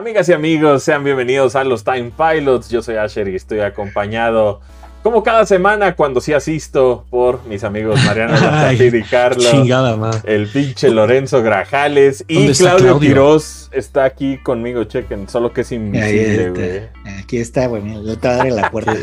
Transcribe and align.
Amigas 0.00 0.30
y 0.30 0.32
amigos, 0.32 0.82
sean 0.82 1.04
bienvenidos 1.04 1.54
a 1.56 1.62
los 1.62 1.84
Time 1.84 2.10
Pilots. 2.16 2.70
Yo 2.70 2.80
soy 2.80 2.96
Asher 2.96 3.28
y 3.28 3.36
estoy 3.36 3.60
acompañado, 3.60 4.60
como 5.02 5.22
cada 5.22 5.44
semana, 5.44 5.94
cuando 5.94 6.22
sí 6.22 6.32
asisto, 6.32 7.04
por 7.10 7.44
mis 7.44 7.64
amigos 7.64 8.00
Mariano 8.06 8.32
Lazatir 8.40 8.94
y 8.94 9.02
Carlos. 9.02 9.50
Chingada. 9.50 10.10
El 10.24 10.46
pinche 10.48 10.88
Lorenzo 10.88 11.42
Grajales. 11.42 12.24
Y 12.28 12.34
¿Dónde 12.36 12.52
está 12.52 12.76
Claudio? 12.76 12.98
Quiroz 12.98 13.68
está 13.72 14.04
aquí 14.04 14.38
conmigo, 14.38 14.84
chequen, 14.84 15.28
solo 15.28 15.52
que 15.52 15.60
es 15.62 15.72
invisible, 15.72 16.46
está. 16.46 16.60
güey. 17.04 17.18
Aquí 17.22 17.36
está, 17.36 17.66
güey. 17.66 17.82
Yo 18.06 18.18
te 18.18 18.50
la 18.50 18.70
puerta. 18.70 18.94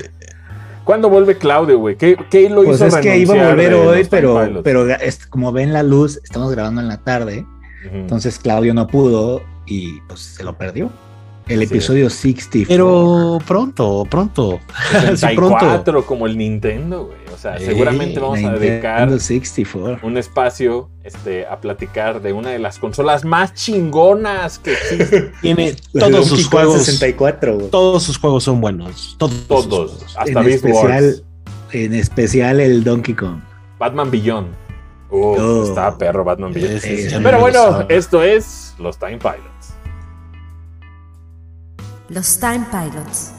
¿Cuándo 0.84 1.10
vuelve 1.12 1.38
Claudio, 1.38 1.78
güey? 1.78 1.96
¿Qué, 1.96 2.18
qué 2.32 2.50
lo 2.50 2.64
Pues 2.64 2.78
hizo 2.78 2.88
es 2.88 2.96
que 2.96 3.20
iba 3.20 3.36
a 3.36 3.50
volver 3.50 3.74
hoy, 3.76 4.08
pero, 4.10 4.62
pero 4.64 4.88
es- 4.90 5.28
como 5.28 5.52
ven 5.52 5.74
la 5.74 5.84
luz, 5.84 6.20
estamos 6.24 6.50
grabando 6.52 6.82
en 6.82 6.88
la 6.88 6.98
tarde. 6.98 7.46
Entonces 7.92 8.40
Claudio 8.40 8.74
no 8.74 8.88
pudo 8.88 9.44
y 9.68 10.02
pues 10.02 10.22
se 10.22 10.44
lo 10.44 10.58
perdió. 10.58 10.90
El 11.48 11.62
episodio 11.62 12.10
60. 12.10 12.68
Pero 12.68 13.40
pronto, 13.48 14.06
pronto. 14.10 14.60
Sí, 15.16 15.28
pronto. 15.36 15.60
64 15.60 16.06
como 16.06 16.26
el 16.28 16.38
Nintendo, 16.38 17.06
güey. 17.06 17.20
O 17.34 17.38
sea, 17.38 17.58
seguramente 17.60 18.20
vamos 18.20 18.44
a 18.44 18.54
dedicar 18.54 19.10
64. 19.10 20.00
un 20.06 20.18
espacio 20.18 20.90
este, 21.04 21.46
a 21.46 21.62
platicar 21.62 22.22
de 22.22 22.34
una 22.34 22.50
de 22.50 22.60
las 22.60 22.80
consolas 22.80 23.24
más 23.24 23.54
chingonas 23.54 24.60
que 24.60 24.74
existen. 24.74 25.32
Tiene 25.42 25.76
todos 25.94 26.12
Donkey 26.12 26.26
sus 26.26 26.50
Kong 26.50 26.62
juegos. 26.64 26.84
64, 26.84 27.56
güey. 27.56 27.70
Todos 27.70 28.04
sus 28.04 28.18
juegos 28.18 28.44
son 28.44 28.60
buenos. 28.60 29.16
Todos. 29.18 29.48
Todos. 29.48 30.06
Hasta 30.18 30.42
En 30.42 30.50
especial, 30.50 31.04
Wars. 31.04 31.24
en 31.72 31.94
especial 31.94 32.60
el 32.60 32.84
Donkey 32.84 33.14
Kong. 33.14 33.40
Batman 33.80 34.12
Beyond. 34.12 34.48
Uh, 35.10 35.36
Oh. 35.40 35.64
Está 35.64 35.98
perro 35.98 36.26
Batman 36.26 36.52
Beyond. 36.52 36.82
Eh, 36.84 37.20
Pero 37.24 37.40
bueno, 37.40 37.86
esto 37.88 38.22
es 38.24 38.76
los 38.80 38.98
Time 38.98 39.18
Pilots. 39.20 39.57
Los 42.10 42.40
Time 42.40 42.66
Pilots. 42.72 43.34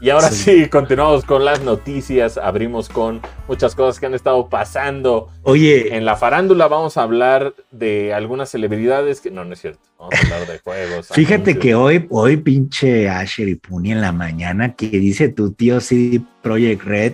Y 0.00 0.10
ahora 0.10 0.28
sí. 0.30 0.64
Sí. 0.64 0.68
continuamos 0.68 1.24
con 1.24 1.44
las 1.46 1.62
noticias. 1.62 2.36
Abrimos 2.36 2.88
con 2.90 3.22
muchas 3.48 3.74
cosas 3.74 3.98
que 3.98 4.06
han 4.06 4.12
estado 4.14 4.48
pasando. 4.50 5.30
Oye, 5.42 5.96
En 5.96 6.04
la 6.04 6.16
farándula 6.16 6.68
vamos 6.68 6.98
a 6.98 7.02
hablar 7.02 7.54
de 7.70 8.12
algunas 8.12 8.50
celebridades 8.50 9.20
que 9.22 9.30
no, 9.30 9.44
no 9.44 9.54
es 9.54 9.60
cierto. 9.62 9.80
Vamos 9.98 10.14
a 10.14 10.22
hablar 10.34 10.46
de 10.46 10.58
juegos. 10.58 11.08
fíjate 11.12 11.34
anuncios. 11.52 11.58
que 11.62 11.74
hoy, 11.74 12.06
hoy 12.10 12.36
pinche 12.36 13.08
Asher 13.08 13.48
y 13.48 13.54
Puni 13.54 13.92
en 13.92 14.02
la 14.02 14.12
mañana 14.12 14.74
que 14.74 14.88
dice 14.88 15.28
tu 15.30 15.52
tío 15.52 15.80
CD 15.80 16.20
Project 16.42 16.82
Red 16.82 17.12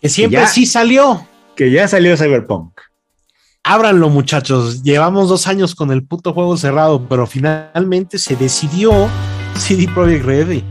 Que 0.00 0.08
siempre 0.08 0.40
Ya. 0.40 0.46
sí 0.48 0.66
salió. 0.66 1.24
que 1.54 1.70
ya 1.70 1.86
salió 1.86 2.16
Cyberpunk. 2.16 2.72
Ábranlo, 3.70 4.08
muchachos. 4.08 4.82
Llevamos 4.82 5.28
dos 5.28 5.46
años 5.46 5.74
con 5.74 5.92
el 5.92 6.02
puto 6.02 6.32
juego 6.32 6.56
cerrado, 6.56 7.06
pero 7.06 7.26
finalmente 7.26 8.16
se 8.16 8.34
decidió 8.34 9.10
CD 9.58 9.86
Projekt 9.94 10.24
Red 10.24 10.62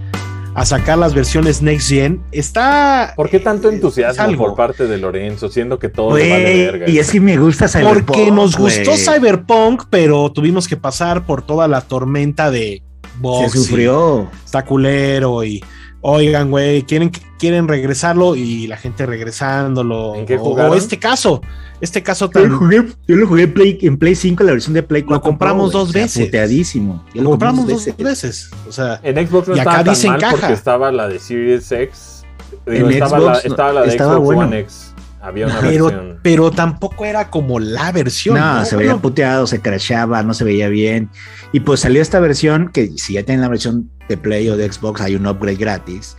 a 0.56 0.66
sacar 0.66 0.98
las 0.98 1.14
versiones 1.14 1.62
Next 1.62 1.90
Gen. 1.90 2.24
Está. 2.32 3.14
¿Por 3.16 3.30
qué 3.30 3.40
tanto 3.40 3.70
eh, 3.70 3.76
entusiasmo 3.76 4.36
por 4.36 4.56
parte 4.56 4.88
de 4.88 4.98
Lorenzo, 4.98 5.48
siendo 5.48 5.78
que 5.78 5.90
todo 5.90 6.18
le 6.18 6.28
vale 6.28 6.66
verga? 6.66 6.90
y 6.90 6.98
es 6.98 7.12
que 7.12 7.20
me 7.20 7.38
gusta 7.38 7.68
Cyberpunk. 7.68 8.06
Porque 8.08 8.32
nos 8.32 8.58
gustó. 8.58 8.98
Cyberpunk, 8.98 9.84
pero 9.92 10.32
tuvimos 10.32 10.68
que 10.68 10.76
pasar 10.76 11.24
por 11.24 11.44
toda 11.44 11.68
la 11.68 11.82
tormenta 11.82 12.50
de 12.50 12.82
Se 13.04 13.20
box 13.20 13.54
y 13.54 13.60
sufrió. 13.60 14.28
Está 14.44 14.66
culero 14.66 15.44
y 15.44 15.64
oigan, 16.02 16.52
güey, 16.52 16.84
quieren, 16.84 17.12
quieren 17.40 17.68
regresarlo 17.68 18.36
y 18.36 18.68
la 18.68 18.78
gente 18.78 19.06
regresándolo. 19.06 20.16
¿En 20.16 20.26
qué 20.26 20.38
O-? 20.38 20.44
O 20.54 20.76
este 20.76 20.98
caso, 21.00 21.42
este 21.82 22.04
caso 22.04 22.30
Yo 22.34 22.42
lo 22.42 22.48
tan. 22.50 22.58
jugué, 22.58 22.86
yo 23.08 23.16
lo 23.16 23.28
jugué 23.28 23.44
en 23.44 23.54
Play, 23.54 23.78
en 23.82 23.98
Play 23.98 24.16
5, 24.16 24.44
la 24.44 24.52
versión 24.52 24.74
de 24.74 24.84
Play 24.84 25.04
4. 25.04 25.22
compramos 25.22 25.72
Pro, 25.72 25.80
dos 25.80 25.94
veces. 25.94 26.26
Puteadísimo. 26.26 27.04
Lo 27.14 27.24
compramos 27.24 27.68
dos 27.68 27.86
veces. 27.98 28.50
O 28.68 28.72
sea, 28.72 29.00
En 29.04 29.16
Xbox 29.28 29.48
no 29.50 29.56
Y 29.56 29.60
estaba 29.60 29.76
acá 29.78 29.84
tan 29.86 29.94
dice 29.94 30.08
mal 30.10 30.22
porque 30.32 30.54
estaba 30.54 30.92
la 30.92 31.08
de 31.08 31.20
Series 31.20 31.72
X. 31.72 32.24
Digo, 32.66 32.88
En 32.88 32.94
estaba, 32.94 33.20
Xbox 33.20 33.26
la, 33.26 33.40
estaba 33.50 33.74
la 33.74 33.82
de 33.82 33.88
estaba 33.90 34.14
Xbox 34.16 34.26
bueno. 34.26 34.42
One 34.44 34.60
X. 34.60 34.87
Había 35.28 35.48
una 35.48 35.60
pero, 35.60 35.86
versión. 35.86 36.20
pero 36.24 36.52
tampoco 36.52 37.04
era 37.06 37.30
como 37.30 37.60
la 37.60 37.92
versión. 37.92 38.38
No, 38.40 38.64
se 38.66 38.76
veía 38.78 38.92
Bueno, 38.92 39.02
puteado, 39.02 39.46
se 39.46 39.60
crashaba, 39.62 40.24
no 40.24 40.34
se 40.34 40.44
veía 40.46 40.70
bien. 40.70 41.10
Y 41.52 41.60
pues 41.60 41.82
salió 41.82 42.02
esta 42.02 42.20
versión 42.20 42.70
que 42.72 42.88
si 42.98 43.14
ya 43.14 43.24
tienen 43.24 43.42
la 43.42 43.50
versión 43.50 43.90
de 44.08 44.16
Play 44.18 44.48
o 44.50 44.56
de 44.58 44.72
Xbox, 44.72 45.02
hay 45.02 45.16
un 45.16 45.28
upgrade 45.28 45.58
gratis. 45.58 46.16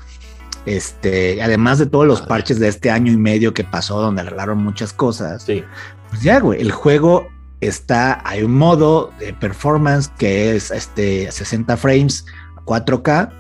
Este, 0.67 1.41
además 1.43 1.79
de 1.79 1.87
todos 1.87 2.07
los 2.07 2.21
parches 2.21 2.59
de 2.61 2.69
este 2.69 2.91
año 2.91 3.11
y 3.13 3.17
medio 3.17 3.55
que 3.55 3.65
pasó, 3.65 4.01
donde 4.01 4.21
arreglaron 4.23 4.59
muchas 4.59 4.93
cosas, 4.93 5.43
Sí. 5.43 5.65
pues 6.11 6.23
ya, 6.23 6.41
güey, 6.41 6.61
el 6.61 6.73
juego 6.73 7.27
está, 7.61 8.21
hay 8.29 8.43
un 8.43 8.55
modo 8.55 9.11
de 9.19 9.33
performance 9.33 10.09
que 10.19 10.55
es 10.55 10.71
este 10.71 11.31
60 11.33 11.77
frames, 11.79 12.27
4K, 12.67 13.31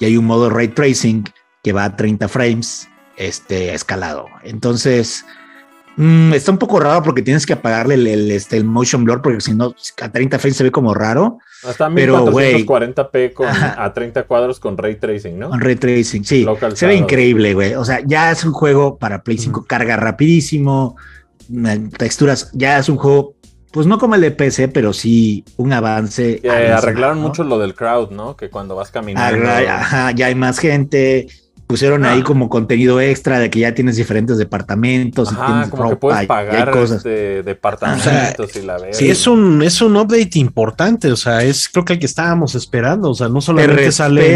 y 0.00 0.06
hay 0.06 0.16
un 0.16 0.24
modo 0.24 0.48
ray 0.48 0.68
tracing 0.68 1.24
que 1.62 1.72
va 1.74 1.84
a 1.84 1.96
30 1.96 2.28
frames, 2.28 2.88
este, 3.18 3.74
escalado. 3.74 4.26
Entonces, 4.44 5.24
mm, 5.96 6.32
está 6.32 6.52
un 6.52 6.58
poco 6.58 6.78
raro 6.80 7.02
porque 7.02 7.22
tienes 7.22 7.44
que 7.44 7.52
apagarle 7.52 7.94
el, 7.96 8.06
el, 8.06 8.30
este, 8.30 8.56
el 8.56 8.64
motion 8.64 9.04
blur, 9.04 9.20
porque 9.20 9.40
si 9.40 9.52
no, 9.54 9.74
a 10.00 10.08
30 10.10 10.38
frames 10.38 10.56
se 10.56 10.64
ve 10.64 10.70
como 10.70 10.94
raro. 10.94 11.38
Hasta 11.66 11.90
Pero, 11.92 12.26
güey. 12.30 12.64
1440p 12.64 13.32
con, 13.32 13.48
Ajá. 13.48 13.84
a 13.84 13.92
30 13.92 14.22
cuadros 14.22 14.60
con 14.60 14.78
ray 14.78 14.94
tracing, 14.94 15.38
¿no? 15.38 15.50
Con 15.50 15.60
ray 15.60 15.74
tracing, 15.74 16.24
sí. 16.24 16.44
Local 16.44 16.76
se 16.76 16.86
ve 16.86 16.94
increíble, 16.94 17.52
güey. 17.54 17.74
O 17.74 17.84
sea, 17.84 18.00
ya 18.06 18.30
es 18.30 18.44
un 18.44 18.52
juego 18.52 18.96
para 18.98 19.22
Play 19.24 19.38
5, 19.38 19.64
carga 19.66 19.96
rapidísimo, 19.96 20.96
mm, 21.48 21.88
texturas, 21.98 22.50
ya 22.52 22.78
es 22.78 22.88
un 22.88 22.96
juego, 22.96 23.34
pues 23.72 23.88
no 23.88 23.98
como 23.98 24.14
el 24.14 24.20
de 24.20 24.30
PC, 24.30 24.68
pero 24.68 24.92
sí 24.92 25.44
un 25.56 25.72
avance. 25.72 26.40
Arreglaron 26.48 27.20
¿no? 27.20 27.26
mucho 27.28 27.42
lo 27.42 27.58
del 27.58 27.74
crowd, 27.74 28.10
¿no? 28.12 28.36
Que 28.36 28.48
cuando 28.50 28.76
vas 28.76 28.92
caminando. 28.92 29.44
Arra- 29.48 29.80
Ajá, 29.80 30.10
ya 30.12 30.26
hay 30.26 30.36
más 30.36 30.60
gente. 30.60 31.26
Pusieron 31.68 32.04
Ah. 32.06 32.12
ahí 32.14 32.22
como 32.22 32.48
contenido 32.48 32.98
extra 33.00 33.38
de 33.38 33.50
que 33.50 33.60
ya 33.60 33.74
tienes 33.74 33.96
diferentes 33.96 34.38
departamentos 34.38 35.30
y 35.30 35.34
Ajá, 35.34 35.46
tienes 35.46 35.68
como 35.68 35.90
que 35.90 35.96
puedes 35.96 36.16
y- 36.16 36.20
y 36.20 36.22
hay 36.22 36.26
pagar 36.26 36.70
cosas. 36.70 36.96
este, 36.96 37.42
departamentos 37.44 38.56
y 38.56 38.62
la 38.62 38.78
verga. 38.78 38.92
Sí, 38.94 39.10
es 39.10 39.26
un, 39.26 39.62
es 39.62 39.80
un 39.82 39.94
update 39.96 40.38
importante. 40.38 41.12
O 41.12 41.16
sea, 41.16 41.42
es 41.44 41.68
creo 41.68 41.84
que 41.84 41.92
el 41.92 41.98
que 41.98 42.06
estábamos 42.06 42.54
esperando. 42.54 43.10
O 43.10 43.14
sea, 43.14 43.28
no 43.28 43.34
Te 43.40 43.42
solamente 43.42 43.92
sale. 43.92 44.34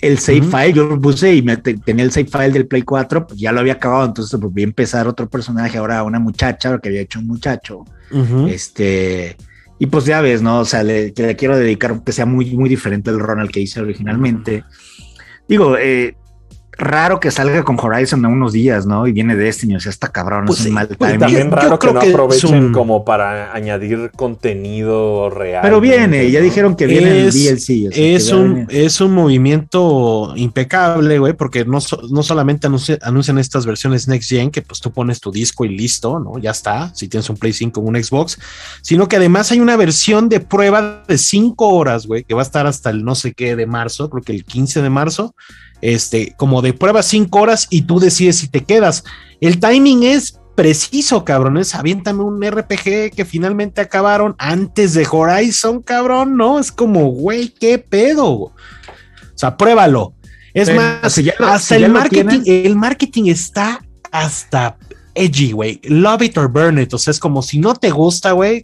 el 0.00 0.18
save 0.18 0.40
Ujú. 0.40 0.50
file. 0.56 0.72
Yo 0.72 0.86
lo 0.86 1.00
puse 1.00 1.34
y 1.34 1.42
me 1.42 1.56
te- 1.56 1.74
tenía 1.78 2.04
el 2.04 2.10
save 2.12 2.26
file 2.26 2.50
del 2.50 2.66
Play 2.68 2.82
4, 2.82 3.26
pues 3.26 3.38
ya 3.40 3.50
lo 3.52 3.60
había 3.60 3.74
acabado, 3.74 4.04
entonces 4.06 4.38
pues, 4.40 4.52
voy 4.52 4.62
a 4.62 4.64
empezar 4.64 5.06
otro 5.08 5.28
personaje, 5.28 5.78
ahora 5.78 6.02
una 6.04 6.18
muchacha, 6.20 6.78
que 6.78 6.88
había 6.88 7.00
hecho 7.02 7.18
un 7.18 7.26
muchacho. 7.26 7.84
Este, 8.48 9.36
y 9.78 9.86
pues 9.86 10.04
ya 10.04 10.20
ves, 10.20 10.42
¿no? 10.42 10.60
O 10.60 10.64
sea, 10.64 10.82
le, 10.82 11.12
que 11.12 11.22
le 11.26 11.36
quiero 11.36 11.56
dedicar 11.56 12.02
que 12.04 12.12
sea 12.12 12.26
muy, 12.26 12.56
muy 12.56 12.68
diferente 12.68 13.10
el 13.10 13.18
run 13.18 13.40
al 13.40 13.50
que 13.50 13.60
hice 13.60 13.80
originalmente. 13.80 14.64
Digo, 15.48 15.76
eh, 15.78 16.16
raro 16.78 17.20
que 17.20 17.30
salga 17.30 17.62
con 17.64 17.78
Horizon 17.78 18.20
en 18.24 18.32
unos 18.32 18.52
días, 18.52 18.86
¿no? 18.86 19.06
Y 19.06 19.12
viene 19.12 19.36
Destiny, 19.36 19.76
o 19.76 19.80
sea, 19.80 19.90
está 19.90 20.08
cabrón, 20.08 20.46
Pues 20.46 20.60
es 20.60 20.64
un 20.66 20.68
sí, 20.70 20.74
mal 20.74 20.88
pues 20.88 21.18
también 21.18 21.50
Yo 21.50 21.54
raro 21.56 21.78
que 21.78 21.86
no 21.92 22.00
que 22.00 22.06
es 22.08 22.12
aprovechen 22.14 22.64
un- 22.66 22.72
como 22.72 23.04
para 23.04 23.52
añadir 23.54 24.10
contenido 24.16 25.30
real. 25.30 25.60
Pero 25.62 25.80
viene, 25.80 26.30
ya 26.30 26.38
¿no? 26.40 26.44
dijeron 26.44 26.74
que 26.76 26.86
viene 26.86 27.26
Es- 27.26 27.34
el 27.36 27.42
DLC. 27.56 27.88
o 27.88 27.90
sea, 27.90 27.96
que 27.96 28.14
Es 28.14 28.32
a 28.32 28.36
un, 28.36 28.66
es 28.70 29.00
un 29.00 29.12
movimiento 29.14 30.32
impecable, 30.36 31.18
güey, 31.18 31.32
porque 31.34 31.64
no, 31.64 31.78
no 32.10 32.22
solamente 32.22 32.68
anunci- 32.68 32.98
anuncian 33.02 33.38
estas 33.38 33.66
versiones 33.66 34.08
Next 34.08 34.28
Gen, 34.30 34.50
que 34.50 34.62
pues 34.62 34.80
tú 34.80 34.90
pones 34.90 35.20
tu 35.20 35.30
disco 35.30 35.64
y 35.64 35.68
listo, 35.76 36.18
¿no? 36.18 36.38
Ya 36.38 36.50
está, 36.50 36.92
si 36.94 37.08
tienes 37.08 37.28
un 37.30 37.36
Play 37.36 37.52
5 37.52 37.80
o 37.80 37.84
un 37.84 38.02
Xbox, 38.02 38.38
sino 38.82 39.08
que 39.08 39.16
además 39.16 39.52
hay 39.52 39.60
una 39.60 39.76
versión 39.76 40.28
de 40.28 40.40
prueba 40.40 41.02
de 41.06 41.18
5 41.18 41.68
horas, 41.68 42.06
güey, 42.06 42.24
que 42.24 42.34
va 42.34 42.42
a 42.42 42.44
estar 42.44 42.66
hasta 42.66 42.90
el 42.90 43.04
no 43.04 43.14
sé 43.14 43.32
qué 43.34 43.56
de 43.56 43.66
marzo, 43.66 44.10
creo 44.10 44.22
que 44.22 44.32
el 44.32 44.44
15 44.44 44.82
de 44.82 44.90
marzo, 44.90 45.34
este, 45.82 46.34
como 46.38 46.62
de 46.62 46.72
prueba 46.72 47.02
5 47.02 47.38
horas 47.38 47.66
y 47.68 47.82
tú 47.82 48.00
decides 48.00 48.38
si 48.38 48.48
te 48.48 48.64
quedas. 48.64 49.04
El 49.40 49.60
timing 49.60 50.04
es 50.04 50.38
preciso, 50.54 51.24
cabrones. 51.24 51.74
Aviéntame 51.74 52.22
un 52.22 52.42
RPG 52.42 53.10
que 53.14 53.24
finalmente 53.26 53.80
acabaron 53.80 54.34
antes 54.38 54.94
de 54.94 55.06
Horizon, 55.10 55.82
cabrón, 55.82 56.36
¿no? 56.36 56.58
Es 56.58 56.72
como, 56.72 57.06
güey, 57.10 57.48
qué 57.50 57.78
pedo. 57.78 58.30
O 58.30 58.52
sea, 59.34 59.56
pruébalo. 59.56 60.14
Es 60.54 60.68
Pero, 60.68 60.80
más, 60.80 61.12
si 61.12 61.24
ya 61.24 61.34
lo- 61.38 61.46
hasta 61.46 61.76
si 61.76 61.82
el 61.82 61.90
marketing, 61.90 62.42
el 62.46 62.76
marketing 62.76 63.24
está 63.30 63.80
hasta 64.10 64.76
edgy, 65.14 65.52
güey. 65.52 65.80
Love 65.84 66.22
it 66.22 66.36
or 66.38 66.48
burn 66.48 66.78
it. 66.78 66.92
O 66.94 66.98
sea, 66.98 67.10
es 67.10 67.18
como 67.18 67.42
si 67.42 67.58
no 67.58 67.74
te 67.74 67.90
gusta, 67.90 68.32
güey, 68.32 68.62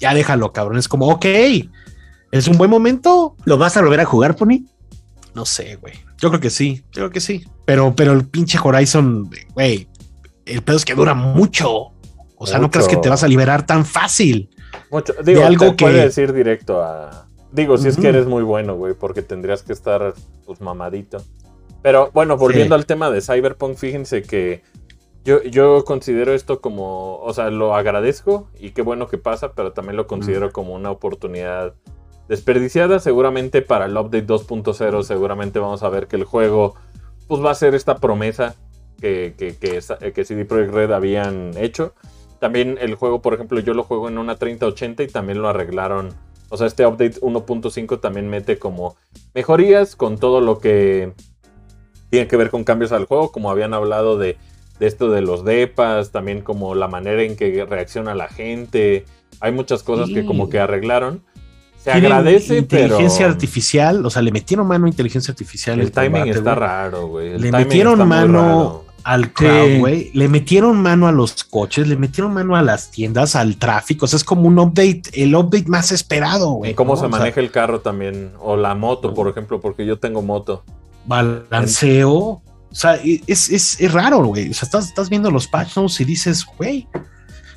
ya 0.00 0.14
déjalo, 0.14 0.52
cabrón. 0.52 0.78
Es 0.78 0.88
como, 0.88 1.06
ok, 1.08 1.26
es 2.32 2.48
un 2.48 2.56
buen 2.56 2.70
momento. 2.70 3.36
¿Lo 3.44 3.58
vas 3.58 3.76
a 3.76 3.82
volver 3.82 4.00
a 4.00 4.04
jugar, 4.06 4.34
Pony? 4.36 4.64
No 5.36 5.44
sé, 5.44 5.76
güey. 5.76 5.92
Yo 6.16 6.30
creo 6.30 6.40
que 6.40 6.48
sí, 6.50 6.82
yo 6.92 7.02
creo 7.02 7.10
que 7.10 7.20
sí. 7.20 7.44
Pero, 7.66 7.94
pero 7.94 8.12
el 8.12 8.26
pinche 8.26 8.58
Horizon, 8.62 9.30
güey, 9.52 9.86
el 10.46 10.62
pedo 10.62 10.76
es 10.78 10.84
que 10.86 10.94
dura 10.94 11.12
mucho. 11.12 11.92
O 12.38 12.46
sea, 12.46 12.58
no 12.58 12.70
crees 12.70 12.88
que 12.88 12.96
te 12.96 13.10
vas 13.10 13.22
a 13.22 13.28
liberar 13.28 13.66
tan 13.66 13.84
fácil. 13.84 14.48
Mucho. 14.90 15.12
Digo, 15.22 15.44
algo 15.44 15.66
te 15.70 15.76
que- 15.76 15.84
puedes 15.84 16.16
ir 16.16 16.32
directo 16.32 16.82
a. 16.82 17.26
Digo, 17.52 17.76
si 17.76 17.88
es 17.88 17.96
que 17.98 18.08
eres 18.08 18.26
muy 18.26 18.42
bueno, 18.42 18.76
güey, 18.76 18.94
porque 18.94 19.20
tendrías 19.22 19.62
que 19.62 19.72
estar 19.74 20.14
pues 20.46 20.60
mamadito. 20.62 21.22
Pero 21.82 22.10
bueno, 22.14 22.36
volviendo 22.38 22.74
Sí. 22.74 22.80
al 22.80 22.86
tema 22.86 23.10
de 23.10 23.20
Cyberpunk, 23.20 23.76
fíjense 23.76 24.22
que 24.22 24.62
Yo, 25.24 25.42
yo 25.42 25.84
considero 25.84 26.32
esto 26.34 26.60
como, 26.60 27.18
o 27.18 27.34
sea, 27.34 27.50
lo 27.50 27.74
agradezco 27.74 28.48
y 28.60 28.70
qué 28.70 28.82
bueno 28.82 29.08
que 29.08 29.18
pasa, 29.18 29.52
pero 29.54 29.72
también 29.72 29.96
lo 29.96 30.06
considero 30.06 30.52
como 30.52 30.72
una 30.72 30.92
oportunidad 30.92 31.74
desperdiciada. 32.28 32.98
Seguramente 32.98 33.62
para 33.62 33.86
el 33.86 33.96
update 33.96 34.26
2.0, 34.26 35.02
seguramente 35.02 35.58
vamos 35.58 35.82
a 35.82 35.88
ver 35.88 36.06
que 36.06 36.16
el 36.16 36.24
juego 36.24 36.74
pues 37.26 37.44
va 37.44 37.50
a 37.50 37.54
ser 37.54 37.74
esta 37.74 37.96
promesa 37.96 38.54
que, 39.00 39.34
que, 39.36 39.56
que, 39.56 39.80
que 40.12 40.24
CD 40.24 40.44
Projekt 40.44 40.72
Red 40.72 40.92
habían 40.92 41.52
hecho. 41.56 41.94
También 42.38 42.78
el 42.80 42.94
juego, 42.94 43.22
por 43.22 43.34
ejemplo, 43.34 43.60
yo 43.60 43.74
lo 43.74 43.82
juego 43.82 44.08
en 44.08 44.18
una 44.18 44.36
3080 44.36 45.02
y 45.02 45.08
también 45.08 45.40
lo 45.40 45.48
arreglaron. 45.48 46.10
O 46.48 46.56
sea, 46.56 46.66
este 46.66 46.86
update 46.86 47.20
1.5 47.20 48.00
también 48.00 48.28
mete 48.28 48.58
como 48.58 48.96
mejorías 49.34 49.96
con 49.96 50.18
todo 50.18 50.40
lo 50.40 50.58
que 50.58 51.12
tiene 52.10 52.28
que 52.28 52.36
ver 52.36 52.50
con 52.50 52.62
cambios 52.62 52.92
al 52.92 53.06
juego, 53.06 53.32
como 53.32 53.50
habían 53.50 53.74
hablado 53.74 54.16
de, 54.16 54.36
de 54.78 54.86
esto 54.86 55.10
de 55.10 55.22
los 55.22 55.44
depas, 55.44 56.12
también 56.12 56.42
como 56.42 56.74
la 56.74 56.88
manera 56.88 57.22
en 57.22 57.36
que 57.36 57.64
reacciona 57.64 58.14
la 58.14 58.28
gente. 58.28 59.04
Hay 59.40 59.52
muchas 59.52 59.82
cosas 59.82 60.08
que 60.10 60.24
como 60.24 60.48
que 60.48 60.60
arreglaron. 60.60 61.24
Se 61.86 61.92
agradece, 61.92 62.58
inteligencia 62.58 63.18
pero 63.18 63.30
artificial, 63.30 64.04
o 64.04 64.10
sea, 64.10 64.20
le 64.20 64.32
metieron 64.32 64.66
mano 64.66 64.86
a 64.86 64.88
inteligencia 64.88 65.30
artificial. 65.30 65.78
el 65.78 65.86
en 65.86 65.92
timing 65.92 66.10
combate, 66.10 66.38
está 66.38 66.54
raro, 66.56 67.06
güey. 67.06 67.38
Le 67.38 67.52
metieron 67.52 68.08
mano 68.08 68.82
al 69.04 69.32
crowd, 69.32 69.78
güey. 69.78 70.10
Le 70.12 70.26
metieron 70.26 70.82
mano 70.82 71.06
a 71.06 71.12
los 71.12 71.44
coches, 71.44 71.86
le 71.86 71.94
metieron 71.94 72.34
mano 72.34 72.56
a 72.56 72.62
las 72.62 72.90
tiendas, 72.90 73.36
al 73.36 73.56
tráfico. 73.56 74.06
O 74.06 74.08
sea, 74.08 74.16
es 74.16 74.24
como 74.24 74.48
un 74.48 74.58
update, 74.58 75.02
el 75.12 75.36
update 75.36 75.68
más 75.68 75.92
esperado, 75.92 76.50
güey. 76.50 76.74
Cómo 76.74 76.94
¿no? 76.94 77.00
se 77.00 77.06
O 77.06 77.08
sea, 77.08 77.18
maneja 77.20 77.38
el 77.38 77.52
carro 77.52 77.80
también. 77.80 78.32
O 78.40 78.56
la 78.56 78.74
moto, 78.74 79.14
por 79.14 79.28
ejemplo, 79.28 79.60
porque 79.60 79.86
yo 79.86 80.00
tengo 80.00 80.22
moto. 80.22 80.64
balanceo. 81.04 82.12
O 82.18 82.42
sea, 82.72 82.96
es, 82.96 83.48
es, 83.48 83.80
es 83.80 83.92
raro, 83.92 84.24
güey. 84.24 84.50
O 84.50 84.54
sea, 84.54 84.66
estás, 84.66 84.88
estás 84.88 85.08
viendo 85.08 85.30
los 85.30 85.46
patch 85.46 85.76
notes 85.76 86.00
y 86.00 86.04
dices, 86.04 86.44
güey, 86.58 86.88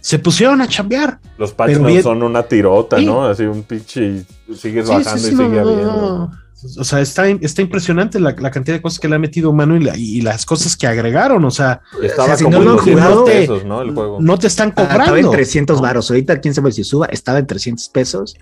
se 0.01 0.19
pusieron 0.19 0.61
a 0.61 0.67
chambear. 0.67 1.19
Los 1.37 1.53
patch 1.53 1.71
notes 1.71 1.85
bien- 1.87 2.03
son 2.03 2.23
una 2.23 2.43
tirota, 2.43 2.97
Sí. 2.97 3.05
¿no? 3.05 3.25
Así 3.25 3.43
un 3.43 3.63
pinche 3.63 4.25
y 4.47 4.55
sigues 4.55 4.85
Sí, 4.87 4.91
bajando 4.93 5.17
sí, 5.19 5.27
y 5.27 5.29
sigue 5.31 5.49
no, 5.49 5.59
habiendo. 5.59 5.85
no. 5.85 6.31
O 6.77 6.83
sea, 6.83 6.99
está, 6.99 7.25
está 7.25 7.61
impresionante 7.61 8.19
la, 8.19 8.35
la 8.37 8.51
cantidad 8.51 8.75
de 8.75 8.81
cosas 8.81 8.99
que 8.99 9.07
le 9.07 9.15
ha 9.15 9.19
metido 9.19 9.53
mano 9.53 9.77
y, 9.77 9.79
la- 9.79 9.97
y 9.97 10.19
las 10.21 10.45
cosas 10.45 10.75
que 10.75 10.87
agregaron. 10.87 11.45
O 11.45 11.51
sea, 11.51 11.79
Y 12.01 12.07
estaba 12.07 12.23
O 12.23 12.27
sea, 12.27 12.37
si 12.37 12.43
como 12.43 12.57
no 12.57 12.63
lo 12.65 12.69
han 12.71 12.75
200 12.77 13.03
jugado, 13.05 13.25
pesos, 13.25 13.63
¿no? 13.65 13.81
El 13.81 13.93
juego. 13.93 14.17
no 14.19 14.37
te 14.37 14.47
están 14.47 14.73
Ah, 14.75 14.81
estaba 14.81 15.03
en 15.03 15.07
cobrando. 15.09 15.31
300 15.31 15.79
varos. 15.79 16.09
Ahorita 16.11 16.39
quién 16.41 16.53
sabe 16.53 16.71
si 16.73 16.83
suba. 16.83 17.05
Estaba 17.07 17.39
en 17.39 17.47
300 17.47 17.87
pesos. 17.89 18.35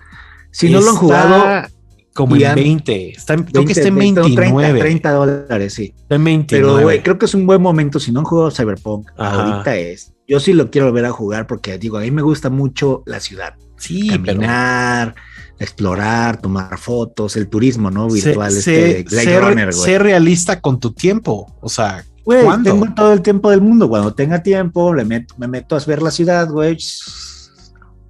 Si 0.50 0.68
no 0.68 0.80
lo 0.80 0.90
han 0.90 0.96
jugado, 0.96 1.68
como 2.12 2.34
en 2.34 2.46
han- 2.46 2.54
20. 2.56 3.10
Está 3.10 3.34
en- 3.34 3.44
creo 3.44 3.52
que 3.52 3.58
20, 3.66 3.72
está 3.72 3.88
en 3.88 3.94
20, 3.94 4.20
29. 4.22 4.80
30, 4.80 4.80
30 4.80 5.12
dólares, 5.12 5.74
sí. 5.74 5.94
Está 5.96 6.16
en 6.16 6.24
29. 6.24 6.72
Pero, 6.74 6.82
güey, 6.82 7.02
creo 7.04 7.18
que 7.18 7.26
es 7.26 7.34
un 7.34 7.46
buen 7.46 7.62
momento. 7.62 8.00
Si 8.00 8.10
no 8.10 8.18
han 8.18 8.26
jugado 8.26 8.50
Cyberpunk, 8.50 9.10
Ajá. 9.16 9.44
ahorita 9.52 9.76
es. 9.76 10.12
Yo 10.28 10.38
sí 10.40 10.52
lo 10.52 10.70
quiero 10.70 10.88
volver 10.88 11.06
a 11.06 11.10
jugar 11.10 11.46
porque, 11.46 11.78
digo, 11.78 11.96
a 11.98 12.02
mí 12.02 12.10
me 12.10 12.22
gusta 12.22 12.50
mucho 12.50 13.02
la 13.06 13.18
ciudad. 13.18 13.54
sí, 13.78 14.08
pero 14.10 14.24
Caminar, 14.40 15.14
explorar, 15.58 16.40
tomar 16.40 16.78
fotos, 16.78 17.36
el 17.36 17.48
turismo, 17.48 17.90
¿no? 17.90 18.10
sé- 18.10 18.26
Virtual, 18.26 18.52
sé- 18.52 18.98
este 19.00 19.22
ser, 19.24 19.42
Runner, 19.42 19.74
güey. 19.74 19.98
realista 19.98 20.60
con 20.60 20.78
tu 20.80 20.92
tiempo. 20.92 21.52
O 21.60 21.68
sea, 21.68 22.04
Güey, 22.24 22.44
¿cuándo? 22.44 22.70
tengo 22.72 22.86
todo 22.94 23.12
el 23.12 23.22
tiempo 23.22 23.50
del 23.50 23.60
mundo. 23.62 23.88
Cuando 23.88 24.12
tenga 24.14 24.42
tiempo, 24.42 24.92
le 24.92 25.04
meto, 25.04 25.34
me 25.38 25.48
meto 25.48 25.76
a 25.76 25.80
ver 25.86 26.02
la 26.02 26.10
ciudad, 26.10 26.48
güey. 26.50 26.76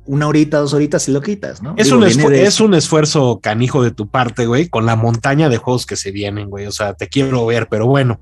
Una 0.07 0.27
horita, 0.27 0.59
dos 0.59 0.73
horitas 0.73 1.07
y 1.09 1.13
lo 1.13 1.21
quitas, 1.21 1.63
¿no? 1.63 1.75
Es, 1.77 1.85
Digo, 1.89 1.99
un 1.99 2.05
viene 2.07 2.25
esfu- 2.25 2.31
de 2.31 2.45
es 2.47 2.61
un 2.61 2.73
esfuerzo 2.75 3.41
canijo 3.43 3.83
de 3.83 3.91
tu 3.91 4.09
parte, 4.09 4.47
güey, 4.47 4.69
con 4.69 4.87
la 4.87 4.97
montaña 4.97 5.51
de 5.51 5.59
juegos 5.59 5.85
que 5.85 5.97
se 5.97 6.11
vienen, 6.13 6.49
güey. 6.49 6.67
O 6.67 6.73
sea, 6.73 6.95
te 6.95 7.09
quiero 7.09 7.45
ver, 7.45 7.69
pero 7.71 7.87
bueno, 7.87 8.21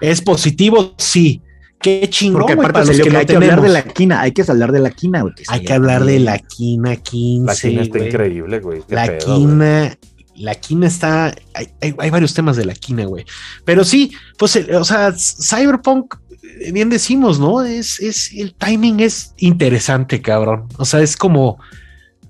es 0.00 0.22
positivo, 0.22 0.94
sí. 0.96 1.42
Qué 1.80 2.08
chingón, 2.10 2.40
Porque 2.42 2.54
güey, 2.56 2.64
aparte 2.64 2.72
para 2.72 2.86
los 2.86 2.96
salió 2.96 3.04
que 3.04 3.08
que 3.08 3.12
no 3.12 3.18
hay 3.20 3.26
que 3.26 3.36
hablar 3.36 3.62
de 3.62 3.68
la 3.68 3.82
quina, 3.84 4.20
hay 4.20 4.32
que 4.32 4.42
hablar 4.48 4.72
de 4.72 4.80
la 4.80 4.90
quina, 4.90 5.22
güey. 5.22 5.34
Hay 5.48 5.64
que 5.64 5.72
hablar 5.72 6.04
de 6.04 6.18
la 6.18 6.38
quina 6.38 6.96
15. 6.96 7.46
La 7.46 7.54
quina 7.54 7.82
está 7.82 7.98
increíble, 8.06 8.60
güey. 8.60 8.82
La 8.88 9.06
pedo, 9.06 9.18
quina, 9.18 9.98
la 10.36 10.54
quina 10.56 10.86
está. 10.88 11.34
Hay, 11.54 11.68
hay- 11.80 11.94
hay 11.98 12.10
varios 12.10 12.34
temas 12.34 12.56
de 12.56 12.64
la 12.64 12.74
quina, 12.74 13.04
güey. 13.04 13.24
Pero 13.64 13.84
sí, 13.84 14.12
pues, 14.36 14.56
eh, 14.56 14.74
o 14.74 14.84
sea, 14.84 15.12
Cyberpunk, 15.16 16.16
eh, 16.60 16.72
bien 16.72 16.90
decimos, 16.90 17.38
¿no? 17.38 17.62
Es, 17.62 18.00
es, 18.00 18.32
el 18.34 18.54
timing 18.54 19.00
es 19.00 19.34
interesante, 19.38 20.20
cabrón. 20.20 20.66
O 20.78 20.84
sea, 20.84 21.00
es 21.00 21.16
como, 21.16 21.58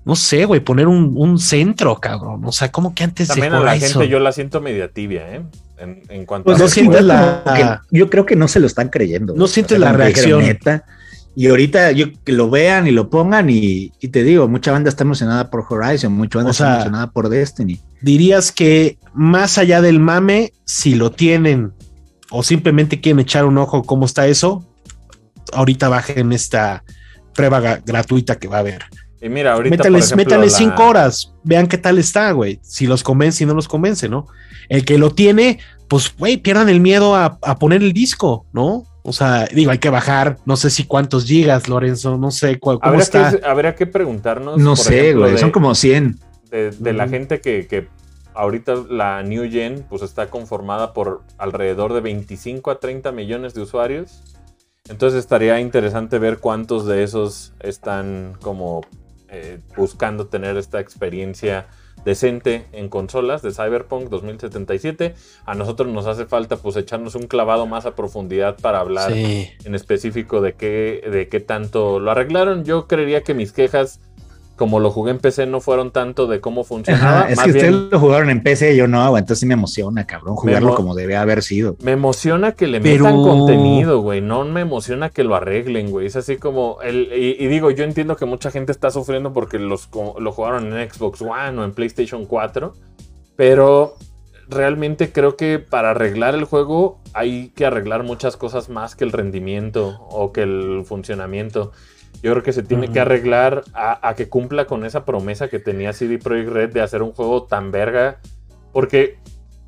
no 0.05 0.15
sé, 0.15 0.45
güey, 0.45 0.59
poner 0.59 0.87
un, 0.87 1.13
un 1.15 1.39
centro, 1.39 1.99
cabrón. 1.99 2.41
O 2.45 2.51
sea, 2.51 2.71
como 2.71 2.93
que 2.93 3.03
antes 3.03 3.27
También 3.29 3.51
de 3.51 3.57
a 3.57 3.61
la 3.61 3.77
gente 3.79 4.07
yo 4.07 4.19
la 4.19 4.31
siento 4.31 4.61
media 4.61 4.91
tibia, 4.91 5.35
¿eh? 5.35 5.41
En, 5.79 6.01
en 6.09 6.25
cuanto 6.25 6.45
Pues 6.45 6.59
a 6.59 6.63
no 6.63 6.67
sientes 6.69 7.03
la- 7.03 7.81
yo 7.91 8.09
creo 8.09 8.25
que 8.25 8.35
no 8.35 8.47
se 8.47 8.59
lo 8.59 8.67
están 8.67 8.89
creyendo. 8.89 9.33
No 9.35 9.47
sientes 9.47 9.79
la 9.79 9.93
reacción. 9.93 10.41
"Neta". 10.43 10.83
Y 11.35 11.47
ahorita 11.47 11.91
yo 11.93 12.07
que 12.25 12.33
lo 12.33 12.49
vean 12.49 12.87
y 12.87 12.91
lo 12.91 13.09
pongan 13.09 13.49
y, 13.49 13.93
y 14.01 14.07
te 14.09 14.23
digo, 14.23 14.47
mucha 14.49 14.71
banda 14.73 14.89
está 14.89 15.03
emocionada 15.03 15.49
por 15.49 15.63
Horizon, 15.69 16.11
mucha 16.11 16.39
banda 16.39 16.51
O 16.51 16.53
sea, 16.53 16.65
está 16.67 16.75
emocionada 16.77 17.11
por 17.11 17.29
Destiny. 17.29 17.79
Dirías 18.01 18.51
que 18.51 18.97
más 19.13 19.57
allá 19.57 19.81
del 19.81 19.99
mame, 19.99 20.51
si 20.65 20.95
lo 20.95 21.11
tienen 21.11 21.71
o 22.31 22.43
simplemente 22.43 22.99
quieren 22.99 23.19
echar 23.19 23.45
un 23.45 23.57
ojo 23.57 23.83
cómo 23.83 24.05
está 24.05 24.27
eso, 24.27 24.65
ahorita 25.53 25.87
bajen 25.87 26.33
esta 26.33 26.83
prueba 27.33 27.59
gratuita 27.85 28.35
que 28.37 28.47
va 28.47 28.57
a 28.57 28.59
haber. 28.59 28.83
Y 29.21 29.29
mira, 29.29 29.53
ahorita. 29.53 29.75
por 29.77 29.85
Métales, 29.85 30.05
ejemplo, 30.11 30.25
métales 30.25 30.51
la- 30.53 30.57
cinco 30.57 30.87
horas, 30.87 31.33
vean 31.43 31.67
qué 31.67 31.77
tal 31.77 31.97
está, 31.99 32.31
güey. 32.31 32.59
Si 32.63 32.87
los 32.87 33.03
convence 33.03 33.43
y 33.43 33.47
no 33.47 33.53
los 33.53 33.67
convence, 33.67 34.09
¿no? 34.09 34.27
El 34.69 34.85
que 34.85 34.97
lo 34.97 35.11
tiene, 35.11 35.59
pues, 35.87 36.15
güey, 36.17 36.37
pierdan 36.37 36.69
el 36.69 36.79
miedo 36.79 37.15
a, 37.15 37.37
a 37.41 37.57
poner 37.57 37.83
el 37.83 37.91
disco, 37.93 38.45
¿no? 38.53 38.85
O 39.03 39.11
sea, 39.13 39.47
digo, 39.47 39.71
hay 39.71 39.79
que 39.79 39.89
bajar, 39.89 40.37
no 40.45 40.55
sé 40.55 40.69
si 40.69 40.85
cuántos 40.85 41.25
gigas, 41.25 41.67
Lorenzo, 41.67 42.17
no 42.17 42.31
sé 42.31 42.59
cuál, 42.59 42.79
cómo 42.79 42.89
Habría 42.89 43.03
está. 43.03 43.39
que, 43.39 43.45
habría 43.45 43.75
que 43.75 43.87
preguntarnos. 43.87 44.57
No 44.57 44.75
por 44.75 44.85
sé, 44.85 45.13
güey, 45.13 45.37
son 45.37 45.51
como 45.51 45.73
100. 45.73 46.19
de, 46.51 46.71
de 46.71 46.93
la 46.93 47.07
gente 47.07 47.41
que, 47.41 47.65
que 47.67 47.87
ahorita 48.35 48.75
la 48.89 49.23
New 49.23 49.49
Gen 49.49 49.85
pues 49.89 50.01
está 50.01 50.29
conformada 50.29 50.93
por 50.93 51.23
alrededor 51.37 51.93
de 51.93 52.01
25 52.01 52.71
a 52.71 52.79
30 52.79 53.11
millones 53.11 53.53
de 53.53 53.61
usuarios. 53.61 54.21
Entonces 54.89 55.19
estaría 55.19 55.59
interesante 55.59 56.19
ver 56.19 56.39
cuántos 56.39 56.85
de 56.85 57.03
esos 57.03 57.53
están 57.59 58.35
como 58.41 58.81
eh, 59.29 59.59
buscando 59.75 60.27
tener 60.27 60.57
esta 60.57 60.79
experiencia 60.79 61.67
decente 62.05 62.65
en 62.71 62.89
consolas 62.89 63.41
de 63.41 63.51
Cyberpunk 63.51 64.09
2077. 64.09 65.15
A 65.45 65.55
nosotros 65.55 65.87
nos 65.89 66.05
hace 66.07 66.25
falta 66.25 66.57
pues 66.57 66.75
echarnos 66.75 67.15
un 67.15 67.23
clavado 67.27 67.65
más 67.67 67.85
a 67.85 67.95
profundidad 67.95 68.57
para 68.61 68.79
hablar 68.79 69.13
Sí. 69.13 69.49
en 69.63 69.75
específico 69.75 70.41
de 70.41 70.53
qué, 70.53 71.01
de 71.11 71.27
qué 71.27 71.39
tanto 71.39 71.99
lo 71.99 72.11
arreglaron. 72.11 72.63
Yo 72.63 72.87
creería 72.87 73.23
que 73.23 73.33
mis 73.33 73.51
quejas, 73.51 73.99
como 74.59 74.79
lo 74.79 74.91
jugué 74.91 75.09
en 75.09 75.17
PC, 75.17 75.47
no 75.47 75.59
fueron 75.61 75.89
tanto 75.89 76.27
de 76.27 76.39
cómo 76.39 76.63
funcionaba. 76.63 77.21
Ajá, 77.21 77.29
es 77.31 77.37
más 77.37 77.45
que 77.45 77.51
ustedes 77.53 77.71
lo 77.73 77.99
jugaron 77.99 78.29
en 78.29 78.43
PC, 78.43 78.75
yo 78.75 78.87
no, 78.87 79.17
entonces 79.17 79.39
sí 79.39 79.47
me 79.47 79.55
emociona, 79.55 80.05
cabrón, 80.05 80.35
jugarlo 80.35 80.69
mo- 80.69 80.75
como 80.75 80.93
debe 80.93 81.15
haber 81.17 81.41
sido. 81.41 81.75
me 81.81 81.93
emociona 81.93 82.51
que 82.51 82.67
le 82.67 82.79
Pero- 82.81 83.05
metan 83.05 83.23
contenido, 83.23 84.01
güey. 84.01 84.21
No 84.21 84.45
me 84.45 84.61
emociona 84.61 85.09
que 85.09 85.23
lo 85.23 85.33
arreglen, 85.33 85.89
güey. 85.89 86.05
Es 86.05 86.15
así 86.15 86.37
como. 86.37 86.77
El, 86.83 87.09
y, 87.11 87.43
y 87.43 87.47
digo, 87.47 87.71
yo 87.71 87.83
entiendo 87.83 88.15
que 88.15 88.25
mucha 88.25 88.51
gente 88.51 88.71
está 88.71 88.91
sufriendo 88.91 89.33
porque 89.33 89.57
los, 89.57 89.89
lo 90.19 90.31
jugaron 90.31 90.71
en 90.77 90.91
Xbox 90.91 91.21
One 91.23 91.57
o 91.57 91.63
en 91.63 91.71
PlayStation 91.71 92.25
4. 92.25 92.73
Pero 93.35 93.95
realmente 94.49 95.11
creo 95.11 95.35
que 95.37 95.59
para 95.59 95.91
arreglar 95.91 96.35
el 96.35 96.43
juego 96.43 96.99
hay 97.13 97.49
que 97.55 97.65
arreglar 97.65 98.03
muchas 98.03 98.35
cosas 98.35 98.67
más 98.69 98.95
que 98.95 99.03
el 99.05 99.11
rendimiento 99.11 99.99
o 100.09 100.31
que 100.33 100.41
el 100.41 100.83
funcionamiento. 100.85 101.71
Yo 102.21 102.31
creo 102.31 102.43
que 102.43 102.51
se 102.53 102.63
tiene 102.63 102.89
que 102.91 102.99
arreglar 102.99 103.63
a, 103.73 104.07
a 104.09 104.15
que 104.15 104.27
cumpla 104.27 104.65
con 104.65 104.83
esa 104.85 105.05
promesa 105.05 105.47
que 105.47 105.59
tenía 105.59 105.93
CD 105.93 106.17
Projekt 106.19 106.49
Red 106.49 106.69
de 106.73 106.81
hacer 106.81 107.01
un 107.01 107.11
juego 107.13 107.43
tan 107.43 107.71
verga. 107.71 108.19
Porque 108.73 109.17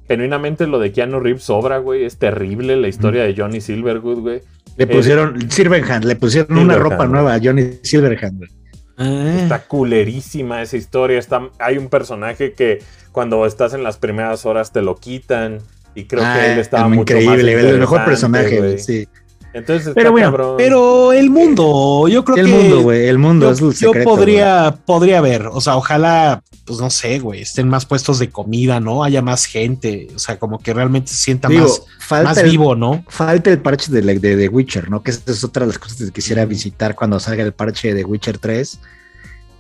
genuinamente 0.08 0.68
lo 0.68 0.80
de 0.80 0.92
Keanu 0.92 1.20
Reeves 1.20 1.44
sobra, 1.44 1.78
güey. 1.78 2.04
Es 2.04 2.18
terrible 2.18 2.76
la 2.76 2.88
historia 2.88 3.24
de 3.24 3.34
Johnny 3.36 3.62
Silverwood, 3.62 4.20
güey. 4.20 4.42
Le 4.78 4.88
pusieron 4.88 5.50
Silverhand, 5.50 6.06
le 6.06 6.16
pusieron 6.16 6.58
una 6.58 6.76
ropa 6.78 7.06
nueva 7.08 7.34
a 7.36 7.40
Johnny 7.42 7.80
Silverhand. 7.84 8.38
güey. 8.40 8.50
Ah, 8.98 9.40
Está 9.44 9.64
culerísima 9.68 10.62
esa 10.62 10.78
historia. 10.78 11.18
Está, 11.20 11.50
hay 11.60 11.78
un 11.78 11.88
personaje 11.88 12.54
que 12.54 12.80
cuando 13.12 13.46
estás 13.46 13.74
en 13.74 13.84
las 13.84 13.98
primeras 13.98 14.46
horas 14.46 14.72
te 14.72 14.82
lo 14.82 14.96
quitan. 14.96 15.60
Y 15.96 16.06
creo 16.06 16.24
Ah, 16.26 16.38
que 16.40 16.54
él 16.54 16.60
estaba 16.60 16.88
muy 16.88 17.00
mucho 17.00 17.18
increíble, 17.18 17.56
más 17.56 17.66
el 17.66 17.80
mejor 17.80 18.06
personaje, 18.06 18.60
güey, 18.60 18.80
sí. 18.80 19.08
Entonces 19.54 19.88
está 19.88 19.94
Pero 19.96 20.12
bueno, 20.12 20.28
cabrón. 20.28 20.56
pero 20.58 21.12
el 21.14 21.30
mundo, 21.30 22.08
yo 22.08 22.24
creo 22.24 22.38
El 22.38 22.46
que 22.46 22.52
mundo, 22.52 22.82
güey, 22.84 23.08
el 23.08 23.18
mundo 23.18 23.48
yo, 23.48 23.52
es 23.52 23.60
el 23.60 23.66
yo 23.66 23.90
secreto. 23.90 24.10
podría, 24.10 24.76
podría 24.86 25.20
ver, 25.22 25.48
o 25.48 25.60
sea, 25.60 25.76
ojalá, 25.76 26.42
pues 26.66 26.80
no 26.80 26.90
sé, 26.90 27.20
güey, 27.20 27.42
estén 27.42 27.68
más 27.68 27.86
puestos 27.86 28.18
de 28.20 28.30
comida, 28.30 28.80
¿no? 28.80 29.04
Haya 29.04 29.22
más 29.22 29.46
gente, 29.46 30.08
o 30.16 30.20
sea, 30.20 30.40
como 30.40 30.60
que 30.60 30.74
realmente 30.74 31.12
se 31.12 31.18
sienta. 31.18 31.50
Digo, 31.50 31.64
más, 31.64 31.82
falta 32.00 32.30
más 32.30 32.38
el, 32.38 32.50
vivo, 32.50 32.76
¿no? 32.76 33.04
falta 33.10 33.50
el 33.50 33.60
parche 33.60 33.92
de, 33.92 34.02
de, 34.20 34.36
de 34.38 34.48
Witcher, 34.50 34.90
¿no? 34.90 35.04
Que 35.04 35.12
esa 35.12 35.22
es 35.32 35.44
otra 35.44 35.66
de 35.66 35.68
las 35.74 35.80
cosas 35.80 35.98
que 35.98 36.12
quisiera 36.12 36.46
Mm. 36.46 36.50
visitar 36.50 36.96
cuando 36.96 37.20
salga 37.20 37.44
el 37.44 37.52
parche 37.54 37.94
de 37.94 38.06
Witcher 38.06 38.38
3. 38.38 38.80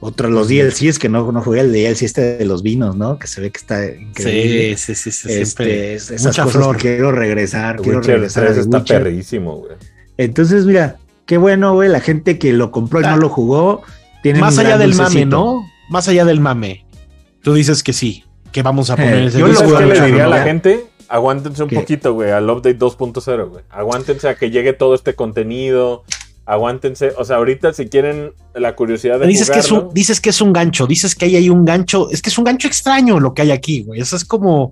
Otro 0.03 0.27
de 0.27 0.33
los 0.33 0.47
DLCs 0.49 0.97
que 0.99 1.07
no, 1.09 1.31
no 1.31 1.41
jugué 1.41 1.59
el 1.61 1.71
DLC 1.71 2.01
este 2.03 2.37
de 2.37 2.45
los 2.45 2.63
vinos, 2.63 2.95
¿no? 2.97 3.19
Que 3.19 3.27
se 3.27 3.39
ve 3.39 3.51
que 3.51 3.59
está 3.59 3.85
increíble. 3.85 4.75
sí, 4.75 4.95
sí, 4.95 5.11
sí, 5.11 5.27
Este, 5.31 5.45
siempre. 5.45 5.93
es- 5.93 6.09
esas 6.11 6.25
mucha 6.27 6.43
cosas 6.43 6.61
flor. 6.61 6.77
quiero 6.77 7.11
regresar, 7.11 7.75
quiero 7.77 7.99
Witcher 7.99 8.15
regresar 8.15 8.45
3 8.45 8.57
a 8.57 8.61
está 8.61 8.77
Witcher. 8.79 9.03
perrísimo, 9.03 9.57
güey. 9.57 9.73
Entonces, 10.17 10.65
mira, 10.65 10.97
qué 11.25 11.37
bueno, 11.37 11.73
güey, 11.75 11.87
la 11.87 11.99
gente 12.01 12.37
que 12.39 12.51
lo 12.51 12.71
compró 12.71 12.99
y 13.01 13.05
Ah. 13.05 13.11
no 13.11 13.17
lo 13.17 13.29
jugó. 13.29 13.83
Tiene 14.23 14.39
Más 14.39 14.55
un 14.55 14.59
allá 14.61 14.69
gran 14.69 14.79
del 14.81 14.95
mame. 14.95 15.25
¿no? 15.25 15.61
Más 15.89 16.07
allá 16.07 16.25
del 16.25 16.39
mame. 16.39 16.85
Tú 17.43 17.53
dices 17.53 17.83
que 17.83 17.93
sí, 17.93 18.23
que 18.51 18.61
vamos 18.63 18.89
a 18.89 18.95
poner 18.95 19.13
Eh, 19.15 19.25
ese 19.27 19.39
yo 19.39 19.45
lo 19.47 19.51
disco 19.53 19.69
¿Sabes 19.69 19.83
voy 19.87 19.93
qué 19.93 19.99
a 19.99 20.03
le 20.03 20.07
diría 20.11 20.25
a 20.25 20.29
la 20.29 20.43
gente? 20.43 20.85
Aguántense 21.09 21.63
un 21.63 21.69
¿Qué? 21.69 21.75
poquito, 21.75 22.13
güey, 22.13 22.31
al 22.31 22.49
update 22.49 22.77
2.0, 22.77 23.49
güey. 23.49 23.63
Aguántense 23.69 24.29
a 24.29 24.35
que 24.35 24.49
llegue 24.49 24.73
todo 24.73 24.95
este 24.95 25.13
contenido. 25.13 26.03
Aguántense. 26.45 27.13
O 27.17 27.23
sea, 27.23 27.37
ahorita 27.37 27.73
si 27.73 27.87
quieren 27.87 28.33
la 28.55 28.75
curiosidad 28.75 29.19
de 29.19 29.27
dices 29.27 29.49
que, 29.49 29.59
es 29.59 29.71
un, 29.71 29.93
dices 29.93 30.19
que 30.19 30.31
es 30.31 30.41
un 30.41 30.53
gancho, 30.53 30.87
dices 30.87 31.15
que 31.15 31.25
ahí 31.25 31.35
hay 31.35 31.49
un 31.49 31.65
gancho, 31.65 32.09
es 32.09 32.21
que 32.21 32.29
es 32.29 32.37
un 32.37 32.43
gancho 32.43 32.67
extraño 32.67 33.19
lo 33.19 33.33
que 33.33 33.43
hay 33.43 33.51
aquí, 33.51 33.83
güey. 33.83 34.01
Eso 34.01 34.15
es 34.15 34.25
como 34.25 34.71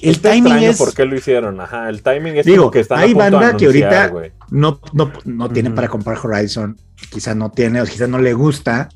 el 0.00 0.20
timing 0.20 0.58
es 0.58 0.78
por 0.78 0.94
qué 0.94 1.04
lo 1.04 1.16
hicieron. 1.16 1.60
Ajá, 1.60 1.88
el 1.88 2.02
timing 2.02 2.36
es 2.36 2.46
Digo, 2.46 2.64
como 2.64 2.70
que 2.70 2.80
están 2.80 2.98
hay 2.98 3.10
a 3.10 3.14
punto 3.14 3.30
banda 3.30 3.56
que 3.56 3.66
anunciar, 3.66 4.10
ahorita-. 4.10 4.34
No, 4.50 4.80
no, 4.92 5.12
no 5.24 5.74
para 5.74 5.88
comprar 5.88 6.18
Horizon. 6.22 6.76
Quizás 7.10 7.34
no 7.36 7.50
tiene, 7.50 7.80
o 7.80 7.84
quizás 7.84 8.08
no 8.08 8.18
le 8.18 8.32
gusta. 8.32 8.88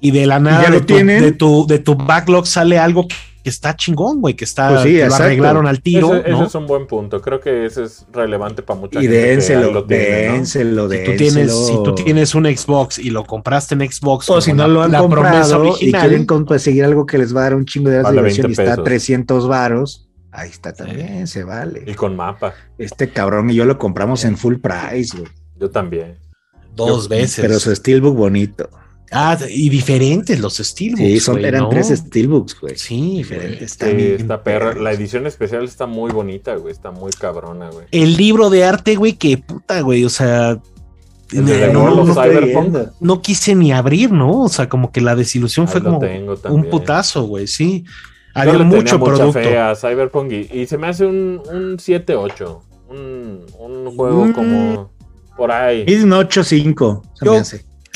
y 0.00 0.10
de 0.10 0.26
la 0.26 0.38
nada 0.38 0.62
ya 0.62 0.70
de 0.70 0.78
lo 0.78 0.86
tu, 0.86 0.94
de, 0.94 1.32
tu, 1.32 1.66
de 1.66 1.78
tu 1.80 1.96
backlog 1.96 2.46
sale 2.46 2.78
algo 2.78 3.06
que, 3.48 3.54
está 3.54 3.76
chingón, 3.76 4.20
güey, 4.20 4.34
que 4.34 4.44
está 4.44 4.68
Pues 4.70 4.82
sí, 4.82 4.94
que 4.96 5.06
lo 5.06 5.14
arreglaron 5.14 5.66
al 5.66 5.80
tiro, 5.82 6.14
Ese, 6.14 6.44
es 6.44 6.54
un 6.54 6.66
buen 6.66 6.86
punto. 6.86 7.20
Creo 7.20 7.40
que 7.40 7.66
ese 7.66 7.84
es 7.84 8.06
relevante 8.12 8.62
para 8.62 8.80
mucha 8.80 8.98
Y 8.98 9.02
gente. 9.02 9.18
ahí 9.18 9.28
dénselo, 9.30 9.72
lo 9.72 9.84
tiene, 9.84 10.26
¿no? 10.28 10.32
dénselo, 10.34 10.88
Si 10.90 10.96
tú, 10.98 11.04
tienes, 11.16 11.34
dénselo. 11.34 11.66
si 11.66 11.82
tú 11.82 11.94
tienes 11.94 12.34
un 12.34 12.44
Xbox 12.46 12.98
y 12.98 13.10
lo 13.10 13.24
compraste 13.24 13.74
en 13.74 13.80
Xbox, 13.90 14.30
O 14.30 14.40
si 14.40 14.52
no 14.52 14.66
la- 14.66 14.68
lo 14.74 14.82
han 14.82 14.92
la 14.92 14.98
comprado 15.00 15.76
y 15.80 15.92
quieren 15.92 16.24
conseguir 16.26 16.84
algo 16.84 17.06
que 17.06 17.18
les 17.18 17.34
va 17.34 17.40
a 17.40 17.42
dar 17.44 17.54
un 17.54 17.64
chingo 17.64 17.90
de 17.90 17.96
horas 17.96 18.04
Vale 18.04 18.16
de 18.16 18.20
diversión 18.22 18.46
y 18.46 18.48
20 18.54 18.62
está 18.62 18.72
a 18.72 18.76
pesos. 18.76 18.84
300 18.84 19.48
varos, 19.48 20.08
ahí 20.30 20.50
está 20.50 20.72
también, 20.72 21.26
se 21.26 21.44
vale. 21.44 21.84
Y 21.86 21.94
con 21.94 22.14
mapa. 22.16 22.54
Este 22.78 23.08
cabrón 23.10 23.50
y 23.50 23.54
yo 23.54 23.64
lo 23.64 23.78
compramos 23.78 24.24
en 24.24 24.36
full 24.36 24.56
price, 24.56 25.16
güey. 25.16 25.28
Yo 25.58 25.70
también. 25.70 26.16
dos 26.74 27.08
veces. 27.08 27.40
Pero 27.40 27.58
su 27.58 27.74
steelbook 27.74 28.14
bonito. 28.16 28.70
Ah, 29.10 29.38
y 29.48 29.68
diferentes 29.70 30.38
los 30.40 30.56
Steelbooks. 30.58 31.02
Sí, 31.02 31.20
son, 31.20 31.44
eran 31.44 31.62
¿no? 31.62 31.68
tres 31.70 31.88
steelbooks, 31.88 32.60
güey. 32.60 32.76
Sí, 32.76 33.18
diferentes. 33.18 33.72
Sí, 33.80 33.94
bien 33.94 34.16
está 34.20 34.42
perra. 34.42 34.74
La 34.74 34.92
edición 34.92 35.26
especial 35.26 35.64
está 35.64 35.86
muy 35.86 36.10
bonita, 36.12 36.54
güey. 36.56 36.72
Está 36.72 36.90
muy 36.90 37.10
cabrona, 37.12 37.70
güey. 37.70 37.86
El 37.90 38.16
libro 38.16 38.50
de 38.50 38.64
arte, 38.64 38.96
güey, 38.96 39.14
que 39.14 39.38
puta, 39.38 39.80
güey, 39.80 40.04
o 40.04 40.10
sea, 40.10 40.58
no, 43.00 43.22
quise 43.22 43.54
ni 43.54 43.72
abrir, 43.72 44.12
¿no? 44.12 44.42
O 44.42 44.48
sea, 44.48 44.68
como 44.68 44.92
que 44.92 45.00
la 45.00 45.14
desilusión 45.16 45.66
Ahí 45.66 45.72
fue 45.72 45.82
como 45.82 45.98
un 45.98 46.36
también. 46.40 46.70
putazo, 46.70 47.24
güey, 47.24 47.46
sí. 47.46 47.84
Yo 48.34 48.40
Había 48.42 48.52
le 48.52 48.58
tenía 48.60 48.76
mucho 48.76 48.98
mucha 48.98 49.14
producto. 49.16 49.32
fe 49.40 49.58
a 49.58 49.74
Cyberpunk 49.74 50.32
y, 50.32 50.48
y 50.60 50.66
se 50.66 50.78
me 50.78 50.86
hace 50.88 51.04
un, 51.06 51.42
un 51.50 51.76
7-8. 51.78 52.60
Un, 52.90 53.44
un 53.58 53.96
juego 53.96 54.26
Mm. 54.26 54.32
como 54.32 54.90
por 55.36 55.50
ahí. 55.50 55.84
Es 55.86 56.04
un 56.04 56.10
8-5, 56.10 57.02
se 57.14 57.24
Yo-. 57.24 57.42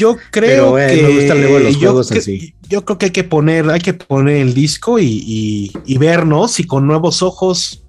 Yo 0.03 0.17
creo 0.31 0.49
Pero, 0.49 0.71
güey, 0.71 0.97
que 0.97 1.03
me 1.07 1.15
gustan 1.17 1.41
luego 1.43 1.59
los 1.61 1.75
yo, 1.75 1.81
juegos 1.81 2.11
en 2.13 2.23
sí. 2.23 2.55
yo 2.69 2.85
creo 2.85 2.99
que 2.99 3.07
hay 3.07 3.11
que 3.13 3.25
poner, 3.25 3.71
hay 3.71 3.81
que 3.81 3.95
poner 3.95 4.37
el 4.39 4.53
disco 4.53 4.99
y, 4.99 5.05
y, 5.07 5.73
y 5.87 5.99
ver, 5.99 6.27
¿no? 6.27 6.49
Si 6.49 6.65
con 6.65 6.87
nuevos 6.87 7.23
ojos. 7.23 7.85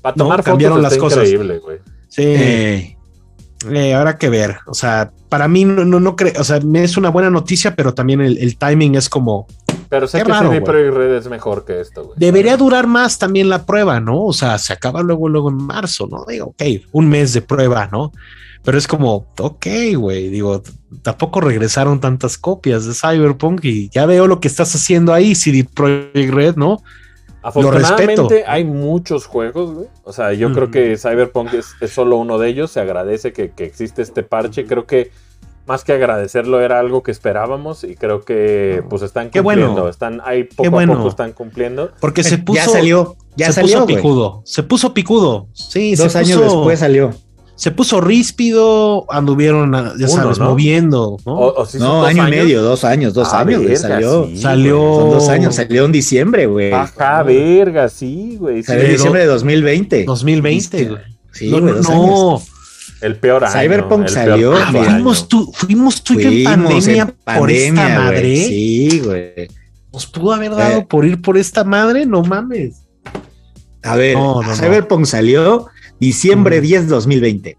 Para 0.00 0.14
no, 0.16 0.24
tomar 0.24 0.38
fotos 0.40 0.50
cambiaron 0.52 0.82
las 0.82 0.96
cosas. 0.96 1.24
increíble, 1.28 1.58
güey. 1.58 1.78
Sí. 2.08 2.22
Eh, 2.26 2.96
Eh, 3.70 3.94
habrá 3.94 4.18
que 4.18 4.28
ver. 4.28 4.56
O 4.66 4.74
sea, 4.74 5.12
para 5.28 5.46
mí 5.46 5.64
no, 5.64 5.84
no, 5.84 6.00
no 6.00 6.16
creo. 6.16 6.32
O 6.40 6.44
sea, 6.44 6.58
me 6.60 6.82
es 6.82 6.96
una 6.96 7.10
buena 7.10 7.30
noticia, 7.30 7.76
pero 7.76 7.94
también 7.94 8.20
el, 8.20 8.36
el 8.38 8.56
timing 8.58 8.96
es 8.96 9.08
como. 9.08 9.46
Pero 9.88 10.08
sé 10.08 10.18
Qué 10.18 10.24
que 10.24 10.30
raro, 10.32 10.50
CD. 10.50 10.62
Projekt 10.62 10.94
Red 10.96 11.14
es 11.16 11.28
mejor 11.28 11.64
que 11.64 11.80
esto, 11.80 12.04
güey. 12.04 12.14
Debería 12.18 12.56
durar 12.56 12.86
más 12.86 13.18
también 13.18 13.48
la 13.48 13.64
prueba, 13.64 14.00
¿no? 14.00 14.24
O 14.24 14.32
sea, 14.32 14.58
se 14.58 14.72
acaba 14.72 15.02
luego, 15.02 15.28
luego 15.28 15.50
en 15.50 15.58
marzo, 15.58 16.08
¿no? 16.10 16.24
Digo, 16.26 16.46
ok, 16.46 16.62
un 16.92 17.08
mes 17.08 17.34
de 17.34 17.42
prueba, 17.42 17.88
¿no? 17.92 18.10
Pero 18.64 18.78
es 18.78 18.86
como, 18.86 19.26
ok, 19.38 19.66
güey, 19.96 20.28
digo, 20.28 20.62
tampoco 21.02 21.40
regresaron 21.40 22.00
tantas 22.00 22.38
copias 22.38 22.86
de 22.86 22.94
Cyberpunk 22.94 23.64
y 23.64 23.88
ya 23.90 24.06
veo 24.06 24.26
lo 24.28 24.38
que 24.40 24.46
estás 24.48 24.74
haciendo 24.74 25.12
ahí, 25.12 25.34
CD 25.34 25.64
Projekt 25.64 26.32
Red, 26.32 26.56
¿no? 26.56 26.80
Afortunadamente 27.42 28.14
respeto. 28.22 28.44
hay 28.46 28.64
muchos 28.64 29.26
juegos, 29.26 29.74
güey. 29.74 29.86
O 30.04 30.12
sea, 30.12 30.32
yo 30.32 30.52
creo 30.52 30.70
que 30.70 30.96
Cyberpunk 30.96 31.54
es, 31.54 31.72
es 31.80 31.90
solo 31.90 32.16
uno 32.16 32.38
de 32.38 32.48
ellos. 32.48 32.70
Se 32.70 32.78
agradece 32.78 33.32
que, 33.32 33.50
que 33.50 33.64
existe 33.64 34.00
este 34.00 34.22
parche. 34.22 34.64
Creo 34.64 34.86
que 34.86 35.10
más 35.66 35.82
que 35.82 35.92
agradecerlo 35.92 36.60
era 36.60 36.78
algo 36.78 37.02
que 37.02 37.10
esperábamos 37.10 37.82
y 37.82 37.96
creo 37.96 38.24
que 38.24 38.84
pues 38.88 39.02
están 39.02 39.30
Qué 39.30 39.40
bueno. 39.40 39.62
cumpliendo. 39.66 39.90
Están 39.90 40.20
ahí 40.24 40.44
poco 40.44 40.70
bueno. 40.70 40.92
a 40.92 40.96
poco 40.98 41.08
están 41.08 41.32
cumpliendo. 41.32 41.90
Porque 42.00 42.22
se 42.22 42.38
puso. 42.38 42.60
ya 42.60 42.68
salió, 42.68 43.16
ya 43.34 43.46
se 43.46 43.54
salió, 43.54 43.74
puso 43.74 43.86
picudo. 43.86 44.42
Se 44.44 44.62
puso 44.62 44.94
picudo. 44.94 45.48
Sí, 45.52 45.96
Dos 45.96 46.12
se 46.12 46.18
años 46.18 46.38
puso- 46.40 46.42
después 46.58 46.78
salió. 46.78 47.10
Se 47.62 47.70
puso 47.70 48.00
ríspido, 48.00 49.06
anduvieron, 49.08 49.72
ah, 49.76 49.92
ya 49.96 50.06
Uno, 50.06 50.16
sabes, 50.16 50.38
¿no? 50.40 50.48
moviendo, 50.50 51.16
¿no? 51.24 51.32
O- 51.32 51.60
o 51.62 51.64
si 51.64 51.78
son 51.78 51.86
No, 51.86 52.04
año 52.04 52.26
y 52.26 52.30
medio, 52.32 52.60
dos 52.60 52.82
años, 52.82 53.14
dos 53.14 53.28
Ah, 53.32 53.42
años, 53.42 53.62
güey, 53.62 53.76
salió. 53.76 54.26
sí, 54.26 54.36
Salió-. 54.38 54.94
Son 54.98 55.10
dos 55.10 55.28
años, 55.28 55.54
salió 55.54 55.84
en 55.84 55.92
diciembre, 55.92 56.46
güey. 56.46 56.72
Ajá, 56.72 57.22
verga, 57.22 57.88
sí, 57.88 58.36
güey. 58.40 58.62
sí. 58.62 58.66
Salió 58.66 58.82
en 58.86 58.90
diciembre 58.90 59.20
de 59.20 59.26
2020. 59.28 60.04
2020, 60.04 60.84
güey. 60.86 61.02
Sí, 61.30 61.50
no, 61.52 61.60
güey, 61.60 61.74
no, 61.88 62.28
años. 62.32 62.48
El 63.00 63.14
peor 63.16 63.44
año. 63.44 63.52
Cyberpunk 63.62 64.02
el 64.02 64.08
salió, 64.08 64.50
peor 64.54 64.62
Ah, 64.66 64.72
fuimos 64.72 65.28
tú, 65.28 65.52
fuimos 65.54 66.02
tú 66.02 66.14
y 66.14 66.22
yo 66.24 66.28
en 66.30 66.34
Fuimos 66.64 66.72
pandemia, 66.72 67.02
en 67.02 67.08
por 67.08 67.24
pandemia, 67.24 67.66
esta 67.68 67.94
güey. 67.94 68.04
madre. 68.06 68.36
Sí, 68.44 69.02
güey. 69.04 69.48
Nos 69.92 70.06
pudo 70.08 70.32
haber 70.32 70.50
dado 70.50 70.78
Eh. 70.80 70.86
por 70.90 71.04
ir 71.04 71.22
por 71.22 71.38
esta 71.38 71.62
madre, 71.62 72.06
no 72.06 72.22
mames. 72.24 72.82
A 73.84 73.94
ver, 73.94 74.16
No, 74.16 74.42
no, 74.42 74.48
no. 74.48 74.56
Cyberpunk 74.56 75.04
salió 75.06 75.66
diciembre 76.06 76.58
Mm. 76.58 76.62
10 76.62 76.88
2020. 76.88 77.56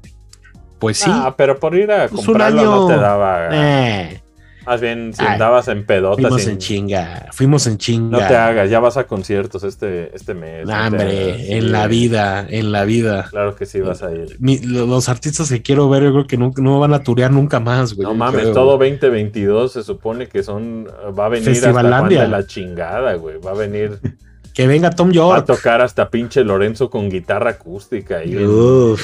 Pues 0.79 0.97
sí. 0.97 1.09
Ah, 1.13 1.33
pero 1.37 1.57
por 1.59 1.75
ir 1.75 1.89
a 1.91 2.07
Pues 2.09 2.19
un 2.19 2.25
comprarlo 2.25 2.59
año- 2.61 2.69
no 2.75 2.87
te 2.87 2.95
daba. 2.97 3.47
Eh, 3.51 4.19
Más 4.65 4.79
bien, 4.79 5.13
si 5.13 5.21
Ay, 5.21 5.33
andabas 5.33 5.67
en 5.67 5.85
pedotas. 5.85 6.21
fuimos 6.21 6.41
sin- 6.41 6.51
en 6.51 6.57
chinga, 6.57 7.27
fuimos 7.33 7.67
en 7.67 7.77
chinga. 7.77 8.17
No 8.17 8.25
te 8.27 8.35
hagas, 8.37 8.69
ya 8.69 8.79
vas 8.79 8.95
a 8.95 9.03
conciertos 9.05 9.65
este, 9.65 10.15
este 10.15 10.33
mes. 10.33 10.65
Nah, 10.65 10.89
no 10.89 10.97
hombre, 10.97 11.03
hagas, 11.33 11.41
en 11.49 11.61
sí, 11.63 11.67
la 11.69 11.87
vida, 11.87 12.47
en 12.49 12.71
la 12.71 12.85
vida. 12.85 13.27
Claro 13.29 13.55
que 13.55 13.65
sí 13.65 13.81
vas 13.81 14.03
a 14.03 14.11
ir. 14.13 14.37
Mi- 14.39 14.59
los 14.59 15.09
artistas 15.09 15.49
que 15.49 15.61
quiero 15.61 15.89
ver, 15.89 16.03
yo 16.03 16.11
creo 16.13 16.27
que 16.27 16.37
nunca, 16.37 16.61
no 16.61 16.79
van 16.79 16.93
a 16.93 17.03
turear 17.03 17.29
nunca 17.31 17.59
más, 17.59 17.93
güey. 17.93 18.07
No 18.07 18.13
mames, 18.13 18.41
creo. 18.43 18.53
todo 18.53 18.77
2022 18.77 19.73
se 19.73 19.83
supone 19.83 20.27
que 20.27 20.43
son. 20.43 20.87
Va 21.19 21.25
a 21.25 21.29
venir 21.29 21.49
hasta 21.49 22.27
la 22.27 22.47
chingada, 22.47 23.15
güey. 23.15 23.37
Va 23.45 23.51
a 23.51 23.55
venir. 23.55 23.99
Que 24.53 24.67
venga 24.67 24.91
Tom 24.91 25.07
Va 25.07 25.11
a 25.11 25.15
York. 25.15 25.45
tocar 25.47 25.81
hasta 25.81 26.09
pinche 26.09 26.43
Lorenzo 26.43 26.89
con 26.89 27.09
guitarra 27.09 27.51
acústica. 27.51 28.23
Y 28.23 28.37
Uf, 28.37 29.03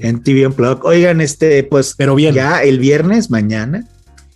en 0.00 0.22
TV 0.22 0.46
Unplugged. 0.46 0.84
Oigan, 0.84 1.20
este, 1.22 1.62
pues 1.64 1.94
Pero 1.96 2.14
bien. 2.14 2.34
ya 2.34 2.62
el 2.62 2.78
viernes, 2.78 3.30
mañana, 3.30 3.86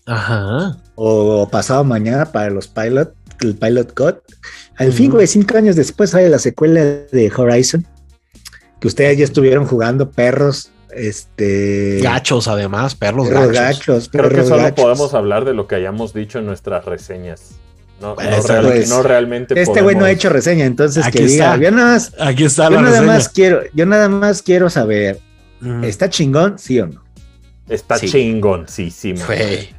Ajá. 0.06 0.78
o 0.94 1.48
pasado 1.50 1.84
mañana 1.84 2.32
para 2.32 2.48
los 2.50 2.68
Pilot, 2.68 3.12
el 3.42 3.56
Pilot 3.56 3.94
Cut. 3.94 4.16
Al 4.76 4.88
Ujú. 4.88 4.96
fin, 4.96 5.10
güey, 5.10 5.26
cinco 5.26 5.56
años 5.58 5.76
después 5.76 6.10
sale 6.10 6.28
la 6.30 6.38
secuela 6.38 6.82
de 6.82 7.32
Horizon, 7.36 7.86
que 8.80 8.88
ustedes 8.88 9.18
ya 9.18 9.24
estuvieron 9.24 9.66
jugando 9.66 10.10
perros, 10.10 10.70
este... 10.96 12.00
Gachos, 12.02 12.48
además, 12.48 12.94
perros 12.94 13.28
perros 13.28 13.48
gachos. 13.52 13.78
gachos, 13.78 14.08
Creo 14.10 14.30
que 14.30 14.44
solo 14.44 14.62
gachos. 14.62 14.82
podemos 14.82 15.12
hablar 15.14 15.44
de 15.44 15.52
lo 15.54 15.66
que 15.66 15.74
hayamos 15.74 16.14
dicho 16.14 16.38
en 16.38 16.46
nuestras 16.46 16.84
reseñas. 16.86 17.56
No, 18.00 18.14
Bueno, 18.16 18.30
no, 18.32 18.36
esta 18.36 18.60
real- 18.60 18.64
pues, 18.72 18.88
no 18.88 19.02
realmente. 19.02 19.60
Este 19.60 19.80
güey 19.80 19.96
no 19.96 20.04
ha 20.04 20.10
hecho 20.10 20.28
reseña, 20.28 20.64
entonces 20.64 21.04
Aquí 21.06 21.18
que 21.18 21.24
diga, 21.26 21.56
yo 21.56 21.70
nada 21.70 21.92
más, 21.92 22.12
Aquí 22.18 22.44
está 22.44 22.64
yo 22.64 22.70
la 22.70 22.82
nada 22.82 22.90
reseña. 23.00 23.12
más 23.14 23.28
quiero, 23.28 23.62
yo 23.72 23.86
nada 23.86 24.08
más 24.08 24.42
quiero 24.42 24.68
saber, 24.68 25.20
Mm. 25.60 25.84
¿está 25.84 26.10
chingón, 26.10 26.58
sí 26.58 26.80
o 26.80 26.86
no? 26.88 27.02
Está 27.68 27.96
Sí. 27.98 28.08
chingoncísimo. 28.10 29.24
Güey, 29.26 29.70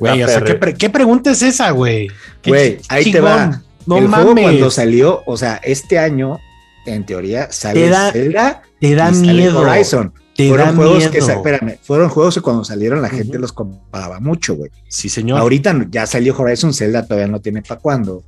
güey, 0.00 0.22
o 0.22 0.28
sea, 0.28 0.42
¿qué, 0.42 0.54
pre- 0.54 0.74
qué 0.74 0.90
pregunta 0.90 1.30
es 1.30 1.40
esa, 1.42 1.70
güey? 1.70 2.08
¿Qué 2.42 2.50
Güey, 2.50 2.78
ahí 2.88 3.04
te 3.04 3.12
chingón? 3.12 3.24
va. 3.24 3.62
No 3.86 3.98
el 3.98 4.08
mames. 4.08 4.24
juego 4.26 4.42
cuando 4.42 4.70
salió, 4.70 5.22
o 5.26 5.36
sea, 5.36 5.60
este 5.62 5.98
año, 5.98 6.38
en 6.84 7.06
teoría, 7.06 7.50
sale 7.52 7.84
Te 7.84 7.88
da- 7.90 8.10
Zelda 8.12 8.62
te 8.80 8.94
da 8.94 9.10
y 9.10 9.14
sale 9.14 9.32
miedo. 9.32 9.60
Horizon. 9.60 10.12
Te 10.36 10.48
fueron 10.48 10.66
da 10.68 10.74
juegos 10.74 10.98
miedo. 10.98 11.10
que, 11.10 11.18
espérame, 11.18 11.78
fueron 11.82 12.08
juegos 12.10 12.34
que 12.34 12.40
cuando 12.40 12.64
salieron 12.64 13.00
la 13.02 13.08
gente 13.08 13.38
los 13.38 13.52
comparaba 13.52 14.20
mucho, 14.20 14.54
güey. 14.56 14.70
Sí, 14.88 15.08
señor. 15.08 15.38
Ahorita 15.40 15.74
ya 15.90 16.06
salió 16.06 16.34
Horizon, 16.36 16.74
Zelda 16.74 17.04
todavía 17.06 17.26
no 17.28 17.40
tiene 17.40 17.62
para 17.62 17.80
cuándo. 17.80 18.22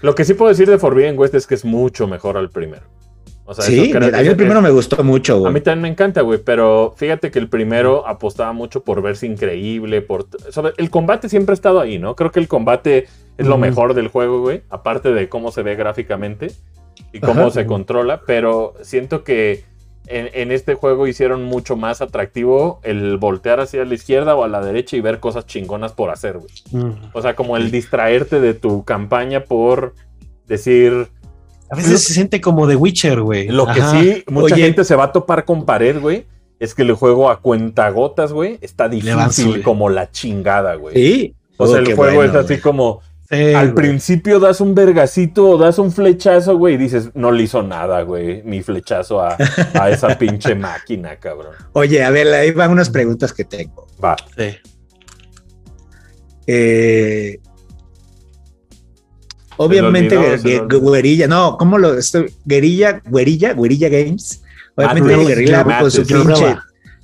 Lo 0.00 0.14
que 0.14 0.24
sí 0.24 0.34
puedo 0.34 0.48
decir 0.48 0.68
de 0.68 0.78
Forbidden 0.78 1.18
West 1.18 1.34
es 1.34 1.46
que 1.46 1.54
es 1.54 1.64
mucho 1.64 2.06
mejor 2.08 2.36
al 2.36 2.50
primero. 2.50 2.82
O 3.44 3.54
sea, 3.54 3.64
Sí, 3.64 3.90
creo- 3.90 4.08
a 4.16 4.20
mí 4.22 4.28
el 4.28 4.36
primero 4.36 4.62
me 4.62 4.70
gustó 4.70 5.02
mucho, 5.04 5.34
A 5.34 5.38
güey. 5.40 5.52
mí 5.52 5.60
también 5.60 5.82
me 5.82 5.88
encanta, 5.88 6.22
güey, 6.22 6.38
pero 6.42 6.94
fíjate 6.96 7.30
que 7.30 7.38
el 7.38 7.48
primero 7.48 8.06
apostaba 8.06 8.52
mucho 8.52 8.82
por 8.84 9.02
verse 9.02 9.26
increíble, 9.26 10.00
por 10.00 10.26
sobre- 10.50 10.72
el 10.78 10.90
combate 10.90 11.28
siempre 11.28 11.52
ha 11.52 11.54
estado 11.54 11.80
ahí, 11.80 11.98
¿no? 11.98 12.14
Creo 12.16 12.30
que 12.30 12.40
el 12.40 12.48
combate 12.48 13.08
es 13.36 13.46
lo 13.46 13.58
mejor 13.58 13.94
del 13.94 14.08
juego, 14.08 14.40
güey, 14.40 14.62
aparte 14.70 15.12
de 15.12 15.28
cómo 15.28 15.50
se 15.52 15.62
ve 15.62 15.74
gráficamente 15.74 16.52
y 17.12 17.18
cómo 17.20 17.42
Ajá. 17.42 17.50
se 17.50 17.66
controla, 17.66 18.22
pero 18.26 18.74
siento 18.82 19.24
que 19.24 19.64
en, 20.06 20.28
en 20.34 20.50
este 20.52 20.74
juego 20.74 21.06
hicieron 21.06 21.44
mucho 21.44 21.76
más 21.76 22.00
atractivo 22.02 22.80
el 22.82 23.16
voltear 23.18 23.60
hacia 23.60 23.84
la 23.84 23.94
izquierda 23.94 24.34
o 24.34 24.44
a 24.44 24.48
la 24.48 24.60
derecha 24.60 24.96
y 24.96 25.00
ver 25.00 25.20
cosas 25.20 25.46
chingonas 25.46 25.92
por 25.92 26.10
hacer, 26.10 26.38
güey. 26.38 26.50
Mm. 26.72 26.92
O 27.12 27.22
sea, 27.22 27.34
como 27.36 27.56
el 27.56 27.70
distraerte 27.70 28.40
de 28.40 28.54
tu 28.54 28.84
campaña 28.84 29.44
por 29.44 29.94
decir 30.46 31.08
A 31.70 31.76
veces 31.76 32.02
se 32.04 32.12
siente 32.14 32.40
como 32.40 32.66
The 32.68 32.76
Witcher, 32.76 33.20
güey. 33.22 33.48
lo 33.48 33.66
que 33.66 33.80
sí, 33.80 34.24
mucha 34.28 34.54
Oye. 34.56 34.64
gente 34.64 34.84
se 34.84 34.96
va 34.96 35.04
a 35.04 35.12
topar 35.12 35.44
con 35.44 35.64
pared, 35.64 35.98
güey. 36.00 36.26
es 36.58 36.74
que 36.74 36.82
el 36.82 36.92
juego 36.92 37.30
a 37.30 37.40
cuentagotas, 37.40 38.32
güey, 38.32 38.58
está 38.60 38.88
difícil 38.88 39.62
como 39.62 39.88
la 39.88 40.10
chingada, 40.10 40.74
güey. 40.74 40.94
Sí. 40.94 41.34
O 41.56 41.66
sea, 41.66 41.76
Oh, 41.76 41.78
el 41.78 41.94
juego 41.94 42.16
bueno, 42.16 42.32
es 42.32 42.36
así 42.44 42.54
güey. 42.54 42.60
como 42.60 43.00
Sí, 43.32 43.54
al 43.54 43.72
güey. 43.72 43.86
principio 43.86 44.38
das 44.38 44.60
un 44.60 44.74
vergacito 44.74 45.48
o 45.48 45.56
das 45.58 45.78
un 45.78 45.90
flechazo, 45.90 46.58
güey, 46.58 46.74
y 46.74 46.76
dices, 46.76 47.10
no 47.14 47.32
le 47.32 47.44
hizo 47.44 47.62
nada, 47.62 48.02
güey, 48.02 48.42
mi 48.42 48.62
flechazo 48.62 49.22
a, 49.22 49.36
a 49.72 49.88
esa 49.90 50.08
pinche 50.18 50.54
máquina, 50.54 51.16
cabrón. 51.16 51.54
Oye, 51.72 52.04
a 52.04 52.10
ver, 52.10 52.28
ahí 52.34 52.50
van 52.50 52.70
unas 52.70 52.90
preguntas 52.90 53.32
que 53.32 53.44
tengo. 53.44 53.86
Va. 54.04 54.16
Sí. 54.36 54.54
Eh, 56.46 57.38
obviamente, 59.56 60.16
olvidó, 60.16 60.38
se 60.38 60.42
Gue- 60.44 60.56
lo 60.58 60.64
olvidó. 60.78 60.90
Guerrilla, 60.92 61.26
no, 61.28 61.56
¿cómo 61.58 61.78
lo 61.78 61.94
estoy? 61.98 62.34
Guerrilla, 62.44 63.00
Guerilla, 63.04 63.54
Guerilla 63.54 63.88
Games. 63.88 64.42
Obviamente, 64.76 65.16
Guerrilla 65.24 65.64
con 65.80 65.90
su 65.90 66.04
Guerrilla. 66.04 66.24
pinche, 66.34 66.56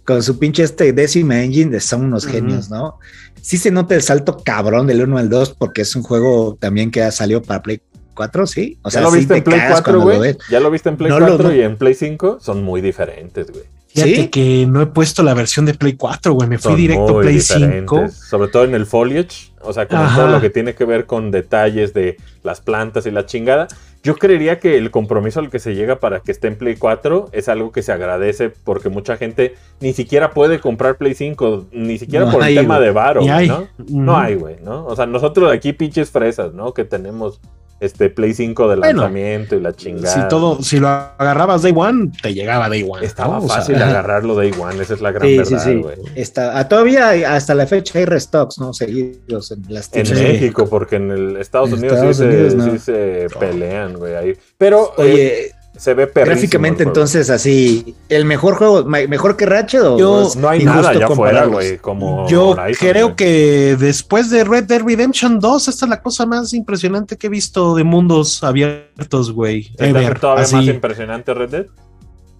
con 0.05 0.23
su 0.23 0.39
pinche 0.39 0.63
este 0.63 0.93
décima 0.93 1.43
engine, 1.43 1.79
son 1.81 2.05
unos 2.07 2.27
genios, 2.27 2.71
¿no? 2.71 2.99
Sí 3.43 3.57
se 3.57 3.71
nota 3.71 3.95
el 3.95 4.03
salto 4.03 4.39
cabrón 4.45 4.87
del 4.87 5.03
1 5.03 5.19
al 5.19 5.29
2 5.29 5.55
porque 5.59 5.83
es 5.83 5.95
un 5.97 6.03
juego 6.03 6.57
también 6.61 6.91
que 6.91 7.03
ha 7.03 7.11
salido 7.11 7.43
para 7.43 7.63
Play 7.63 7.81
4, 8.15 8.47
¿sí? 8.47 8.79
O 8.83 8.91
¿Ya 8.91 9.01
lo 9.01 9.11
sí 9.11 9.19
viste 9.19 9.35
te 9.35 9.39
en 9.39 9.45
Play 9.45 9.59
cagas 9.59 9.73
4, 9.83 9.93
cuando 9.95 10.13
lo 10.13 10.19
güey? 10.19 10.37
¿Ya 10.51 10.61
lo 10.61 10.71
viste 10.71 10.89
en 10.89 10.97
Play 10.97 11.11
No 11.11 11.21
lo- 11.21 11.27
4 11.29 11.49
no. 11.49 11.55
y 11.55 11.61
en 11.63 11.77
Play 11.77 11.95
5? 11.95 12.39
Son 12.41 12.63
muy 12.63 12.81
diferentes, 12.81 13.51
güey. 13.51 13.65
Fíjate 13.91 14.15
¿Sí? 14.17 14.29
que 14.29 14.67
no 14.69 14.83
he 14.83 14.87
puesto 14.87 15.23
la 15.23 15.33
versión 15.35 15.65
de 15.65 15.73
Play 15.75 15.95
4, 15.95 16.33
güey. 16.35 16.49
Me 16.49 16.59
fui 16.59 16.73
Son 16.73 16.77
directo 16.77 17.19
a 17.19 17.23
Play 17.23 17.35
diferentes. 17.37 17.79
5. 17.79 18.09
Sobre 18.09 18.49
todo 18.49 18.65
en 18.65 18.75
el 18.75 18.85
foliage, 18.87 19.53
o 19.63 19.73
sea, 19.73 19.89
como 19.89 20.03
Ajá. 20.03 20.17
todo 20.17 20.29
lo 20.29 20.41
que 20.41 20.51
tiene 20.51 20.75
que 20.75 20.85
ver 20.85 21.07
con 21.07 21.31
detalles 21.31 21.95
de 21.95 22.17
las 22.43 22.61
plantas 22.61 23.07
y 23.07 23.11
la 23.11 23.25
chingada. 23.25 23.67
Yo 24.03 24.17
creería 24.17 24.61
que 24.61 24.79
el 24.79 24.91
compromiso 24.91 25.41
al 25.41 25.51
que 25.51 25.59
se 25.59 25.75
llega 25.75 25.99
para 25.99 26.21
que 26.21 26.31
esté 26.33 26.49
en 26.49 26.57
Play 26.57 26.77
4 26.77 27.31
es 27.33 27.49
algo 27.49 27.73
que 27.73 27.83
se 27.83 27.93
agradece 27.93 28.51
porque 28.51 28.89
mucha 28.89 29.17
gente 29.17 29.55
ni 29.81 29.93
siquiera 29.93 30.31
puede 30.31 30.61
comprar 30.61 30.97
Play 30.97 31.15
5, 31.15 31.67
ni 31.73 31.99
siquiera 31.99 32.27
No 32.27 32.33
por 32.33 32.43
hay, 32.43 32.57
el 32.57 32.63
tema 32.63 32.79
de 32.79 32.91
varo, 32.93 33.21
Ni 33.21 33.31
hay. 33.31 33.49
¿no? 33.49 33.69
No 33.89 34.17
hay, 34.17 34.37
güey, 34.37 34.57
¿no? 34.63 34.87
O 34.87 34.95
sea, 34.95 35.07
nosotros 35.07 35.53
aquí 35.53 35.73
pinches 35.73 36.11
fresas, 36.11 36.55
¿no? 36.55 36.73
Que 36.73 36.85
tenemos 36.85 37.41
este 37.81 38.11
Play 38.11 38.35
5 38.35 38.69
de 38.69 38.77
Bueno, 38.77 39.03
lanzamiento 39.03 39.57
y 39.57 39.61
la 39.61 39.75
chingada. 39.75 40.23
Si 40.23 40.29
todo, 40.29 40.63
si 40.63 40.79
lo 40.79 40.89
agarrabas 40.89 41.63
Day 41.63 41.73
One, 41.75 42.11
te 42.21 42.35
llegaba 42.35 42.69
Day 42.69 42.87
One. 42.89 43.05
Estaba 43.05 43.39
¿no? 43.39 43.45
O 43.45 43.49
sea, 43.49 43.59
fácil 43.59 43.77
agarrarlo 43.83 44.35
de 44.37 44.49
igual, 44.49 44.81
esa 44.81 44.95
es 44.95 45.01
la 45.01 45.13
gran 45.13 45.29
Sí, 45.29 45.37
sí, 45.45 45.55
verdad, 45.55 45.65
sí. 45.65 45.75
güey. 45.77 45.97
Está, 46.15 46.59
ah, 46.59 46.69
todavía 46.69 47.35
hasta 47.35 47.55
la 47.55 47.67
fecha 47.67 47.99
hay 47.99 48.05
restocks, 48.05 48.59
¿no? 48.59 48.73
Seguidos 48.73 49.53
en 49.53 49.63
las 49.69 49.87
En 49.87 50.05
tiendas. 50.05 50.19
Sí. 50.19 50.25
México, 50.25 50.69
porque 50.69 50.97
en 50.97 51.11
el 51.11 51.37
Estados 51.37 51.73
Unidos, 51.73 51.93
Estados 51.93 52.17
sí, 52.17 52.23
Unidos, 52.25 52.53
se, 52.53 52.59
no. 52.59 52.71
sí 52.73 52.79
se 52.79 53.27
pelean, 53.39 53.97
güey, 53.97 54.15
ahí. 54.15 54.35
Pero 54.57 54.95
eh, 54.99 55.03
Oye, 55.03 55.53
se 55.79 55.95
ve 55.95 56.11
gráficamente 56.15 56.83
entonces 56.83 57.31
así, 57.31 57.95
¿el 58.09 58.25
mejor 58.25 58.57
juego, 58.57 58.85
mejor 58.85 59.37
que 59.37 59.47
Ratchet 59.47 59.81
o 59.83 59.99
Yo- 59.99 60.31
No 60.37 60.49
hay 60.49 60.65
nada 60.65 60.91
allá 60.91 61.07
afuera, 61.07 61.07
compararlos? 61.09 61.55
güey, 61.55 61.79
como 61.79 62.29
Yo 62.29 62.49
Horizon, 62.49 62.89
creo 62.91 63.17
que 63.17 63.77
después 63.79 64.29
de 64.31 64.45
Red 64.45 64.65
Dead 64.65 64.83
Redemption 64.83 65.41
2, 65.41 65.69
esta 65.69 65.87
es 65.87 65.89
la 65.91 66.03
cosa 66.03 66.27
más 66.27 66.53
impresionante 66.53 67.17
que 67.17 67.29
he 67.29 67.31
visto 67.31 67.75
de 67.77 67.85
mundos 67.85 68.43
abiertos, 68.45 69.33
güey. 69.33 69.71
¿Te 69.77 69.85
hace 69.85 69.91
Ever. 69.91 70.19
todavía 70.19 70.45
Así. 70.45 70.57
más 70.57 70.65
impresionante 70.67 71.33
Red 71.35 71.51
Dead? 71.51 71.67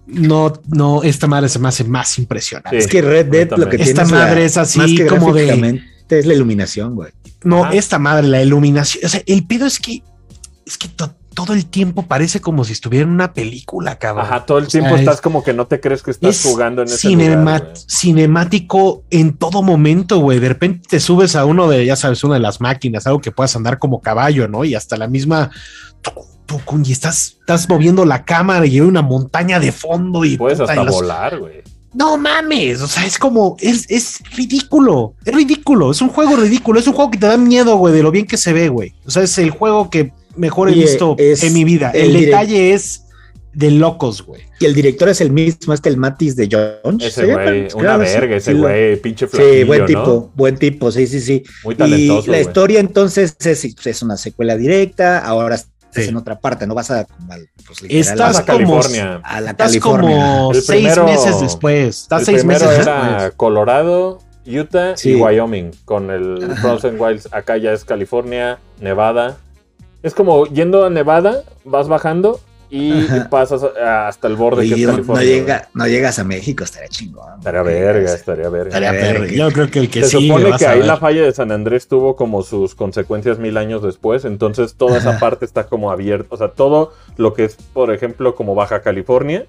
No, 0.07 0.53
no, 0.69 1.03
esta 1.03 1.27
madre 1.27 1.49
se 1.49 1.59
me 1.59 1.67
hace 1.67 1.83
más 1.83 2.17
impresionante. 2.17 2.77
Es 2.77 2.87
que 2.87 3.01
Red 3.01 3.27
Dead 3.27 3.49
lo 3.51 3.69
que 3.69 3.75
Esta 3.75 3.85
tiene 3.85 4.01
es 4.03 4.11
madre 4.11 4.39
la- 4.41 4.45
es 4.45 4.57
así 4.57 4.79
más 4.79 4.91
que 4.91 5.05
como 5.05 5.33
de- 5.33 5.81
es 6.09 6.25
la 6.25 6.33
iluminación, 6.33 6.95
güey. 6.95 7.11
No, 7.43 7.69
esta 7.71 7.99
madre, 7.99 8.27
la 8.27 8.41
iluminación. 8.41 9.05
O 9.05 9.09
sea, 9.09 9.21
el 9.25 9.45
pedo 9.45 9.65
es 9.67 9.79
que 9.79 10.01
es 10.65 10.77
que 10.77 10.87
to- 10.89 11.13
todo 11.45 11.53
el 11.53 11.65
tiempo 11.65 12.03
parece 12.03 12.41
como 12.41 12.63
si 12.63 12.73
estuviera 12.73 13.03
en 13.03 13.11
una 13.11 13.33
película, 13.33 13.97
cabrón. 13.97 14.25
Ajá, 14.25 14.45
todo 14.45 14.57
el 14.59 14.65
O 14.65 14.69
sea, 14.69 14.79
tiempo 14.81 14.95
es- 14.95 15.01
estás 15.01 15.21
como 15.21 15.43
que 15.43 15.53
no 15.53 15.67
te 15.67 15.79
crees 15.79 16.01
que 16.03 16.11
estás 16.11 16.35
es 16.37 16.43
jugando 16.51 16.81
en 16.81 16.87
ese 16.87 16.97
cinema- 16.97 17.59
lugar, 17.59 17.73
cinemático 17.87 19.03
en 19.09 19.37
todo 19.37 19.61
momento, 19.61 20.19
güey. 20.19 20.39
De 20.39 20.49
repente 20.49 20.87
te 20.89 20.99
subes 20.99 21.35
a 21.35 21.45
uno 21.45 21.67
de, 21.69 21.85
ya 21.85 21.95
sabes, 21.95 22.23
una 22.23 22.35
de 22.35 22.39
las 22.41 22.61
máquinas, 22.61 23.07
algo 23.07 23.21
que 23.21 23.31
puedas 23.31 23.55
andar 23.55 23.79
como 23.79 24.01
caballo, 24.01 24.47
¿no? 24.47 24.63
Y 24.65 24.75
hasta 24.75 24.97
la 24.97 25.07
misma. 25.07 25.51
Y 26.83 26.91
estás, 26.91 27.35
estás 27.41 27.69
moviendo 27.69 28.05
la 28.05 28.25
cámara 28.25 28.65
y 28.65 28.71
hay 28.75 28.81
una 28.81 29.03
montaña 29.03 29.59
de 29.59 29.71
fondo 29.71 30.25
y. 30.25 30.35
Puedes 30.37 30.59
puta, 30.59 30.71
hasta 30.73 30.83
y 30.83 30.87
volar, 30.93 31.37
güey. 31.37 31.61
No 31.93 32.17
mames, 32.17 32.81
o 32.81 32.87
sea, 32.87 33.03
es 33.05 33.17
como, 33.17 33.55
es, 33.59 33.85
es 33.89 34.21
ridículo, 34.35 35.15
es 35.25 35.33
ridículo, 35.33 35.89
es 35.89 36.01
un 36.03 36.09
juego 36.09 36.35
ridículo, 36.35 36.79
es 36.79 36.85
un 36.87 36.93
juego 36.93 37.09
que 37.09 37.17
te 37.17 37.25
da 37.25 37.35
miedo, 37.37 37.77
güey, 37.77 37.93
de 37.93 38.03
lo 38.03 38.11
bien 38.11 38.27
que 38.27 38.37
se 38.37 38.53
ve, 38.53 38.69
güey. 38.69 38.93
O 39.07 39.11
sea, 39.11 39.23
es 39.23 39.35
el 39.39 39.49
juego 39.49 39.89
que 39.89 40.11
mejor 40.39 40.69
he 40.69 40.73
visto 40.73 41.15
es 41.19 41.43
en 41.43 41.53
mi 41.53 41.63
vida. 41.63 41.91
El, 41.93 42.13
detalle 42.13 42.73
es 42.73 43.05
de 43.53 43.71
locos, 43.71 44.23
güey. 44.23 44.41
Y 44.59 44.65
el 44.65 44.73
director 44.73 45.09
es 45.09 45.21
el 45.21 45.31
mismo, 45.31 45.73
este 45.73 45.89
el 45.89 45.97
Matis 45.97 46.35
de 46.35 46.47
John. 46.83 46.99
Ese 47.01 47.25
güey, 47.25 47.67
una 47.75 47.97
verga, 47.97 48.35
ese 48.37 48.53
güey, 48.53 48.95
pinche 49.01 49.27
Sí, 49.27 49.63
buen 49.65 49.81
¿no? 49.81 49.85
tipo, 49.85 50.31
buen 50.35 50.57
tipo, 50.57 50.91
sí, 50.91 51.07
sí, 51.07 51.19
sí. 51.19 51.43
Muy 51.63 51.73
Y 51.73 51.77
talentoso, 51.77 52.27
la 52.31 52.37
güey. 52.37 52.41
historia 52.47 52.79
entonces 52.79 53.35
es, 53.39 53.65
es 53.85 54.01
una 54.01 54.17
secuela 54.17 54.55
directa, 54.57 55.19
ahora 55.19 55.55
estás 55.55 55.69
Sí. 55.91 56.03
en 56.03 56.17
otra 56.17 56.39
parte, 56.39 56.67
no 56.67 56.75
vas 56.75 56.91
a, 56.91 57.07
pues, 57.65 57.81
literal, 57.81 57.99
Estás 58.01 58.37
a 58.37 58.45
como- 58.45 58.57
California. 58.59 59.21
a 59.23 59.41
la 59.41 59.51
Estás 59.51 59.69
California. 59.69 60.15
como 60.35 60.51
El 60.51 60.61
seis 60.61 60.67
primero- 60.83 61.05
meses 61.05 61.41
después. 61.41 62.01
Estás 62.01 62.19
El 62.19 62.25
seis 62.27 62.37
primero 62.41 62.65
meses 62.67 62.81
era 62.83 63.13
después. 63.13 63.33
Colorado, 63.35 64.19
Utah 64.45 64.95
Sí. 64.95 65.11
y 65.11 65.15
Wyoming, 65.15 65.71
con 65.85 66.11
el. 66.11 66.47
Frozen 66.61 67.01
Wilds. 67.01 67.27
Acá 67.31 67.57
ya 67.57 67.71
es 67.73 67.83
California, 67.85 68.59
Nevada. 68.79 69.37
Es 70.03 70.13
como 70.13 70.45
yendo 70.47 70.85
a 70.85 70.89
Nevada, 70.89 71.43
vas 71.65 71.87
bajando 71.87 72.39
y 72.71 73.05
Ajá. 73.05 73.29
pasas 73.29 73.63
hasta 73.63 74.27
el 74.27 74.35
borde 74.35 74.61
Oye, 74.61 74.75
que 74.75 74.81
es 74.81 74.87
no, 74.87 74.91
no 74.91 74.97
California. 74.97 75.25
llega, 75.25 75.69
no 75.73 75.87
llegas 75.87 76.19
a 76.19 76.23
México, 76.23 76.63
estaría 76.63 76.87
chingón. 76.87 77.39
Estaría 77.39 77.63
verga, 77.63 78.13
estaría 78.13 78.47
verga. 78.49 78.67
Estaría 78.69 78.91
verga. 78.91 79.19
perro. 79.19 79.25
Yo 79.33 79.51
creo 79.51 79.71
que 79.71 79.79
el 79.79 79.89
que 79.89 80.03
Se 80.03 80.17
sí. 80.19 80.27
supone 80.27 80.55
que 80.57 80.67
ahí 80.67 80.83
la 80.83 80.97
falla 80.97 81.23
de 81.23 81.31
San 81.33 81.51
Andrés 81.51 81.87
tuvo 81.87 82.15
como 82.15 82.43
sus 82.43 82.75
consecuencias 82.75 83.39
mil 83.39 83.57
años 83.57 83.81
después, 83.81 84.23
entonces 84.23 84.75
toda 84.75 84.97
esa 84.99 85.11
Ajá. 85.11 85.19
parte 85.19 85.45
está 85.45 85.65
como 85.65 85.91
abierta, 85.91 86.27
o 86.29 86.37
sea, 86.37 86.49
todo 86.49 86.93
lo 87.17 87.33
que 87.33 87.45
es, 87.45 87.55
por 87.73 87.91
ejemplo, 87.91 88.35
como 88.35 88.53
Baja 88.55 88.81
California, 88.81 89.45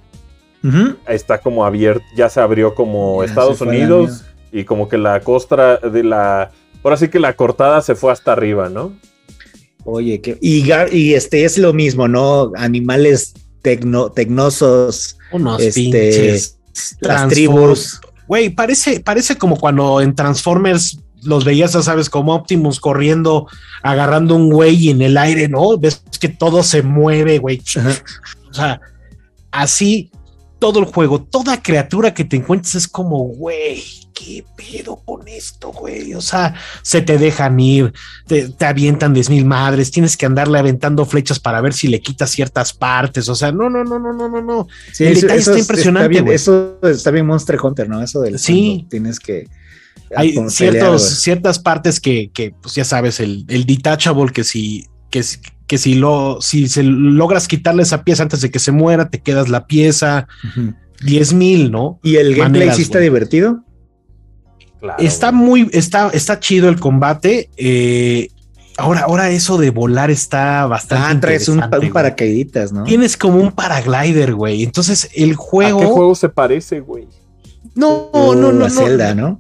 está 1.06 1.38
como 1.38 1.64
abierto, 1.64 2.04
ya 2.16 2.28
se 2.28 2.40
abrió 2.40 2.74
como 2.74 3.22
Ya 3.22 3.28
Estados 3.28 3.60
Unidos 3.60 4.24
y 4.52 4.64
como 4.64 4.88
que 4.88 4.98
la 4.98 5.20
costra 5.20 5.76
de 5.76 6.02
la, 6.04 6.50
ahora 6.82 6.96
sí 6.96 7.08
que 7.08 7.18
la 7.20 7.34
cortada 7.34 7.80
se 7.82 7.94
fue 7.94 8.12
hasta 8.12 8.32
arriba, 8.32 8.68
¿no? 8.68 8.92
Oye, 9.84 10.20
que, 10.20 10.38
y, 10.40 10.64
y 10.92 11.14
este 11.14 11.44
es 11.44 11.58
lo 11.58 11.72
mismo, 11.72 12.08
¿no? 12.08 12.52
Animales 12.56 13.34
tecno, 13.62 14.10
tecnosos, 14.10 15.16
Unos 15.32 15.60
este, 15.60 15.80
pinches. 15.80 16.58
las 17.00 17.28
tribus. 17.28 18.00
Güey, 18.26 18.50
parece, 18.50 19.00
parece 19.00 19.36
como 19.36 19.58
cuando 19.58 20.00
en 20.00 20.14
Transformers 20.14 20.98
los 21.22 21.44
veías, 21.44 21.72
ya 21.72 21.82
sabes, 21.82 22.08
como 22.08 22.34
Optimus 22.34 22.80
corriendo, 22.80 23.46
agarrando 23.82 24.36
un 24.36 24.50
güey 24.50 24.90
en 24.90 25.02
el 25.02 25.18
aire, 25.18 25.48
¿no? 25.48 25.76
Ves 25.76 26.02
que 26.18 26.28
todo 26.28 26.62
se 26.62 26.82
mueve, 26.82 27.38
güey. 27.38 27.60
O 28.50 28.54
sea, 28.54 28.80
así 29.50 30.10
todo 30.58 30.78
el 30.80 30.84
juego, 30.86 31.22
toda 31.22 31.62
criatura 31.62 32.14
que 32.14 32.24
te 32.24 32.36
encuentres 32.36 32.74
es 32.74 32.88
como, 32.88 33.18
güey, 33.24 33.82
¿qué 34.22 34.44
pedo 34.54 34.96
con 35.04 35.26
esto, 35.26 35.72
güey? 35.72 36.12
O 36.12 36.20
sea, 36.20 36.54
se 36.82 37.00
te 37.00 37.16
dejan 37.16 37.58
ir, 37.58 37.92
te, 38.26 38.48
te 38.50 38.66
avientan 38.66 39.14
diez 39.14 39.30
mil 39.30 39.46
madres, 39.46 39.90
tienes 39.90 40.16
que 40.18 40.26
andarle 40.26 40.58
aventando 40.58 41.06
flechas 41.06 41.40
para 41.40 41.60
ver 41.62 41.72
si 41.72 41.88
le 41.88 42.00
quitas 42.02 42.28
ciertas 42.30 42.74
partes. 42.74 43.28
O 43.30 43.34
sea, 43.34 43.50
no, 43.50 43.70
no, 43.70 43.82
no, 43.82 43.98
no, 43.98 44.12
no, 44.12 44.28
no, 44.28 44.42
no. 44.42 44.68
Sí, 44.92 45.04
El 45.04 45.12
eso- 45.12 45.22
detalle 45.22 45.40
eso 45.40 45.50
está 45.52 45.60
es- 45.60 45.64
impresionante, 45.68 46.08
bien- 46.08 46.24
güey. 46.24 46.36
eso 46.36 46.78
está 46.82 47.10
bien 47.10 47.24
Monster 47.26 47.58
Hunter, 47.62 47.88
¿no? 47.88 48.02
Eso 48.02 48.20
del 48.20 48.38
Sí. 48.38 48.86
tienes 48.90 49.18
que 49.18 49.48
hay 50.14 50.32
ciertos, 50.48 50.58
pelear, 50.58 50.98
ciertas 50.98 51.58
partes 51.58 52.00
que, 52.00 52.30
que, 52.34 52.52
pues 52.60 52.74
ya 52.74 52.84
sabes, 52.84 53.20
el, 53.20 53.44
el 53.48 53.64
detachable 53.64 54.32
que 54.32 54.44
si, 54.44 54.86
que, 55.10 55.22
si- 55.22 55.38
que 55.66 55.78
si 55.78 55.94
lo, 55.94 56.38
si 56.40 56.68
se 56.68 56.82
logras 56.82 57.46
quitarle 57.48 57.84
esa 57.84 58.02
pieza 58.04 58.24
antes 58.24 58.40
de 58.40 58.50
que 58.50 58.58
se 58.58 58.72
muera, 58.72 59.08
te 59.08 59.20
quedas 59.22 59.48
la 59.48 59.66
pieza. 59.66 60.26
10 61.02 61.32
mil, 61.32 61.70
¿no? 61.70 61.98
Y 62.02 62.16
el 62.16 62.34
gameplay 62.34 62.50
Maneras, 62.60 62.76
sí 62.76 62.82
está 62.82 62.98
divertido. 62.98 63.64
Claro, 64.80 65.02
Está 65.02 65.30
güey. 65.30 65.42
muy, 65.42 65.70
está, 65.72 66.08
está 66.12 66.40
chido 66.40 66.68
el 66.68 66.80
combate. 66.80 67.50
eh, 67.56 68.28
ahora, 68.78 69.00
ahora 69.02 69.28
eso 69.30 69.58
de 69.58 69.70
volar 69.70 70.10
está 70.10 70.66
bastante. 70.66 71.04
Ah, 71.16 71.20
traes 71.20 71.48
un, 71.48 71.62
un 71.62 71.92
paracaíditas, 71.92 72.72
¿no? 72.72 72.84
Tienes 72.84 73.16
como 73.16 73.38
un 73.38 73.52
paraglider, 73.52 74.34
güey. 74.34 74.62
Entonces 74.62 75.10
el 75.14 75.32
¿A 75.32 75.36
juego. 75.36 75.80
qué 75.80 75.86
juego 75.86 76.14
se 76.14 76.28
parece, 76.30 76.80
güey? 76.80 77.06
No, 77.74 78.08
no, 78.12 78.34
no, 78.34 78.52
no. 78.52 78.70
Zelda, 78.70 79.14
¿no? 79.14 79.38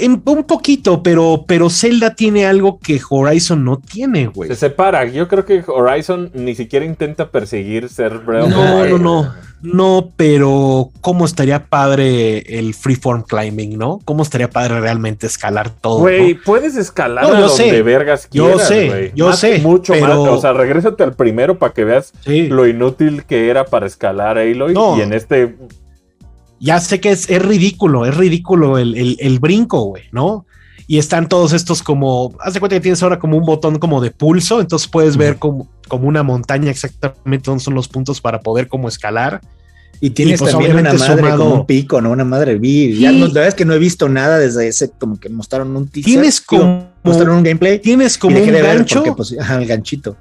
En- 0.00 0.22
un 0.24 0.44
poquito, 0.44 1.02
pero, 1.02 1.44
pero 1.46 1.70
Zelda 1.70 2.14
tiene 2.14 2.46
algo 2.46 2.78
que 2.78 3.00
Horizon 3.08 3.64
no 3.64 3.78
tiene, 3.78 4.26
güey. 4.28 4.48
Se 4.48 4.56
separa. 4.56 5.04
Yo 5.06 5.28
creo 5.28 5.44
que 5.44 5.62
Horizon 5.66 6.30
ni 6.34 6.54
siquiera 6.54 6.84
intenta 6.84 7.30
perseguir 7.30 7.88
ser 7.88 8.18
Breath 8.18 8.48
No, 8.48 8.84
no, 8.86 8.98
no. 8.98 9.34
No, 9.60 10.10
pero 10.16 10.90
¿cómo 11.00 11.24
estaría 11.24 11.64
padre 11.64 12.38
el 12.60 12.74
freeform 12.74 13.22
climbing, 13.24 13.76
no? 13.76 13.98
¿Cómo 14.04 14.22
estaría 14.22 14.48
padre 14.48 14.80
realmente 14.80 15.26
escalar 15.26 15.70
todo? 15.70 15.98
Güey, 15.98 16.34
no? 16.34 16.40
puedes 16.44 16.76
escalar 16.76 17.24
No, 17.24 17.30
a 17.30 17.40
yo 17.40 17.48
donde 17.48 17.70
sé. 17.70 17.82
vergas 17.82 18.28
Yo 18.30 18.44
quieras, 18.46 18.68
sé, 18.68 18.86
güey. 18.88 19.12
yo 19.16 19.26
Más- 19.26 19.38
sé, 19.40 19.58
Mucho 19.58 19.94
pero- 19.94 20.06
más. 20.06 20.16
O 20.32 20.40
sea, 20.40 20.52
regrésate 20.52 21.02
al 21.02 21.14
primero 21.14 21.58
para 21.58 21.72
que 21.72 21.82
veas 21.82 22.12
Sí. 22.24 22.46
lo 22.46 22.68
inútil 22.68 23.24
que 23.24 23.48
era 23.48 23.64
para 23.64 23.86
escalar 23.86 24.38
Aloy. 24.38 24.74
No. 24.74 24.96
Y 24.96 25.00
en 25.00 25.12
este 25.12 25.56
ya 26.60 26.80
sé 26.80 27.00
que 27.00 27.10
es, 27.10 27.28
es 27.30 27.42
ridículo, 27.42 28.06
es 28.06 28.16
ridículo 28.16 28.78
el, 28.78 28.96
el, 28.96 29.16
el 29.20 29.38
brinco, 29.38 29.80
güey, 29.82 30.04
¿no? 30.12 30.44
Y 30.86 30.98
están 30.98 31.28
todos 31.28 31.52
estos 31.52 31.82
como, 31.82 32.34
haz 32.40 32.54
de 32.54 32.60
cuenta 32.60 32.76
que 32.76 32.80
tienes 32.80 33.02
ahora 33.02 33.18
como 33.18 33.36
un 33.36 33.44
botón 33.44 33.78
como 33.78 34.00
de 34.00 34.10
pulso, 34.10 34.60
entonces 34.60 34.88
puedes 34.88 35.16
ver 35.18 35.36
como, 35.36 35.68
como 35.86 36.08
una 36.08 36.22
montaña 36.22 36.70
exactamente 36.70 37.50
dónde 37.50 37.62
son 37.62 37.74
los 37.74 37.88
puntos 37.88 38.20
para 38.20 38.40
poder 38.40 38.68
como 38.68 38.88
escalar. 38.88 39.40
Y 40.00 40.10
tienes 40.10 40.36
Y, 40.36 40.38
pues, 40.44 40.52
también 40.52 40.76
una 40.76 40.92
madre 40.92 41.16
sumado- 41.16 41.38
como 41.38 41.54
un 41.56 41.66
pico, 41.66 42.00
¿no? 42.00 42.12
Una 42.12 42.24
madre. 42.24 42.56
Vi, 42.56 42.98
ya 43.00 43.10
no, 43.10 43.26
la 43.26 43.32
verdad 43.32 43.48
es 43.48 43.54
que 43.54 43.64
no 43.64 43.74
he 43.74 43.78
visto 43.80 44.08
nada 44.08 44.38
desde 44.38 44.68
ese, 44.68 44.90
como 44.90 45.18
que 45.18 45.28
mostraron 45.28 45.76
un 45.76 45.88
teaser. 45.88 46.04
Tienes 46.12 46.40
como, 46.40 46.88
mostraron 47.02 47.36
un 47.38 47.42
gameplay. 47.42 47.80
tienes 47.80 48.16
como 48.16 48.38
un 48.38 48.46
gancho, 48.52 49.02
porque, 49.02 49.12
pues, 49.12 49.36
ajá, 49.38 49.60
el 49.60 49.66
ganchito. 49.66 50.16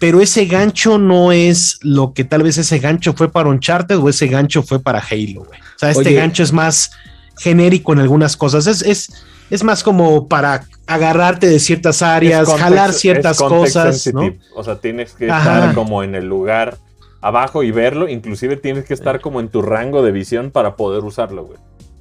Pero 0.00 0.20
ese 0.20 0.46
gancho 0.46 0.98
no 0.98 1.30
es 1.30 1.78
lo 1.82 2.12
que 2.14 2.24
tal 2.24 2.42
vez 2.42 2.58
ese 2.58 2.80
gancho 2.80 3.12
fue 3.12 3.30
para 3.30 3.48
Uncharted 3.50 3.98
o 3.98 4.08
ese 4.08 4.26
gancho 4.26 4.62
fue 4.64 4.80
para 4.80 4.98
Halo, 4.98 5.44
güey. 5.44 5.60
O 5.60 5.78
sea, 5.78 5.90
este 5.90 6.08
Oye. 6.08 6.14
gancho 6.14 6.42
es 6.42 6.52
más 6.52 6.90
genérico 7.38 7.92
en 7.92 8.00
algunas 8.00 8.36
cosas. 8.36 8.66
Es, 8.66 8.82
es, 8.82 9.12
es 9.50 9.62
más 9.62 9.82
como 9.84 10.26
para 10.26 10.64
agarrarte 10.86 11.46
de 11.46 11.60
ciertas 11.60 12.02
áreas, 12.02 12.48
context- 12.48 12.58
jalar 12.60 12.92
ciertas 12.92 13.38
cosas, 13.38 14.10
¿no? 14.12 14.32
O 14.56 14.64
sea, 14.64 14.76
tienes 14.80 15.12
que 15.12 15.30
Ajá. 15.30 15.58
estar 15.58 15.74
como 15.74 16.02
en 16.02 16.14
el 16.16 16.26
lugar 16.26 16.78
abajo 17.20 17.62
y 17.62 17.70
verlo. 17.70 18.08
Inclusive 18.08 18.56
tienes 18.56 18.86
que 18.86 18.94
estar 18.94 19.20
como 19.20 19.38
en 19.40 19.48
tu 19.48 19.62
rango 19.62 20.02
de 20.02 20.12
visión 20.12 20.50
para 20.50 20.76
poder 20.76 21.04
usarlo, 21.04 21.44
güey. 21.44 21.58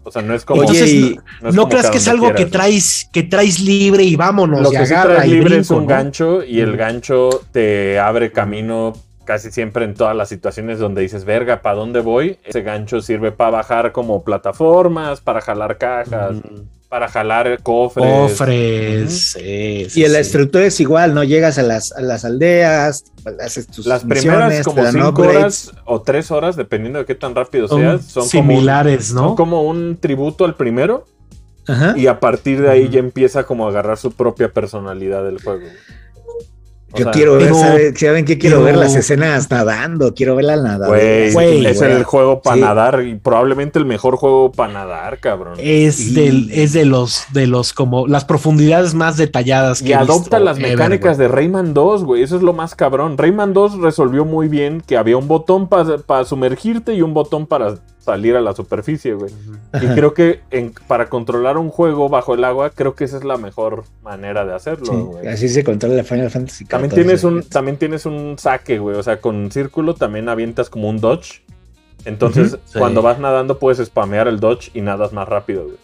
O 0.10 0.12
sea, 0.12 0.22
no 0.24 0.34
es 0.34 0.44
como. 0.44 0.62
Entonces, 0.62 1.16
no 1.42 1.50
es 1.50 1.56
No 1.56 1.62
como 1.62 1.70
creas 1.70 1.90
que 1.92 1.98
es 2.00 2.08
algo 2.08 2.34
que 2.34 2.46
traes, 2.48 3.08
que 3.14 3.24
traes 3.24 3.60
libre 3.60 4.04
y 4.04 4.16
vámonos. 4.16 4.62
Lo 4.62 4.72
que 4.72 4.86
sí 4.86 4.94
traes 4.94 5.30
libre 5.30 5.58
es 5.58 5.70
un 5.70 5.84
¿no? 5.84 5.86
gancho 5.86 6.44
y 6.44 6.60
el 6.60 6.76
gancho 6.76 7.30
te 7.52 8.00
abre 8.00 8.32
camino 8.32 8.94
casi 9.24 9.52
siempre 9.52 9.86
en 9.86 9.94
todas 9.94 10.16
las 10.16 10.28
situaciones 10.28 10.80
donde 10.80 11.04
dices, 11.04 11.24
verga, 11.24 11.62
¿para 11.62 11.76
dónde 11.76 12.00
voy? 12.00 12.40
Ese 12.44 12.64
gancho 12.64 13.00
sirve 13.00 13.32
para 13.32 13.52
bajar 13.52 13.92
como 13.92 14.24
plataformas, 14.24 15.22
para 15.22 15.40
jalar 15.42 15.78
cajas, 15.78 16.38
Mm, 16.38 16.79
para 16.90 17.08
jalar 17.08 17.62
cofres. 17.62 18.06
Cofres. 18.06 19.32
sí, 19.34 19.86
sí, 19.90 20.02
Y 20.02 20.08
la 20.08 20.16
sí. 20.16 20.22
estructura 20.22 20.66
es 20.66 20.80
igual, 20.80 21.14
¿no? 21.14 21.24
Llegas 21.24 21.60
a 21.60 21.64
las, 21.64 21.92
a 21.92 22.02
las 22.02 22.26
aldeas, 22.26 23.04
haces 23.40 23.68
tus 23.68 23.86
Las 23.86 24.04
misiones, 24.04 24.64
primeras 24.64 24.66
como 24.66 24.92
cinco 24.92 25.22
upgrades. 25.22 25.68
horas 25.68 25.72
o 25.86 26.02
tres 26.02 26.32
horas, 26.32 26.56
dependiendo 26.56 26.98
de 27.00 27.06
qué 27.06 27.14
tan 27.16 27.36
rápido 27.36 27.68
Son 27.68 27.80
seas, 27.80 28.06
son 28.06 28.26
similares, 28.28 29.10
como 29.10 29.20
un, 29.20 29.24
¿no? 29.24 29.28
son 29.30 29.36
como 29.38 29.62
un 29.64 29.98
tributo 29.98 30.46
al 30.46 30.56
primero 30.56 31.06
Ajá. 31.68 31.94
y 31.96 32.08
a 32.08 32.20
partir 32.20 32.60
de 32.62 32.72
ahí 32.72 32.90
ya 32.90 33.00
empieza 33.00 33.44
como 33.44 33.68
a 33.68 33.70
agarrar 33.70 33.98
su 33.98 34.12
propia 34.12 34.52
personalidad 34.52 35.24
del 35.24 35.40
juego. 35.42 35.68
Yo 36.96 37.04
sea, 37.04 37.12
quiero 37.12 37.34
ver, 37.34 37.44
pero- 37.44 37.56
¿sabe- 37.56 37.96
¿saben 37.96 38.26
qué? 38.26 38.38
Quiero 38.38 38.64
ver 38.64 38.76
las 38.76 38.96
escenas 38.96 39.50
nadando, 39.52 40.14
quiero 40.16 40.36
ver 40.36 40.46
la 40.46 40.56
es 41.66 41.82
el 41.82 42.04
juego 42.04 42.42
para 42.42 42.56
Sí. 42.56 42.62
nadar 42.62 43.04
y 43.06 43.16
probablemente 43.16 43.78
el 43.80 43.86
mejor 43.86 44.16
juego 44.16 44.52
para 44.52 44.74
nadar, 44.74 45.20
cabrón. 45.20 45.54
Es, 45.60 46.00
Y- 46.00 46.14
del, 46.16 46.50
es 46.52 46.74
de 46.74 46.86
los, 46.86 47.26
de 47.34 47.46
los 47.48 47.74
como 47.74 48.08
las 48.08 48.26
profundidades 48.26 48.94
más 48.96 49.18
detalladas 49.18 49.82
que 49.82 49.90
Y 49.90 49.92
he 49.92 49.96
adopta 49.96 50.38
visto 50.38 50.40
las 50.40 50.58
ever, 50.58 50.72
mecánicas 50.72 51.18
de 51.18 51.28
Rayman 51.28 51.74
2, 51.74 52.04
güey. 52.04 52.24
Eso 52.24 52.36
es 52.36 52.42
lo 52.42 52.54
más 52.54 52.74
cabrón. 52.76 53.18
Rayman 53.18 53.54
2 53.54 53.80
resolvió 53.80 54.26
muy 54.26 54.48
bien 54.48 54.82
que 54.86 54.98
había 54.98 55.18
un 55.18 55.28
botón 55.28 55.68
para 55.68 56.26
sumergirte 56.26 56.94
y 56.96 57.02
un 57.02 57.14
botón 57.14 57.46
para 57.46 57.76
salir 58.00 58.36
a 58.36 58.42
la 58.42 58.54
superficie, 58.54 59.14
güey. 59.14 59.32
Y 59.82 59.88
creo 59.96 60.14
que 60.14 60.42
en- 60.52 60.74
para 60.88 61.10
controlar 61.10 61.58
un 61.58 61.70
juego 61.70 62.10
bajo 62.10 62.34
el 62.34 62.44
agua, 62.44 62.70
creo 62.72 62.96
que 62.96 63.04
esa 63.04 63.18
es 63.18 63.24
la 63.24 63.38
mejor 63.38 63.84
manera 64.04 64.46
de 64.46 64.54
hacerlo, 64.56 64.86
Sí, 64.88 64.92
güey. 64.96 65.28
así 65.28 65.50
se 65.50 65.64
controla 65.64 65.96
la 65.96 66.04
Final 66.04 66.30
Fantasy. 66.32 66.66
También 66.66 66.90
14, 66.90 67.04
tienes 67.04 67.24
un, 67.24 67.44
también 67.50 67.78
tienes 67.78 68.06
un 68.06 68.36
saque, 68.40 68.80
güey. 68.80 68.96
O 68.98 69.04
sea, 69.04 69.20
con 69.22 69.52
círculo 69.52 69.94
también 69.94 70.30
avientas 70.30 70.70
como 70.70 70.90
un 70.90 71.00
dodge. 71.00 71.42
Entonces, 72.06 72.58
cuando 72.78 73.02
vas 73.02 73.20
nadando, 73.20 73.60
puedes 73.60 73.86
spamear 73.86 74.28
el 74.30 74.40
dodge 74.40 74.72
y 74.74 74.82
nadas 74.82 75.12
más 75.12 75.28
rápido, 75.28 75.64
güey. 75.66 75.76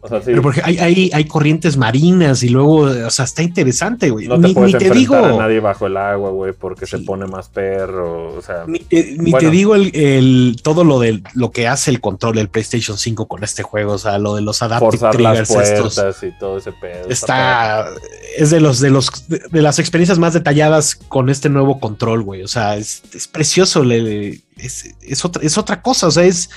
O 0.00 0.06
sea, 0.08 0.20
sí. 0.20 0.26
Pero 0.26 0.42
porque 0.42 0.60
hay, 0.62 0.78
hay, 0.78 1.10
hay 1.12 1.24
corrientes 1.24 1.76
marinas 1.76 2.44
y 2.44 2.50
luego, 2.50 2.82
o 2.82 3.10
sea, 3.10 3.24
está 3.24 3.42
interesante, 3.42 4.10
güey. 4.10 4.28
No 4.28 4.40
te 4.40 4.46
ni, 4.48 4.54
puedes 4.54 4.74
ni 4.74 4.78
te 4.78 4.90
digo, 4.90 5.16
a 5.16 5.32
nadie 5.36 5.58
bajo 5.58 5.88
el 5.88 5.96
agua, 5.96 6.30
güey, 6.30 6.52
porque 6.52 6.86
se 6.86 6.98
pone 7.00 7.26
más 7.26 7.48
perro. 7.48 8.32
O 8.36 8.40
sea, 8.40 8.62
ni, 8.68 8.78
Bueno. 9.16 9.38
te 9.38 9.50
digo 9.50 9.74
el, 9.74 9.90
el- 9.96 10.56
todo 10.62 10.84
lo 10.84 11.00
de 11.00 11.20
lo 11.34 11.50
que 11.50 11.66
hace 11.66 11.90
el 11.90 12.00
control 12.00 12.36
del 12.36 12.48
PlayStation 12.48 12.96
5 12.96 13.26
con 13.26 13.42
este 13.42 13.64
juego, 13.64 13.94
o 13.94 13.98
sea, 13.98 14.18
lo 14.18 14.36
de 14.36 14.42
los 14.42 14.62
adaptive 14.62 14.98
forzar 14.98 15.20
las 15.20 15.48
triggers 15.48 15.68
estos. 15.68 15.94
puertas 15.96 16.22
y 16.22 16.38
todo 16.38 16.58
ese 16.58 16.70
pedo. 16.72 17.08
Está, 17.08 17.86
es 18.36 18.50
de 18.50 18.60
los 18.60 18.78
de 18.78 18.90
los 18.90 19.10
de, 19.28 19.62
las 19.62 19.80
experiencias 19.80 20.20
más 20.20 20.32
detalladas 20.32 20.94
con 20.94 21.28
este 21.28 21.48
nuevo 21.48 21.80
control, 21.80 22.22
güey. 22.22 22.42
O 22.44 22.48
sea, 22.48 22.76
es, 22.76 23.02
es 23.12 23.26
precioso, 23.26 23.82
le- 23.82 24.42
es, 24.58 24.94
es 25.02 25.24
otra, 25.24 25.42
es 25.42 25.58
otra 25.58 25.82
cosa. 25.82 26.06
O 26.06 26.10
sea, 26.12 26.22
es, 26.22 26.50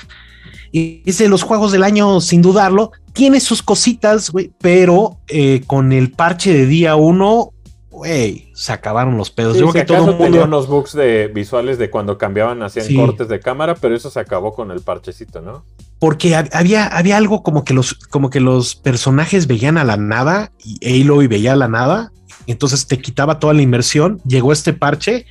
es 0.73 1.17
de 1.17 1.29
los 1.29 1.43
juegos 1.43 1.71
del 1.71 1.83
año, 1.83 2.21
sin 2.21 2.41
dudarlo. 2.41 2.91
Tiene 3.13 3.39
sus 3.39 3.61
cositas, 3.61 4.29
güey, 4.31 4.51
pero 4.59 5.17
eh, 5.27 5.61
con 5.67 5.91
el 5.91 6.11
parche 6.11 6.53
de 6.53 6.65
día 6.65 6.95
uno, 6.95 7.51
güey, 7.89 8.49
se 8.53 8.71
acabaron 8.71 9.17
los 9.17 9.29
pedos. 9.31 9.53
Sí, 9.55 9.59
Yo 9.59 9.69
creo 9.69 9.85
que 9.85 9.93
todo 9.93 10.11
el 10.11 10.15
mundo. 10.17 10.43
unos 10.45 10.67
bugs 10.67 10.93
de 10.93 11.27
visuales 11.33 11.77
de 11.77 11.89
cuando 11.89 12.17
cambiaban, 12.17 12.63
hacían 12.63 12.85
Sí. 12.85 12.95
cortes 12.95 13.27
de 13.27 13.39
cámara, 13.39 13.75
pero 13.75 13.95
eso 13.95 14.09
se 14.09 14.19
acabó 14.19 14.53
con 14.53 14.71
el 14.71 14.81
parchecito, 14.81 15.41
¿no? 15.41 15.65
porque 15.99 16.31
hab- 16.31 16.49
había, 16.53 16.87
había 16.87 17.15
algo 17.17 17.43
como 17.43 17.63
que 17.63 17.75
los, 17.75 17.93
como 17.93 18.31
que 18.31 18.39
los 18.39 18.73
personajes 18.73 19.45
veían 19.45 19.77
a 19.77 19.83
la 19.83 19.97
nada 19.97 20.51
y 20.63 21.03
Aloy 21.03 21.27
veía 21.27 21.53
a 21.53 21.55
la 21.55 21.67
nada. 21.67 22.11
Entonces 22.47 22.87
te 22.87 22.97
quitaba 22.99 23.37
toda 23.37 23.53
la 23.53 23.61
inmersión. 23.61 24.19
Llegó 24.25 24.51
este 24.51 24.73
parche 24.73 25.27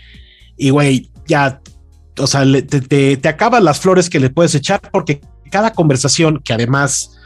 y 0.56 0.70
güey, 0.70 1.10
ya, 1.26 1.60
o 2.20 2.26
sea, 2.26 2.44
le- 2.44 2.62
te, 2.62 2.80
te, 2.80 3.16
te 3.16 3.28
acabas 3.28 3.62
las 3.62 3.80
flores 3.80 4.08
que 4.10 4.20
le 4.20 4.30
puedes 4.30 4.54
echar 4.54 4.80
porque 4.92 5.20
cada 5.50 5.72
conversación 5.72 6.40
que 6.44 6.52
además 6.52 7.16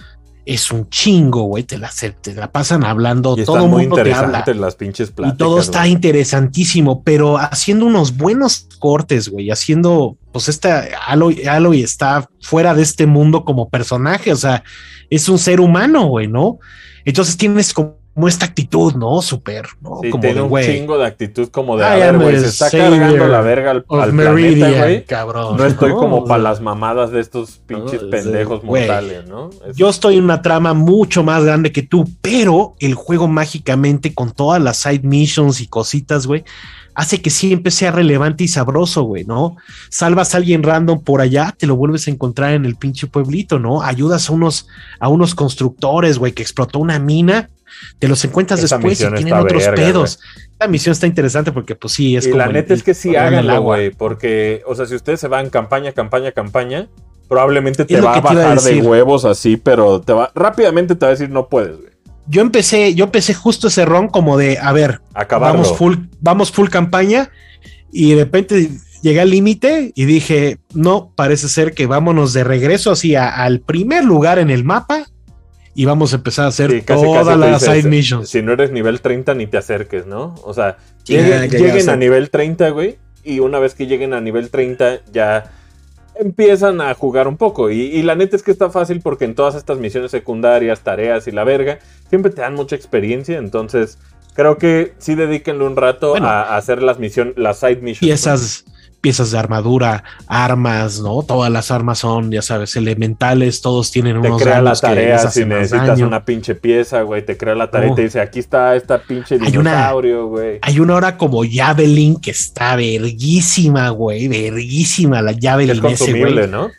es 0.47 0.71
un 0.71 0.89
chingo, 0.91 1.45
güey, 1.45 1.65
te 1.65 1.79
la, 1.79 1.91
te 2.21 2.35
la 2.35 2.53
pasan 2.53 2.85
hablando, 2.85 3.35
Y 3.39 3.45
todo 3.45 3.67
mundo 3.67 3.97
te 3.97 4.13
habla. 4.13 4.45
las 4.55 4.75
pinches 4.77 5.09
Y 5.09 5.13
pláticas. 5.13 5.39
todo 5.39 5.59
está 5.59 5.87
interesantísimo, 5.89 7.03
pero 7.03 7.39
haciendo 7.39 7.87
unos 7.87 8.17
buenos 8.17 8.69
cortes, 8.79 9.29
güey, 9.31 9.51
haciendo, 9.51 10.19
pues 10.33 10.49
esta 10.51 10.85
Aloy, 11.07 11.45
Aloy 11.47 11.83
está 11.83 12.29
fuera 12.43 12.75
de 12.75 12.83
este 12.83 13.07
mundo 13.07 13.45
como 13.45 13.71
personaje, 13.71 14.33
o 14.33 14.37
sea, 14.37 14.63
es 15.09 15.29
un 15.31 15.39
ser 15.39 15.61
humano, 15.61 16.09
güey, 16.09 16.27
¿no? 16.29 16.59
Entonces 17.07 17.37
tienes 17.39 17.73
como 17.73 17.97
esta 18.29 18.47
actitud, 18.47 18.95
¿no? 18.95 19.21
Súper, 19.23 19.67
¿no? 19.81 19.99
Sí, 20.03 20.11
como 20.11 20.21
tiene 20.21 20.37
de, 20.37 20.43
un 20.43 20.61
chingo 20.63 20.99
de 20.99 21.07
actitud 21.07 21.49
como 21.49 21.77
de, 21.77 21.83
I 21.83 21.87
a 21.87 21.95
ver, 21.97 22.19
güey, 22.19 22.39
se 22.39 22.47
está 22.47 22.71
cargando 22.71 23.27
la 23.27 23.41
verga 23.41 23.73
al, 23.73 23.85
al 23.89 24.11
planeta, 24.13 24.71
güey. 24.71 25.05
cabrón. 25.05 25.57
No 25.57 25.65
estoy 25.65 25.91
como 25.93 26.25
para 26.25 26.43
las 26.43 26.61
mamadas 26.61 27.11
de 27.11 27.21
estos 27.21 27.61
pinches 27.67 28.03
No, 28.03 28.11
pendejos 28.11 28.63
mortales, 28.63 29.27
¿no? 29.27 29.51
Es- 29.69 29.77
Yo 29.77 29.89
estoy 29.89 30.19
en 30.19 30.25
una 30.25 30.43
trama 30.43 30.75
mucho 30.75 31.23
más 31.25 31.45
grande 31.45 31.73
que 31.73 31.83
tú, 31.83 32.09
pero 32.23 32.75
el 32.79 32.95
juego 32.95 33.27
mágicamente 33.27 34.15
con 34.15 34.31
todas 34.33 34.63
las 34.63 34.77
side 34.79 35.01
missions 35.03 35.61
y 35.61 35.67
cositas, 35.67 36.27
güey, 36.27 36.45
hace 36.95 37.21
que 37.21 37.31
siempre 37.31 37.73
sea 37.73 37.91
relevante 37.91 38.45
y 38.45 38.49
sabroso, 38.49 39.03
güey, 39.03 39.25
¿no? 39.25 39.57
Salvas 39.91 40.33
a 40.35 40.39
alguien 40.39 40.63
random 40.63 41.03
por 41.03 41.21
allá, 41.21 41.53
te 41.59 41.67
lo 41.67 41.75
vuelves 41.75 42.07
a 42.07 42.13
encontrar 42.13 42.53
en 42.53 42.65
el 42.65 42.77
pinche 42.77 43.09
pueblito, 43.09 43.59
¿no? 43.59 43.83
Ayudas 43.83 44.31
a 44.31 44.33
unos, 44.33 44.69
a 45.01 45.09
unos 45.09 45.35
constructores, 45.35 46.19
güey, 46.19 46.31
que 46.33 46.43
explotó 46.43 46.79
una 46.79 47.01
mina, 47.01 47.51
te 47.99 48.09
los 48.09 48.25
encuentras 48.25 48.61
después 48.61 49.01
y 49.01 49.07
tienen 49.07 49.33
otros 49.35 49.63
verga, 49.65 49.75
pedos. 49.77 50.21
La 50.61 50.69
misión 50.69 50.93
está 50.93 51.07
interesante 51.07 51.53
porque, 51.53 51.75
pues 51.75 51.93
sí, 51.95 52.17
es 52.17 52.27
y 52.27 52.31
como. 52.31 52.39
la 52.41 52.47
el- 52.47 52.53
neta 52.55 52.75
es 52.75 52.83
que 52.83 52.95
sí 52.95 53.15
háganlo, 53.17 53.53
agua. 53.53 53.77
güey, 53.77 53.91
porque, 53.91 54.63
o 54.67 54.75
sea, 54.75 54.87
si 54.87 54.95
ustedes 54.95 55.21
se 55.21 55.29
van 55.29 55.51
campaña, 55.51 55.93
campaña, 55.93 56.33
campaña, 56.33 56.89
probablemente 57.29 57.85
te 57.85 57.95
Es 57.97 58.05
va 58.05 58.15
a 58.17 58.21
bajar 58.21 58.61
de 58.61 58.81
huevos 58.83 59.25
así, 59.25 59.57
pero 59.57 60.01
te 60.01 60.13
va, 60.13 60.31
rápidamente 60.35 60.95
te 60.95 61.05
va 61.07 61.09
a 61.09 61.15
decir 61.15 61.31
no 61.31 61.49
puedes, 61.49 61.77
güey. 61.79 61.93
Yo 62.27 62.41
empecé, 62.41 62.95
yo 62.95 63.05
empecé 63.05 63.35
justo 63.35 63.69
ese 63.69 63.85
ron 63.85 64.09
como 64.09 64.39
de, 64.39 64.59
a 64.59 64.73
ver, 64.73 65.01
Acabarlo. 65.13 65.59
vamos 65.61 65.77
full, 65.77 65.97
vamos 66.21 66.51
full 66.53 66.69
campaña 66.69 67.31
y 67.93 68.15
de 68.15 68.25
repente 68.25 68.71
llegué 69.03 69.21
al 69.21 69.29
límite 69.31 69.93
y 69.95 70.05
dije, 70.07 70.59
no, 70.73 71.13
parece 71.17 71.49
ser 71.49 71.75
que 71.75 71.87
vámonos 71.87 72.33
de 72.33 72.43
regreso 72.45 72.93
hacia 72.93 73.29
al 73.29 73.61
primer 73.61 74.05
lugar 74.05 74.39
en 74.39 74.49
el 74.51 74.65
mapa 74.65 75.07
y 75.75 75.85
vamos 75.85 76.13
a 76.13 76.17
empezar 76.17 76.45
a 76.47 76.49
hacer 76.49 76.71
Sí, 76.71 76.83
casi, 76.83 77.03
todas 77.03 77.27
casi 77.27 77.39
las 77.39 77.63
side 77.63 77.89
missions. 77.89 78.29
Si 78.29 78.43
no 78.43 78.53
eres 78.53 78.71
nivel 78.71 79.01
30, 79.01 79.35
ni 79.35 79.47
te 79.47 79.57
acerques, 79.59 80.07
¿no? 80.07 80.35
O 80.45 80.55
sea, 80.55 80.77
lleguen, 81.05 81.89
a 81.89 81.97
nivel 81.97 82.31
30, 82.31 82.69
güey, 82.71 82.99
y 83.25 83.41
una 83.41 83.59
vez 83.59 83.75
que 83.75 83.87
lleguen 83.87 84.15
a 84.15 84.21
nivel 84.21 84.51
30, 84.51 85.01
ya 85.13 85.51
empiezan 86.19 86.81
a 86.81 86.95
jugar 86.95 87.27
un 87.27 87.37
poco. 87.37 87.71
Y, 87.71 87.81
y 87.81 88.03
la 88.03 88.15
neta 88.15 88.37
es 88.37 88.43
que 88.43 88.51
está 88.53 88.71
fácil 88.71 89.01
porque 89.01 89.25
en 89.25 89.35
todas 89.35 89.55
estas 89.55 89.79
misiones 89.79 90.11
secundarias, 90.11 90.81
tareas 90.81 91.27
y 91.27 91.33
la 91.33 91.45
verga, 91.45 91.79
siempre 92.09 92.31
te 92.31 92.41
dan 92.43 92.55
mucha 92.55 92.77
experiencia. 92.77 93.39
Entonces, 93.39 93.99
creo 94.35 94.59
que 94.59 94.95
sí 94.99 95.15
dedíquenle 95.17 95.65
un 95.65 95.77
rato 95.77 96.11
Bueno. 96.11 96.29
a, 96.29 96.43
a 96.43 96.57
hacer 96.57 96.83
las 96.83 96.99
misiones, 96.99 97.35
las 97.37 97.59
side 97.59 97.77
missions. 97.77 98.01
Piezas, 98.01 98.65
piezas 99.05 99.33
de 99.33 99.39
armadura, 99.39 100.03
armas, 100.27 100.99
¿no? 100.99 101.23
Todas 101.23 101.53
las 101.53 101.71
armas 101.71 101.99
son, 101.99 102.33
ya 102.33 102.41
sabes, 102.41 102.75
elementales, 102.75 103.61
todos 103.61 103.91
tienen 103.91 104.23
Te 104.23 104.29
unos 104.29 104.41
crea 104.41 104.63
la 104.63 104.73
que 104.73 104.81
tarea 104.81 105.19
si 105.31 105.45
necesitas 105.45 105.89
daño. 105.89 106.07
una 106.07 106.25
pinche 106.25 106.55
pieza, 106.55 107.03
güey. 107.03 107.23
Te 107.23 107.37
crea 107.37 107.55
la 107.55 107.71
tarea 107.71 107.91
y 107.91 107.95
te 107.95 108.01
dice, 108.01 108.19
aquí 108.23 108.39
está 108.39 108.75
esta 108.77 109.03
pinche 109.03 109.35
Hay 109.35 109.53
dinosaurio, 109.53 110.29
güey. 110.29 110.59
Hay 110.63 110.81
una 110.81 110.95
hora 110.95 111.19
como 111.19 111.43
Javelin 111.47 112.19
que 112.19 112.31
está 112.31 112.77
verguísima, 112.77 113.91
güey, 113.91 114.27
verguísima 114.27 115.21
la 115.21 115.33
Es 115.33 115.39
Javelin 115.39 115.73
ese, 115.73 115.83
consumible, 115.83 116.47
güey. 116.47 116.51
¿no? 116.51 116.71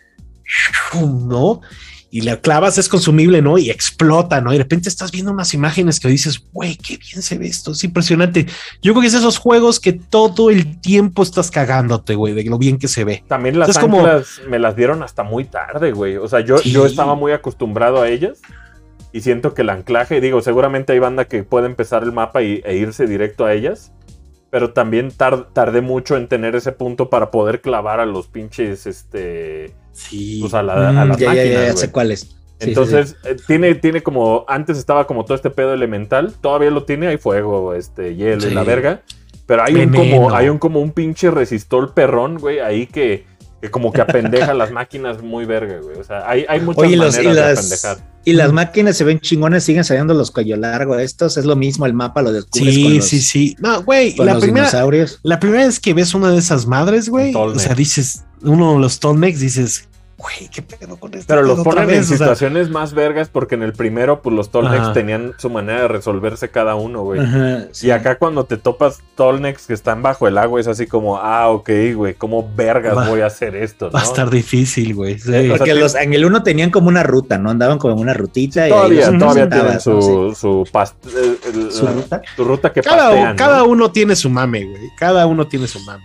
¿no? 1.28 1.62
Y 2.16 2.22
la 2.22 2.38
clavas, 2.40 2.78
es 2.78 2.88
consumible, 2.88 3.42
¿no? 3.42 3.58
Y 3.58 3.70
explota, 3.70 4.40
¿no? 4.40 4.54
Y 4.54 4.58
de 4.58 4.64
repente 4.64 4.88
estás 4.88 5.12
viendo 5.12 5.34
unas 5.34 5.54
imágenes 5.54 6.00
que 6.00 6.08
dices, 6.08 6.42
güey, 6.54 6.78
qué 6.78 6.96
bien 6.96 7.22
se 7.22 7.38
ve 7.38 7.46
esto, 7.48 7.72
es 7.74 7.84
impresionante. 7.84 8.46
Yo 8.82 8.94
creo 8.94 9.02
que 9.02 9.08
es 9.08 9.14
esos 9.16 9.38
juegos 9.38 9.82
que 9.82 9.92
todo 9.92 10.50
el 10.50 10.80
tiempo 10.80 11.24
estás 11.24 11.52
cagándote, 11.52 12.16
güey, 12.16 12.34
de 12.34 12.46
lo 12.46 12.58
bien 12.58 12.78
que 12.78 12.88
se 12.88 13.04
ve. 13.04 13.26
También 13.28 13.60
las 13.60 13.68
Es 13.68 13.80
como- 13.80 13.98
anclas 14.00 14.40
me 14.48 14.60
las 14.60 14.78
dieron 14.78 15.04
hasta 15.04 15.24
muy 15.24 15.44
tarde, 15.44 15.92
güey. 15.92 16.16
O 16.16 16.30
sea, 16.30 16.40
yo, 16.40 16.58
Sí. 16.60 16.72
yo 16.72 16.86
estaba 16.86 17.16
muy 17.16 17.34
acostumbrado 17.34 18.02
a 18.02 18.08
ellas. 18.08 18.40
Y 19.12 19.20
siento 19.20 19.54
que 19.54 19.64
el 19.64 19.70
anclaje, 19.70 20.22
digo, 20.22 20.42
seguramente 20.42 20.94
hay 20.94 21.00
banda 21.00 21.26
que 21.26 21.44
puede 21.44 21.66
empezar 21.66 22.04
el 22.04 22.14
mapa 22.14 22.44
y, 22.44 22.62
e 22.64 22.78
irse 22.78 23.08
directo 23.08 23.44
a 23.44 23.54
ellas. 23.54 23.92
Pero 24.56 24.72
también 24.72 25.12
tar- 25.12 25.50
tardé 25.52 25.82
mucho 25.82 26.16
en 26.16 26.30
tener 26.30 26.56
ese 26.56 26.72
punto 26.72 27.10
para 27.10 27.30
poder 27.30 27.60
clavar 27.60 28.00
a 28.00 28.06
los 28.06 28.28
pinches, 28.28 28.88
este... 28.88 29.74
Sí. 29.92 30.38
Pues 30.40 30.54
a, 30.54 30.64
la- 30.64 30.88
a 31.02 31.04
Mm, 31.04 31.10
las 31.10 31.18
ya, 31.18 31.34
ya, 31.34 31.42
máquinas, 31.42 31.66
ya, 31.68 31.76
sé 31.76 31.92
cuáles. 31.92 32.20
Sí, 32.22 32.30
sí, 32.62 32.70
Entonces, 32.70 33.18
eh, 33.26 33.36
tiene, 33.48 33.76
tiene 33.76 34.02
como. 34.02 34.46
Antes 34.48 34.78
estaba 34.78 35.08
como 35.08 35.26
todo 35.26 35.36
este 35.36 35.50
pedo 35.50 35.74
elemental. 35.74 36.36
Todavía 36.40 36.72
lo 36.72 36.86
tiene, 36.86 37.08
hay 37.08 37.18
fuego, 37.18 37.74
este, 37.74 38.16
hielo 38.16 38.48
y 38.48 38.54
la 38.54 38.64
verga. 38.64 39.02
Pero 39.46 39.62
hay 39.64 39.76
un 39.76 39.92
como, 39.92 40.34
hay 40.34 40.48
un 40.48 40.58
como 40.58 40.80
un 40.80 40.92
pinche 40.94 41.30
resistol 41.32 41.94
perrón, 41.94 42.38
güey, 42.38 42.60
ahí 42.62 42.88
que, 42.88 43.26
que 43.66 43.72
como 43.72 43.92
que 43.92 44.02
apendeja 44.02 44.54
las 44.54 44.72
máquinas 44.72 45.22
muy 45.22 45.46
verga, 45.46 45.80
güey. 45.82 45.98
O 45.98 46.04
sea, 46.04 46.30
hay, 46.30 46.46
hay 46.48 46.60
muchas 46.62 46.84
Oye, 46.84 46.96
los, 46.98 47.16
y, 47.16 47.24
maneras 47.24 47.36
de 47.36 47.70
las, 47.70 47.86
apendejar. 47.86 48.12
y 48.26 48.34
las 48.34 48.52
máquinas 48.54 48.98
se 48.98 49.04
ven 49.04 49.20
chingones, 49.20 49.64
siguen 49.64 49.84
saliendo 49.84 50.14
los 50.14 50.32
cuello 50.32 50.56
largo. 50.58 50.98
Estos 51.00 51.38
es 51.38 51.46
lo 51.46 51.56
mismo, 51.56 51.86
el 51.86 51.94
mapa 51.94 52.22
lo 52.22 52.32
descubres 52.32 52.76
con 52.76 52.84
Sí, 52.92 52.96
los, 52.98 53.08
sí, 53.08 53.20
sí. 53.22 53.56
No, 53.60 53.84
güey, 53.84 54.16
con 54.16 54.26
la 54.28 54.34
los 54.36 54.44
primera, 54.44 54.68
dinosaurios. 54.68 55.20
la 55.24 55.40
primera 55.40 55.66
vez 55.66 55.80
que 55.80 55.94
ves 55.94 56.14
una 56.14 56.30
de 56.32 56.38
esas 56.38 56.68
madres, 56.68 57.10
güey, 57.10 57.34
o 57.36 57.58
sea, 57.58 57.74
dices, 57.76 58.24
uno 58.42 58.74
de 58.74 58.80
los 58.80 59.00
Tallnecks, 59.00 59.40
dices, 59.40 59.90
güey, 60.18 60.50
qué 60.50 60.62
pedo 60.62 60.96
con 60.98 61.14
esto. 61.14 61.26
Pero 61.28 61.42
los 61.44 61.60
ponen 61.62 61.90
en 61.90 62.06
situaciones 62.06 62.70
más 62.70 62.94
vergas 62.94 63.28
porque 63.30 63.56
en 63.56 63.64
el 63.64 63.74
primero, 63.74 64.22
pues 64.22 64.34
los 64.36 64.50
Tolnex 64.50 64.82
Ajá. 64.82 64.94
tenían 64.94 65.34
su 65.38 65.50
manera 65.50 65.82
de 65.82 65.88
resolverse 65.90 66.50
cada 66.50 66.76
uno, 66.76 67.04
güey. 67.04 67.20
Ajá, 67.20 67.66
sí. 67.72 67.88
Y 67.88 67.92
acá 67.92 68.18
cuando 68.18 68.46
te 68.46 68.56
topas 68.58 69.02
Tolnex 69.16 69.68
que 69.68 69.74
están 69.74 70.02
bajo 70.02 70.28
el 70.28 70.38
agua 70.38 70.60
es 70.62 70.68
así 70.68 70.88
como, 70.88 71.18
ah, 71.18 71.50
ok, 71.50 71.70
güey, 71.96 72.14
¿cómo 72.14 72.50
vergas 72.56 72.96
Va- 72.98 73.10
voy 73.10 73.22
a 73.22 73.26
hacer 73.26 73.56
esto? 73.58 73.92
Va 73.92 74.00
a 74.00 74.04
no? 74.04 74.08
estar 74.10 74.30
difícil, 74.30 74.96
güey. 74.96 75.20
sí. 75.20 75.34
Eh, 75.34 75.48
Porque 75.50 75.64
o 75.64 75.76
sea, 75.76 75.76
los, 75.76 75.96
en 75.96 76.14
el 76.14 76.24
uno 76.26 76.44
tenían 76.44 76.72
como 76.72 76.88
una 76.88 77.04
ruta, 77.04 77.38
¿no? 77.38 77.50
Andaban 77.50 77.78
como 77.78 77.96
en 77.96 78.00
una 78.00 78.14
rutita. 78.14 78.62
y 78.62 78.64
ahí 78.64 78.70
Todavía, 78.72 79.12
los 79.12 79.20
todavía 79.20 79.50
tienen 79.50 79.74
¿no? 79.74 79.80
su, 80.36 80.68
past- 80.72 80.96
eh, 81.08 81.38
Sí. 81.54 81.68
¿Su 81.72 81.86
la- 81.86 81.92
ruta? 81.92 82.22
su 82.36 82.44
ruta 82.44 82.72
que 82.74 82.82
cada, 82.82 83.10
pastean, 83.10 83.36
cada 83.36 83.58
¿no? 83.60 83.66
uno 83.66 83.92
tiene 83.92 84.16
su 84.16 84.30
mame, 84.30 84.64
güey. 84.66 84.82
Cada 84.98 85.26
uno 85.28 85.48
tiene 85.48 85.68
su 85.68 85.80
mame. 85.82 86.04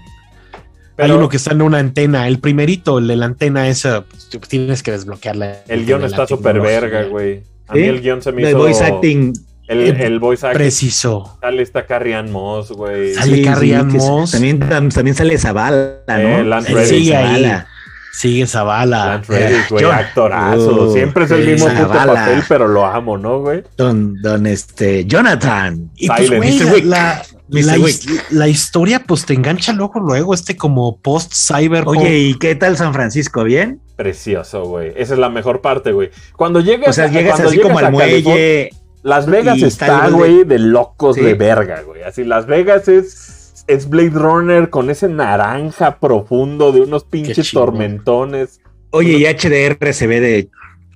Pero 1.00 1.12
Hay 1.14 1.18
uno 1.18 1.28
que 1.28 1.36
está 1.38 1.52
en 1.52 1.62
una 1.62 1.78
antena. 1.78 2.28
El 2.28 2.38
primerito, 2.40 2.98
el 2.98 3.06
de 3.06 3.16
la 3.16 3.26
antena 3.26 3.68
esa, 3.68 4.02
pues, 4.02 4.28
tienes 4.48 4.82
que 4.82 4.90
desbloquearla. 4.92 5.62
el 5.68 5.86
guion 5.86 6.04
está 6.04 6.26
súper 6.26 6.60
verga, 6.60 7.04
güey. 7.04 7.42
A 7.68 7.74
¿Sí? 7.74 7.80
mí 7.80 7.86
el 7.86 8.00
guion 8.00 8.20
se 8.22 8.32
me 8.32 8.42
El 8.42 8.48
hizo... 8.50 8.58
voice 8.58 8.84
acting. 8.84 9.32
El, 9.68 9.80
Eh, 9.80 10.06
el 10.06 10.18
voice 10.18 10.44
acting. 10.46 10.58
Preciso. 10.58 11.38
Sale 11.40 11.62
esta 11.62 11.86
Carrie 11.86 12.14
Ann 12.14 12.30
Moss, 12.32 12.72
güey. 12.72 13.14
Sale 13.14 13.42
Carrie 13.42 13.76
Ann 13.76 13.92
Moss. 13.92 14.32
También, 14.32 14.58
tam- 14.60 14.92
también 14.92 15.14
sale 15.14 15.38
Zavala, 15.38 15.94
¿no? 16.08 16.14
Eh, 16.14 16.44
Lance 16.44 16.68
Sale 16.72 16.80
Reddick. 16.82 16.98
Sigue 16.98 17.16
ahí. 17.16 17.42
Zavala. 17.42 17.66
Sigue 18.12 18.42
esa 18.42 18.62
bala. 18.64 19.06
Lance 19.06 19.32
Reddick, 19.32 19.70
güey, 19.70 19.84
actorazo. 19.84 20.88
Uh, 20.88 20.92
Siempre 20.92 21.24
es 21.24 21.30
el 21.30 21.44
sí, 21.44 21.50
mismo 21.52 21.68
puto 21.68 21.78
Zavala. 21.88 22.14
papel, 22.14 22.42
pero 22.48 22.66
lo 22.68 22.84
amo, 22.84 23.16
¿no, 23.16 23.38
güey? 23.40 23.62
Don, 23.76 24.20
don 24.20 24.46
este, 24.46 25.04
Jonathan. 25.06 25.90
Y 25.96 26.08
pues, 26.08 26.28
güey, 26.68 26.82
la. 26.82 27.22
La, 27.50 27.76
his- 27.76 28.48
historia, 28.48 29.02
pues 29.06 29.26
te 29.26 29.34
engancha 29.34 29.72
luego, 29.72 30.00
luego, 30.00 30.34
este 30.34 30.56
como 30.56 30.98
post-cyber. 31.00 31.84
Oye, 31.86 32.18
¿y 32.18 32.34
qué 32.34 32.54
tal 32.54 32.76
San 32.76 32.92
Francisco? 32.92 33.44
¿Bien? 33.44 33.80
Precioso, 33.96 34.64
güey. 34.64 34.92
Esa 34.96 35.14
es 35.14 35.18
la 35.20 35.28
mejor 35.28 35.60
parte, 35.60 35.92
güey. 35.92 36.10
Cuando 36.36 36.60
llegas, 36.60 36.88
O 36.90 36.92
sea, 36.92 37.08
llegas 37.08 37.32
cuando 37.32 37.48
así 37.48 37.56
llegas 37.58 37.72
como 37.72 37.78
al 37.86 37.92
muelle. 37.92 38.70
Las 39.02 39.26
Vegas 39.26 39.62
está, 39.62 40.08
güey, 40.10 40.44
de 40.44 40.58
locos 40.58 41.16
Sí. 41.16 41.22
de 41.22 41.34
verga, 41.34 41.82
güey. 41.82 42.02
Así, 42.02 42.22
Las 42.24 42.46
Vegas 42.46 42.86
es, 42.88 43.64
es 43.66 43.88
Blade 43.88 44.10
Runner 44.10 44.68
con 44.68 44.90
ese 44.90 45.08
naranja 45.08 45.98
profundo 45.98 46.70
de 46.72 46.82
unos 46.82 47.04
pinches 47.04 47.50
tormentones. 47.50 48.60
Oye, 48.90 49.12
y 49.18 49.24
HDR 49.26 49.92
se 49.94 50.06
ve 50.06 50.20
de 50.20 50.48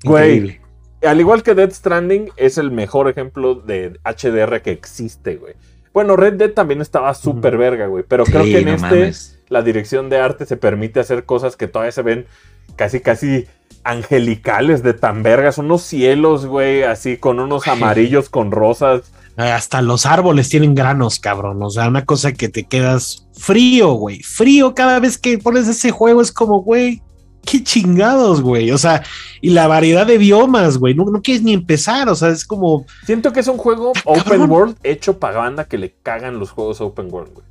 Güey. 0.05 0.25
increíble. 0.37 0.61
Al 1.03 1.21
igual 1.21 1.43
que 1.43 1.55
Dead 1.55 1.71
Stranding, 1.71 2.31
es 2.37 2.57
el 2.59 2.71
mejor 2.71 3.09
ejemplo 3.09 3.55
de 3.55 3.99
HDR 4.05 4.61
que 4.63 4.71
existe, 4.73 5.37
güey. 5.37 5.55
Bueno, 5.95 6.17
Red 6.17 6.35
Dead 6.35 6.51
también 6.51 6.81
estaba 6.81 7.15
súper 7.15 7.57
verga, 7.57 7.87
güey. 7.87 8.05
Pero 8.07 8.25
creo 8.25 8.43
que 8.43 8.59
en 8.59 8.67
no 8.67 8.73
este, 8.73 8.87
mames. 8.89 9.39
la 9.49 9.63
dirección 9.63 10.11
de 10.11 10.19
arte 10.19 10.45
se 10.45 10.57
permite 10.57 10.99
hacer 10.99 11.25
cosas 11.25 11.57
que 11.57 11.69
todavía 11.69 11.93
se 11.93 12.03
ven 12.03 12.27
casi, 12.75 12.99
casi 12.99 13.47
angelicales 13.85 14.83
de 14.83 14.93
tan 14.93 15.23
vergas. 15.23 15.57
Unos 15.57 15.83
cielos, 15.83 16.47
güey, 16.47 16.83
así 16.83 17.17
con 17.17 17.39
unos 17.39 17.69
amarillos 17.69 18.29
con 18.29 18.51
rosas. 18.51 19.13
Hasta 19.37 19.83
los 19.83 20.05
árboles 20.05 20.49
tienen 20.49 20.75
granos, 20.75 21.21
cabrón. 21.21 21.63
O 21.63 21.71
sea, 21.71 21.87
una 21.87 22.05
cosa 22.05 22.33
que 22.33 22.49
te 22.49 22.65
quedas 22.65 23.29
frío, 23.33 23.93
güey. 23.93 24.21
Frío 24.21 24.75
cada 24.75 24.99
vez 24.99 25.17
que 25.17 25.39
pones 25.39 25.69
ese 25.69 25.93
juego 25.93 26.23
es 26.23 26.33
como, 26.33 26.63
güey, 26.63 27.03
qué 27.45 27.63
chingados, 27.63 28.41
güey. 28.43 28.71
O 28.71 28.79
sea, 28.79 29.03
y 29.41 29.51
la 29.51 29.67
variedad 29.67 30.07
de 30.07 30.19
biomas, 30.19 30.79
güey. 30.79 30.95
No, 30.95 31.05
no 31.05 31.23
quieres 31.23 31.43
ni 31.43 31.53
empezar. 31.53 32.09
O 32.09 32.15
sea, 32.17 32.31
es 32.31 32.45
como, 32.45 32.87
Siento 33.07 33.33
que 33.33 33.41
es 33.41 33.49
un 33.49 33.59
juego 33.59 33.93
open 34.05 34.23
cabrón. 34.25 34.51
world 34.51 34.77
hecho 34.83 35.19
para 35.19 35.39
banda 35.39 35.65
que 35.67 35.79
le 35.79 35.95
cagan 36.03 36.39
los 36.39 36.51
juegos 36.51 36.81
open 36.81 37.09
world, 37.13 37.33
güey. 37.35 37.47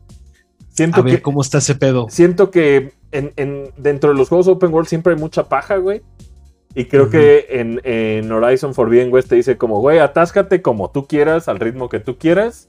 Siento 0.69 1.01
a 1.01 1.03
ver 1.03 1.17
que, 1.17 1.21
cómo 1.21 1.41
está 1.41 1.59
ese 1.59 1.75
pedo. 1.75 2.07
siento 2.09 2.49
que 2.49 2.93
en, 3.11 3.31
en- 3.35 3.69
dentro 3.77 4.09
de 4.11 4.15
los 4.17 4.29
juegos 4.29 4.47
open 4.47 4.73
world 4.73 4.87
siempre 4.89 5.13
hay 5.13 5.19
mucha 5.19 5.47
paja, 5.47 5.77
güey. 5.77 6.01
Y 6.75 6.85
creo 6.85 7.11
que 7.11 7.45
en, 7.51 7.79
en 7.83 8.31
Horizon 8.31 8.73
Forbidden 8.73 9.13
West 9.13 9.29
te 9.29 9.35
dice 9.35 9.57
como, 9.57 9.79
güey, 9.79 9.99
atáscate 9.99 10.63
como 10.63 10.89
tú 10.89 11.05
quieras, 11.05 11.47
al 11.47 11.59
ritmo 11.59 11.87
que 11.87 11.99
tú 11.99 12.17
quieras, 12.17 12.67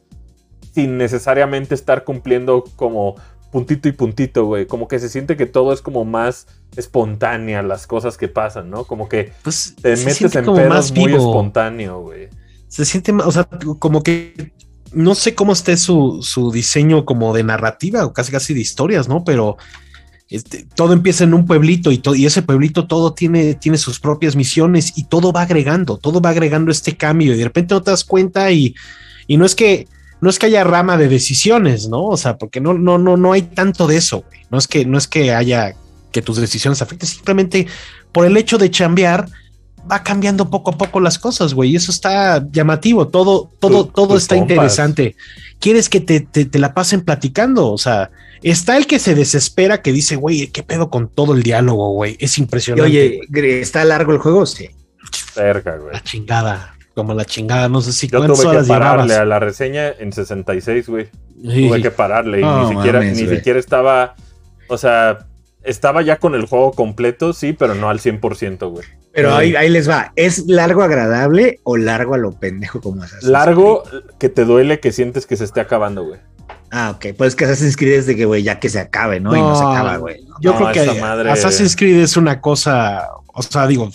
sin 0.74 0.98
necesariamente 0.98 1.74
estar 1.74 2.04
cumpliendo 2.04 2.64
como 2.76 3.14
puntito 3.54 3.88
y 3.88 3.92
puntito, 3.92 4.46
güey. 4.46 4.66
Como 4.66 4.88
que 4.88 4.98
se 4.98 5.08
siente 5.08 5.36
que 5.36 5.46
todo 5.46 5.72
es 5.72 5.80
como 5.80 6.04
más 6.04 6.48
espontánea 6.74 7.62
las 7.62 7.86
cosas 7.86 8.16
que 8.16 8.26
pasan, 8.26 8.68
¿no? 8.68 8.82
Como 8.82 9.08
que 9.08 9.30
Pues 9.44 9.76
te 9.80 9.96
se 9.96 10.04
metes 10.06 10.34
en 10.34 10.44
pedos 10.44 10.90
muy 10.90 11.12
espontáneo, 11.12 12.00
güey. 12.00 12.30
se 12.66 12.84
siente 12.84 13.12
más, 13.12 13.28
o 13.28 13.30
sea, 13.30 13.48
como 13.78 14.02
que 14.02 14.52
no 14.92 15.14
sé 15.14 15.36
cómo 15.36 15.52
esté 15.52 15.76
su, 15.76 16.18
su 16.20 16.50
diseño 16.50 17.04
como 17.04 17.32
de 17.32 17.44
narrativa 17.44 18.04
o 18.04 18.12
casi 18.12 18.32
casi 18.32 18.54
de 18.54 18.60
historias, 18.60 19.06
¿no? 19.08 19.22
Pero 19.22 19.56
este, 20.28 20.66
todo 20.74 20.92
empieza 20.92 21.22
en 21.22 21.32
un 21.32 21.46
pueblito 21.46 21.92
y, 21.92 22.02
y 22.16 22.26
ese 22.26 22.42
pueblito 22.42 22.88
todo 22.88 23.14
tiene, 23.14 23.54
tiene 23.54 23.78
sus 23.78 24.00
propias 24.00 24.34
misiones 24.34 24.98
y 24.98 25.04
todo 25.04 25.30
va 25.30 25.42
agregando, 25.42 25.96
todo 25.96 26.20
va 26.20 26.30
agregando 26.30 26.72
este 26.72 26.96
cambio 26.96 27.32
y 27.32 27.38
de 27.38 27.44
repente 27.44 27.72
no 27.72 27.84
te 27.84 27.92
das 27.92 28.02
cuenta 28.02 28.50
y, 28.50 28.74
y 29.28 29.36
no 29.36 29.46
es 29.46 29.54
que 29.54 29.86
no 30.24 30.30
es 30.30 30.38
que 30.38 30.46
haya 30.46 30.64
rama 30.64 30.96
de 30.96 31.08
decisiones, 31.08 31.88
¿no? 31.88 32.04
O 32.06 32.16
sea, 32.16 32.38
porque 32.38 32.58
no, 32.60 32.72
no, 32.74 32.96
no, 32.98 33.16
no 33.16 33.32
hay 33.32 33.42
tanto 33.42 33.86
de 33.86 33.96
eso, 33.98 34.22
güey. 34.26 34.40
No 34.50 34.56
es 34.58 34.66
que, 34.66 34.84
no 34.86 34.96
es 34.98 35.06
que 35.06 35.32
haya 35.34 35.74
que 36.10 36.22
tus 36.22 36.38
decisiones 36.38 36.80
afecten, 36.80 37.08
simplemente 37.08 37.66
por 38.10 38.24
el 38.24 38.36
hecho 38.36 38.56
de 38.56 38.70
chambear, 38.70 39.28
va 39.90 40.02
cambiando 40.02 40.48
poco 40.48 40.70
a 40.70 40.78
poco 40.78 40.98
las 40.98 41.18
cosas, 41.18 41.52
güey. 41.52 41.70
Y 41.72 41.76
eso 41.76 41.90
está 41.92 42.42
llamativo. 42.50 43.08
Todo, 43.08 43.50
todo, 43.60 43.84
Tu- 43.86 43.92
todo 43.92 44.16
está 44.16 44.36
compas. 44.36 44.50
interesante. 44.54 45.16
Quieres 45.60 45.88
que 45.90 46.00
te, 46.00 46.20
te, 46.20 46.46
te 46.46 46.58
la 46.58 46.72
pasen 46.72 47.02
platicando. 47.02 47.70
O 47.70 47.76
sea, 47.76 48.10
está 48.42 48.76
el 48.78 48.86
que 48.86 48.98
se 48.98 49.14
desespera 49.14 49.82
que 49.82 49.92
dice, 49.92 50.16
güey, 50.16 50.46
¿qué 50.48 50.62
pedo 50.62 50.88
con 50.88 51.08
todo 51.08 51.34
el 51.34 51.42
diálogo, 51.42 51.90
güey? 51.92 52.16
Es 52.18 52.38
Y 52.38 52.42
impresionante. 52.42 52.90
oye, 52.90 53.20
güey. 53.28 53.60
¿está 53.60 53.84
largo 53.84 54.12
el 54.12 54.18
juego? 54.18 54.46
Sí. 54.46 54.70
Cerca, 55.34 55.76
güey. 55.76 55.92
la 55.92 56.02
chingada. 56.02 56.73
Como 56.94 57.12
la 57.14 57.24
chingada, 57.24 57.68
no 57.68 57.80
sé 57.80 57.92
si 57.92 58.06
Yo 58.08 58.18
cuántas 58.18 58.38
tuve 58.38 58.50
que 58.50 58.56
horas 58.56 58.68
pararle 58.68 59.02
llevabas. 59.04 59.18
a 59.20 59.24
la 59.24 59.38
reseña 59.40 59.88
en 59.88 60.12
66, 60.12 60.88
güey. 60.88 61.06
Sí. 61.42 61.68
Tuve 61.68 61.82
que 61.82 61.90
pararle 61.90 62.38
y 62.38 62.42
No 62.42 62.68
ni 62.70 62.76
siquiera, 62.76 63.00
mames, 63.00 63.20
ni 63.20 63.28
siquiera 63.28 63.58
estaba, 63.58 64.14
o 64.68 64.78
sea, 64.78 65.26
estaba 65.64 66.02
ya 66.02 66.16
con 66.18 66.34
el 66.34 66.46
juego 66.46 66.72
completo, 66.72 67.32
sí, 67.32 67.52
pero 67.52 67.74
no 67.74 67.88
al 67.90 67.98
100%, 67.98 68.68
güey. 68.70 68.86
Pero 69.12 69.30
Sí. 69.30 69.36
ahí, 69.36 69.56
ahí 69.56 69.70
les 69.70 69.88
va. 69.88 70.12
¿Es 70.16 70.46
largo 70.46 70.82
agradable 70.82 71.60
o 71.64 71.76
largo 71.76 72.14
a 72.14 72.18
lo 72.18 72.32
pendejo 72.32 72.80
como 72.80 73.02
Assassin's 73.02 73.30
Largo 73.30 73.82
Creed? 73.84 74.02
que 74.18 74.28
te 74.28 74.44
duele 74.44 74.78
que 74.80 74.92
sientes 74.92 75.26
que 75.26 75.36
se 75.36 75.44
esté 75.44 75.60
acabando, 75.60 76.04
güey. 76.04 76.20
Ah, 76.70 76.92
ok. 76.96 77.14
Pues 77.16 77.34
que 77.36 77.44
Assassin's 77.44 77.76
Creed 77.76 77.92
es 78.00 78.06
de 78.06 78.16
que, 78.16 78.24
güey, 78.24 78.42
ya 78.42 78.58
que 78.58 78.68
se 78.68 78.80
acabe, 78.80 79.20
¿no? 79.20 79.34
y 79.34 79.38
no 79.40 79.54
se 79.56 79.62
acaba, 79.64 79.96
güey. 79.98 80.20
Yo 80.40 80.52
No, 80.52 80.70
creo 80.70 80.72
que 80.94 81.00
madre- 81.00 81.30
Assassin's 81.30 81.76
Creed 81.76 82.00
es 82.00 82.16
una 82.16 82.40
cosa, 82.40 83.08
o 83.32 83.42
sea, 83.42 83.66
digo, 83.68 83.88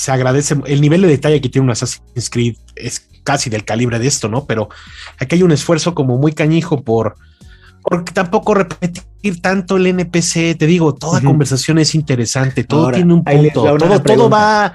se 0.00 0.12
agradece 0.12 0.56
el 0.64 0.80
nivel 0.80 1.02
de 1.02 1.08
detalle 1.08 1.42
que 1.42 1.50
tiene 1.50 1.66
un 1.66 1.72
Assassin's 1.72 2.30
Creed 2.30 2.56
es 2.74 3.06
casi 3.22 3.50
del 3.50 3.66
calibre 3.66 3.98
de 3.98 4.06
esto, 4.06 4.30
¿no? 4.30 4.46
Pero 4.46 4.70
aquí 5.18 5.34
hay 5.34 5.42
un 5.42 5.52
esfuerzo 5.52 5.94
como 5.94 6.16
muy 6.16 6.32
cañijo 6.32 6.82
por 6.82 7.16
porque 7.82 8.12
tampoco 8.12 8.54
repetir 8.54 9.42
tanto 9.42 9.76
el 9.76 9.86
NPC, 9.86 10.56
te 10.58 10.66
digo, 10.66 10.94
toda 10.94 11.20
conversación 11.20 11.78
es 11.78 11.94
interesante, 11.94 12.64
todo 12.64 12.84
Ahora, 12.84 12.96
tiene 12.96 13.12
un 13.12 13.24
punto, 13.24 13.62
todo, 13.62 13.76
todo 13.76 14.02
pregunta. 14.02 14.36
va, 14.36 14.74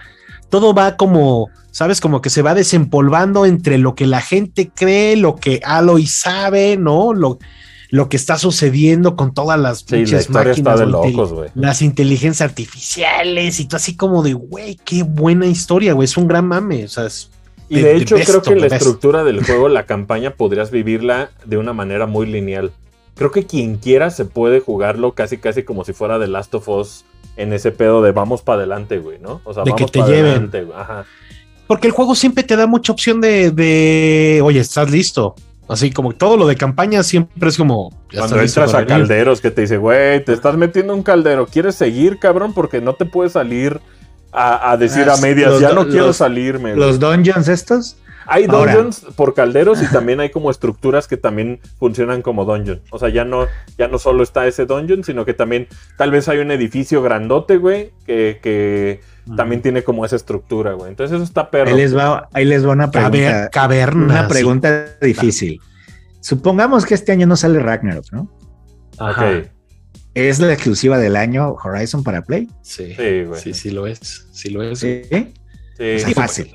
todo 0.50 0.74
va 0.76 0.96
como, 0.96 1.50
sabes, 1.72 2.02
como 2.02 2.22
que 2.22 2.30
se 2.30 2.44
va 2.44 2.54
desempolvando 2.54 3.48
entre 3.48 3.80
lo 3.80 3.96
que 3.96 4.06
la 4.06 4.22
gente 4.22 4.72
cree, 4.74 5.16
lo 5.16 5.36
que 5.36 5.62
Aloy 5.64 6.06
sabe, 6.06 6.78
¿no? 6.78 7.14
Lo, 7.14 7.40
lo 7.90 8.10
que 8.10 8.18
está 8.18 8.38
sucediendo 8.38 9.16
con 9.16 9.34
todas 9.34 9.60
las 9.60 9.80
Sí, 9.80 9.86
pinches 9.98 10.30
máquinas, 10.30 10.80
de 10.80 10.86
locos, 10.88 11.34
las 11.56 11.82
inteligencias 11.82 12.50
artificiales 12.50 13.60
y 13.60 13.66
tú 13.66 13.76
así 13.76 13.96
como 13.96 14.24
de, 14.24 14.34
güey, 14.34 14.80
qué 14.84 15.04
buena 15.04 15.46
historia, 15.48 15.94
güey, 15.94 16.06
es 16.06 16.18
un 16.18 16.28
gran 16.28 16.48
mame, 16.48 16.86
o 16.86 16.88
sea, 16.88 17.06
es 17.06 17.30
Y 17.70 17.80
de 17.82 17.96
hecho, 17.98 18.16
creo 18.16 18.42
que 18.42 18.56
la 18.56 18.62
best. 18.64 18.76
estructura 18.76 19.24
del 19.24 19.44
juego, 19.44 19.70
la 19.70 19.86
campaña, 19.86 20.32
podrías 20.32 20.72
vivirla 20.72 21.32
de 21.46 21.58
una 21.58 21.74
manera 21.74 22.06
muy 22.06 22.26
lineal. 22.28 22.72
Creo 23.16 23.32
que 23.32 23.46
quien 23.46 23.78
quiera 23.78 24.10
se 24.10 24.26
puede 24.26 24.60
jugarlo 24.60 25.14
casi, 25.14 25.38
casi 25.38 25.64
como 25.64 25.86
si 25.86 25.94
fuera 25.94 26.20
The 26.20 26.28
Last 26.28 26.54
of 26.56 26.68
Us 26.68 27.06
en 27.38 27.54
ese 27.54 27.72
pedo 27.72 28.02
de 28.02 28.12
vamos 28.12 28.42
para 28.42 28.60
adelante, 28.60 29.00
güey, 29.00 29.20
¿no? 29.20 29.42
O 29.46 29.54
sea, 29.54 29.64
De 29.64 29.72
que 29.72 29.84
vamos 29.84 29.92
te 29.92 30.00
pa' 30.00 30.08
lleven. 30.08 30.26
adelante, 30.32 30.64
güey. 30.64 30.78
Ajá. 30.78 31.06
Porque 31.68 31.88
el 31.88 31.94
juego 31.94 32.14
siempre 32.14 32.44
te 32.44 32.56
da 32.56 32.68
mucha 32.68 32.92
opción 32.92 33.22
de, 33.22 33.52
de, 33.52 34.42
oye, 34.44 34.60
estás 34.60 34.92
listo. 34.92 35.36
Así 35.68 35.92
como 35.92 36.14
todo 36.14 36.38
lo 36.38 36.46
de 36.48 36.56
campaña 36.56 37.02
siempre 37.04 37.50
es 37.50 37.58
como. 37.58 37.90
Cuando 38.14 38.40
entras 38.40 38.74
a 38.74 38.86
calderos 38.86 39.42
que 39.42 39.50
te 39.52 39.62
dice, 39.62 39.78
güey, 39.78 40.24
te 40.24 40.34
estás 40.34 40.56
metiendo 40.58 40.94
en 40.94 41.00
un 41.00 41.04
caldero, 41.04 41.48
¿quieres 41.48 41.76
seguir, 41.76 42.20
cabrón? 42.20 42.54
Porque 42.54 42.82
no 42.82 42.94
te 42.94 43.06
puedes 43.06 43.34
salir 43.34 43.80
a, 44.32 44.72
a 44.72 44.78
decir 44.78 45.10
Ah, 45.10 45.16
a 45.16 45.18
medias, 45.18 45.52
los 45.52 45.62
ya 45.62 45.74
no 45.74 45.88
quiero 45.88 46.08
los- 46.08 46.18
salirme. 46.18 46.72
güey". 46.76 46.80
Los 46.80 47.00
dungeons 47.00 47.48
estos. 47.48 47.98
Hay 48.28 48.46
Ahora. 48.50 48.74
dungeons 48.74 49.06
por 49.16 49.34
calderos 49.36 49.82
y 49.84 49.88
también 49.92 50.20
hay 50.20 50.30
como 50.32 50.50
estructuras 50.52 51.08
que 51.08 51.16
también 51.18 51.60
funcionan 51.80 52.22
como 52.22 52.44
dungeon. 52.46 52.82
O 52.92 52.98
sea, 53.00 53.10
ya 53.10 53.24
no, 53.26 53.46
ya 53.78 53.88
no 53.88 53.98
solo 54.00 54.24
está 54.24 54.48
ese 54.48 54.66
dungeon, 54.66 55.04
sino 55.04 55.26
que 55.26 55.34
también 55.34 55.68
tal 55.98 56.12
vez 56.12 56.28
hay 56.28 56.40
un 56.40 56.52
edificio 56.52 57.02
grandote, 57.04 57.58
güey, 57.58 57.92
que, 58.06 58.40
que 58.42 59.02
también 59.36 59.62
tiene 59.62 59.84
como 59.84 60.06
esa 60.06 60.16
estructura, 60.16 60.74
güey. 60.74 60.90
Entonces 60.90 61.16
eso 61.16 61.24
está 61.24 61.50
perro. 61.50 61.70
Ahí 61.70 61.76
les 61.76 61.96
va, 61.96 62.30
ahí 62.34 62.46
les 62.46 62.66
va 62.66 62.72
una 62.74 62.92
Caver- 62.92 63.10
pregunta. 63.12 63.50
cavernas. 63.50 64.10
Una 64.20 64.28
pregunta 64.28 64.86
difícil. 65.02 65.60
Supongamos 66.22 66.86
que 66.86 66.94
este 66.94 67.12
año 67.12 67.28
no 67.28 67.36
sale 67.36 67.60
Ragnarok, 67.60 68.06
¿no? 68.12 68.32
Ajá. 68.98 69.30
Ok. 69.40 69.48
¿Es 70.14 70.40
la 70.40 70.54
exclusiva 70.54 70.98
del 70.98 71.16
año 71.18 71.56
Horizon 71.64 72.04
para 72.04 72.22
Play? 72.22 72.50
Sí, 72.62 72.94
Sí, 72.96 73.24
güey. 73.26 73.42
sí, 73.42 73.54
sí 73.54 73.70
lo 73.72 73.86
es. 73.86 74.28
Sí 74.32 74.50
lo 74.50 74.64
es. 74.64 74.80
Sí. 74.80 75.02
Sí. 75.10 75.34
Está 75.78 76.12
fácil. 76.12 76.54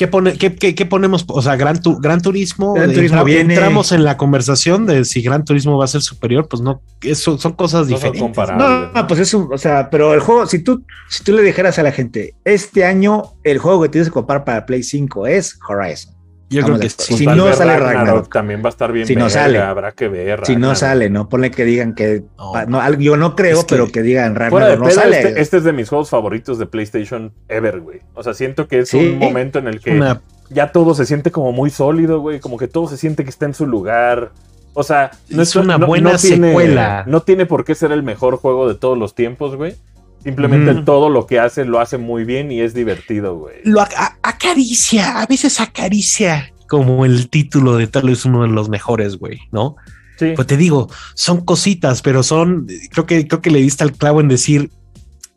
¿Qué, 0.00 0.08
pone, 0.08 0.32
qué, 0.38 0.54
qué- 0.54 0.74
qué 0.74 0.86
ponemos? 0.86 1.26
O 1.28 1.42
sea, 1.42 1.56
Gran, 1.56 1.82
Tu- 1.82 1.98
Gran 1.98 2.22
Turismo. 2.22 2.72
Gran 2.72 2.90
eh, 2.90 2.94
Turismo 2.94 3.18
entra- 3.18 3.24
viene- 3.24 3.52
Entramos 3.52 3.92
en 3.92 4.02
la 4.02 4.16
conversación 4.16 4.86
de 4.86 5.04
si 5.04 5.20
Gran 5.20 5.44
Turismo 5.44 5.76
va 5.76 5.84
a 5.84 5.88
ser 5.88 6.00
superior. 6.00 6.48
Pues 6.48 6.62
no, 6.62 6.80
eso 7.02 7.36
son 7.36 7.52
cosas 7.52 7.82
No 7.82 7.88
son 7.88 8.12
diferentes. 8.12 8.22
comparables. 8.22 8.66
No, 8.66 8.92
no, 9.02 9.06
pues 9.06 9.20
es 9.20 9.34
un, 9.34 9.52
o 9.52 9.58
sea, 9.58 9.90
pero 9.90 10.14
el 10.14 10.20
juego, 10.20 10.46
si 10.46 10.60
tú, 10.60 10.82
si 11.10 11.22
tú 11.22 11.32
le 11.34 11.42
dijeras 11.42 11.78
a 11.78 11.82
la 11.82 11.92
gente, 11.92 12.32
este 12.46 12.86
año 12.86 13.34
el 13.44 13.58
juego 13.58 13.82
que 13.82 13.90
tienes 13.90 14.08
que 14.08 14.14
comprar 14.14 14.44
para 14.46 14.64
Play 14.64 14.82
5 14.82 15.26
es 15.26 15.58
Horizon. 15.68 16.14
Yo 16.50 16.62
Vamos 16.62 16.78
creo 16.80 16.90
que 16.90 17.02
sí. 17.04 17.16
Si 17.16 17.26
no 17.26 17.52
sale 17.52 17.78
Ragnarok. 17.78 18.28
también 18.32 18.60
va 18.62 18.66
a 18.66 18.70
estar 18.70 18.90
bien. 18.90 19.06
Si 19.06 19.14
no 19.14 19.26
verga, 19.26 19.40
sale. 19.42 19.58
Habrá 19.60 19.92
que 19.92 20.08
ver. 20.08 20.44
Si 20.44 20.56
no 20.56 20.74
sale, 20.74 21.08
no 21.08 21.28
ponle 21.28 21.52
que 21.52 21.64
digan 21.64 21.94
que 21.94 22.24
No. 22.36 22.66
no, 22.66 22.92
yo 22.94 23.16
no 23.16 23.36
creo, 23.36 23.60
Es 23.60 23.64
que- 23.64 23.74
pero 23.76 23.86
que 23.88 24.02
digan 24.02 24.34
Fuera 24.34 24.66
de 24.66 24.76
Ragnarok 24.76 24.78
no 24.80 24.84
pedo, 24.86 24.94
sale. 25.00 25.18
este, 25.28 25.40
este 25.40 25.56
es 25.58 25.64
de 25.64 25.72
mis 25.72 25.88
juegos 25.88 26.10
favoritos 26.10 26.58
de 26.58 26.66
PlayStation 26.66 27.32
ever, 27.48 27.80
güey. 27.80 28.00
O 28.14 28.24
sea, 28.24 28.34
siento 28.34 28.66
que 28.66 28.80
es 28.80 28.88
Sí. 28.88 28.98
un 28.98 29.18
momento 29.18 29.60
en 29.60 29.68
el 29.68 29.80
que 29.80 29.92
Una- 29.92 30.22
ya 30.48 30.72
todo 30.72 30.94
se 30.96 31.06
siente 31.06 31.30
como 31.30 31.52
muy 31.52 31.70
sólido, 31.70 32.18
güey. 32.20 32.40
Como 32.40 32.56
que 32.58 32.66
todo 32.66 32.88
se 32.88 32.96
siente 32.96 33.22
que 33.22 33.30
está 33.30 33.46
en 33.46 33.54
su 33.54 33.66
lugar. 33.66 34.32
O 34.74 34.82
sea, 34.82 35.10
no 35.28 35.42
Es 35.42 35.54
una 35.56 35.76
buena 35.78 36.16
tiene, 36.16 36.48
secuela. 36.48 37.04
No 37.06 37.22
tiene 37.22 37.44
por 37.46 37.64
qué 37.64 37.74
ser 37.76 37.92
el 37.92 38.02
mejor 38.02 38.36
juego 38.36 38.68
de 38.68 38.74
todos 38.74 38.96
los 38.98 39.14
tiempos, 39.14 39.54
güey. 39.56 39.74
Simplemente 40.22 40.82
todo 40.82 41.08
lo 41.08 41.26
que 41.26 41.38
hace 41.38 41.64
lo 41.64 41.80
hace 41.80 41.96
muy 41.98 42.24
bien 42.24 42.52
y 42.52 42.60
es 42.60 42.74
divertido, 42.74 43.36
güey. 43.36 43.56
lo 43.64 43.80
acaricia, 44.22 45.20
a 45.20 45.26
veces 45.26 45.60
acaricia 45.60 46.52
como 46.70 47.04
el 47.04 47.28
título 47.28 47.76
de 47.76 47.88
tal 47.88 48.04
vez 48.04 48.24
uno 48.24 48.42
de 48.42 48.48
los 48.48 48.68
mejores, 48.68 49.18
güey, 49.18 49.40
¿no? 49.50 49.74
Sí. 50.18 50.34
Pues 50.36 50.46
te 50.46 50.56
digo, 50.56 50.88
son 51.14 51.44
cositas, 51.44 52.00
pero 52.00 52.22
son, 52.22 52.68
creo 52.90 53.06
que, 53.06 53.26
creo 53.26 53.42
que 53.42 53.50
le 53.50 53.58
diste 53.58 53.82
al 53.82 53.92
clavo 53.92 54.20
en 54.20 54.28
decir, 54.28 54.70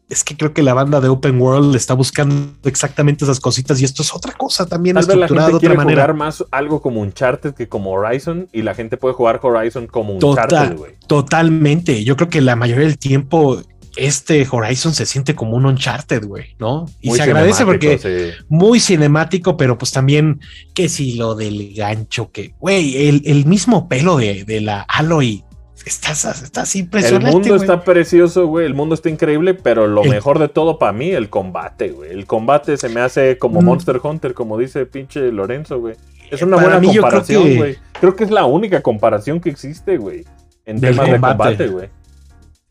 es 0.10 0.24
que 0.24 0.38
creo 0.38 0.54
que 0.54 0.62
la 0.62 0.76
banda 0.76 1.02
de 1.02 1.08
Open 1.08 1.42
World 1.42 1.76
está 1.76 1.96
buscando 1.96 2.54
exactamente 2.66 3.26
esas 3.26 3.40
cositas 3.40 3.82
y 3.82 3.86
esto 3.86 4.04
es 4.04 4.14
otra 4.14 4.34
cosa 4.34 4.68
también 4.68 4.94
Tal 4.96 5.06
vez 5.06 5.16
la 5.16 5.26
estructurada 5.26 5.48
de 5.48 5.54
gente 5.54 5.58
otra 5.58 5.70
quiere 5.70 5.78
manera. 5.78 6.02
jugar 6.04 6.16
más 6.16 6.44
algo 6.52 6.82
como 6.82 7.02
Uncharted 7.02 7.56
que 7.56 7.68
como 7.68 7.94
Horizon 7.94 8.48
y 8.52 8.62
la 8.62 8.76
gente 8.76 8.98
puede 8.98 9.16
jugar 9.16 9.40
Horizon 9.42 9.88
como 9.88 10.20
Total. 10.20 10.44
Uncharted, 10.44 10.78
güey. 10.78 10.92
Totalmente. 11.08 12.04
Yo 12.04 12.16
creo 12.16 12.30
que 12.30 12.42
la 12.42 12.56
mayoría 12.56 12.86
del 12.86 13.00
tiempo 13.00 13.60
este 13.96 14.48
Horizon 14.50 14.94
se 14.94 15.06
siente 15.06 15.36
como 15.36 15.56
un 15.56 15.66
Uncharted, 15.66 16.26
güey, 16.26 16.56
¿no? 16.60 16.86
Y 17.02 17.10
Muy 17.10 17.18
se 17.18 17.24
agradece 17.24 17.64
porque 17.66 17.98
sí. 17.98 18.44
muy 18.50 18.80
cinemático, 18.80 19.56
pero 19.58 19.78
pues 19.78 19.92
también 19.92 20.40
que 20.74 20.90
si 20.90 21.14
lo 21.16 21.36
del 21.36 21.74
gancho, 21.76 22.32
que, 22.32 22.54
güey, 22.60 23.08
el, 23.08 23.22
el 23.26 23.46
mismo 23.46 23.88
pelo 23.88 24.18
de, 24.18 24.46
de 24.46 24.62
la 24.62 24.82
Aloy, 24.82 25.44
estás, 25.86 26.26
estás 26.42 26.74
El 26.76 26.82
impresionante. 26.82 27.32
mundo 27.32 27.50
güey. 27.50 27.60
está 27.62 27.84
precioso, 27.84 28.48
güey. 28.48 28.66
El 28.66 28.74
mundo 28.74 28.96
está 28.96 29.10
increíble, 29.10 29.54
pero 29.54 29.86
lo 29.86 30.04
El- 30.04 30.10
mejor 30.10 30.40
de 30.40 30.48
todo 30.48 30.80
para 30.80 30.94
mí, 30.94 31.10
el 31.12 31.30
combate, 31.30 31.90
güey. 31.90 32.10
El 32.12 32.26
combate 32.26 32.78
se 32.78 32.90
me 32.90 33.02
hace 33.02 33.38
como 33.38 33.62
Mm. 33.62 33.66
Monster 33.66 34.00
Hunter, 34.02 34.34
como 34.34 34.58
dice 34.58 34.86
pinche 34.86 35.32
Lorenzo, 35.32 35.80
güey. 35.80 35.96
Es 36.32 36.42
una 36.42 36.56
Para 36.56 36.68
buena 36.70 36.80
mí, 36.80 36.88
yo 36.88 36.94
creo 36.94 37.02
comparación, 37.04 37.44
que- 37.44 37.56
güey. 37.58 37.76
Creo 38.00 38.16
que 38.16 38.24
es 38.24 38.32
la 38.32 38.46
única 38.46 38.82
comparación 38.82 39.40
que 39.40 39.50
existe, 39.52 39.98
güey. 39.98 40.26
En 40.66 40.80
Del 40.80 40.96
temas 40.96 41.10
combate. 41.10 41.34
de 41.34 41.38
combate, 41.38 41.68
güey. 41.68 41.90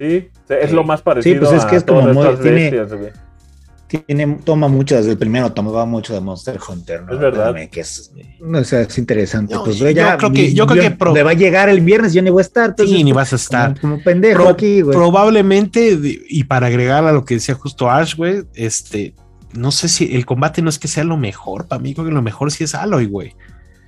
Sí, 0.08 0.28
es 0.48 0.70
Sí. 0.70 0.74
lo 0.74 0.82
más 0.84 1.00
parecido 1.02 1.40
pues 1.48 1.52
es 1.52 1.64
que 1.66 1.76
es 1.76 1.84
como 1.84 2.02
muy- 2.02 2.36
tiene- 2.42 2.70
bestias. 2.70 3.12
Tiene, 4.06 4.38
toma 4.42 4.68
mucho, 4.68 4.96
desde 4.96 5.10
el 5.10 5.18
primero 5.18 5.52
tomaba 5.52 5.84
mucho 5.84 6.14
de 6.14 6.20
Monster 6.22 6.58
Hunter, 6.66 7.02
¿no? 7.02 7.12
Es 7.12 7.18
verdad. 7.20 7.54
Que 7.70 7.80
es, 7.82 8.10
no, 8.40 8.58
o 8.58 8.64
sea, 8.64 8.80
es 8.80 8.96
interesante. 8.96 9.52
No, 9.54 9.64
pues 9.64 9.76
yo 9.76 9.90
ya, 9.90 10.16
creo 10.16 10.32
que- 10.32 10.54
yo 10.54 10.66
creo 10.66 10.82
que 10.82 10.90
pro- 10.92 11.12
le 11.12 11.22
va 11.22 11.32
a 11.32 11.34
llegar 11.34 11.68
el 11.68 11.82
viernes, 11.82 12.14
yo 12.14 12.22
ni 12.22 12.30
voy 12.30 12.40
a 12.40 12.46
estar. 12.46 12.70
entonces, 12.70 12.96
Sí, 12.96 13.04
ni 13.04 13.12
vas 13.12 13.34
a 13.34 13.36
estar. 13.36 13.78
Como, 13.78 13.96
como 13.96 14.02
pendejo 14.04 14.44
Pro- 14.44 14.48
aquí, 14.52 14.80
güey. 14.80 14.96
Probablemente, 14.96 15.98
y 16.26 16.44
para 16.44 16.68
agregar 16.68 17.04
a 17.04 17.12
lo 17.12 17.26
que 17.26 17.34
decía 17.34 17.54
justo 17.54 17.90
Ash, 17.90 18.16
güey, 18.16 18.44
este, 18.54 19.14
no 19.52 19.70
sé 19.70 19.88
si 19.88 20.16
el 20.16 20.24
combate 20.24 20.62
no 20.62 20.70
es 20.70 20.78
que 20.78 20.88
sea 20.88 21.04
lo 21.04 21.18
mejor, 21.18 21.68
para 21.68 21.82
mí 21.82 21.92
creo 21.92 22.06
que 22.06 22.12
lo 22.12 22.22
mejor 22.22 22.50
sí 22.50 22.64
es 22.64 22.74
Aloy, 22.74 23.04
güey. 23.06 23.34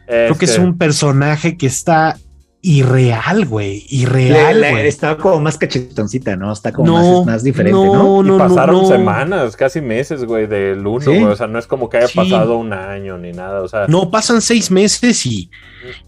Creo 0.07 0.37
que 0.37 0.44
es 0.44 0.59
un 0.59 0.77
personaje 0.77 1.57
que 1.57 1.66
está 1.66 2.18
irreal, 2.66 3.44
güey, 3.44 3.85
irreal, 3.90 4.55
Le- 4.59 4.66
le- 4.68 4.70
güey. 4.72 4.87
está 4.88 5.18
como 5.18 5.38
más 5.38 5.59
cachetoncita, 5.59 6.35
¿no? 6.35 6.50
Está 6.50 6.72
como 6.72 6.87
No, 6.98 7.18
más, 7.18 7.27
más 7.27 7.44
diferente, 7.44 7.79
no, 7.79 8.22
¿no? 8.22 8.24
Y 8.24 8.29
no, 8.31 8.38
pasaron 8.38 8.77
no. 8.83 8.88
semanas, 8.88 9.55
casi 9.55 9.83
meses, 9.83 10.24
güey, 10.24 10.46
del 10.46 10.87
uno, 10.87 11.00
¿Sí? 11.03 11.11
güey. 11.11 11.24
O 11.24 11.37
sea, 11.37 11.46
no 11.46 11.59
es 11.59 11.66
como 11.66 11.90
que 11.90 11.98
haya 11.98 12.09
Sí. 12.09 12.16
pasado 12.16 12.57
un 12.57 12.72
año 12.72 13.18
ni 13.18 13.33
nada. 13.33 13.61
O 13.61 13.68
sea, 13.68 13.87
No, 13.87 14.11
pasan 14.11 14.40
seis 14.40 14.70
meses 14.70 15.27
y, 15.27 15.50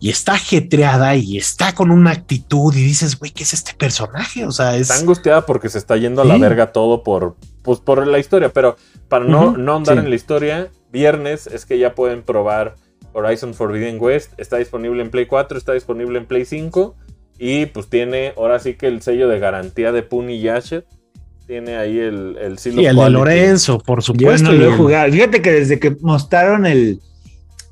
y 0.00 0.08
está 0.08 0.32
ajetreada 0.32 1.14
y 1.14 1.36
está 1.36 1.74
con 1.74 1.90
una 1.90 2.12
actitud 2.12 2.74
y 2.74 2.82
dices, 2.82 3.18
güey, 3.18 3.32
¿qué 3.32 3.42
es 3.42 3.52
este 3.52 3.74
personaje? 3.74 4.46
O 4.46 4.50
sea, 4.50 4.76
es... 4.76 4.88
Está 4.88 4.94
angustiada 4.98 5.44
porque 5.44 5.68
se 5.68 5.76
está 5.76 5.98
yendo 5.98 6.22
a 6.22 6.24
la 6.24 6.38
verga 6.38 6.72
todo 6.72 7.02
por, 7.02 7.36
pues, 7.62 7.80
por 7.80 8.06
la 8.06 8.18
historia. 8.18 8.48
Pero 8.50 8.76
para 9.10 9.26
no, 9.26 9.58
no 9.58 9.76
andar 9.76 9.96
sí. 9.96 10.04
en 10.04 10.08
la 10.08 10.16
historia, 10.16 10.68
viernes 10.90 11.46
es 11.48 11.66
que 11.66 11.78
ya 11.78 11.94
pueden 11.94 12.22
probar 12.22 12.76
Horizon 13.16 13.54
Forbidden 13.54 13.96
West. 14.00 14.32
Está 14.38 14.58
disponible 14.58 15.02
en 15.02 15.10
Play 15.10 15.26
4, 15.26 15.56
está 15.56 15.72
disponible 15.72 16.18
en 16.18 16.26
Play 16.26 16.44
5. 16.44 16.94
Y 17.38 17.66
pues 17.66 17.88
tiene 17.88 18.32
ahora 18.36 18.58
sí 18.58 18.74
que 18.74 18.86
el 18.86 19.02
sello 19.02 19.28
de 19.28 19.38
garantía 19.38 19.92
de 19.92 20.02
Puni 20.02 20.40
Yashet. 20.40 20.84
Tiene 21.46 21.76
ahí 21.76 21.98
el, 21.98 22.36
el 22.40 22.58
Sí, 22.58 22.70
of 22.70 22.78
el 22.78 22.84
de 22.84 22.92
quality. 22.94 23.12
Lorenzo, 23.12 23.78
por 23.78 23.98
Yo 24.00 24.02
supuesto. 24.02 24.48
no 24.48 24.54
y 24.54 24.58
lo 24.58 24.68
he 24.72 24.76
jugado. 24.76 25.12
Fíjate 25.12 25.42
que 25.42 25.52
desde 25.52 25.78
que 25.78 25.96
mostraron 26.00 26.66
el. 26.66 27.00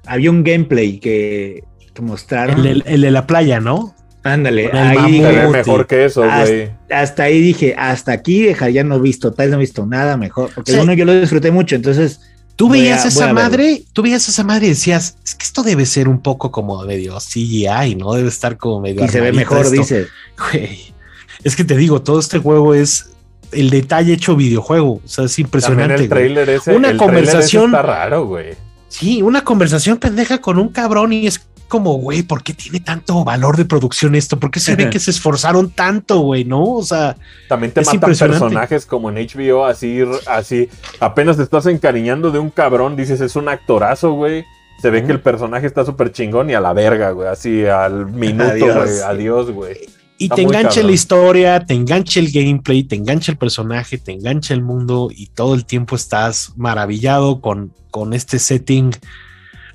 Había 0.06 0.30
un 0.30 0.44
gameplay 0.44 0.98
que, 1.00 1.64
que 1.92 2.02
mostraron. 2.02 2.60
el, 2.60 2.66
el- 2.66 2.82
el 2.86 3.00
de 3.00 3.10
la 3.10 3.26
playa, 3.26 3.58
¿no? 3.60 3.94
Ándale, 4.22 4.70
ahí 4.72 5.12
dije, 5.12 5.48
mejor 5.48 5.86
que 5.86 6.06
eso, 6.06 6.22
Hasta- 6.22 6.46
güey. 6.50 6.70
hasta 6.90 7.22
ahí 7.24 7.40
dije, 7.42 7.74
hasta 7.76 8.12
aquí 8.12 8.42
dejar, 8.44 8.70
ya 8.70 8.82
no 8.82 8.94
he 8.96 9.00
visto, 9.00 9.32
tal 9.34 9.46
vez 9.46 9.50
no 9.50 9.56
he 9.58 9.60
visto 9.60 9.84
nada 9.84 10.16
mejor. 10.16 10.50
Porque 10.54 10.72
Sí. 10.72 10.78
uno 10.78 10.94
yo 10.94 11.04
lo 11.04 11.12
disfruté 11.18 11.50
mucho, 11.50 11.74
entonces. 11.76 12.20
Tú 12.56 12.68
Voy 12.68 12.80
veías 12.82 13.04
a- 13.04 13.08
esa 13.08 13.30
a 13.30 13.32
madre, 13.32 13.82
tú 13.92 14.02
veías 14.02 14.28
esa 14.28 14.44
madre 14.44 14.66
y 14.66 14.68
decías, 14.70 15.16
es 15.24 15.34
que 15.34 15.44
esto 15.44 15.62
debe 15.64 15.86
ser 15.86 16.08
un 16.08 16.20
poco 16.20 16.52
como 16.52 16.80
medio 16.84 17.18
CGI, 17.18 17.96
¿no? 17.96 18.12
Debe 18.14 18.28
estar 18.28 18.56
como 18.56 18.80
medio. 18.80 19.04
Y 19.04 19.08
se 19.08 19.20
ve 19.20 19.32
mejor, 19.32 19.66
esto". 19.66 19.72
dice. 19.72 20.06
Güey, 20.52 20.78
es 21.42 21.56
que 21.56 21.64
te 21.64 21.76
digo, 21.76 22.00
todo 22.02 22.20
este 22.20 22.38
juego 22.38 22.74
es 22.74 23.10
el 23.50 23.70
detalle 23.70 24.12
hecho 24.12 24.36
videojuego. 24.36 25.00
O 25.04 25.08
sea, 25.08 25.24
es 25.24 25.32
También 25.32 25.46
impresionante. 25.46 26.02
el 26.04 26.08
trailer 26.08 26.48
ese. 26.50 26.76
Una 26.76 26.90
el 26.90 26.96
trailer 26.96 27.24
ese 27.24 27.32
conversación- 27.32 27.64
está 27.66 27.82
raro, 27.82 28.26
güey. 28.26 28.54
Sí, 28.88 29.22
una 29.22 29.42
conversación 29.42 29.98
pendeja 29.98 30.40
con 30.40 30.58
un 30.58 30.68
cabrón 30.68 31.12
y 31.12 31.26
es 31.26 31.40
como, 31.68 31.94
güey, 31.94 32.22
¿por 32.22 32.42
qué 32.42 32.54
tiene 32.54 32.80
tanto 32.80 33.24
valor 33.24 33.56
de 33.56 33.64
producción 33.64 34.14
esto? 34.14 34.38
¿Por 34.38 34.50
qué 34.50 34.60
se 34.60 34.76
ve 34.76 34.90
que 34.90 34.98
se 35.00 35.10
esforzaron 35.10 35.70
tanto, 35.70 36.20
güey? 36.20 36.44
¿No? 36.44 36.62
O 36.64 36.82
sea, 36.82 37.16
También 37.48 37.72
te 37.72 37.80
Es 37.80 37.86
matan 37.86 38.00
personajes 38.00 38.86
como 38.86 39.10
en 39.10 39.16
HBO, 39.16 39.64
así, 39.66 40.00
así. 40.26 40.68
Apenas 41.00 41.36
te 41.36 41.42
estás 41.42 41.66
encariñando 41.66 42.30
de 42.30 42.38
un 42.38 42.50
cabrón, 42.50 42.96
dices, 42.96 43.20
es 43.20 43.36
un 43.36 43.48
actorazo, 43.48 44.12
güey. 44.12 44.44
Se 44.80 44.90
ve 44.90 45.04
que 45.04 45.12
el 45.12 45.20
personaje 45.20 45.66
está 45.66 45.84
súper 45.84 46.12
chingón 46.12 46.50
y 46.50 46.54
a 46.54 46.60
la 46.60 46.72
verga, 46.72 47.10
güey. 47.12 47.28
Así 47.28 47.64
al 47.66 48.06
minuto, 48.06 48.50
Adiós. 48.50 48.76
güey. 48.76 49.00
Adiós, 49.06 49.50
güey. 49.50 49.76
y 50.18 50.24
Está 50.24 50.36
te 50.36 50.42
engancha 50.42 50.68
cabrón. 50.68 50.86
la 50.86 50.92
historia, 50.92 51.60
te 51.64 51.74
engancha 51.74 52.20
el 52.20 52.30
gameplay, 52.30 52.82
te 52.84 52.96
engancha 52.96 53.32
el 53.32 53.38
personaje, 53.38 53.98
te 53.98 54.12
engancha 54.12 54.52
el 54.52 54.62
mundo 54.62 55.08
y 55.14 55.26
todo 55.28 55.54
el 55.54 55.64
tiempo 55.64 55.96
estás 55.96 56.52
maravillado 56.56 57.40
con, 57.40 57.72
con 57.90 58.12
este 58.14 58.38
setting 58.38 58.90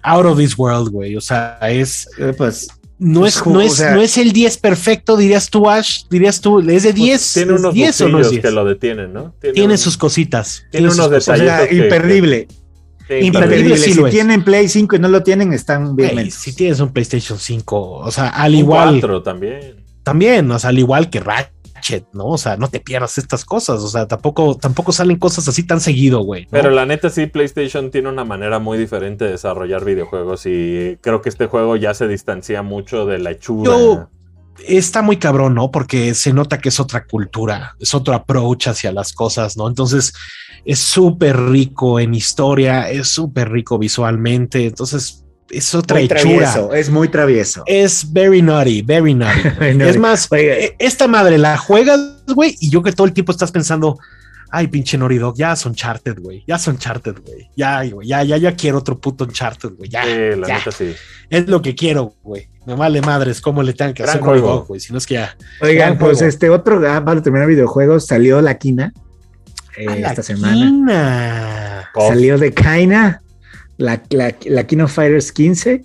out 0.03 0.25
of 0.25 0.37
this 0.37 0.57
world, 0.57 0.89
güey. 0.91 1.15
O 1.15 1.21
sea, 1.21 1.57
es 1.69 2.07
Eh, 2.17 2.33
Pues 2.37 2.67
no 2.97 3.25
es, 3.25 3.45
no 3.45 3.59
o 3.59 3.61
es, 3.61 3.75
sea- 3.75 3.95
no 3.95 4.01
es 4.01 4.17
el 4.17 4.33
10 4.33 4.57
perfecto, 4.57 5.15
dirías 5.15 5.49
tú, 5.49 5.69
Ash, 5.69 6.03
dirías 6.09 6.41
tú, 6.41 6.59
es 6.59 6.83
de 6.83 6.91
10, 6.93 7.19
Pues 7.21 7.33
tiene 7.33 7.53
¿es 7.53 7.59
unos 7.59 7.73
10 7.73 8.01
o 8.01 8.09
no 8.09 8.19
es 8.19 8.27
bucillos 8.27 8.31
10? 8.31 8.41
que 8.43 8.51
lo 8.51 8.65
detienen, 8.65 9.13
¿no? 9.13 9.33
Tiene 9.39 9.73
un- 9.73 9.77
sus 9.77 9.95
cositas. 9.97 10.63
tiene 10.71 10.89
sus 10.89 10.97
unos 10.99 11.09
cosas. 11.09 11.39
O 11.39 11.43
sea, 11.43 11.67
que- 11.67 11.75
imperdible. 11.75 12.47
Sí, 13.07 13.15
imperdible. 13.15 13.25
Imperdible 13.27 13.77
sí 13.77 13.93
si 13.93 14.03
tienen 14.11 14.43
Play 14.43 14.67
5 14.67 14.95
y 14.95 14.99
no 14.99 15.07
lo 15.07 15.23
tienen, 15.23 15.51
están 15.53 15.95
bien. 15.95 16.13
Mensos. 16.15 16.41
si 16.43 16.53
tienes 16.53 16.79
un 16.79 16.91
PlayStation 16.93 17.39
5, 17.39 17.79
o 17.99 18.11
sea, 18.11 18.27
al 18.29 18.51
Un 18.53 18.57
igual, 18.59 18.89
cuatro 18.99 19.23
también. 19.23 19.83
también, 20.03 20.51
o 20.51 20.59
sea, 20.59 20.69
al 20.71 20.77
igual 20.79 21.09
que 21.09 21.19
Ratchet, 21.21 21.53
¿no? 22.13 22.27
O 22.27 22.37
sea, 22.37 22.57
no 22.57 22.67
te 22.69 22.79
pierdas 22.79 23.17
estas 23.17 23.45
cosas, 23.45 23.81
o 23.81 23.87
sea, 23.87 24.07
tampoco, 24.07 24.55
tampoco 24.55 24.91
salen 24.91 25.17
cosas 25.17 25.47
así 25.47 25.63
tan 25.65 25.79
seguido, 25.81 26.19
güey. 26.21 26.43
¿no? 26.43 26.49
Pero 26.51 26.69
la 26.69 26.85
neta 26.85 27.09
sí, 27.09 27.25
PlayStation 27.25 27.91
tiene 27.91 28.09
una 28.09 28.25
manera 28.25 28.59
muy 28.59 28.77
diferente 28.77 29.25
de 29.25 29.31
desarrollar 29.31 29.85
videojuegos 29.85 30.45
y 30.45 30.97
creo 31.01 31.21
que 31.21 31.29
este 31.29 31.47
juego 31.47 31.75
ya 31.75 31.93
se 31.93 32.07
distancia 32.07 32.61
mucho 32.61 33.05
de 33.05 33.19
la 33.19 33.31
hechura. 33.31 33.71
Yo- 33.71 34.09
está 34.67 35.01
muy 35.01 35.17
cabrón, 35.17 35.55
¿no? 35.55 35.71
Porque 35.71 36.13
se 36.13 36.33
nota 36.33 36.57
que 36.59 36.69
es 36.69 36.79
otra 36.79 37.05
cultura, 37.05 37.75
es 37.79 37.93
otro 37.93 38.13
approach 38.13 38.67
hacia 38.67 38.91
las 38.91 39.13
cosas, 39.13 39.55
¿no? 39.55 39.67
Entonces 39.67 40.13
es 40.65 40.79
súper 40.79 41.39
rico 41.39 41.99
en 41.99 42.13
historia, 42.13 42.89
es 42.89 43.07
súper 43.07 43.49
rico 43.49 43.77
visualmente, 43.77 44.65
entonces 44.65 45.23
es 45.49 45.73
otra 45.75 45.95
Muy 45.97 46.05
hechura. 46.05 46.21
travieso, 46.21 46.73
es 46.73 46.89
muy 46.89 47.07
travieso. 47.09 47.63
Es 47.65 48.11
very 48.11 48.41
naughty, 48.41 48.81
very 48.81 49.13
naughty. 49.13 49.41
Very 49.59 49.75
naughty. 49.75 49.91
es 49.91 49.97
más, 49.97 50.27
eh, 50.31 50.75
esta 50.79 51.07
madre 51.07 51.37
la 51.37 51.57
juegas, 51.57 51.99
güey, 52.27 52.55
y 52.59 52.69
yo 52.69 52.81
que 52.83 52.91
todo 52.91 53.07
el 53.07 53.13
tiempo 53.13 53.31
estás 53.31 53.51
pensando, 53.51 53.97
ay, 54.51 54.67
pinche 54.67 54.97
Naughty 54.97 55.17
Dog, 55.17 55.35
ya 55.37 55.55
son 55.55 55.71
Uncharted, 55.71 56.19
güey, 56.19 56.43
ya 56.47 56.57
son 56.59 56.75
Uncharted, 56.75 57.15
güey, 57.25 57.49
ya, 57.55 57.83
güey, 57.89 58.07
ya, 58.07 58.23
ya, 58.23 58.37
ya 58.37 58.55
quiero 58.55 58.77
otro 58.79 58.97
puto 58.99 59.23
Uncharted, 59.25 59.71
güey, 59.77 59.89
ya, 59.89 60.03
Sí, 60.03 60.39
la 60.39 60.47
ya. 60.47 60.57
neta 60.57 60.71
sí. 60.71 60.93
es 61.29 61.47
lo 61.47 61.61
que 61.61 61.75
quiero, 61.75 62.13
güey. 62.23 62.47
Me 62.65 62.75
vale 62.75 63.01
madres 63.01 63.41
cómo 63.41 63.63
le 63.63 63.73
tengan 63.73 63.93
que 63.95 64.03
Gran 64.03 64.17
hacer 64.17 64.21
Naughty 64.23 64.39
juego. 64.41 64.55
Dog, 64.57 64.67
güey, 64.67 64.79
si 64.79 64.91
no 64.91 64.99
es 64.99 65.07
que 65.07 65.15
ya. 65.15 65.35
Oigan, 65.61 65.77
Gran 65.77 65.97
pues 65.97 66.17
juego. 66.17 66.29
este 66.29 66.49
otro, 66.51 66.81
ah, 66.87 67.03
para 67.03 67.21
terminar 67.23 67.47
videojuegos, 67.47 68.05
salió 68.05 68.41
la 68.41 68.57
quina 68.59 68.93
eh, 69.77 69.87
A 69.87 69.95
la 69.95 70.09
esta 70.09 70.21
semana. 70.23 70.53
quina. 70.55 71.89
Salió 71.95 72.37
de 72.37 72.53
Kaina, 72.53 73.21
la, 73.79 74.03
la, 74.11 74.35
la 74.45 74.67
King 74.67 74.79
of 74.81 74.91
Fighters 74.93 75.31
15. 75.31 75.83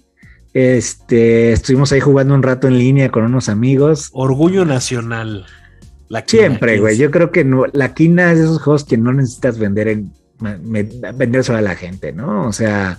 Este, 0.53 1.53
estuvimos 1.53 1.91
ahí 1.93 2.01
jugando 2.01 2.35
un 2.35 2.43
rato 2.43 2.69
en 2.69 2.79
línea 2.79 3.11
con 3.11 3.25
unos 3.25 3.49
amigos. 3.49 4.11
Orgullo 4.13 4.65
nacional. 4.65 5.47
La 6.09 6.23
Siempre, 6.27 6.79
güey. 6.79 6.93
15. 6.95 7.03
Yo 7.03 7.11
creo 7.11 7.33
que 7.33 7.45
no- 7.45 7.65
la 7.73 7.95
quina 7.95 8.31
es 8.33 8.39
de 8.39 8.45
esos 8.45 8.63
juegos 8.63 8.85
que 8.85 8.97
no 8.97 9.13
necesitas 9.13 9.59
vender 9.59 9.89
en 9.89 10.13
me- 10.41 10.83
vendérselo 11.15 11.59
a 11.59 11.63
la 11.63 11.75
gente, 11.77 12.13
¿no? 12.13 12.47
O 12.47 12.53
sea, 12.53 12.99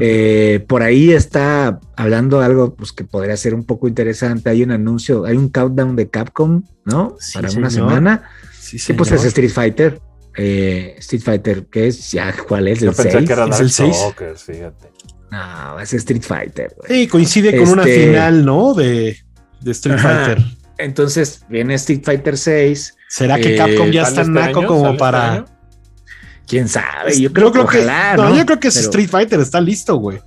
eh, 0.00 0.64
por 0.68 0.82
ahí 0.82 1.12
está 1.12 1.80
hablando 1.96 2.40
algo 2.40 2.74
pues, 2.74 2.92
que 2.92 3.04
podría 3.04 3.36
ser 3.36 3.54
un 3.54 3.64
poco 3.64 3.88
interesante. 3.88 4.50
Hay 4.50 4.62
un 4.62 4.70
anuncio, 4.70 5.24
hay 5.24 5.36
un 5.36 5.48
countdown 5.48 5.96
de 5.96 6.08
Capcom, 6.10 6.62
¿no? 6.84 7.16
Sí, 7.18 7.32
Para 7.34 7.50
una 7.52 7.70
semana. 7.70 8.22
sí, 8.58 8.78
Sí, 8.78 8.92
pues 8.92 9.10
es 9.12 9.24
Street 9.24 9.50
Fighter. 9.50 10.00
Eh, 10.40 10.94
Street 10.98 11.22
Fighter, 11.22 11.66
¿qué 11.70 11.88
es? 11.88 12.12
Ya, 12.12 12.32
¿cuál 12.46 12.68
es? 12.68 12.80
Yo 12.80 12.90
¿El 12.90 12.96
pensé 12.96 13.10
6? 13.12 13.26
que 13.26 13.32
era 13.32 13.46
¿Es 13.46 13.60
el 13.60 13.70
seis? 13.70 13.96
Souls, 13.96 14.42
fíjate. 14.44 14.90
No, 15.30 15.80
es 15.80 15.92
Street 15.92 16.22
Fighter. 16.22 16.74
güey. 16.76 16.88
Sí, 17.02 17.08
coincide 17.08 17.56
con 17.56 17.68
una 17.70 17.82
Este- 17.82 18.06
final, 18.06 18.44
¿no? 18.44 18.72
De, 18.74 19.18
de 19.60 19.70
Street 19.72 19.96
Ajá. 19.98 20.24
Fighter. 20.26 20.44
Entonces 20.78 21.44
viene 21.48 21.74
Street 21.74 22.02
Fighter 22.04 22.38
6. 22.38 22.94
¿Será 23.08 23.36
que 23.38 23.54
Eh, 23.54 23.56
Capcom 23.58 23.90
ya 23.90 24.04
¿Sale 24.04 24.08
está 24.10 24.20
este 24.22 24.32
naco 24.32 24.58
año? 24.60 24.68
como 24.68 24.80
¿Sale 24.80 24.90
este 24.92 24.98
para. 25.00 25.44
¿Quién 26.46 26.68
sabe? 26.68 27.20
Yo 27.20 27.32
creo, 27.32 27.52
que 27.52 27.58
ojalá, 27.58 28.16
no, 28.16 28.30
¿no? 28.30 28.36
yo 28.36 28.46
creo 28.46 28.58
que 28.60 28.68
Pero- 28.68 28.80
Street 28.80 29.08
Fighter 29.10 29.40
está 29.40 29.60
listo, 29.60 29.96
güey. 29.96 30.18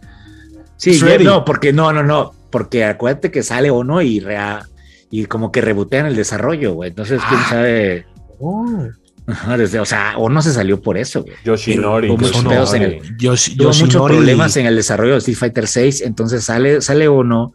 Sí, 0.78 0.94
yo- 1.00 1.20
no, 1.20 1.46
porque 1.46 1.74
no, 1.74 1.92
no, 1.94 2.04
no. 2.04 2.34
Porque 2.52 2.84
acuérdate 2.84 3.32
que 3.32 3.44
sale 3.44 3.72
uno 3.72 4.02
y 4.02 4.20
rea- 4.20 4.68
y 5.10 5.26
como 5.26 5.52
que 5.52 5.62
rebotean 5.62 6.06
el 6.06 6.16
desarrollo, 6.16 6.74
güey. 6.74 6.90
Entonces, 6.90 7.22
quién 7.28 7.40
Ah. 7.42 7.48
sabe. 7.50 8.06
Oh. 8.40 8.88
Ajá, 9.32 9.58
desde, 9.58 9.80
o 9.80 9.86
sea, 9.86 10.14
o 10.18 10.30
no 10.30 10.42
se 10.42 10.54
salió 10.54 10.82
por 10.82 10.98
eso, 10.98 11.24
güey. 11.24 11.36
Yoshinori. 11.46 12.10
Muchos 12.10 12.32
Yoshinori. 12.32 12.56
pedos 12.56 12.74
en 12.74 12.82
el- 12.84 13.18
Yoshi- 13.18 13.56
Tuvo 13.58 13.68
muchos 13.70 13.90
Yoshinori- 13.90 14.08
problemas 14.08 14.58
en 14.58 14.66
el 14.66 14.76
desarrollo 14.76 15.14
de 15.14 15.18
Street 15.20 15.38
Fighter 15.38 15.68
6, 15.68 16.02
entonces 16.02 16.44
sale, 16.44 16.82
sale 16.82 17.08
uno, 17.10 17.54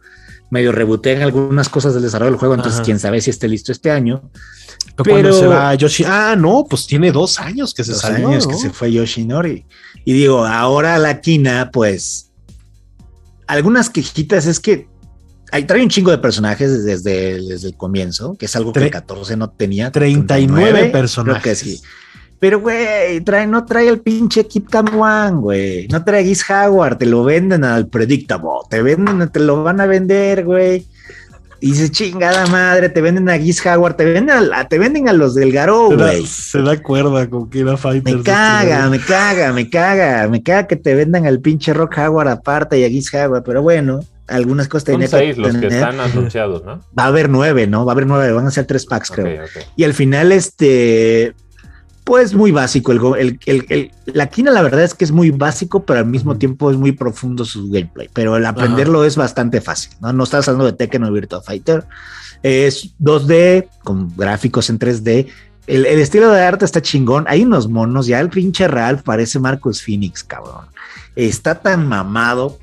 medio 0.49 0.71
rebotean 0.71 1.21
algunas 1.21 1.69
cosas 1.69 1.93
del 1.93 2.03
desarrollo 2.03 2.31
del 2.31 2.39
juego, 2.39 2.53
entonces 2.55 2.79
Ajá. 2.79 2.85
quién 2.85 2.99
sabe 2.99 3.19
si 3.21 3.29
esté 3.29 3.47
listo 3.47 3.71
este 3.71 3.91
año. 3.91 4.29
Pero 4.95 5.09
cuando 5.11 5.29
pero- 5.29 5.39
se 5.39 5.47
va 5.47 5.75
Yoshi. 5.75 6.03
Ah, 6.07 6.35
no, 6.37 6.65
pues 6.69 6.87
tiene 6.87 7.11
dos 7.11 7.39
años 7.39 7.73
que 7.73 7.83
se 7.83 7.91
Los 7.91 8.01
salió. 8.01 8.27
años 8.29 8.45
¿no? 8.45 8.51
que 8.51 8.57
se 8.57 8.69
fue 8.71 8.91
Yoshinori. 8.91 9.65
Y 10.05 10.13
digo, 10.13 10.45
ahora 10.45 10.97
la 10.97 11.21
quina, 11.21 11.69
pues, 11.71 12.31
algunas 13.45 13.89
quejitas 13.89 14.45
es 14.45 14.59
que 14.59 14.87
hay, 15.51 15.63
trae 15.63 15.81
un 15.81 15.89
chingo 15.89 16.11
de 16.11 16.17
personajes 16.17 16.83
desde, 16.83 17.41
desde 17.41 17.67
el 17.67 17.75
comienzo, 17.75 18.35
que 18.35 18.45
es 18.45 18.55
algo 18.55 18.73
que 18.73 18.85
el 18.85 18.91
14 18.91 19.37
no 19.37 19.49
tenía. 19.49 19.91
39 19.91 20.71
creo 20.71 20.91
personajes. 20.91 21.43
que 21.43 21.55
sí. 21.55 21.81
Pero, 22.39 22.59
güey, 22.59 23.21
trae, 23.21 23.47
no 23.47 23.65
trae 23.65 23.87
el 23.87 23.99
pinche 23.99 24.45
Kip 24.45 24.67
One, 24.75 25.37
güey. 25.37 25.87
No 25.87 26.03
trae 26.03 26.21
a 26.21 26.23
Giz 26.23 26.47
Howard, 26.49 26.97
te 26.97 27.05
lo 27.07 27.23
venden 27.23 27.63
al 27.63 27.87
Predictable. 27.87 28.67
Te 28.69 28.81
venden, 28.81 29.29
te 29.29 29.39
lo 29.39 29.63
van 29.63 29.81
a 29.81 29.87
vender, 29.87 30.45
güey. 30.45 30.85
Y 31.59 31.71
dice, 31.71 31.89
chingada 31.89 32.45
madre, 32.45 32.89
te 32.89 33.01
venden 33.01 33.27
a 33.29 33.39
Giz 33.39 33.65
Howard, 33.65 33.95
te 33.95 34.05
venden 34.05 34.53
a, 34.53 34.67
te 34.67 34.77
venden 34.77 35.09
a 35.09 35.13
los 35.13 35.33
del 35.33 35.51
Garou, 35.51 35.95
güey. 35.95 36.23
se 36.27 36.61
da 36.61 36.79
cuerda 36.79 37.27
con 37.27 37.49
que 37.49 37.61
era 37.61 37.75
Fighter. 37.77 38.17
Me 38.17 38.21
caga, 38.21 38.87
me 38.89 38.99
caga, 38.99 39.51
me 39.53 39.67
caga, 39.67 40.27
me 40.27 40.43
caga 40.43 40.67
que 40.67 40.75
te 40.75 40.93
vendan 40.93 41.25
al 41.25 41.39
pinche 41.39 41.73
Rock 41.73 41.97
Howard 41.97 42.27
aparte 42.27 42.77
y 42.77 42.83
a 42.83 42.89
Giz 42.89 43.11
Howard, 43.15 43.41
pero 43.43 43.63
bueno, 43.63 44.01
algunas 44.27 44.67
cosas 44.67 44.93
Son 44.93 45.07
seis 45.07 45.35
que 45.35 45.41
los 45.41 45.55
que 45.55 45.67
están 45.67 45.99
anunciados, 45.99 46.63
¿no? 46.63 46.81
Va 46.97 47.03
a 47.03 47.07
haber 47.07 47.29
nueve, 47.29 47.67
¿no? 47.67 47.85
Va 47.85 47.91
a 47.91 47.93
haber 47.93 48.07
nueve, 48.07 48.31
van 48.33 48.47
a 48.47 48.51
ser 48.51 48.65
tres 48.65 48.85
packs, 48.85 49.11
creo. 49.11 49.45
Y 49.75 49.83
al 49.83 49.93
final, 49.93 50.31
este, 50.31 51.33
pues 52.03 52.33
muy 52.33 52.51
básico. 52.51 52.91
El, 53.15 53.39
el, 53.45 53.91
la 54.05 54.27
quina, 54.27 54.51
la 54.51 54.61
verdad 54.61 54.83
es 54.83 54.93
que 54.93 55.05
es 55.05 55.11
muy 55.11 55.31
básico, 55.31 55.85
pero 55.85 55.99
al 55.99 56.05
mismo 56.05 56.37
tiempo 56.37 56.69
es 56.71 56.77
muy 56.77 56.91
profundo 56.91 57.45
su 57.45 57.69
gameplay. 57.69 58.09
Pero 58.13 58.35
el 58.35 58.45
aprenderlo 58.45 59.05
es 59.05 59.15
bastante 59.15 59.61
fácil, 59.61 59.93
¿no? 60.01 60.11
No 60.13 60.23
estás 60.23 60.47
hablando 60.47 60.65
de 60.65 60.73
Tekken 60.73 61.03
o 61.03 61.11
Virtua 61.11 61.41
Fighter. 61.41 61.85
Es 62.43 62.95
2D 62.99 63.67
con 63.83 64.15
gráficos 64.15 64.69
en 64.69 64.79
3D. 64.79 65.27
El, 65.67 65.85
el 65.85 65.99
estilo 65.99 66.31
de 66.31 66.41
arte 66.41 66.65
está 66.65 66.81
chingón. 66.81 67.25
Hay 67.27 67.43
unos 67.43 67.67
monos, 67.67 68.07
ya 68.07 68.19
el 68.19 68.29
pinche 68.29 68.67
Ralph 68.67 69.01
parece 69.03 69.39
Marcus 69.39 69.81
Phoenix, 69.81 70.23
cabrón. 70.23 70.65
Está 71.15 71.55
tan 71.55 71.87
mamado 71.87 72.57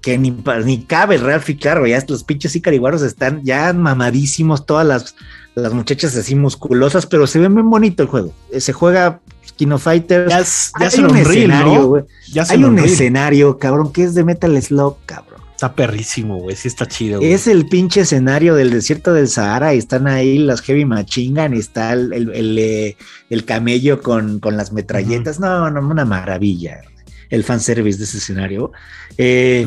que 0.00 0.16
ni, 0.18 0.30
ni 0.64 0.82
cabe 0.84 1.18
Ralph 1.18 1.48
y 1.50 1.56
claro, 1.56 1.86
ya 1.86 2.02
los 2.08 2.24
pinches 2.24 2.54
icariguaros 2.56 3.02
están 3.02 3.42
ya 3.44 3.72
mamadísimos, 3.72 4.64
todas 4.66 4.86
las, 4.86 5.14
las 5.54 5.72
muchachas 5.72 6.16
así 6.16 6.34
musculosas, 6.34 7.06
pero 7.06 7.26
se 7.26 7.38
ve 7.40 7.48
muy 7.48 7.62
bonito 7.62 8.02
el 8.02 8.08
juego. 8.08 8.32
Eh, 8.52 8.60
Se 8.60 8.72
juega 8.72 9.20
Kino 9.56 9.78
Fighters. 9.78 10.30
Ya, 10.30 10.38
es- 10.40 10.72
ya 10.78 10.86
Hay 10.86 10.90
se 10.92 11.02
un 11.04 11.16
escenario, 11.16 11.74
¿no? 11.74 11.86
güey. 11.86 12.04
Se 12.30 12.40
Hay 12.52 12.62
un 12.64 12.78
escenario, 12.78 13.58
cabrón, 13.58 13.92
que 13.92 14.04
es 14.04 14.14
de 14.14 14.22
Metal 14.24 14.62
Slug, 14.62 14.96
cabrón. 15.04 15.38
Está 15.52 15.74
perrísimo, 15.74 16.36
güey. 16.38 16.54
Sí 16.54 16.68
está 16.68 16.86
chido. 16.86 17.18
güey. 17.18 17.32
Es 17.32 17.48
el 17.48 17.66
pinche 17.68 18.02
escenario 18.02 18.54
del 18.54 18.70
desierto 18.70 19.12
del 19.12 19.26
Sahara 19.26 19.74
y 19.74 19.78
están 19.78 20.06
ahí 20.06 20.38
las 20.38 20.60
Heavy 20.60 20.84
Machingan 20.84 21.52
y 21.52 21.58
está 21.58 21.92
el, 21.94 22.12
el, 22.12 22.30
el, 22.32 22.58
eh, 22.58 22.96
el 23.28 23.44
camello 23.44 24.00
con, 24.00 24.38
con 24.38 24.56
las 24.56 24.72
metralletas. 24.72 25.40
No, 25.40 25.68
no, 25.68 25.80
una 25.80 26.04
maravilla. 26.04 26.82
El 27.30 27.44
fanservice 27.44 27.98
de 27.98 28.04
ese 28.04 28.18
escenario. 28.18 28.72
Eh, 29.16 29.66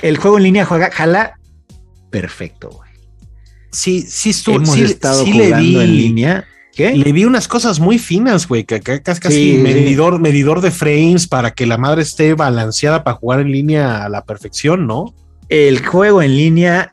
el 0.00 0.16
juego 0.16 0.36
en 0.38 0.42
línea 0.42 0.64
juega, 0.64 0.90
jala 0.90 1.38
perfecto, 2.10 2.70
güey. 2.70 2.90
Sí, 3.72 4.02
sí 4.02 4.30
estuvo. 4.30 4.56
Hemos 4.56 4.74
sí, 4.74 4.82
estado 4.82 5.24
sí 5.24 5.32
le 5.32 5.46
jugando 5.46 5.62
vi, 5.62 5.80
en 5.80 5.96
línea. 5.96 6.44
¿Qué? 6.74 6.94
Le 6.94 7.12
vi 7.12 7.24
unas 7.24 7.48
cosas 7.48 7.80
muy 7.80 7.98
finas, 7.98 8.46
güey, 8.48 8.64
que 8.64 8.76
acá 8.76 9.02
casi 9.02 9.52
Sí, 9.52 9.58
medidor, 9.58 10.18
medidor 10.20 10.60
de 10.60 10.70
frames 10.70 11.26
para 11.26 11.50
que 11.50 11.66
la 11.66 11.76
madre 11.78 12.02
esté 12.02 12.34
balanceada 12.34 13.04
para 13.04 13.16
jugar 13.16 13.40
en 13.40 13.52
línea 13.52 14.04
a 14.04 14.08
la 14.08 14.24
perfección, 14.24 14.86
¿no? 14.86 15.14
El 15.48 15.84
juego 15.84 16.22
en 16.22 16.34
línea, 16.34 16.90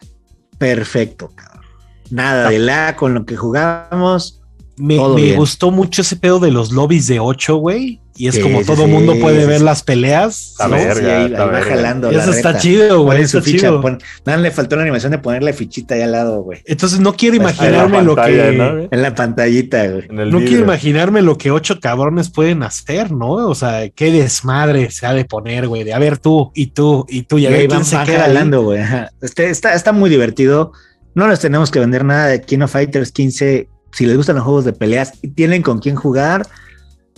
perfecto, 0.57 1.31
cabrón. 1.33 1.65
Nada 2.09 2.49
de 2.49 2.59
la 2.59 2.95
con 2.95 3.13
lo 3.13 3.25
que 3.25 3.37
jugamos. 3.37 4.41
Me, 4.77 4.97
me 5.15 5.35
gustó 5.35 5.71
mucho 5.71 6.01
ese 6.01 6.15
pedo 6.15 6.39
de 6.39 6.51
los 6.51 6.71
lobbies 6.71 7.07
de 7.07 7.19
8, 7.19 7.55
güey. 7.57 8.01
Y 8.19 8.27
es 8.27 8.35
Sí, 8.35 8.41
como 8.41 8.59
sí, 8.59 8.65
todo 8.65 8.83
sí, 8.85 8.91
mundo 8.91 9.15
puede 9.19 9.41
sí, 9.43 9.47
ver 9.47 9.59
sí. 9.59 9.63
las 9.63 9.81
peleas. 9.81 10.49
Está 10.51 10.67
¿no? 10.67 10.75
verga, 10.75 11.23
ahí, 11.23 11.31
va 11.31 11.61
jalando. 11.61 12.11
Y 12.11 12.15
la 12.15 12.21
eso 12.23 12.31
está 12.31 12.49
reta. 12.49 12.61
chido, 12.61 12.97
güey. 12.97 13.07
Ponen 13.07 13.23
Está 13.23 13.37
su 13.39 13.43
ficha. 13.45 13.57
chido. 13.59 13.81
pon- 13.81 13.97
nada, 14.25 14.37
le 14.39 14.51
faltó 14.51 14.75
la 14.75 14.81
animación 14.81 15.13
de 15.13 15.19
poner 15.19 15.41
la 15.41 15.53
fichita 15.53 15.95
ahí 15.95 16.01
al 16.01 16.11
lado, 16.11 16.41
güey. 16.41 16.59
Entonces 16.65 16.99
no 16.99 17.13
quiero 17.13 17.37
Pues, 17.37 17.55
imaginarme 17.55 17.95
la 17.97 18.03
lo 18.03 18.15
pantalla, 18.15 18.49
que. 18.51 18.57
¿no? 18.57 18.87
En 18.91 19.01
la 19.01 19.15
pantallita, 19.15 19.87
güey. 19.87 20.07
No 20.09 20.39
quiero 20.39 20.63
imaginarme 20.63 21.21
lo 21.21 21.37
que 21.37 21.49
ocho 21.49 21.79
cabrones 21.79 22.29
pueden 22.29 22.61
hacer, 22.63 23.11
¿no? 23.13 23.29
O 23.29 23.55
sea, 23.55 23.87
qué 23.89 24.11
desmadre 24.11 24.91
se 24.91 25.05
ha 25.05 25.13
de 25.13 25.23
poner, 25.23 25.67
güey. 25.69 25.85
De 25.85 25.93
a 25.93 25.99
ver 25.99 26.17
tú 26.17 26.51
y 26.53 26.67
tú 26.67 27.05
y 27.07 27.21
tú 27.23 27.37
y 27.37 27.45
a 27.45 27.49
Y 27.49 27.53
ver 27.53 27.61
ahí 27.61 27.67
quién 27.67 27.79
van, 27.79 27.85
se 27.85 27.95
van 27.95 28.05
queda 28.05 28.15
ahí. 28.25 28.33
jalando, 28.33 28.63
güey. 28.63 28.81
Este, 29.21 29.49
está, 29.49 29.73
está 29.75 29.93
muy 29.93 30.09
divertido. 30.09 30.73
No 31.15 31.25
les 31.29 31.39
tenemos 31.39 31.71
que 31.71 31.79
vender 31.79 32.03
nada 32.03 32.27
de 32.27 32.41
Kino 32.41 32.67
Fighters 32.67 33.13
15. 33.13 33.69
Si 33.91 34.05
les 34.05 34.17
gustan 34.17 34.35
los 34.35 34.43
juegos 34.45 34.65
de 34.65 34.73
peleas 34.73 35.13
y 35.21 35.29
tienen 35.29 35.61
con 35.63 35.79
quién 35.79 35.95
jugar, 35.95 36.45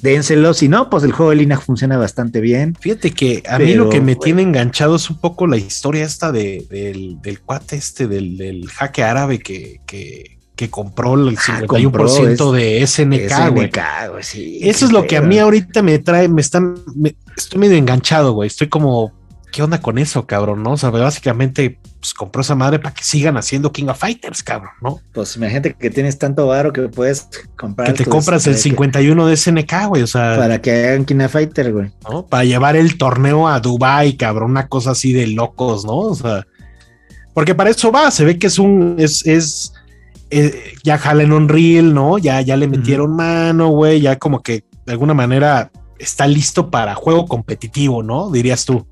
dénselo. 0.02 0.54
Si 0.54 0.68
no, 0.68 0.90
pues 0.90 1.04
el 1.04 1.12
juego 1.12 1.30
de 1.32 1.38
línea 1.38 1.60
funciona 1.60 1.98
bastante 1.98 2.40
bien. 2.42 2.76
Fíjate 2.80 3.12
que 3.12 3.44
a 3.48 3.60
mí 3.60 3.74
lo 3.74 3.90
que 3.90 4.02
me 4.02 4.16
tiene 4.16 4.42
enganchado 4.42 4.96
es 4.96 5.10
un 5.10 5.18
poco 5.18 5.48
la 5.48 5.58
historia 5.58 6.04
esta 6.06 6.32
de, 6.32 6.66
del, 6.70 7.22
del 7.22 7.40
cuate 7.42 7.76
este, 7.76 8.08
del, 8.08 8.38
del 8.38 8.68
jaque 8.70 9.04
árabe 9.04 9.40
que, 9.40 9.82
que, 9.86 10.38
que 10.56 10.70
compró 10.70 11.14
el 11.16 11.36
Ah, 11.38 11.62
51% 11.62 11.82
compró, 11.82 12.52
de 12.52 12.86
SNK, 12.86 13.52
güey. 13.52 13.68
SNK, 13.68 13.80
güey, 14.12 14.24
sí, 14.24 14.60
Eso 14.62 14.86
es 14.86 14.92
lo 14.92 15.06
que 15.08 15.18
a 15.18 15.22
mí 15.22 15.40
ahorita 15.40 15.82
me 15.82 15.98
trae, 16.00 16.28
me 16.28 16.42
están, 16.42 16.76
me- 16.96 17.16
estoy 17.38 17.60
medio 17.60 17.78
enganchado, 17.78 18.34
güey. 18.34 18.48
Estoy 18.48 18.68
como, 18.70 19.12
¿qué 19.52 19.62
onda 19.64 19.82
con 19.82 19.98
eso, 19.98 20.26
cabrón? 20.26 20.64
¿No? 20.64 20.72
O 20.74 20.78
sea, 20.78 20.90
básicamente, 20.90 21.78
pues 22.00 22.14
compró 22.14 22.42
esa 22.42 22.56
madre 22.56 22.80
para 22.80 22.94
que 22.96 23.04
sigan 23.04 23.38
haciendo 23.38 23.72
King 23.72 23.88
of 23.88 24.00
Fighters, 24.00 24.42
cabrón, 24.44 24.72
¿no? 24.82 25.00
Pues 25.14 25.36
imagínate 25.36 25.74
que 25.74 25.90
tienes 25.90 26.18
tanto 26.18 26.48
varo 26.48 26.72
que 26.74 26.84
puedes 26.88 27.28
comprar. 27.58 27.88
Que 27.90 27.94
te 27.94 28.04
tus- 28.06 28.12
compras 28.14 28.48
el 28.48 28.54
eh, 28.54 28.56
que- 28.56 28.62
51 28.62 29.28
de 29.28 29.36
SNK, 29.38 29.88
güey. 29.88 30.02
O 30.04 30.08
sea, 30.08 30.38
Para 30.38 30.62
que 30.62 30.72
hagan 30.90 31.06
King 31.06 31.20
of 31.20 31.32
Fighter, 31.32 31.72
güey. 31.74 31.92
¿no? 32.10 32.26
Para 32.26 32.44
llevar 32.46 32.76
el 32.76 32.98
torneo 32.98 33.48
a 33.48 33.60
Dubai, 33.60 34.16
cabrón, 34.18 34.52
una 34.52 34.68
cosa 34.68 34.92
así 34.92 35.14
de 35.14 35.28
locos, 35.28 35.86
¿no? 35.86 35.98
O 35.98 36.16
sea, 36.16 36.48
porque 37.34 37.54
para 37.56 37.70
eso 37.70 37.92
va, 37.92 38.10
se 38.12 38.26
ve 38.26 38.40
que 38.40 38.48
es 38.48 38.58
un, 38.60 38.96
es, 38.98 39.26
es, 39.26 39.74
eh, 40.32 40.74
ya 40.84 40.98
jala 40.98 41.24
en 41.24 41.34
Unreal, 41.34 41.94
¿no? 41.94 42.18
Ya, 42.18 42.42
ya 42.42 42.56
le 42.58 42.68
metieron 42.68 43.16
mano, 43.16 43.70
güey, 43.70 44.02
ya 44.02 44.18
como 44.18 44.42
que 44.42 44.64
de 44.86 44.92
alguna 44.94 45.14
manera 45.14 45.72
está 46.00 46.26
listo 46.26 46.72
para 46.72 46.96
juego 46.96 47.26
competitivo, 47.28 48.02
¿no? 48.02 48.32
Dirías 48.32 48.66
tú. 48.66 48.88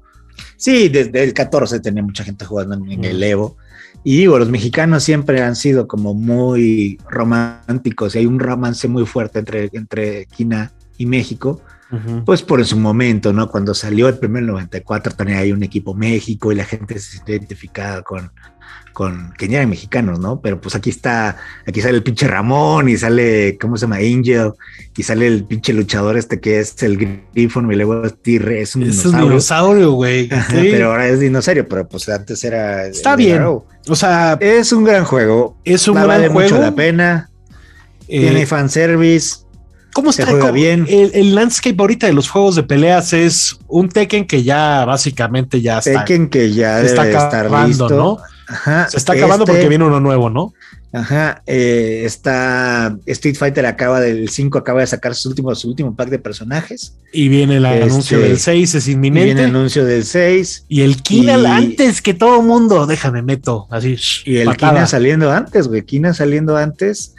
Sí, 0.57 0.89
desde 0.89 1.23
el 1.23 1.33
14 1.33 1.79
tenía 1.79 2.03
mucha 2.03 2.23
gente 2.23 2.45
jugando 2.45 2.75
en, 2.75 2.91
en 2.91 2.99
Mm. 3.01 3.05
el 3.05 3.23
Evo. 3.23 3.57
Y 4.03 4.17
digo, 4.17 4.39
los 4.39 4.49
mexicanos 4.49 5.03
siempre 5.03 5.41
han 5.41 5.55
sido 5.55 5.87
como 5.87 6.13
muy 6.13 6.97
románticos 7.09 8.15
y 8.15 8.19
hay 8.19 8.25
un 8.25 8.39
romance 8.39 8.87
muy 8.87 9.05
fuerte 9.05 9.39
entre, 9.39 9.69
entre 9.73 10.25
China 10.27 10.71
y 10.97 11.05
México. 11.05 11.61
Pues 12.23 12.43
por 12.43 12.63
su 12.65 12.77
momento, 12.77 13.33
¿no? 13.33 13.49
Cuando 13.49 13.73
salió 13.73 14.07
el 14.09 14.19
primer 14.19 14.43
94 14.43 15.11
también 15.15 15.39
hay 15.39 15.51
un 15.51 15.63
equipo 15.63 15.95
México 15.95 16.51
y 16.51 16.55
la 16.55 16.63
gente 16.63 16.99
se 16.99 17.13
siente 17.13 17.31
identificada 17.31 18.03
con, 18.03 18.31
con 18.93 19.33
que 19.37 19.47
ya 19.47 19.57
eran 19.57 19.69
mexicanos, 19.69 20.19
¿no? 20.19 20.41
Pero 20.41 20.59
pues 20.59 20.75
aquí 20.75 20.89
está, 20.89 21.37
aquí 21.65 21.81
sale 21.81 21.95
el 21.97 22.03
pinche 22.03 22.27
Ramón 22.27 22.89
y 22.89 22.97
sale, 22.97 23.57
¿cómo 23.59 23.77
se 23.77 23.81
llama? 23.85 23.97
Angel 23.97 24.51
y 24.97 25.03
sale 25.03 25.27
el 25.27 25.45
pinche 25.45 25.71
luchador 25.73 26.17
este 26.17 26.39
que 26.41 26.59
es 26.59 26.81
el 26.83 26.97
Griffon 27.33 27.71
y 27.71 27.75
luego 27.75 28.03
es 28.05 28.21
T-Rex, 28.21 28.61
es 28.69 28.75
un 28.75 28.83
Es 28.83 29.05
un 29.05 29.19
dinosaurio. 29.21 29.91
güey. 29.93 30.27
Sí. 30.49 30.67
Pero 30.71 30.91
ahora 30.91 31.07
es 31.07 31.19
dinosaurio, 31.19 31.67
pero 31.67 31.87
pues 31.87 32.09
antes 32.09 32.43
era. 32.43 32.85
Está 32.87 33.15
bien. 33.15 33.37
Arrow. 33.37 33.65
O 33.87 33.95
sea, 33.95 34.37
Es 34.41 34.71
un 34.73 34.83
gran 34.83 35.05
juego. 35.05 35.57
es 35.63 35.87
un 35.87 35.95
Va- 35.95 36.01
gran 36.03 36.07
vale 36.17 36.27
juego. 36.29 36.49
mucho 36.49 36.61
la 36.61 36.75
pena. 36.75 37.29
Eh, 38.07 38.21
Tiene 38.21 38.45
fanservice. 38.45 39.37
¿Cómo 39.93 40.11
Se 40.11 40.21
está? 40.21 40.31
juega 40.31 40.47
¿Cómo- 40.47 40.53
bien. 40.55 40.85
El, 40.89 41.11
el 41.13 41.33
landscape 41.35 41.75
ahorita 41.79 42.07
de 42.07 42.13
los 42.13 42.29
juegos 42.29 42.55
de 42.55 42.63
peleas 42.63 43.11
es 43.13 43.57
un 43.67 43.89
Tekken 43.89 44.27
que 44.27 44.43
ya 44.43 44.85
básicamente 44.85 45.61
ya 45.61 45.79
está, 45.79 46.05
Tekken 46.05 46.29
que 46.29 46.51
ya 46.53 46.77
debe 46.77 46.89
está 46.89 47.03
de 47.03 47.09
estar 47.11 47.45
acabando, 47.47 47.67
listo. 47.67 47.89
¿no? 47.89 48.17
Ajá. 48.49 48.89
Se 48.89 48.97
está 48.97 49.13
acabando 49.13 49.43
Este, 49.45 49.53
porque 49.53 49.69
viene 49.69 49.85
uno 49.85 49.99
nuevo, 49.99 50.29
¿no? 50.29 50.53
Ajá. 50.91 51.43
eh, 51.45 52.01
está. 52.03 52.97
Street 53.05 53.35
Fighter 53.35 53.65
acaba 53.67 53.99
del 53.99 54.27
5, 54.29 54.57
acaba 54.57 54.79
de 54.81 54.87
sacar 54.87 55.13
su 55.13 55.29
último, 55.29 55.53
su 55.53 55.69
último 55.69 55.95
pack 55.95 56.09
de 56.09 56.17
personajes. 56.17 56.95
Y 57.13 57.29
viene 57.29 57.57
el 57.57 57.65
Este, 57.65 57.83
anuncio 57.83 58.19
del 58.19 58.39
6, 58.39 58.73
es 58.75 58.87
Y 58.87 58.91
inminente. 58.93 59.25
viene 59.25 59.41
el 59.43 59.49
anuncio 59.55 59.85
del 59.85 60.03
6. 60.03 60.65
Y 60.67 60.81
el 60.81 61.01
Kinal 61.03 61.43
Y- 61.43 61.45
antes 61.45 62.01
que 62.01 62.15
todo 62.15 62.41
mundo, 62.41 62.87
déjame 62.87 63.21
meto, 63.21 63.67
así. 63.69 63.97
Y 64.25 64.37
el 64.37 64.47
patada. 64.47 64.73
Kina 64.73 64.87
saliendo 64.87 65.31
antes, 65.31 65.67
güey. 65.67 65.83
Kina 65.83 66.13
saliendo 66.15 66.57
antes. 66.57 67.13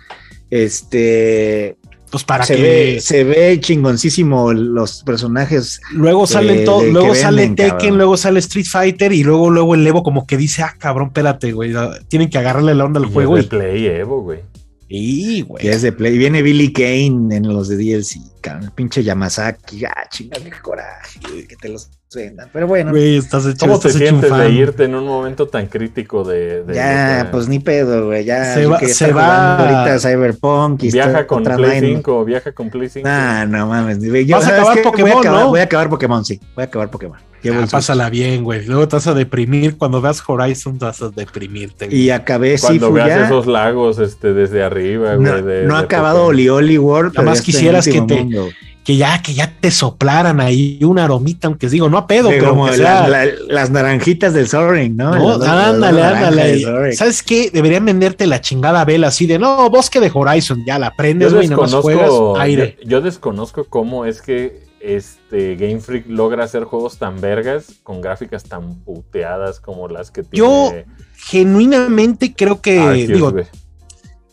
Este. 0.50 1.76
Pues 2.10 2.24
para 2.24 2.44
se, 2.44 2.56
que 2.56 2.62
ve, 2.62 3.00
se 3.00 3.22
ve 3.24 3.58
chingoncísimo 3.60 4.52
los 4.52 5.02
personajes 5.04 5.80
luego 5.92 6.26
salen 6.26 6.58
de- 6.58 6.64
todo, 6.64 6.84
luego 6.84 7.14
sale 7.14 7.42
venden, 7.42 7.56
Tekken, 7.56 7.78
cabrón. 7.78 7.96
luego 7.98 8.16
sale 8.16 8.38
Street 8.40 8.66
Fighter 8.66 9.12
y 9.12 9.22
luego 9.22 9.48
luego 9.50 9.74
el 9.76 9.86
Evo 9.86 10.02
como 10.02 10.26
que 10.26 10.36
dice, 10.36 10.62
ah, 10.62 10.74
cabrón, 10.78 11.08
espérate, 11.08 11.52
güey, 11.52 11.72
tienen 12.08 12.28
que 12.28 12.38
agarrarle 12.38 12.74
la 12.74 12.84
onda 12.84 12.98
al 13.00 13.06
Y 13.08 13.12
juego. 13.12 13.36
es 13.38 13.44
Y, 13.44 13.48
de 13.48 13.56
Play 13.56 13.86
Evo, 13.86 14.22
güey. 14.22 14.40
y, 14.88 15.42
güey. 15.42 15.68
es 15.68 15.82
de 15.82 15.92
Play. 15.92 16.18
Viene 16.18 16.42
Billy 16.42 16.72
Kane 16.72 17.36
en 17.36 17.46
los 17.46 17.68
de 17.68 17.76
DLC, 17.76 18.18
cabrón, 18.40 18.64
el 18.64 18.72
pinche 18.72 19.04
Yamazaki. 19.04 19.84
Ah, 19.84 20.08
chingada, 20.10 20.42
qué 20.44 20.60
coraje 20.60 21.20
güey, 21.30 21.46
que 21.46 21.54
te 21.54 21.68
los 21.68 21.90
vendan. 22.14 22.48
Pero 22.52 22.66
bueno, 22.66 22.90
Güey, 22.90 23.16
estás 23.16 23.46
hecho, 23.46 23.58
¿Cómo 23.66 23.78
te 23.78 23.88
estás 23.88 24.02
hecho 24.02 24.14
un 24.14 24.20
sientes 24.20 24.38
de 24.38 24.50
irte 24.50 24.84
en 24.84 24.94
un 24.94 25.04
momento 25.06 25.46
tan 25.48 25.66
crítico 25.66 26.24
de... 26.24 26.64
de- 26.64 26.74
ya, 26.74 27.24
de- 27.24 27.30
pues 27.30 27.48
ni 27.48 27.58
pedo, 27.60 28.06
güey. 28.06 28.24
Ya 28.24 28.54
Se 28.54 28.66
va- 28.66 28.78
quería 28.78 28.94
se 28.94 29.12
va- 29.12 29.58
ahorita 29.58 29.98
Cyberpunk 30.08 30.82
y 30.84 30.90
Viaja 30.90 31.26
con 31.26 31.44
Play 31.44 31.56
vaina. 31.80 31.86
5, 31.96 32.24
viaja 32.24 32.52
con 32.52 32.70
Play 32.70 32.88
5. 32.88 33.08
Nah, 33.08 33.44
no 33.46 33.66
mames. 33.66 33.98
güey, 34.08 34.26
yo- 34.26 34.36
Vas 34.36 34.44
a 34.44 34.48
¿sabes 34.48 34.60
acabar 34.60 34.76
qué? 34.78 34.82
Pokémon, 34.82 35.10
voy 35.12 35.16
a 35.16 35.20
acabar, 35.20 35.40
¿no? 35.44 35.48
Voy 35.50 35.60
a 35.60 35.62
acabar 35.64 35.88
Pokémon, 35.90 36.24
sí. 36.24 36.40
Voy 36.54 36.62
a 36.62 36.64
acabar 36.66 36.90
Pokémon. 36.90 37.18
Ah, 37.42 37.66
pásala 37.70 38.10
bien, 38.10 38.44
güey. 38.44 38.66
Luego 38.66 38.86
te 38.86 38.96
vas 38.96 39.06
a 39.06 39.14
deprimir. 39.14 39.78
Cuando 39.78 40.02
veas 40.02 40.22
Horizon, 40.26 40.78
te 40.78 40.84
vas 40.84 41.00
a 41.00 41.08
deprimirte. 41.08 41.86
güey. 41.86 41.98
Y 42.02 42.10
acabé 42.10 42.58
Cuando 42.58 42.86
Sifu 42.88 42.92
veas 42.92 43.08
ya. 43.08 43.24
esos 43.26 43.46
lagos 43.46 43.98
este, 43.98 44.34
desde 44.34 44.62
arriba, 44.62 45.14
güey. 45.14 45.26
No, 45.30 45.40
de- 45.42 45.64
no 45.64 45.74
ha 45.76 45.78
acabado 45.78 46.16
Pokémon. 46.26 46.30
Oli 46.34 46.48
Oli 46.50 46.76
World. 46.78 47.12
pero 47.14 47.24
más 47.30 47.40
quisieras 47.40 47.86
que 47.86 48.02
te- 48.02 48.14
mundo. 48.16 48.48
Que 48.84 48.96
ya, 48.96 49.20
que 49.22 49.34
ya 49.34 49.52
te 49.60 49.70
soplaran 49.70 50.40
ahí 50.40 50.78
una 50.82 51.04
aromita, 51.04 51.46
aunque 51.48 51.68
digo, 51.68 51.88
no 51.90 51.98
a 51.98 52.06
pedo, 52.06 52.30
pero 52.30 52.50
como 52.50 52.68
la- 52.68 53.06
la- 53.08 53.26
las 53.48 53.70
naranjitas 53.70 54.32
del 54.32 54.48
Soaring, 54.48 54.96
¿no? 54.96 55.14
No, 55.14 55.38
las- 55.38 55.48
ándale, 55.48 56.02
ándale. 56.02 56.92
¿Sabes 56.94 57.22
qué? 57.22 57.50
Deberían 57.52 57.84
venderte 57.84 58.26
la 58.26 58.40
chingada 58.40 58.84
vela 58.84 59.08
así 59.08 59.26
de 59.26 59.38
no, 59.38 59.68
bosque 59.70 60.00
de 60.00 60.10
Horizon, 60.12 60.64
ya 60.66 60.78
la 60.78 60.94
prendes, 60.96 61.32
güey, 61.34 61.46
y 61.46 61.48
nada 61.50 61.62
más 61.62 61.74
juegas 61.74 62.10
aire. 62.38 62.78
yo, 62.82 62.88
yo 62.88 63.00
desconozco 63.02 63.64
cómo 63.64 64.06
es 64.06 64.22
que 64.22 64.68
este 64.80 65.56
Game 65.56 65.80
Freak 65.80 66.06
logra 66.08 66.44
hacer 66.44 66.64
juegos 66.64 66.96
tan 66.96 67.20
vergas 67.20 67.74
con 67.82 68.00
gráficas 68.00 68.44
tan 68.44 68.76
puteadas 68.76 69.60
como 69.60 69.88
las 69.88 70.10
que 70.10 70.22
tiene 70.22 70.38
Yo 70.38 70.72
Genuinamente 71.16 72.34
creo 72.34 72.60
que, 72.62 73.06
digo, 73.06 73.34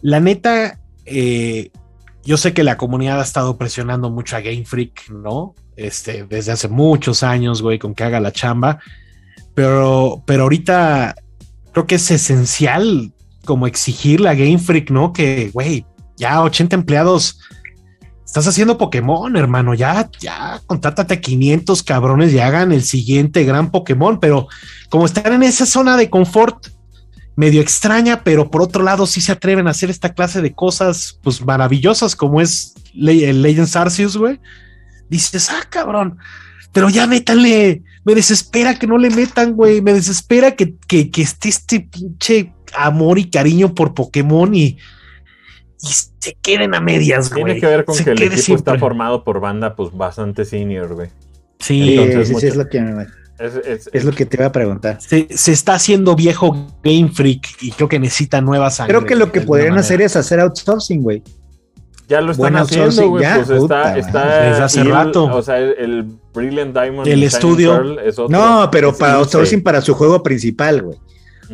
la 0.02 0.20
neta, 0.20 0.80
eh, 1.06 1.70
yo 2.28 2.36
sé 2.36 2.54
que 2.54 2.66
la 2.66 2.76
comunidad 2.76 3.22
ha 3.22 3.24
estado 3.24 3.58
presionando 3.58 4.10
mucho 4.10 4.36
a 4.36 4.42
Game 4.42 4.66
Freak, 4.66 5.10
¿no? 5.10 5.56
Este, 5.78 6.26
desde 6.26 6.52
hace 6.52 6.68
muchos 6.68 7.24
años, 7.24 7.62
güey, 7.62 7.80
con 7.80 7.96
que 7.96 8.04
haga 8.04 8.20
la 8.20 8.34
chamba. 8.34 8.80
Pero, 9.56 10.24
pero 10.26 10.44
ahorita 10.44 11.16
creo 11.72 11.88
que 11.88 11.96
es 11.96 12.12
esencial 12.12 13.14
como 13.46 13.66
exigirle 13.66 14.28
a 14.28 14.36
Game 14.36 14.60
Freak, 14.60 14.92
¿no? 14.92 15.14
Que, 15.14 15.52
güey, 15.54 15.86
ya 16.18 16.44
80 16.44 16.76
empleados. 16.76 17.40
Estás 18.26 18.46
haciendo 18.46 18.78
Pokémon, 18.78 19.38
hermano. 19.38 19.74
Ya, 19.74 20.10
ya, 20.20 20.62
contrátate 20.68 21.14
a 21.14 21.22
500 21.22 21.82
cabrones 21.82 22.34
y 22.34 22.40
hagan 22.40 22.74
el 22.74 22.84
siguiente 22.84 23.46
gran 23.46 23.72
Pokémon. 23.72 24.20
Pero 24.20 24.50
como 24.90 25.06
están 25.06 25.32
en 25.32 25.44
esa 25.44 25.66
zona 25.66 25.96
de 25.96 26.10
confort, 26.10 26.68
medio 27.38 27.62
extraña, 27.62 28.24
pero 28.26 28.52
por 28.52 28.62
otro 28.62 28.84
lado 28.84 29.06
sí 29.08 29.22
se 29.22 29.32
atreven 29.32 29.68
a 29.68 29.72
hacer 29.72 29.90
esta 29.90 30.14
clase 30.14 30.42
de 30.42 30.54
cosas 30.54 31.20
pues 31.24 31.40
maravillosas 31.46 32.16
como 32.16 32.42
es 32.42 32.74
Le- 32.94 33.30
el 33.30 33.42
Legends 33.42 33.76
Arceus, 33.78 34.18
güey. 34.18 34.42
Dices, 35.10 35.50
ah, 35.52 35.64
cabrón, 35.70 36.18
pero 36.74 36.90
ya 36.90 37.08
métanle, 37.08 37.84
me 38.04 38.14
desespera 38.16 38.78
que 38.78 38.88
no 38.88 38.98
le 38.98 39.10
metan, 39.10 39.54
güey, 39.54 39.82
me 39.82 39.94
desespera 39.94 40.56
que, 40.56 40.76
que, 40.88 41.10
que 41.12 41.22
esté 41.22 41.48
este 41.50 41.80
pinche 41.80 42.52
amor 42.76 43.18
y 43.20 43.30
cariño 43.30 43.74
por 43.74 43.94
Pokémon 43.94 44.54
y, 44.54 44.78
y 45.82 45.88
se 46.20 46.34
queden 46.42 46.74
a 46.76 46.82
medias, 46.82 47.30
güey. 47.30 47.46
Tiene 47.46 47.60
que 47.62 47.68
ver 47.68 47.86
con 47.86 47.96
Se 47.96 48.04
que 48.04 48.12
el 48.12 48.22
equipo 48.22 48.42
siempre. 48.42 48.74
está 48.74 48.80
formado 48.80 49.24
por 49.24 49.40
banda 49.40 49.76
pues 49.76 49.96
bastante 49.96 50.44
senior, 50.44 50.94
güey. 50.96 51.10
Sí, 51.60 51.84
Sí, 51.84 51.98
Entonces, 52.00 52.40
sí, 52.40 52.48
es 52.48 52.56
lo 52.56 52.68
que 52.68 52.82
me- 52.82 53.06
Es, 53.40 53.56
es- 53.66 53.90
es 53.94 54.04
lo 54.04 54.12
que 54.12 54.26
te 54.26 54.38
iba 54.38 54.48
a 54.48 54.52
preguntar. 54.52 55.00
se, 55.00 55.28
se 55.30 55.52
está 55.52 55.76
haciendo 55.76 56.16
viejo 56.16 56.68
Game 56.84 57.10
Freak 57.14 57.48
y 57.62 57.72
creo 57.72 57.88
que 57.88 58.00
necesita 58.00 58.42
nueva 58.42 58.70
sangre. 58.70 58.96
Creo 58.96 59.06
que 59.08 59.16
lo 59.16 59.32
que 59.32 59.42
podrían 59.42 59.70
manera. 59.72 59.86
hacer 59.86 60.02
es 60.02 60.16
hacer 60.16 60.40
outsourcing, 60.40 61.02
güey. 61.04 61.22
ya 62.10 62.22
lo 62.22 62.32
están 62.32 62.54
Buen 62.54 62.56
haciendo, 62.58 63.10
güey. 63.10 63.22
ya, 63.24 63.44
Pues 63.46 63.62
está, 63.62 63.98
está 63.98 64.42
Desde 64.50 64.64
hace 64.64 64.80
Hill, 64.82 64.90
rato. 64.90 65.26
O 65.26 65.42
sea, 65.42 65.60
el, 65.60 65.76
el 65.78 66.06
Brilliant 66.34 66.74
Diamond. 66.74 67.08
El 67.08 67.24
estudio. 67.24 68.00
Es 68.00 68.18
otro. 68.18 68.30
No, 68.36 68.70
pero 68.72 68.96
para 68.96 69.16
outsourcing 69.16 69.62
para 69.62 69.82
su 69.82 69.94
juego 69.94 70.24
principal, 70.24 70.82
güey. 70.84 70.98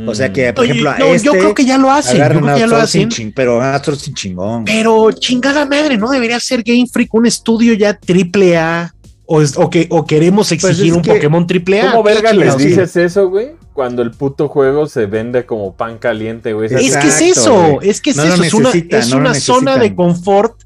O 0.08 0.16
sea 0.16 0.34
que, 0.34 0.52
por 0.54 0.64
Oye, 0.64 0.72
ejemplo, 0.72 0.90
a 0.90 0.98
no, 0.98 1.06
este 1.06 1.26
yo 1.28 1.34
creo 1.34 1.54
que 1.54 1.66
ya 1.66 1.78
lo 1.78 1.92
hacen. 1.92 2.18
Yo 2.18 2.24
agarran 2.24 2.44
creo 2.44 2.54
que 2.56 2.60
ya 2.62 2.68
lo 2.68 2.76
outsourcing, 2.78 3.08
hacen. 3.10 3.28
ching- 3.28 3.34
pero 3.36 3.62
outsourcing 3.62 4.14
chingón. 4.16 4.66
Pero 4.66 5.12
chingada 5.12 5.66
madre, 5.68 5.98
¿no? 5.98 6.10
Debería 6.10 6.40
ser 6.40 6.64
Game 6.64 6.88
Freak 6.92 7.14
un 7.14 7.26
estudio 7.28 7.74
ya 7.74 7.94
triple 7.96 8.58
A. 8.58 8.93
O, 9.26 9.42
es- 9.42 9.58
o 9.58 9.70
que, 9.70 9.88
o 9.90 10.06
queremos 10.06 10.52
exigir 10.52 10.76
Pues 10.78 10.90
es 10.90 10.96
un 10.96 11.02
que- 11.02 11.14
Pokémon 11.14 11.48
triple 11.48 11.82
A. 11.82 11.92
¿Cómo 11.92 12.04
verga 12.04 12.32
¿Qué 12.32 12.38
les 12.38 12.58
dices 12.58 12.96
eso, 12.98 13.30
güey? 13.30 13.52
Cuando 13.74 14.02
el 14.02 14.12
puto 14.12 14.50
juego 14.50 14.86
se 14.86 15.06
vende 15.06 15.46
como 15.46 15.76
pan 15.76 15.98
caliente, 15.98 16.54
güey. 16.54 16.66
Es 16.68 16.74
Es 16.74 16.98
que 16.98 17.08
es 17.08 17.22
eso, 17.22 17.82
es 17.82 18.02
que 18.02 18.10
es 18.12 18.18
No 18.18 18.24
eso, 18.26 18.44
es 18.44 18.54
una, 18.54 18.72
es 18.72 19.10
no 19.12 19.18
una 19.18 19.34
zona 19.34 19.78
de 19.78 19.96
confort 19.96 20.62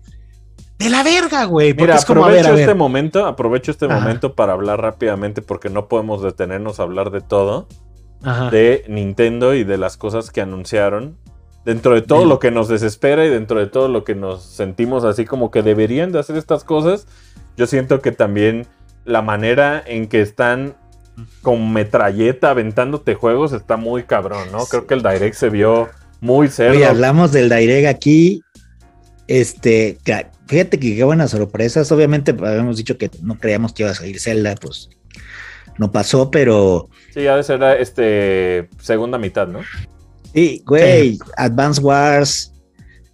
de 0.80 0.90
la 0.90 1.04
verga, 1.04 1.46
güey. 1.46 1.74
Mira, 1.74 1.96
es 1.96 2.06
como, 2.06 2.22
a 2.22 2.26
aprovecho 2.26 2.44
ver, 2.44 2.52
a 2.52 2.56
ver. 2.56 2.62
este 2.70 2.74
momento, 2.76 3.26
aprovecho 3.26 3.72
este 3.72 3.86
Ajá. 3.86 4.00
momento 4.00 4.34
para 4.34 4.54
hablar 4.54 4.82
rápidamente 4.82 5.42
porque 5.42 5.70
no 5.70 5.88
podemos 5.88 6.22
detenernos 6.22 6.80
a 6.80 6.84
hablar 6.84 7.12
de 7.12 7.22
todo, 7.22 7.68
Ajá. 8.24 8.50
de 8.50 8.84
Nintendo 8.88 9.54
y 9.54 9.64
de 9.64 9.78
las 9.78 9.98
cosas 9.98 10.32
que 10.32 10.42
anunciaron. 10.42 11.16
dentro 11.66 11.94
de 11.96 12.02
todo 12.02 12.24
lo 12.24 12.40
que 12.40 12.50
nos 12.50 12.70
desespera 12.70 13.26
y 13.26 13.30
dentro 13.30 13.60
de 13.60 13.68
todo 13.68 13.90
lo 13.90 14.06
que 14.06 14.16
nos 14.16 14.42
sentimos 14.42 15.04
así 15.04 15.26
como 15.26 15.52
que 15.52 15.62
deberían 15.64 16.14
de 16.14 16.20
hacer 16.20 16.38
estas 16.38 16.64
cosas, 16.64 17.08
yo 17.58 17.68
siento 17.68 18.02
que 18.02 18.12
también 18.12 18.66
la 19.04 19.22
manera 19.22 19.84
en 19.86 20.08
que 20.08 20.22
están 20.22 20.76
con 21.42 21.74
metralleta 21.74 22.52
aventándote 22.52 23.16
juegos 23.16 23.52
está 23.52 23.76
muy 23.76 24.04
cabrón, 24.04 24.52
¿no? 24.52 24.66
Creo 24.66 24.86
que 24.86 24.94
el 24.94 25.02
Direct 25.02 25.36
se 25.36 25.50
vio 25.50 25.90
muy 26.22 26.48
cerdo. 26.48 26.78
Oye, 26.78 26.86
hablamos 26.86 27.32
del 27.32 27.50
Direct 27.50 27.88
aquí. 27.88 28.44
Este, 29.28 29.98
fíjate 30.48 30.80
que 30.80 30.96
qué 30.96 31.04
buenas 31.04 31.32
sorpresas. 31.32 31.92
Obviamente 31.92 32.32
habíamos 32.32 32.78
dicho 32.78 32.98
que 32.98 33.10
no 33.22 33.38
creíamos 33.40 33.74
que 33.74 33.84
iba 33.84 33.92
a 33.92 33.96
salir 33.96 34.20
Zelda, 34.20 34.56
pues 34.56 34.90
no 35.78 35.92
pasó, 35.92 36.32
pero 36.32 36.90
Sí, 37.14 37.24
ya 37.24 37.36
de 37.36 37.44
ser 37.44 37.64
este 37.80 38.70
segunda 38.80 39.18
mitad, 39.18 39.48
¿no? 39.48 39.62
sí, 40.34 40.62
güey, 40.66 41.18
Advance 41.36 41.82
Wars, 41.82 42.54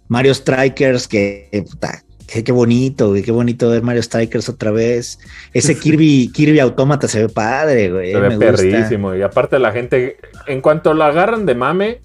Mario 0.08 0.34
Strikers, 0.34 1.08
que 1.08 1.48
eh, 1.52 1.62
puta, 1.62 2.03
qué, 2.26 2.44
qué 2.44 2.52
bonito, 2.52 3.08
güey, 3.08 3.22
qué 3.22 3.32
bonito 3.32 3.70
ver 3.70 3.82
Mario 3.82 4.02
Strikers 4.02 4.48
otra 4.48 4.70
vez. 4.70 5.18
Ese 5.52 5.78
Kirby, 5.78 6.30
Kirby 6.32 6.60
Autómata 6.60 7.08
se 7.08 7.20
ve 7.20 7.28
padre, 7.28 7.90
güey. 7.90 8.12
Se 8.12 8.20
ve 8.20 8.28
me 8.28 8.36
gusta. 8.36 8.62
perrísimo. 8.62 9.14
Y 9.14 9.22
aparte 9.22 9.58
la 9.58 9.72
gente, 9.72 10.16
en 10.46 10.60
cuanto 10.60 10.94
lo 10.94 11.04
agarran 11.04 11.46
de 11.46 11.54
mame, 11.54 12.00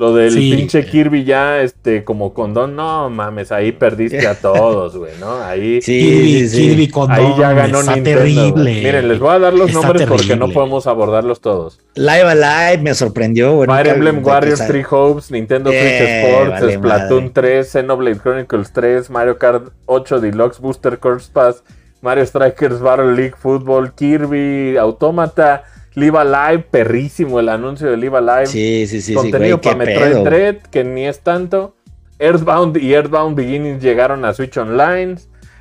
lo 0.00 0.14
del 0.14 0.30
Sí. 0.32 0.50
pinche 0.56 0.86
Kirby 0.86 1.24
ya, 1.24 1.60
este, 1.60 2.04
como 2.04 2.32
condón, 2.32 2.74
no 2.74 3.10
mames, 3.10 3.52
ahí 3.52 3.70
perdiste 3.72 4.26
a 4.26 4.34
todos, 4.40 4.96
güey, 4.96 5.12
¿no? 5.20 5.42
Ahí, 5.42 5.82
Sí, 5.82 6.00
Kirby, 6.00 6.48
sí. 6.48 6.68
Kirby 6.70 6.88
con 6.88 7.12
ahí 7.12 7.34
ya 7.38 7.52
ganó 7.52 7.80
está 7.80 7.94
Nintendo. 7.96 8.20
güey. 8.22 8.34
terrible. 8.34 8.74
Miren, 8.82 9.08
les 9.08 9.18
voy 9.18 9.28
a 9.34 9.38
dar 9.38 9.52
los 9.52 9.68
Está 9.70 9.82
nombres 9.86 10.06
porque 10.08 10.36
no 10.36 10.48
podemos 10.48 10.86
abordarlos 10.86 11.42
todos. 11.42 11.78
Live 11.96 12.22
Alive 12.22 12.82
me 12.82 12.94
sorprendió. 12.94 13.52
güey, 13.56 13.66
Fire 13.66 13.78
nunca- 13.88 13.92
Emblem 14.08 14.24
Warriors 14.26 14.66
3 14.66 14.86
Hopes, 14.90 15.30
Nintendo 15.30 15.68
Switch 15.70 15.82
Eh, 15.82 16.22
Sports, 16.24 16.60
vale 16.62 16.74
Splatoon 16.78 17.18
madre. 17.24 17.30
3, 17.34 17.70
Xenoblade 17.70 18.18
Chronicles 18.18 18.72
3, 18.72 19.10
Mario 19.10 19.36
Kart 19.38 19.68
8 19.84 20.18
Deluxe 20.18 20.60
Booster 20.60 20.98
Course 20.98 21.28
Pass, 21.30 21.62
Mario 22.00 22.24
Strikers 22.24 22.80
Battle 22.80 23.12
League 23.14 23.34
Football, 23.38 23.92
Kirby 23.94 24.78
Automata, 24.78 25.64
Live 25.94 26.18
Alive, 26.18 26.64
perrísimo 26.70 27.40
el 27.40 27.48
anuncio 27.48 27.90
de 27.90 27.96
Live 27.96 28.16
Alive. 28.16 28.46
Sí, 28.46 28.86
sí, 28.86 29.00
sí, 29.00 29.02
sí, 29.02 29.14
contenido 29.14 29.58
güey, 29.58 29.60
qué 29.60 29.76
para 29.76 29.84
Metroid. 29.84 30.24
Dread, 30.24 30.56
que 30.70 30.84
ni 30.84 31.06
es 31.06 31.20
tanto. 31.20 31.74
Earthbound 32.18 32.76
y 32.76 32.94
Earthbound 32.94 33.36
Beginnings 33.36 33.82
llegaron 33.82 34.24
a 34.24 34.32
Switch 34.32 34.56
Online. 34.56 35.16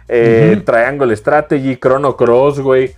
Eh. 0.07 0.61
Triangle 0.65 1.15
Strategy, 1.15 1.77
Chrono 1.77 2.15
Cross, 2.15 2.59
güey. 2.59 2.95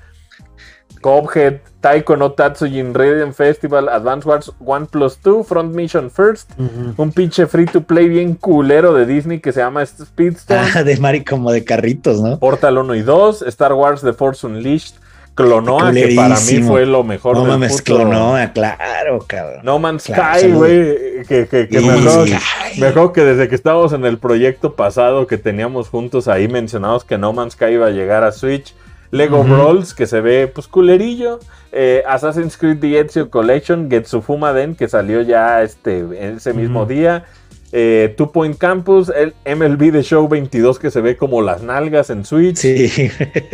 Taiko 1.81 2.15
no 2.15 2.33
Tatsujin 2.33 2.93
Radiant 2.93 3.33
Festival, 3.33 3.89
Advance 3.89 4.27
Wars 4.27 4.51
1 4.59 4.85
Plus 4.87 5.19
2, 5.23 5.47
Front 5.47 5.73
Mission 5.73 6.11
First. 6.11 6.51
Un 6.97 7.11
pinche 7.11 7.47
free 7.47 7.65
to 7.65 7.81
play 7.81 8.07
bien 8.07 8.35
culero 8.35 8.93
de 8.93 9.05
Disney 9.05 9.39
que 9.39 9.51
se 9.51 9.61
llama 9.61 9.83
Speedstone. 9.85 10.59
Ah, 10.75 10.83
de 10.83 10.97
Mari 10.97 11.23
como 11.23 11.51
de 11.51 11.63
carritos, 11.63 12.21
¿no? 12.21 12.37
Portal 12.37 12.77
1 12.77 12.95
y 12.95 13.01
2, 13.01 13.41
Star 13.43 13.73
Wars 13.73 14.01
The 14.01 14.13
Force 14.13 14.45
Unleashed, 14.45 14.95
Clonoa, 15.35 15.91
que 15.93 16.13
para 16.15 16.35
mí 16.39 16.61
fue 16.63 16.85
lo 16.85 17.03
mejor 17.03 17.37
No 17.37 17.45
mames, 17.45 17.71
puto- 17.81 17.83
Clonoa, 17.95 18.51
claro, 18.53 19.19
cabrón. 19.27 19.61
No 19.63 19.79
Man's 19.79 20.03
Claro, 20.03 20.39
Sky, 20.39 20.51
güey. 20.51 20.95
Que, 21.27 21.47
que, 21.47 21.67
que 21.67 21.79
Sí, 21.79 21.85
me, 21.85 21.91
acuerdo, 21.93 22.25
sí. 22.27 22.33
me 22.79 22.87
acuerdo 22.87 23.13
que 23.13 23.21
desde 23.23 23.47
que 23.47 23.55
estábamos 23.55 23.93
en 23.93 24.05
el 24.05 24.17
proyecto 24.17 24.75
pasado 24.75 25.27
que 25.27 25.37
teníamos 25.37 25.87
juntos 25.89 26.27
ahí 26.27 26.47
mencionados 26.47 27.05
que 27.05 27.17
No 27.17 27.31
Man's 27.33 27.53
Sky 27.53 27.65
iba 27.73 27.87
a 27.87 27.91
llegar 27.91 28.23
a 28.23 28.31
Switch. 28.31 28.75
Lego 29.11 29.39
Ujú. 29.41 29.49
Brawls, 29.53 29.93
que 29.93 30.07
se 30.07 30.21
ve 30.21 30.47
pues 30.47 30.67
culerillo. 30.67 31.39
Eh, 31.73 32.01
Assassin's 32.07 32.55
Creed 32.57 32.79
The 32.79 32.99
Ezio 33.01 33.29
Collection, 33.29 33.89
Getsufuma 33.89 34.53
Den, 34.53 34.73
que 34.75 34.87
salió 34.87 35.21
ya 35.21 35.63
este, 35.63 36.05
ese 36.35 36.53
mismo 36.53 36.85
día. 36.85 37.25
Eh, 37.73 38.13
Two 38.17 38.31
Point 38.31 38.57
Campus, 38.57 39.09
el 39.15 39.33
MLB 39.45 39.91
The 39.93 40.03
Show 40.03 40.27
22, 40.27 40.77
que 40.79 40.91
se 40.91 40.99
ve 41.01 41.15
como 41.15 41.41
las 41.41 41.61
nalgas 41.63 42.09
en 42.09 42.25
Switch. 42.25 42.57
Sí. 42.57 43.09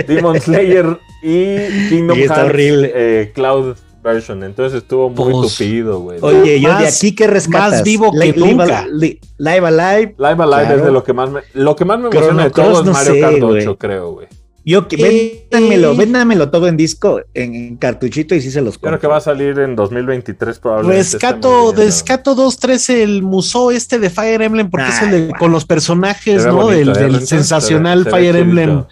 Demon 0.08 0.40
Slayer 0.42 0.98
y 1.22 1.88
Kingdom 1.90 2.18
Y 2.18 2.22
está 2.24 2.36
Hearts 2.38 2.50
horrible. 2.54 2.92
eh, 2.96 3.32
Cloud 3.36 3.76
Version. 4.04 4.44
Entonces 4.44 4.82
estuvo 4.82 5.10
muy 5.10 5.34
Pues, 5.34 5.56
tupido, 5.56 6.00
güey. 6.00 6.18
Oye, 6.22 6.60
yo 6.62 6.70
de 6.78 6.88
aquí 6.88 7.14
que 7.14 7.28
rescatas. 7.28 7.72
más 7.72 7.84
vivo 7.84 8.12
que 8.12 8.18
Li- 8.28 8.32
Live, 8.34 8.54
nunca. 8.56 8.86
Li- 8.92 9.20
Live 9.38 9.68
Alive. 9.68 10.16
Live 10.18 10.30
Alive 10.44 10.46
Claro. 10.48 10.76
es 10.78 10.84
de 10.84 10.92
lo 10.92 11.04
que 11.04 11.14
más 11.14 11.30
me, 11.30 11.42
lo 11.54 11.76
que 11.76 11.86
más 11.86 12.00
me 12.00 12.10
Chrono 12.10 12.26
emociona 12.26 12.44
de 12.46 12.50
todo 12.52 12.66
Cross 12.66 12.80
es 12.80 12.86
no 12.86 12.92
Mario 12.94 13.14
sé, 13.14 13.20
Kart 13.22 13.40
güey. 13.40 13.62
8, 13.62 13.78
creo, 13.78 14.12
güey. 14.14 14.28
Yo 14.70 14.90
que 14.90 14.98
Eh, 14.98 15.48
véndamelo, 15.50 15.94
eh. 15.94 15.96
véndamelo 15.98 16.50
todo 16.50 16.68
en 16.68 16.76
disco, 16.76 17.22
en, 17.34 17.56
en 17.56 17.78
cartuchito 17.78 18.36
y 18.36 18.42
sí 18.42 18.52
se 18.52 18.60
los 18.62 18.78
Creo 18.78 18.92
compro. 18.92 19.00
que 19.00 19.08
va 19.08 19.16
a 19.18 19.22
salir 19.22 19.58
en 19.60 19.78
2023 19.78 20.60
probablemente. 20.60 21.00
esté 21.00 21.18
Rescato, 21.18 21.74
rescato 21.74 22.36
2-3 22.36 22.90
el 22.90 23.24
museo 23.24 23.72
este 23.72 23.98
de 23.98 24.10
Fire 24.10 24.42
Emblem, 24.42 24.70
porque 24.70 24.90
es 24.90 25.02
el 25.04 25.12
de- 25.12 25.18
Ay, 25.28 25.40
con 25.40 25.54
los 25.54 25.64
personajes, 25.66 26.46
¿no? 26.46 26.54
bonito, 26.56 26.92
del 26.92 26.98
¿eh, 26.98 27.18
del 27.18 27.26
sensacional 27.26 28.04
Se 28.04 28.10
ve- 28.10 28.12
se 28.12 28.18
ve 28.18 28.24
Fire. 28.34 28.36
Emblem. 28.42 28.84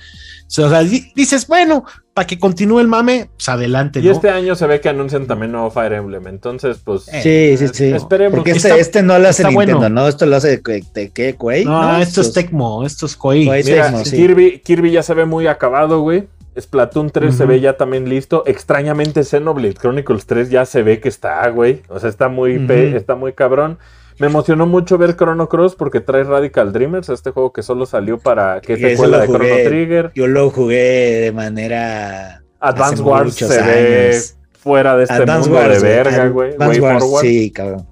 O 0.47 0.69
sea, 0.69 0.83
di- 0.83 1.11
dices, 1.15 1.47
bueno, 1.47 1.83
para 2.13 2.27
que 2.27 2.37
continúe 2.39 2.79
el 2.79 2.87
mame, 2.87 3.29
pues 3.35 3.49
adelante, 3.49 3.99
Y 3.99 4.03
¿no? 4.03 4.11
este 4.11 4.29
año 4.29 4.55
se 4.55 4.67
ve 4.67 4.79
que 4.79 4.87
anuncian 4.89 5.25
también 5.27 5.51
nuevo 5.51 5.69
Fire 5.71 5.93
Emblem. 5.93 6.27
Entonces, 6.27 6.77
pues. 6.83 7.03
Sí, 7.03 7.57
sí, 7.57 7.67
sí. 7.73 7.85
Esperemos. 7.91 8.35
Porque 8.37 8.51
este, 8.51 8.67
Está- 8.69 8.79
este 8.79 9.03
no 9.03 9.17
lo 9.19 9.27
hace 9.27 9.43
Nintendo, 9.43 9.79
bueno. 9.79 9.89
¿no? 10.01 10.07
Esto 10.07 10.25
lo 10.25 10.35
hace 10.35 10.57
de, 10.57 10.83
de 10.93 11.09
qué, 11.09 11.35
Quake, 11.35 11.65
no, 11.65 11.81
¿no? 11.93 11.97
esto 11.97 12.21
es 12.21 12.31
Tecmo, 12.31 12.85
esto 12.85 13.05
es 13.05 13.15
Koei. 13.17 13.45
Koei. 13.45 13.63
Mira, 13.63 13.85
Tecmo, 13.87 14.05
sí. 14.05 14.15
Kirby, 14.15 14.59
Kirby 14.59 14.91
ya 14.91 15.03
se 15.03 15.13
ve 15.13 15.25
muy 15.25 15.47
acabado, 15.47 15.99
güey. 16.01 16.27
Splatoon 16.57 17.09
3 17.09 17.35
se 17.35 17.43
Ujú. 17.43 17.51
ve 17.51 17.59
ya 17.59 17.75
también 17.75 18.07
listo. 18.07 18.43
Extrañamente, 18.45 19.23
Xenoblade 19.25 19.73
Chronicles 19.73 20.25
3 20.25 20.49
ya 20.49 20.65
se 20.65 20.83
ve 20.83 21.01
que 21.01 21.09
está, 21.09 21.45
güey. 21.49 21.81
O 21.89 21.99
sea, 21.99 22.09
está 22.09 22.29
muy, 22.29 22.59
pe- 22.59 22.87
Ujú. 22.89 22.97
está 22.97 23.15
muy 23.15 23.33
cabrón. 23.33 23.77
Me 24.17 24.27
emocionó 24.27 24.65
mucho 24.65 24.97
ver 24.97 25.15
Chrono 25.15 25.49
Cross 25.49 25.75
porque 25.75 25.99
trae 25.99 26.23
Radical 26.23 26.71
Dreamers, 26.71 27.09
este 27.09 27.31
juego 27.31 27.51
que 27.51 27.63
solo 27.63 27.85
salió 27.85 28.17
para 28.17 28.61
que 28.61 28.77
lo 28.77 29.19
de 29.19 29.27
Chrono. 29.27 29.55
Trigger. 29.65 30.11
Yo 30.15 30.27
lo 30.27 30.49
jugué 30.49 31.19
de 31.21 31.31
manera. 31.33 32.41
Advance 32.59 33.01
Wars 33.01 33.35
se 33.35 33.47
ve 33.61 34.09
años. 34.11 34.37
fuera 34.57 34.95
de 34.95 35.03
este 35.03 35.15
Advance 35.15 35.49
mundo 35.49 35.63
Wars, 35.63 35.81
de 35.81 35.87
verga, 35.87 36.27
güey. 36.29 36.53
Advance 36.53 36.81
Wars, 36.81 37.03
Forward. 37.03 37.25
sí, 37.25 37.51
cabrón. 37.51 37.87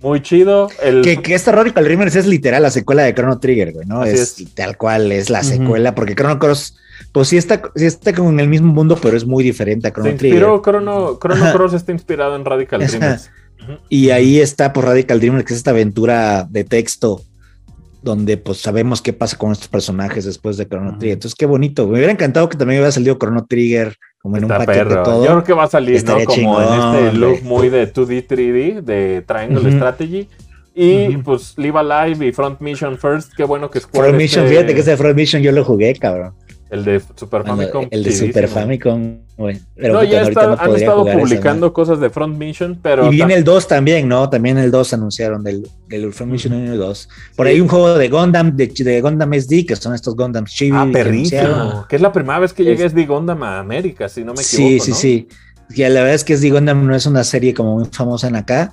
Muy 0.00 0.20
chido. 0.20 0.68
El, 0.82 1.02
Que, 1.02 1.20
que 1.20 1.34
esta 1.34 1.50
Radical 1.50 1.84
Dreamers 1.84 2.14
es 2.14 2.26
literal 2.26 2.62
la 2.62 2.70
secuela 2.70 3.02
de 3.02 3.14
Chrono 3.14 3.38
Trigger, 3.40 3.72
güey, 3.72 3.86
¿no? 3.86 4.04
Es, 4.04 4.38
es. 4.38 4.54
tal 4.54 4.76
cual, 4.76 5.10
es 5.10 5.30
la 5.30 5.42
secuela, 5.42 5.94
porque 5.94 6.14
Chrono 6.14 6.38
Cross, 6.38 6.76
pues 7.10 7.28
sí 7.28 7.36
está, 7.36 7.62
sí 7.74 7.86
está 7.86 8.12
como 8.12 8.28
en 8.28 8.38
el 8.38 8.48
mismo 8.48 8.72
mundo, 8.72 8.98
pero 9.00 9.16
es 9.16 9.26
muy 9.26 9.42
diferente 9.42 9.88
a 9.88 9.90
se 9.90 9.94
Chrono 9.94 10.10
inspiró 10.10 10.60
Trigger. 10.60 10.62
Chrono, 10.62 11.18
Chrono. 11.18 11.52
Cross 11.56 11.72
está 11.72 11.90
inspirado 11.90 12.36
en 12.36 12.44
Radical. 12.44 12.86
Dreamers. 12.86 13.30
Y 13.88 14.10
ahí 14.10 14.40
está 14.40 14.72
pues 14.72 14.86
Radical 14.86 15.20
Dreamers, 15.20 15.44
que 15.44 15.52
es 15.54 15.58
esta 15.58 15.70
aventura 15.70 16.46
de 16.50 16.64
texto 16.64 17.22
donde 18.02 18.36
pues 18.36 18.58
sabemos 18.58 19.00
qué 19.00 19.14
pasa 19.14 19.38
con 19.38 19.52
estos 19.52 19.68
personajes 19.68 20.26
después 20.26 20.58
de 20.58 20.66
Chrono. 20.68 20.98
Trigger. 20.98 21.14
Entonces, 21.14 21.34
qué 21.34 21.46
bonito. 21.46 21.86
Me 21.86 21.94
hubiera 21.94 22.12
encantado 22.12 22.48
que 22.50 22.58
también 22.58 22.80
hubiera 22.80 22.92
salido 22.92 23.16
Chrono 23.18 23.46
Trigger 23.46 23.96
como 24.20 24.36
en 24.36 24.44
un 24.44 24.48
paquete 24.50 24.72
perro. 24.84 25.02
todo. 25.02 25.24
Yo 25.24 25.30
creo 25.30 25.44
que 25.44 25.52
va 25.54 25.64
a 25.64 25.68
salir, 25.68 26.04
Como 26.04 26.24
chingón, 26.26 26.62
en 26.64 27.04
este 27.06 27.18
look 27.18 27.42
muy 27.44 27.70
de 27.70 27.90
2D, 27.90 28.26
3D, 28.26 28.82
de 28.82 29.22
Triangle 29.26 29.60
Ujú. 29.60 29.70
Strategy. 29.70 30.28
Y 30.74 31.16
pues 31.18 31.54
Live 31.56 31.78
Alive 31.78 32.26
y 32.26 32.32
Front 32.32 32.60
Mission 32.60 32.98
First. 32.98 33.32
Qué 33.34 33.44
bueno 33.44 33.70
que 33.70 33.80
Square. 33.80 34.08
Front 34.08 34.20
Mission, 34.20 34.44
este- 34.44 34.56
fíjate 34.56 34.74
que 34.74 34.80
ese 34.80 34.96
Front 34.98 35.16
Mission 35.16 35.40
yo 35.40 35.52
lo 35.52 35.64
jugué, 35.64 35.94
cabrón. 35.94 36.34
El 36.74 36.84
de 36.84 37.00
Super 37.14 37.44
Famicom. 37.44 37.86
el 37.90 38.02
de 38.02 38.10
chidísimo. 38.10 38.28
Super 38.28 38.48
Famicom, 38.48 39.16
güey. 39.36 39.60
Pero 39.76 39.94
No, 39.94 40.02
ya 40.04 40.22
está- 40.22 40.46
no 40.48 40.56
han 40.58 40.74
estado 40.74 41.04
publicando 41.06 41.72
cosas 41.72 42.00
de 42.00 42.10
Front 42.10 42.36
Mission, 42.36 42.78
pero. 42.82 43.06
Y 43.06 43.16
viene 43.16 43.34
el 43.34 43.44
2 43.44 43.68
también, 43.68 44.08
¿no? 44.08 44.28
También 44.28 44.58
el 44.58 44.70
2 44.70 44.92
anunciaron 44.92 45.42
del, 45.44 45.68
del 45.88 46.12
Front 46.12 46.32
Mission 46.32 46.54
1 46.54 46.74
y 46.74 46.76
2. 46.76 47.08
Por 47.36 47.46
Sí. 47.46 47.52
ahí 47.52 47.60
un 47.60 47.68
juego 47.68 47.94
de 47.96 48.08
Gundam, 48.08 48.56
de, 48.56 48.66
de 48.66 49.00
Gundam 49.00 49.32
SD, 49.34 49.66
que 49.66 49.76
son 49.76 49.94
estos 49.94 50.16
Gundam 50.16 50.44
Chibi. 50.46 50.76
Ah, 50.76 50.82
anunciaron. 50.82 51.86
Que 51.88 51.96
es 51.96 52.02
la 52.02 52.12
primera 52.12 52.38
vez 52.38 52.52
que 52.52 52.64
llega 52.64 52.84
SD 52.86 53.06
Gundam 53.06 53.42
a 53.42 53.58
América, 53.60 54.08
si 54.08 54.24
no 54.24 54.32
me 54.34 54.42
Sí, 54.42 54.56
equivoco. 54.78 54.84
sí, 54.84 54.90
¿no? 54.90 54.96
sí. 54.96 55.28
Y 55.70 55.80
la 55.82 55.88
verdad 56.00 56.14
es 56.14 56.24
que 56.24 56.34
SD 56.36 56.50
Gundam 56.50 56.86
no 56.86 56.94
es 56.94 57.06
una 57.06 57.24
serie 57.24 57.54
como 57.54 57.78
muy 57.78 57.86
famosa 57.90 58.28
en 58.28 58.36
acá. 58.36 58.72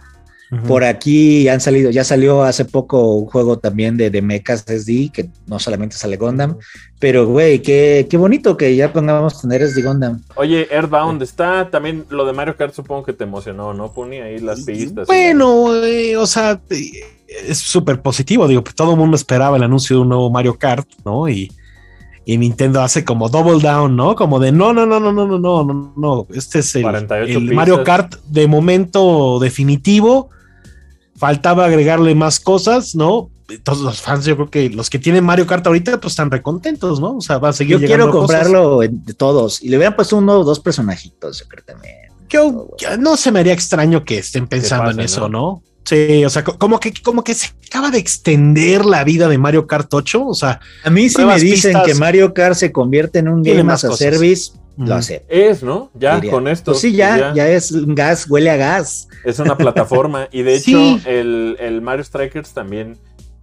Por 0.67 0.83
aquí 0.83 1.47
han 1.47 1.61
salido, 1.61 1.91
ya 1.91 2.03
salió 2.03 2.43
hace 2.43 2.65
poco 2.65 3.15
un 3.15 3.25
juego 3.25 3.59
también 3.59 3.95
de, 3.95 4.09
de 4.09 4.21
mechas 4.21 4.65
SD, 4.67 5.09
que 5.13 5.29
no 5.47 5.59
solamente 5.59 5.95
sale 5.95 6.17
Gundam, 6.17 6.57
pero 6.99 7.25
güey, 7.25 7.61
qué, 7.61 8.05
qué 8.09 8.17
bonito 8.17 8.57
que 8.57 8.75
ya 8.75 8.91
pongamos 8.91 9.41
tener 9.41 9.65
SD 9.65 9.81
Gundam. 9.81 10.21
Oye, 10.35 10.67
Earthbound 10.69 11.21
está. 11.21 11.69
También 11.69 12.05
lo 12.09 12.25
de 12.25 12.33
Mario 12.33 12.57
Kart 12.57 12.73
supongo 12.73 13.03
que 13.03 13.13
te 13.13 13.23
emocionó, 13.23 13.73
¿no? 13.73 13.93
Puni 13.93 14.17
ahí 14.17 14.39
las 14.39 14.61
pistas. 14.63 15.07
Bueno, 15.07 15.73
eh, 15.85 16.17
o 16.17 16.27
sea, 16.27 16.59
es 16.69 17.57
súper 17.57 18.01
positivo. 18.01 18.45
Digo, 18.45 18.61
pues 18.61 18.75
todo 18.75 18.91
el 18.91 18.97
mundo 18.97 19.15
esperaba 19.15 19.55
el 19.55 19.63
anuncio 19.63 19.95
de 19.95 20.01
un 20.01 20.09
nuevo 20.09 20.29
Mario 20.29 20.59
Kart, 20.59 20.87
¿no? 21.05 21.29
Y, 21.29 21.49
y 22.25 22.37
Nintendo 22.37 22.81
hace 22.81 23.05
como 23.05 23.29
double 23.29 23.61
down, 23.61 23.95
¿no? 23.95 24.15
Como 24.15 24.39
de 24.39 24.51
no, 24.51 24.73
no, 24.73 24.85
no, 24.85 24.99
no, 24.99 25.13
no, 25.13 25.25
no, 25.25 25.39
no, 25.39 25.63
no, 25.63 25.93
no. 25.95 26.27
Este 26.33 26.59
es 26.59 26.75
el, 26.75 26.83
48 26.83 27.37
el. 27.37 27.53
Mario 27.53 27.83
Kart 27.85 28.15
de 28.25 28.47
momento 28.47 29.39
definitivo. 29.39 30.29
Faltaba 31.21 31.65
agregarle 31.65 32.15
más 32.15 32.39
cosas, 32.39 32.95
¿no? 32.95 33.29
Todos 33.63 33.81
los 33.81 34.01
fans, 34.01 34.25
yo 34.25 34.35
creo 34.37 34.49
que 34.49 34.69
los 34.71 34.89
que 34.89 34.97
tienen 34.97 35.23
Mario 35.23 35.45
Kart 35.45 35.67
ahorita, 35.67 35.99
pues 36.01 36.13
están 36.13 36.31
recontentos, 36.31 36.99
¿no? 36.99 37.17
O 37.17 37.21
sea, 37.21 37.37
va 37.37 37.49
a 37.49 37.53
seguir. 37.53 37.77
Yo 37.77 37.85
quiero 37.85 38.09
comprarlo 38.09 38.79
de 38.79 39.13
todos 39.13 39.61
y 39.61 39.69
le 39.69 39.77
hubieran 39.77 39.95
puesto 39.95 40.17
uno 40.17 40.39
o 40.39 40.43
dos 40.43 40.59
personajitos, 40.59 41.39
yo 41.41 41.47
creo 41.47 41.63
también. 41.63 41.95
Yo, 42.27 42.69
yo 42.79 42.97
no 42.97 43.17
se 43.17 43.31
me 43.31 43.39
haría 43.41 43.53
extraño 43.53 44.03
que 44.03 44.17
estén 44.17 44.47
pensando 44.47 44.89
en 44.89 44.99
eso, 45.01 45.29
¿no? 45.29 45.39
¿no? 45.39 45.63
Sí, 45.83 46.23
o 46.25 46.29
sea, 46.29 46.43
co- 46.43 46.57
como 46.57 46.79
que, 46.79 46.91
como 47.03 47.23
que 47.23 47.33
se 47.35 47.49
acaba 47.67 47.91
de 47.91 47.97
extender 47.97 48.85
la 48.85 49.03
vida 49.03 49.27
de 49.27 49.37
Mario 49.37 49.67
Kart 49.67 49.93
8. 49.93 50.25
O 50.27 50.33
sea, 50.33 50.59
A 50.83 50.89
mí 50.89 51.07
si 51.09 51.23
me 51.23 51.37
dicen 51.39 51.73
pistas. 51.73 51.85
que 51.85 51.95
Mario 51.95 52.33
Kart 52.33 52.55
se 52.55 52.71
convierte 52.71 53.19
en 53.19 53.27
un 53.27 53.43
game 53.43 53.63
más 53.63 53.83
as 53.83 53.85
a 53.85 53.87
cosas. 53.89 53.99
service. 54.11 54.51
Lo 54.87 54.95
acepto. 54.95 55.27
Es, 55.29 55.63
¿no? 55.63 55.89
Ya 55.93 56.15
diría. 56.15 56.31
con 56.31 56.47
esto. 56.47 56.71
Pues 56.71 56.81
sí, 56.81 56.93
ya, 56.93 57.33
ya, 57.33 57.47
es 57.49 57.71
un 57.71 57.95
gas, 57.95 58.29
huele 58.29 58.49
a 58.49 58.57
gas. 58.57 59.07
Es 59.23 59.39
una 59.39 59.57
plataforma. 59.57 60.27
y 60.31 60.43
de 60.43 60.55
hecho, 60.55 60.63
Sí. 60.77 61.01
el, 61.05 61.57
el 61.59 61.81
Mario 61.81 62.03
Strikers 62.03 62.53
también, 62.53 62.97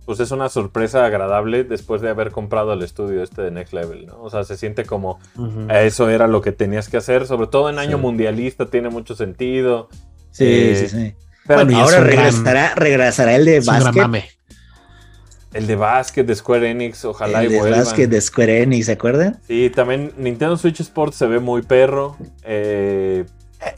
pues 0.06 0.20
es 0.20 0.30
una 0.30 0.48
sorpresa 0.48 1.04
agradable 1.04 1.64
después 1.64 2.00
de 2.00 2.08
haber 2.08 2.30
comprado 2.30 2.72
el 2.72 2.82
estudio 2.82 3.22
este 3.22 3.42
de 3.42 3.50
Next 3.50 3.72
Level, 3.74 4.06
¿no? 4.06 4.22
O 4.22 4.30
sea, 4.30 4.44
se 4.44 4.56
siente 4.56 4.84
como 4.84 5.18
eso 5.70 6.08
era 6.08 6.26
lo 6.28 6.40
que 6.40 6.52
tenías 6.52 6.88
que 6.88 6.96
hacer, 6.96 7.26
sobre 7.26 7.46
todo 7.48 7.68
en 7.70 7.78
año 7.78 7.96
Sí. 7.98 8.02
mundialista, 8.02 8.66
tiene 8.66 8.88
mucho 8.88 9.14
sentido. 9.14 9.88
Sí, 10.30 10.44
Eh, 10.46 10.76
sí, 10.76 10.88
sí. 10.88 11.14
Pero 11.46 11.64
Bueno, 11.64 11.78
y 11.78 11.80
Ahora 11.82 12.00
regresará, 12.00 12.74
regresará 12.74 13.34
el 13.34 13.44
de 13.46 13.56
es 13.58 13.68
un 13.68 13.74
gran 13.80 14.12
básquet. 14.12 14.37
El 15.54 15.66
de 15.66 15.76
básquet 15.76 16.26
de 16.26 16.34
Square 16.34 16.70
Enix, 16.70 17.04
ojalá 17.04 17.42
El 17.42 17.48
y 17.50 17.52
de 17.54 17.58
vuelvan. 17.60 17.80
básquet 17.80 18.08
de 18.10 18.20
Square 18.20 18.62
Enix, 18.62 18.86
¿se 18.86 18.92
acuerdan? 18.92 19.38
Sí, 19.46 19.70
también 19.74 20.12
Nintendo 20.18 20.56
Switch 20.56 20.80
Sports 20.80 21.16
se 21.16 21.26
ve 21.26 21.38
muy 21.40 21.62
perro. 21.62 22.16
Eh, 22.44 23.24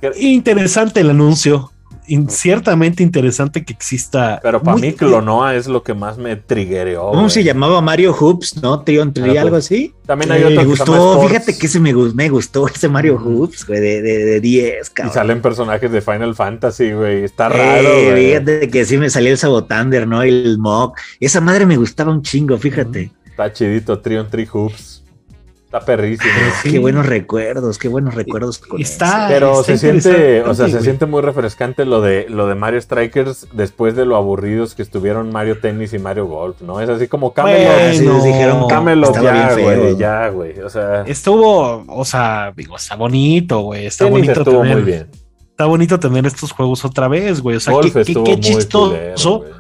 que- 0.01 0.13
Interesante 0.19 1.01
el 1.01 1.11
anuncio. 1.11 1.71
In- 2.07 2.29
ciertamente 2.29 3.03
interesante 3.03 3.65
que 3.65 3.73
exista. 3.73 4.41
pero 4.43 4.61
para 4.63 4.77
muy- 4.77 4.89
mí 4.89 4.93
Clonoa 4.95 5.55
es 5.55 5.67
lo 5.69 5.83
que 5.83 5.95
más 5.95 6.19
me 6.19 6.35
triggereó. 6.37 7.11
¿Cómo 7.11 7.29
se 7.31 7.45
llamaba 7.45 7.81
Mario 7.81 8.13
Hoops? 8.13 8.57
¿No? 8.63 8.81
Trion 8.83 9.13
Tree, 9.13 9.39
algo 9.39 9.57
así. 9.57 9.95
También 10.07 10.33
hay 10.33 10.41
Sí, 10.41 10.45
otro 10.47 10.57
Me 10.61 10.65
gustó, 10.67 11.23
fíjate 11.29 11.57
que 11.59 11.67
ese 11.67 11.79
me, 11.79 11.93
me 11.95 12.29
gustó 12.29 12.67
ese 12.67 12.89
Mario. 12.89 13.17
Hoops, 13.23 13.65
güey, 13.67 13.81
de, 13.81 14.03
de, 14.03 14.25
de 14.25 14.41
10, 14.41 14.89
Y 14.89 14.93
cabrón. 14.93 15.15
salen 15.15 15.41
personajes 15.43 15.93
de 15.93 16.01
Final 16.01 16.35
Fantasy, 16.35 16.93
güey. 16.93 17.23
Está 17.25 17.47
Eh, 17.47 17.51
raro, 17.51 17.89
güey. 18.11 18.27
fíjate 18.27 18.69
que 18.71 18.85
sí 18.85 18.97
me 18.97 19.09
salió 19.11 19.31
el 19.31 19.39
Sabotander, 19.39 20.09
¿no? 20.09 20.25
Y 20.25 20.31
el 20.31 20.59
Mock. 20.59 20.99
Esa 21.21 21.41
madre 21.41 21.65
me 21.67 21.77
gustaba 21.77 22.11
un 22.13 22.23
chingo, 22.23 22.59
fíjate. 22.59 23.13
Está 23.27 23.53
chidito, 23.53 23.99
Trion 24.01 24.29
Tree 24.29 24.49
Hoops. 24.53 25.00
Está 25.73 25.87
perrísimo. 25.87 26.33
Sí. 26.65 26.73
Qué 26.73 26.79
buenos 26.81 27.07
recuerdos, 27.07 27.79
qué 27.79 27.87
buenos 27.87 28.17
recuerdos 28.17 28.59
con 28.59 28.81
Está- 28.81 29.27
eso. 29.27 29.27
Pero 29.29 29.61
está 29.61 29.65
se 29.65 29.79
siente, 29.79 30.43
o 30.43 30.53
sea, 30.53 30.67
se 30.67 30.73
güey. 30.73 30.83
siente 30.83 31.07
muy 31.07 31.23
refrescante 31.23 31.85
lo 31.85 32.01
de 32.01 32.27
lo 32.29 32.49
de 32.49 32.57
Mario 32.57 32.81
Strikers 32.81 33.47
después 33.53 33.95
de 33.95 34.05
lo 34.05 34.17
aburridos 34.17 34.75
que 34.75 34.83
estuvieron 34.83 35.31
Mario 35.31 35.61
Tennis 35.61 35.93
y 35.95 36.01
Mario 36.01 36.27
Golf, 36.27 36.61
¿no? 36.61 36.81
Es 36.81 36.89
así 36.89 37.07
como 37.07 37.33
Camelot, 37.35 37.63
Bueno, 37.73 37.89
Así 37.91 38.05
les 38.05 38.25
dijeron 38.25 38.67
Camelot 38.69 39.15
ya, 39.15 39.33
bien 39.33 39.51
feo. 39.51 39.81
güey, 39.81 39.97
ya, 39.97 40.29
güey. 40.31 40.59
O 40.59 40.69
sea, 40.69 41.03
Estuvo, 41.07 41.85
o 41.87 42.05
sea, 42.05 42.53
digo, 42.57 42.75
está 42.75 42.97
bonito, 42.97 43.61
güey. 43.61 43.87
Está 43.87 44.07
Tennis 44.07 44.27
bonito 44.27 44.41
estuvo 44.41 44.63
tener, 44.63 44.77
muy 44.77 44.85
bien. 44.85 45.09
Está 45.51 45.67
bonito 45.67 46.01
tener 46.01 46.27
estos 46.27 46.51
juegos 46.51 46.85
otra 46.85 47.07
vez, 47.07 47.41
güey. 47.41 47.59
O 47.59 47.61
sea, 47.61 47.75
Golf 47.75 47.93
qué, 47.95 48.05
qué- 48.07 48.25
qué 48.25 48.41
chistoso. 48.41 49.41
culero. 49.41 49.60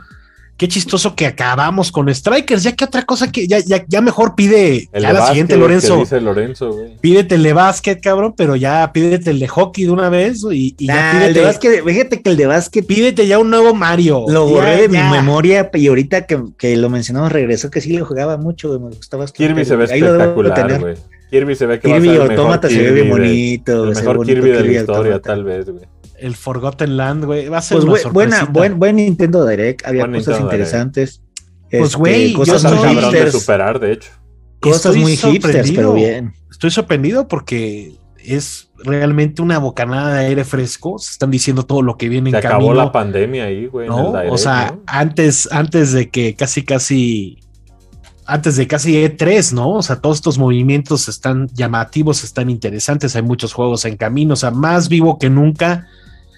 Qué 0.60 0.68
chistoso 0.68 1.16
que 1.16 1.24
acabamos 1.24 1.90
con 1.90 2.14
Strikers. 2.14 2.62
Ya 2.62 2.72
que 2.72 2.84
otra 2.84 3.02
cosa 3.06 3.32
que 3.32 3.48
ya, 3.48 3.60
ya, 3.60 3.82
ya 3.88 4.02
mejor 4.02 4.34
pide 4.34 4.90
El 4.92 5.02
ya 5.02 5.12
la 5.14 5.20
básquet 5.20 5.28
siguiente, 5.28 5.56
Lorenzo. 5.56 5.96
dice 5.96 6.20
Lorenzo, 6.20 6.70
güey. 6.74 6.98
Pídete 7.00 7.36
el 7.36 7.42
de 7.42 7.54
básquet, 7.54 7.98
cabrón, 8.02 8.34
pero 8.36 8.56
ya 8.56 8.92
pídete 8.92 9.30
el 9.30 9.38
de 9.38 9.48
hockey 9.48 9.84
de 9.86 9.90
una 9.90 10.10
vez 10.10 10.42
y, 10.52 10.74
y 10.78 10.86
ya 10.86 10.94
Nah, 10.94 11.12
el 11.12 11.18
de 11.20 11.40
pídete, 11.40 11.46
básquet, 11.46 11.84
fíjate 11.86 12.20
que 12.22 12.30
el 12.30 12.36
de 12.36 12.46
básquet 12.46 12.86
pídete 12.86 13.26
ya 13.26 13.38
un 13.38 13.48
nuevo 13.48 13.74
Mario. 13.74 14.26
lo 14.28 14.46
Ya, 14.46 14.52
borré 14.54 14.86
de 14.86 14.94
ya. 14.94 15.04
mi 15.06 15.10
memoria 15.16 15.70
y 15.72 15.86
ahorita 15.88 16.26
que, 16.26 16.38
que 16.58 16.76
lo 16.76 16.90
mencionamos 16.90 17.32
regresó 17.32 17.70
que 17.70 17.80
sí 17.80 17.94
le 17.94 18.02
jugaba 18.02 18.36
mucho, 18.36 18.68
güey, 18.68 18.80
me 18.80 18.88
gustaba. 18.94 19.24
Kirby 19.28 19.64
se 19.64 19.76
ve 19.76 19.84
espectacular, 19.84 20.78
güey. 20.78 20.94
Kirby 21.30 21.54
se 21.54 21.64
ve 21.64 21.80
que 21.80 21.88
va 21.88 21.94
a 21.94 22.00
Kirby 22.00 22.08
ser 22.12 22.16
el 22.22 22.28
mejor 22.28 22.38
Automata 22.38 22.68
se 22.68 22.74
ve 22.76 22.80
Kirby 22.82 22.94
bien 23.00 23.08
bonito. 23.10 23.84
el 23.84 23.94
mejor 23.94 24.16
bonito 24.18 24.34
Kirby 24.34 24.50
de 24.50 24.60
la 24.64 24.72
historia, 24.72 25.12
Automata. 25.14 25.20
tal 25.22 25.44
vez, 25.44 25.64
güey. 25.70 25.84
El 26.20 26.36
Forgotten 26.36 26.96
Land, 26.96 27.24
güey. 27.24 27.48
Va 27.48 27.58
a 27.58 27.62
ser 27.62 27.78
Pues 27.78 28.04
una 28.04 28.10
bue- 28.10 28.12
buena, 28.12 28.44
buen, 28.44 28.78
buen 28.78 28.96
Nintendo 28.96 29.46
Direct, 29.46 29.86
había 29.86 30.02
Buen 30.02 30.12
cosas 30.20 30.26
Nintendo 30.40 30.50
Direct. 30.50 30.68
interesantes. 30.68 31.22
Pues, 31.70 31.82
Este, 31.84 31.96
güey, 31.98 32.32
cosas 32.34 32.62
muy 32.64 32.72
cabrón 32.72 32.94
de 32.96 33.00
hipsters, 33.02 33.32
superar, 33.32 33.80
de 33.80 33.92
hecho. 33.92 34.10
cosas 34.60 34.86
Estoy 34.86 35.00
muy 35.00 35.10
hipsters, 35.12 35.40
sorprendido. 35.42 35.74
pero 35.76 35.92
bien. 35.94 36.32
Estoy 36.50 36.70
sorprendido 36.70 37.28
porque 37.28 37.96
es 38.22 38.68
realmente 38.84 39.40
una 39.40 39.58
bocanada 39.58 40.14
de 40.16 40.26
aire 40.26 40.44
fresco. 40.44 40.98
Se 40.98 41.12
están 41.12 41.30
diciendo 41.30 41.64
todo 41.64 41.80
lo 41.82 41.96
que 41.96 42.08
viene 42.08 42.30
Se 42.30 42.36
en 42.38 42.46
acabó 42.46 42.66
camino. 42.66 42.84
la 42.84 42.92
pandemia 42.92 43.44
ahí, 43.44 43.66
güey. 43.66 43.88
o 43.88 44.36
sea, 44.36 44.72
¿no? 44.72 44.82
antes, 44.86 45.48
antes 45.52 45.92
de 45.92 46.10
que 46.10 46.34
casi, 46.34 46.64
casi, 46.64 47.38
antes 48.26 48.56
de 48.56 48.66
casi 48.66 48.94
E3, 48.96 49.52
¿no? 49.52 49.70
O 49.74 49.82
sea, 49.82 49.96
todos 49.96 50.18
estos 50.18 50.38
movimientos 50.38 51.08
están 51.08 51.48
llamativos, 51.54 52.22
están 52.24 52.50
interesantes, 52.50 53.16
hay 53.16 53.22
muchos 53.22 53.52
juegos 53.52 53.84
en 53.86 53.96
camino, 53.96 54.34
o 54.34 54.36
sea, 54.36 54.50
más 54.50 54.88
vivo 54.88 55.18
que 55.18 55.30
nunca 55.30 55.86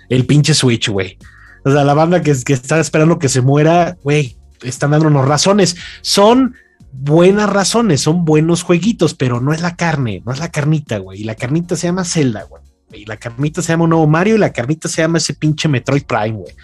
el 0.09 0.27
pinche 0.27 0.55
Switch, 0.55 0.89
güey. 0.89 1.19
O 1.65 1.71
sea, 1.71 1.85
la 1.85 1.95
banda 1.95 2.23
que, 2.23 2.31
está 2.31 2.81
esperando 2.81 3.19
que 3.19 3.29
se 3.29 3.41
muera, 3.41 3.97
güey, 4.03 4.37
están 4.63 4.91
dándonos 4.91 5.27
razones. 5.27 5.77
Son 6.01 6.55
buenas 6.93 7.49
razones, 7.49 8.01
son 8.01 8.25
buenos 8.25 8.63
jueguitos, 8.63 9.15
pero 9.15 9.41
no 9.41 9.53
es 9.53 9.63
la 9.63 9.77
carne, 9.77 10.23
no 10.27 10.33
es 10.33 10.39
la 10.39 10.51
carnita, 10.51 10.99
güey. 10.99 11.21
Y 11.21 11.25
la 11.25 11.35
carnita 11.35 11.77
se 11.77 11.87
llama 11.87 12.05
Zelda, 12.05 12.45
güey. 12.45 12.63
Y 12.93 13.07
la 13.07 13.17
carnita 13.17 13.63
se 13.63 13.73
llama 13.73 13.85
un 13.85 13.91
nuevo 13.91 14.07
Mario 14.07 14.35
y 14.35 14.39
la 14.39 14.53
carnita 14.53 14.89
se 14.89 15.03
llama 15.03 15.19
ese 15.19 15.35
pinche 15.35 15.69
Metroid 15.69 16.05
Prime, 16.05 16.33
güey. 16.33 16.55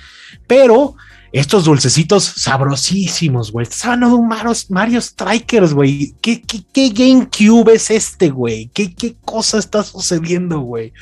Pero 0.47 0.95
estos 1.33 1.65
dulcecitos 1.65 2.25
sabrosísimos, 2.25 3.53
güey. 3.53 3.65
Estás 3.65 3.87
hablando 3.87 4.17
de 4.17 4.55
Mario, 4.69 5.01
Strikers, 5.01 5.73
güey. 5.73 6.15
¿Qué, 6.21 6.43
qué, 6.43 6.63
qué 6.73 6.89
GameCube 6.91 7.75
es 7.75 7.91
este, 7.91 8.31
güey? 8.31 8.71
¿Qué, 8.75 8.95
¿Qué 8.95 9.17
cosa 9.25 9.59
está 9.59 9.83
sucediendo, 9.83 10.61
güey? 10.61 10.93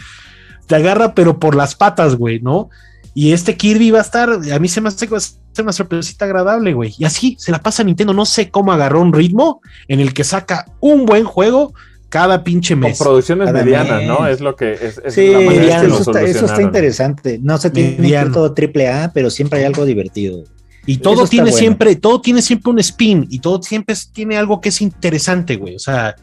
Te 0.67 0.75
agarra, 0.77 1.15
pero 1.15 1.39
por 1.39 1.55
las 1.55 1.75
patas, 1.75 2.17
güey, 2.17 2.41
¿no? 2.41 2.71
Y 3.15 3.33
este 3.33 3.57
Kirby 3.57 3.91
va 3.93 4.01
a 4.01 4.03
estar, 4.03 4.29
a 4.31 4.59
mí 4.59 4.69
se 4.69 4.81
me 4.81 4.89
hace 4.89 5.07
que 5.07 5.13
va 5.13 5.19
a 5.19 5.21
ser 5.21 5.39
una 5.63 5.73
sorpresita 5.73 6.27
agradable, 6.27 6.75
güey. 6.75 6.95
Y 6.99 7.05
así 7.07 7.37
se 7.39 7.51
la 7.51 7.61
pasa 7.61 7.83
Nintendo. 7.83 8.13
No 8.13 8.27
sé 8.27 8.51
cómo 8.51 8.73
agarró 8.73 9.01
un 9.01 9.13
ritmo 9.13 9.63
en 9.89 10.01
el 10.01 10.13
que 10.13 10.23
saca 10.23 10.67
un 10.81 11.07
buen 11.07 11.25
juego 11.25 11.73
cada 12.11 12.45
pinche 12.45 12.75
Con 12.75 12.81
mes. 12.81 12.99
producciones 12.99 13.47
Cada 13.51 13.65
medianas, 13.65 13.99
mes. 14.01 14.09
¿no? 14.09 14.27
Es 14.27 14.41
lo 14.41 14.55
que 14.55 14.73
es, 14.75 15.01
es 15.05 15.15
Sí, 15.15 15.33
la 15.33 15.41
manera 15.41 15.55
en 15.63 15.69
eso, 15.71 15.81
que 15.81 15.89
lo 15.89 15.97
está, 15.99 16.11
eso 16.11 16.11
está 16.11 16.23
solucionaron. 16.35 16.63
interesante. 16.67 17.41
No 17.43 17.57
se 17.59 17.71
tiene 17.71 17.97
que 17.97 18.03
Mediano. 18.03 18.33
todo 18.33 18.53
triple 18.53 18.89
A, 18.89 19.11
pero 19.15 19.31
siempre 19.31 19.61
hay 19.61 19.65
algo 19.65 19.85
divertido. 19.87 20.45
Y 20.85 20.99
todo 20.99 21.27
tiene 21.27 21.51
bueno. 21.51 21.59
siempre, 21.59 21.97
todo 21.97 22.21
tiene 22.21 22.43
siempre 22.43 22.71
un 22.71 22.79
spin 22.79 23.27
y 23.31 23.41
todo 23.41 23.61
siempre 23.63 23.97
tiene 24.13 24.37
algo 24.37 24.61
que 24.61 24.69
es 24.69 24.81
interesante, 24.83 25.57
güey. 25.57 25.75
O 25.75 25.81
sea, 25.81 26.15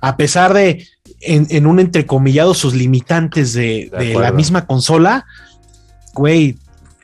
a 0.00 0.16
pesar 0.16 0.52
de 0.54 0.86
en, 1.20 1.46
en 1.50 1.66
un 1.66 1.80
entrecomillado 1.80 2.54
sus 2.54 2.74
limitantes 2.74 3.52
de, 3.54 3.90
De 3.96 4.06
de 4.08 4.14
la 4.14 4.32
misma 4.32 4.66
consola, 4.66 5.24
güey. 6.14 6.56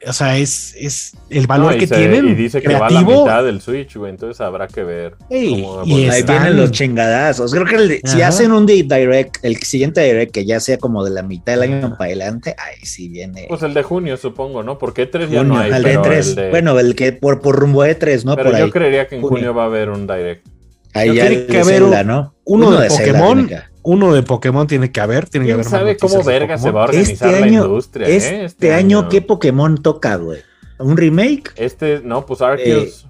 O 0.04 0.12
sea, 0.12 0.36
es, 0.36 0.74
es 0.80 1.12
el 1.30 1.46
valor 1.46 1.74
No, 1.74 1.78
que 1.78 1.86
se- 1.86 1.94
tienen. 1.94 2.26
Y 2.28 2.34
dice 2.34 2.60
que 2.60 2.74
va 2.74 2.88
a 2.88 2.90
la 2.90 3.02
mitad 3.02 3.44
del 3.44 3.60
Switch, 3.60 3.94
güey. 3.96 4.10
Entonces 4.10 4.40
habrá 4.40 4.66
que 4.66 4.82
ver. 4.82 5.14
Ey, 5.30 5.62
cómo 5.62 5.84
y. 5.84 6.08
Ahí 6.08 6.24
vienen 6.24 6.56
los 6.56 6.72
chingadazos. 6.72 7.52
Creo 7.52 7.64
que 7.64 7.76
el 7.76 8.00
si 8.04 8.20
hacen 8.20 8.50
un 8.50 8.66
di- 8.66 8.82
direct, 8.82 9.36
el 9.44 9.58
siguiente 9.58 10.00
direct 10.00 10.32
que 10.34 10.44
ya 10.44 10.58
sea 10.58 10.76
como 10.78 11.04
de 11.04 11.12
la 11.12 11.22
mitad 11.22 11.52
del 11.52 11.62
año 11.72 11.90
para 11.96 12.06
adelante, 12.06 12.56
ahí 12.58 12.84
sí 12.84 13.08
viene. 13.10 13.46
Pues 13.48 13.62
el 13.62 13.74
de 13.74 13.84
junio, 13.84 14.16
supongo, 14.16 14.64
¿no? 14.64 14.76
Porque 14.76 15.08
E3 15.08 15.20
ya 15.28 15.38
junio, 15.38 15.44
no 15.44 15.58
hay. 15.60 15.70
el 15.70 15.82
de 15.84 15.88
pero 15.90 16.02
tres. 16.02 16.28
el 16.30 16.34
de- 16.34 16.50
Bueno, 16.50 16.80
el 16.80 16.96
que 16.96 17.12
por, 17.12 17.40
por 17.40 17.54
rumbo 17.54 17.84
de 17.84 17.94
tres, 17.94 18.24
¿no? 18.24 18.34
pero 18.34 18.50
por 18.50 18.58
yo 18.58 18.64
ahí. 18.64 18.70
creería 18.72 19.06
que 19.06 19.14
en 19.14 19.20
Junio. 19.22 19.36
junio 19.36 19.54
va 19.54 19.62
a 19.62 19.66
haber 19.66 19.88
un 19.88 20.08
direct. 20.08 20.44
Ahí 20.94 21.08
Yo 21.08 21.14
ya 21.14 21.28
tiene 21.28 21.42
el 21.44 21.46
que 21.46 21.60
haber 21.60 21.84
un- 21.84 22.06
¿no? 22.08 22.34
Uno 22.44 22.70
de 22.72 22.88
Pokémon, 22.88 23.46
que- 23.48 23.58
Uno 23.84 24.14
de 24.14 24.22
Pokémon 24.22 24.66
tiene 24.68 24.92
que 24.92 25.00
haber, 25.00 25.28
tiene 25.28 25.44
que 25.46 25.54
¿Quién 25.54 25.60
haber. 25.66 25.70
sabe 25.70 25.96
cómo 25.96 26.22
verga 26.22 26.56
se 26.56 26.70
va 26.70 26.82
a 26.82 26.84
organizar 26.84 27.28
Este 27.30 27.40
la 27.40 27.46
año- 27.46 27.64
industria? 27.64 28.08
¿eh? 28.08 28.44
Este, 28.44 28.72
año, 28.72 29.08
¿qué 29.08 29.22
Pokémon 29.22 29.82
toca, 29.82 30.14
güey? 30.16 30.38
¿Un 30.78 30.96
remake? 30.96 31.50
Este, 31.56 32.00
no, 32.04 32.24
pues 32.24 32.40
Arceus 32.42 33.06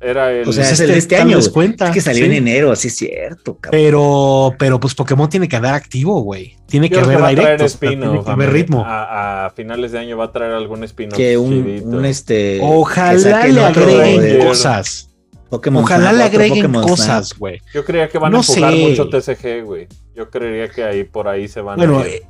era 0.00 0.32
el. 0.32 0.48
o 0.48 0.52
sea, 0.52 0.62
Pues 0.64 0.72
es 0.72 0.80
el 0.80 0.88
de 0.92 0.98
este 0.98 1.16
tal 1.16 1.28
año. 1.28 1.38
cuenta, 1.52 1.86
es 1.88 1.94
que 1.94 2.00
salió 2.00 2.24
sí. 2.24 2.30
en 2.30 2.36
enero, 2.36 2.70
así 2.72 2.86
es 2.88 2.96
cierto, 2.96 3.56
cabrón. 3.60 3.80
Pero, 3.82 4.54
pero 4.58 4.78
pues 4.80 4.94
Pokémon 4.94 5.28
tiene 5.28 5.48
que 5.48 5.56
andar 5.56 5.74
activo, 5.74 6.20
güey. 6.22 6.56
Tiene 6.66 6.88
que 6.88 6.96
Yo 6.96 7.02
haber 7.02 7.24
directos, 7.36 7.78
tiene 7.78 8.22
que 8.24 8.30
haber 8.30 8.52
ritmo. 8.52 8.84
A, 8.84 9.46
a 9.46 9.50
finales 9.50 9.90
de 9.92 9.98
año 10.00 10.16
va 10.16 10.24
a 10.26 10.32
traer 10.32 10.52
algún 10.52 10.82
spin-off. 10.84 11.16
que 11.16 11.36
un, 11.36 11.82
un, 11.84 12.04
este. 12.04 12.58
que 12.58 12.60
Ojalá 12.62 13.18
saquen 13.18 13.54
le 13.56 13.64
agreguen 13.64 14.20
de 14.20 14.28
Ranger. 14.34 14.46
cosas. 14.48 15.08
Pokémon 15.52 15.84
Ojalá 15.84 16.08
Snap, 16.12 16.16
le 16.16 16.22
agreguen 16.24 16.72
Pokémon 16.72 16.88
cosas, 16.88 17.38
güey. 17.38 17.60
Yo 17.74 17.84
creía 17.84 18.08
que 18.08 18.16
van 18.16 18.32
a 18.34 18.38
No 18.38 18.42
sé. 18.42 18.60
mucho 18.60 19.10
TCG, 19.10 19.62
güey. 19.64 19.86
Yo 20.16 20.30
creería 20.30 20.70
que 20.70 20.82
ahí 20.82 21.04
por 21.04 21.28
ahí 21.28 21.46
se 21.46 21.60
van 21.60 21.76
Bueno, 21.76 21.98
a 21.98 22.06
eh, 22.06 22.22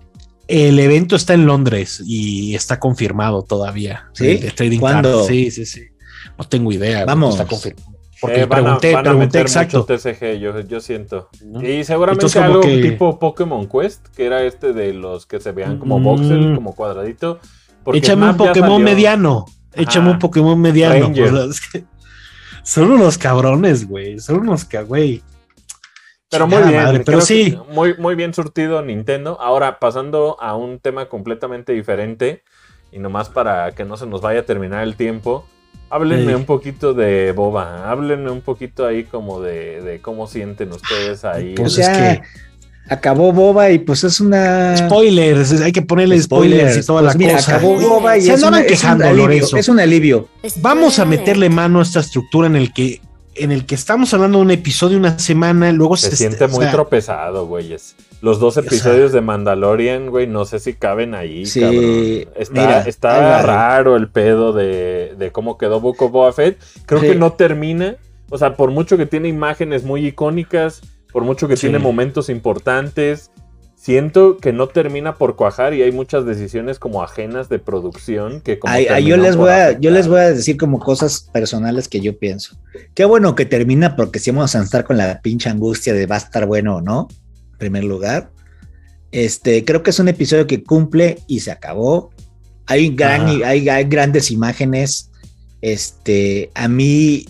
el 0.48 0.76
evento 0.80 1.14
está 1.14 1.32
en 1.34 1.46
Londres 1.46 2.02
y 2.04 2.56
está 2.56 2.80
confirmado 2.80 3.42
todavía. 3.42 4.08
¿Sí? 4.12 4.26
El 4.26 4.40
de 4.40 4.50
Trading 4.50 4.80
¿Cuándo? 4.80 5.24
Sí, 5.24 5.52
sí, 5.52 5.64
sí. 5.66 5.82
No 6.36 6.48
tengo 6.48 6.72
idea. 6.72 7.04
Vamos. 7.04 7.34
Está 7.34 7.46
confirmado. 7.46 7.92
Porque 8.20 8.40
Eh, 8.40 8.46
van 8.46 8.58
a- 8.58 8.62
pregunté, 8.64 8.92
van 8.92 9.00
a, 9.00 9.02
pregunté 9.10 9.26
meter 9.26 9.40
exacto. 9.42 9.78
mucho 9.78 9.94
TCG, 9.96 10.38
yo, 10.40 10.60
yo 10.60 10.80
siento. 10.80 11.28
¿no? 11.46 11.62
Y 11.62 11.84
seguramente 11.84 12.26
Entonces, 12.26 12.42
algo 12.42 12.60
que- 12.60 12.78
tipo 12.90 13.18
Pokémon 13.20 13.68
Quest, 13.68 14.08
que 14.16 14.26
era 14.26 14.42
este 14.42 14.72
de 14.72 14.92
los 14.94 15.26
que 15.26 15.40
se 15.40 15.52
vean 15.52 15.78
como 15.78 16.00
Mm. 16.00 16.02
voxel, 16.04 16.54
como 16.56 16.74
cuadradito. 16.74 17.38
porque 17.84 17.98
Échame 17.98 18.30
un 18.30 18.36
Pokémon 18.36 18.82
mediano. 18.82 19.44
Échame 19.74 20.10
un 20.10 20.18
Pokémon 20.18 20.60
mediano. 20.60 21.06
Ranger. 21.06 21.32
son 22.62 22.90
unos 22.92 23.18
cabrones, 23.18 23.88
güey. 23.88 24.18
Son 24.18 24.40
unos 24.40 24.64
que, 24.64 24.82
güey. 24.82 25.22
Pero 26.30 26.46
muy 26.46 26.62
bien, 26.62 26.82
madre, 26.82 27.02
pero 27.04 27.20
sí. 27.20 27.58
muy, 27.72 27.94
muy 27.98 28.14
bien 28.14 28.32
surtido 28.32 28.80
Nintendo. 28.82 29.38
Ahora, 29.40 29.78
pasando 29.78 30.38
a 30.40 30.56
un 30.56 30.78
tema 30.78 31.06
completamente 31.08 31.72
diferente. 31.72 32.42
y 32.90 32.98
nomás 32.98 33.28
para 33.30 33.72
que 33.72 33.84
no 33.84 33.96
se 33.96 34.06
nos 34.06 34.20
vaya 34.20 34.40
a 34.40 34.44
terminar 34.44 34.82
el 34.82 34.96
tiempo, 34.96 35.46
háblenme 35.88 36.36
un 36.36 36.44
poquito 36.44 36.92
de 36.94 37.32
Boba, 37.32 37.90
háblenme 37.90 38.30
un 38.30 38.42
poquito 38.42 38.86
ahí 38.86 39.04
como 39.04 39.40
de, 39.40 39.80
de 39.80 40.00
cómo 40.02 40.26
sienten 40.26 40.70
ustedes 40.72 41.24
ahí. 41.24 41.54
Pues 41.54 41.78
es 41.78 41.88
que- 41.88 42.22
acabó 42.88 43.32
Boba 43.32 43.70
y 43.70 43.78
pues 43.78 44.04
es 44.04 44.20
una. 44.20 44.76
Spoilers, 44.76 45.60
hay 45.60 45.72
que 45.72 45.82
ponerle 45.82 46.20
spoilers, 46.20 46.76
y 46.78 46.86
toda 46.86 47.02
Pues 47.02 47.14
la 47.14 47.18
mira, 47.18 47.34
cosa. 47.36 47.56
acabó 47.56 47.74
Boba 47.80 48.16
y 48.18 48.22
Se 48.22 48.28
es, 48.28 48.34
andaban 48.42 48.54
una- 48.54 48.60
es 48.60 48.70
un 48.72 48.76
quejando, 48.76 49.04
alivio. 49.06 49.56
Es 49.56 49.68
un 49.68 49.80
alivio. 49.80 50.28
Vamos 50.60 50.98
a 50.98 51.04
meterle 51.04 51.48
mano 51.48 51.80
a 51.80 51.82
esta 51.82 52.00
estructura 52.00 52.46
en 52.46 52.56
el 52.56 52.72
que 52.72 53.00
en 53.34 53.50
el 53.50 53.64
que 53.64 53.74
estamos 53.74 54.12
hablando 54.12 54.36
de 54.38 54.44
un 54.44 54.50
episodio 54.50 54.98
una 54.98 55.18
semana, 55.18 55.72
luego 55.72 55.96
Se 55.96 56.10
se, 56.10 56.16
siente 56.16 56.44
o 56.44 56.48
muy 56.48 56.64
sea, 56.64 56.72
tropezado, 56.72 57.46
güeyes. 57.46 57.94
Los 58.20 58.38
dos 58.38 58.54
sea- 58.54 58.62
episodios 58.62 59.10
de 59.12 59.22
Mandalorian, 59.22 60.10
güey, 60.10 60.26
no 60.26 60.44
sé 60.44 60.58
si 60.58 60.74
caben 60.74 61.14
ahí, 61.14 61.46
Sí, 61.46 61.60
cabrón. 61.60 62.34
Está, 62.36 62.52
mira, 62.60 62.80
está 62.86 63.40
raro 63.40 63.96
el 63.96 64.10
pedo 64.10 64.52
de, 64.52 65.14
de 65.18 65.32
cómo 65.32 65.56
quedó 65.56 65.80
Book 65.80 66.02
of 66.02 66.12
Boba 66.12 66.30
Fett. 66.34 66.58
Creo 66.84 67.00
Sí. 67.00 67.06
que 67.06 67.14
no 67.14 67.32
termina. 67.32 67.96
O 68.28 68.36
sea, 68.36 68.54
por 68.54 68.70
mucho 68.70 68.98
que 68.98 69.06
tiene 69.06 69.28
imágenes 69.28 69.82
muy 69.82 70.06
icónicas, 70.06 70.82
por 71.12 71.24
mucho 71.24 71.48
que 71.48 71.56
Sí. 71.56 71.62
tiene 71.62 71.78
momentos 71.78 72.28
importantes, 72.28 73.30
siento 73.76 74.36
que 74.36 74.52
no 74.52 74.68
termina 74.68 75.16
por 75.16 75.34
cuajar 75.34 75.74
y 75.74 75.82
hay 75.82 75.90
muchas 75.90 76.24
decisiones 76.24 76.78
como 76.78 77.02
ajenas 77.02 77.48
de 77.48 77.58
producción 77.58 78.40
que 78.40 78.58
como 78.60 78.72
Ay, 78.72 78.86
ay, 78.88 79.04
yo 79.06 79.16
les 79.16 79.34
voy 79.36 79.50
a, 79.50 79.78
yo 79.78 79.90
les 79.90 80.06
voy 80.06 80.20
a 80.20 80.30
decir 80.32 80.56
como 80.56 80.78
cosas 80.78 81.28
personales 81.32 81.88
que 81.88 82.00
yo 82.00 82.16
pienso. 82.16 82.56
Qué 82.94 83.04
bueno 83.04 83.34
que 83.34 83.44
termina 83.44 83.96
porque 83.96 84.20
si 84.20 84.30
vamos 84.30 84.54
a 84.54 84.62
estar 84.62 84.84
con 84.84 84.96
la 84.98 85.20
pinche 85.20 85.48
angustia 85.50 85.94
de 85.94 86.06
va 86.06 86.14
a 86.14 86.18
estar 86.18 86.46
bueno 86.46 86.76
o 86.76 86.80
no, 86.80 87.08
en 87.52 87.58
primer 87.58 87.82
lugar. 87.84 88.30
Este, 89.10 89.64
creo 89.64 89.82
que 89.82 89.90
es 89.90 89.98
un 89.98 90.08
episodio 90.08 90.46
que 90.46 90.62
cumple 90.62 91.18
y 91.26 91.40
se 91.40 91.50
acabó. 91.50 92.10
Hay, 92.66 92.94
gran, 92.94 93.22
Ajá. 93.22 93.48
hay, 93.48 93.68
hay 93.68 93.84
grandes 93.84 94.30
imágenes. 94.30 95.10
Este, 95.60 96.50
a 96.54 96.68
mí 96.68 97.26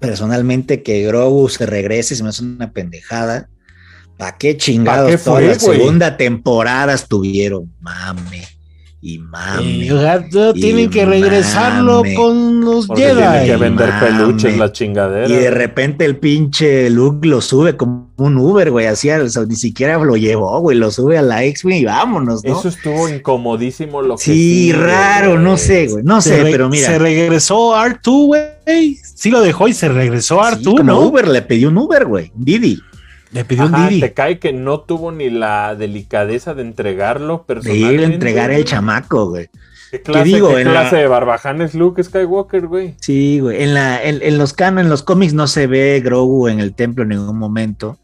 personalmente 0.00 0.82
que 0.82 1.04
Grogu 1.04 1.48
se 1.48 1.66
regrese 1.66 2.16
se 2.16 2.22
me 2.22 2.30
hace 2.30 2.42
una 2.42 2.72
pendejada. 2.72 3.48
¿Para 4.16 4.36
qué 4.36 4.56
chingados 4.56 5.10
qué 5.10 5.18
toda 5.18 5.40
la 5.40 5.58
segunda 5.58 6.16
temporada 6.16 6.94
estuvieron? 6.94 7.72
Mame 7.80 8.59
y 9.02 9.16
eh, 9.16 9.94
gato, 9.94 10.52
Y 10.54 10.60
tienen 10.60 10.90
que 10.90 11.06
regresarlo 11.06 12.02
mame. 12.02 12.14
con 12.14 12.60
los 12.60 12.86
Jedi. 12.86 13.14
tiene 13.14 13.46
que 13.46 13.56
vender 13.56 13.88
Mame. 13.88 14.06
peluches 14.06 14.58
la 14.58 14.72
chingadera. 14.72 15.26
Y 15.28 15.32
de 15.32 15.50
repente 15.50 16.04
el 16.04 16.18
pinche 16.18 16.90
Luke 16.90 17.26
lo 17.26 17.40
sube 17.40 17.76
como 17.76 18.10
un 18.18 18.36
Uber, 18.36 18.70
güey, 18.70 18.86
así, 18.86 19.08
o 19.08 19.28
sea, 19.30 19.44
ni 19.46 19.56
siquiera 19.56 19.96
lo 19.96 20.16
llevó, 20.16 20.60
güey, 20.60 20.76
lo 20.76 20.90
sube 20.90 21.16
a 21.16 21.22
la 21.22 21.42
X-Wing 21.44 21.80
y 21.80 21.84
vámonos, 21.86 22.44
¿no? 22.44 22.58
Eso 22.58 22.68
estuvo 22.68 23.08
incomodísimo 23.08 24.02
lo 24.02 24.16
que 24.16 24.24
sí, 24.24 24.66
sigue, 24.66 24.72
raro, 24.74 25.38
no 25.38 25.56
sé, 25.56 25.86
güey, 25.86 26.04
no 26.04 26.20
Se 26.20 26.36
sé, 26.36 26.50
pero 26.50 26.68
mira. 26.68 26.86
Se 26.86 26.98
regresó 26.98 27.74
R2, 27.74 28.26
güey. 28.26 28.98
Sí 29.02 29.30
lo 29.30 29.40
dejó 29.40 29.68
y 29.68 29.72
se 29.72 29.88
regresó 29.88 30.38
sí, 30.44 30.56
R2, 30.62 30.76
como 30.76 30.82
¿no? 30.82 31.00
Uber, 31.00 31.26
le 31.28 31.40
pidió 31.40 31.70
un 31.70 31.78
Uber, 31.78 32.04
güey, 32.04 32.30
Didi, 32.34 32.78
Le 33.32 33.44
pidió 33.44 33.66
un 33.66 33.74
Ajá, 33.74 33.88
Didi. 33.88 34.00
te 34.00 34.12
cae 34.12 34.38
que 34.38 34.52
no 34.52 34.80
tuvo 34.80 35.12
ni 35.12 35.30
la 35.30 35.74
delicadeza 35.76 36.54
de 36.54 36.62
entregarlo 36.62 37.38
de 37.38 37.54
personalmente. 37.54 37.94
ir 37.94 38.00
a 38.00 38.04
entregar 38.14 38.50
el 38.50 38.64
chamaco, 38.64 39.28
güey. 39.30 39.48
¿Qué 39.90 40.02
clase, 40.02 40.24
digo, 40.24 40.48
qué 40.50 40.60
en 40.62 40.66
la- 40.72 40.80
clase 40.82 40.96
de 40.96 41.06
barbaján 41.06 41.62
es 41.62 41.74
Luke 41.74 42.02
Skywalker, 42.02 42.66
güey? 42.66 42.94
Sí, 43.00 43.40
güey, 43.40 43.62
en, 43.62 43.74
la, 43.74 44.02
en, 44.02 44.20
en 44.22 44.38
los 44.38 44.52
canos, 44.52 44.82
en 44.84 44.88
los 44.90 45.02
cómics 45.02 45.32
no 45.34 45.46
se 45.48 45.66
ve 45.66 46.00
Grogu 46.04 46.48
en 46.48 46.60
el 46.60 46.74
templo 46.74 47.02
en 47.04 47.10
ningún 47.10 47.38
momento. 47.38 47.98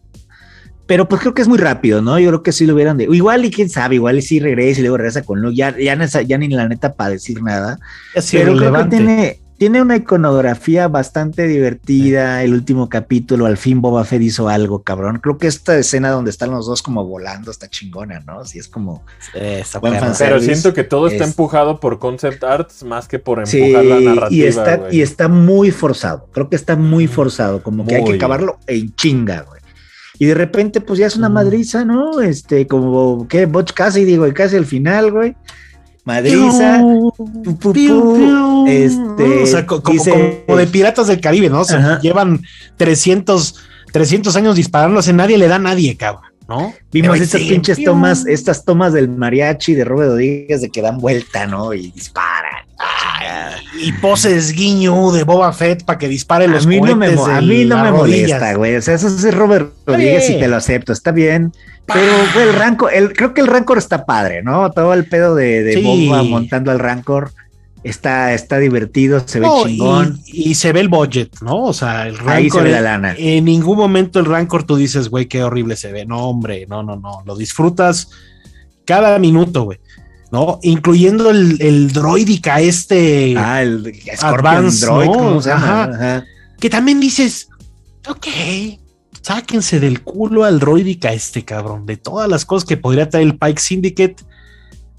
Pero 0.87 1.09
pues 1.09 1.20
creo 1.20 1.35
que 1.35 1.43
es 1.43 1.49
muy 1.49 1.59
rápido, 1.59 2.01
¿no? 2.01 2.16
Yo 2.20 2.29
creo 2.29 2.43
que 2.45 2.53
sí 2.53 2.64
lo 2.64 2.74
hubieran 2.74 2.97
de. 2.97 3.05
Igual 3.05 3.45
y 3.45 3.51
quién 3.51 3.68
sabe, 3.68 3.97
igual 3.97 4.18
y 4.18 4.22
sí 4.22 4.39
regresa 4.39 4.79
y 4.79 4.83
luego 4.85 4.99
regresa 4.99 5.22
con 5.22 5.43
Luke. 5.43 5.57
Ya, 5.57 5.77
ya, 5.77 5.97
no- 5.97 6.05
ya 6.07 6.39
ni 6.39 6.47
la 6.49 6.68
neta 6.68 6.93
para 6.93 7.11
decir 7.11 7.43
nada. 7.43 7.79
Es 8.14 8.31
Pero 8.31 8.57
creo 8.57 8.72
que 8.72 8.85
tiene, 8.85 9.41
tiene 9.59 9.81
una 9.81 9.97
iconografía 9.97 10.89
bastante 10.89 11.47
divertida. 11.47 12.43
El 12.43 12.53
último 12.53 12.89
capítulo, 12.89 13.47
al 13.47 13.57
fin 13.57 13.81
Boba 13.81 14.05
Fett 14.05 14.23
hizo 14.23 14.49
algo, 14.49 14.83
cabrón. 14.83 15.19
Creo 15.23 15.39
que 15.39 15.47
esta 15.47 15.77
escena 15.79 16.11
donde 16.11 16.31
están 16.31 16.51
los 16.51 16.67
dos 16.67 16.83
como 16.83 17.05
volando 17.05 17.51
está 17.51 17.69
chingona, 17.69 18.21
¿no? 18.21 18.45
Sí, 18.45 18.59
es 18.59 18.69
como. 18.69 19.05
Está 19.35 19.79
Buen. 19.79 19.95
Pero 20.19 20.41
siento 20.41 20.75
que 20.75 20.85
todo 20.85 21.07
está 21.09 21.25
es- 21.25 21.31
empujado 21.31 21.81
por 21.81 21.99
concept 21.99 22.45
arts 22.45 22.85
más 22.85 23.09
que 23.09 23.19
por 23.19 23.47
Sí, 23.47 23.61
empujar 23.63 23.85
la 23.85 24.01
narrativa. 24.01 24.31
y 24.31 24.43
está, 24.47 24.77
güey. 24.77 24.97
y 24.97 25.03
está 25.03 25.29
muy 25.29 25.71
forzado. 25.71 26.29
Creo 26.33 26.49
que 26.51 26.57
está 26.57 26.77
muy 26.77 27.07
forzado, 27.07 27.63
como 27.63 27.87
que 27.87 27.97
hay 27.97 28.05
que 28.05 28.15
acabarlo 28.15 28.59
en 28.67 28.95
chinga, 28.95 29.43
güey. 29.49 29.61
Y 30.19 30.25
de 30.25 30.35
repente, 30.35 30.81
pues 30.81 30.99
ya 30.99 31.07
es 31.07 31.17
una 31.17 31.29
madriza, 31.29 31.85
¿no? 31.85 32.21
Este, 32.23 32.67
como 32.67 33.29
que 33.29 33.45
Butch 33.45 33.73
casi, 33.75 34.05
digo, 34.05 34.27
y 34.27 34.33
casi 34.33 34.57
al 34.57 34.65
final, 34.65 35.13
güey. 35.13 35.37
Madriza. 36.07 36.81
pu, 36.81 37.13
pu, 37.59 37.73
Piu, 37.73 38.01
pu, 38.01 38.17
piu. 38.17 38.67
este, 38.69 39.43
o 39.43 39.47
sea, 39.47 39.67
co- 39.67 39.83
como, 39.83 39.93
dice- 39.99 40.45
como 40.47 40.57
de 40.59 40.67
Piratas 40.69 41.09
del 41.09 41.21
Caribe, 41.21 41.51
¿no? 41.51 41.61
O 41.61 41.65
sea, 41.65 41.79
Ajá. 41.79 42.01
llevan 42.01 42.41
300, 42.77 43.57
300 43.93 44.35
años 44.37 44.57
disparándose, 44.57 45.13
nadie 45.13 45.37
le 45.37 45.49
da 45.49 45.57
a 45.57 45.59
nadie, 45.59 45.97
cabrón, 45.97 46.31
¿no? 46.49 46.73
Vimos 46.93 47.21
estas 47.21 47.41
sí, 47.43 47.49
pinches 47.49 47.77
piu. 47.79 47.87
tomas, 47.87 48.25
estas 48.27 48.65
tomas 48.65 48.93
del 48.93 49.09
mariachi 49.09 49.75
de 49.75 49.85
Robert 49.85 50.11
Rodríguez 50.13 50.61
de 50.61 50.71
que 50.71 50.81
dan 50.81 50.99
vuelta, 50.99 51.47
¿no? 51.47 51.75
Y 51.75 51.91
disparan. 51.91 52.65
Y 53.83 53.93
poses 53.95 54.53
guiño 54.53 55.11
de 55.13 55.25
Boba 55.25 55.53
Fett 55.53 55.85
para 55.85 55.99
que 55.99 56.09
dispare 56.09 56.47
los 56.47 56.67
a 56.67 56.69
mí 56.69 56.81
no 56.81 56.95
me, 56.97 57.07
a 57.09 57.41
mí 57.41 57.65
no 57.65 57.83
me 57.83 57.91
molesta, 57.91 58.55
güey. 58.55 58.77
O 58.77 58.83
sea, 58.83 58.95
eso 58.95 59.09
es 59.09 59.35
Robert 59.35 59.73
Rodríguez 59.87 60.31
y 60.31 60.39
te 60.39 60.47
lo 60.49 60.57
acepto, 60.57 60.93
está 60.93 61.11
bien. 61.11 61.53
Pero, 61.87 62.12
el 62.43 62.53
Rancor, 62.55 62.93
el, 62.93 63.12
creo 63.12 63.32
que 63.32 63.41
el 63.41 63.47
Rancor 63.47 63.78
está 63.78 64.05
padre, 64.05 64.43
¿no? 64.43 64.70
Todo 64.72 64.93
el 64.93 65.09
pedo 65.09 65.34
de, 65.34 65.62
de 65.62 65.74
Sí. 65.74 65.82
Boba 65.82 66.22
montando 66.24 66.70
al 66.72 66.78
Rancor 66.80 67.30
está, 67.84 68.34
está 68.34 68.59
divertido, 68.59 69.22
se 69.24 69.39
ve 69.39 69.47
No, 69.47 69.64
chingón. 69.64 70.20
y, 70.26 70.51
y 70.51 70.55
se 70.57 70.72
ve 70.72 70.80
el 70.80 70.89
budget, 70.89 71.30
¿no? 71.43 71.62
O 71.62 71.72
sea, 71.72 72.09
el 72.09 72.16
Ahí 72.26 72.51
se 72.51 72.57
Rancor. 72.59 72.62
ve 72.64 72.70
la 72.72 72.80
lana. 72.80 73.14
En 73.16 73.45
ningún 73.45 73.76
momento 73.78 74.18
el 74.18 74.24
Rancor 74.26 74.64
tú 74.64 74.74
dices, 74.76 75.09
güey, 75.09 75.26
qué 75.26 75.45
horrible 75.45 75.76
se 75.76 75.93
ve. 75.93 76.05
No, 76.05 76.28
hombre, 76.28 76.66
no, 76.68 76.82
no, 76.82 76.97
no. 76.97 77.22
Lo 77.24 77.37
disfrutas 77.37 78.11
cada 78.84 79.18
minuto, 79.20 79.62
güey. 79.64 79.78
¿No? 80.32 80.59
Incluyendo 80.62 81.30
el, 81.30 81.57
el 81.61 81.93
droidica 81.93 82.61
este. 82.61 83.34
Ah, 83.39 83.62
el 83.62 83.93
Scorpion 84.16 84.47
Advance, 84.57 84.84
Droid, 84.84 85.07
¿no? 85.07 85.12
¿cómo 85.12 85.41
se 85.43 85.51
llama? 85.51 85.84
Ajá. 85.84 85.84
Ajá. 85.95 86.24
que 86.59 86.68
también 86.68 86.99
dices, 86.99 87.49
ok, 88.09 88.26
sáquense 89.27 89.81
del 89.81 90.03
culo 90.05 90.45
al 90.45 90.61
droidica 90.61 91.12
este 91.12 91.45
cabrón. 91.45 91.85
De 91.85 91.97
todas 91.97 92.29
las 92.29 92.45
cosas 92.45 92.64
que 92.64 92.77
podría 92.77 93.09
traer 93.09 93.27
el 93.27 93.37
Pike 93.37 93.61
Syndicate, 93.61 94.16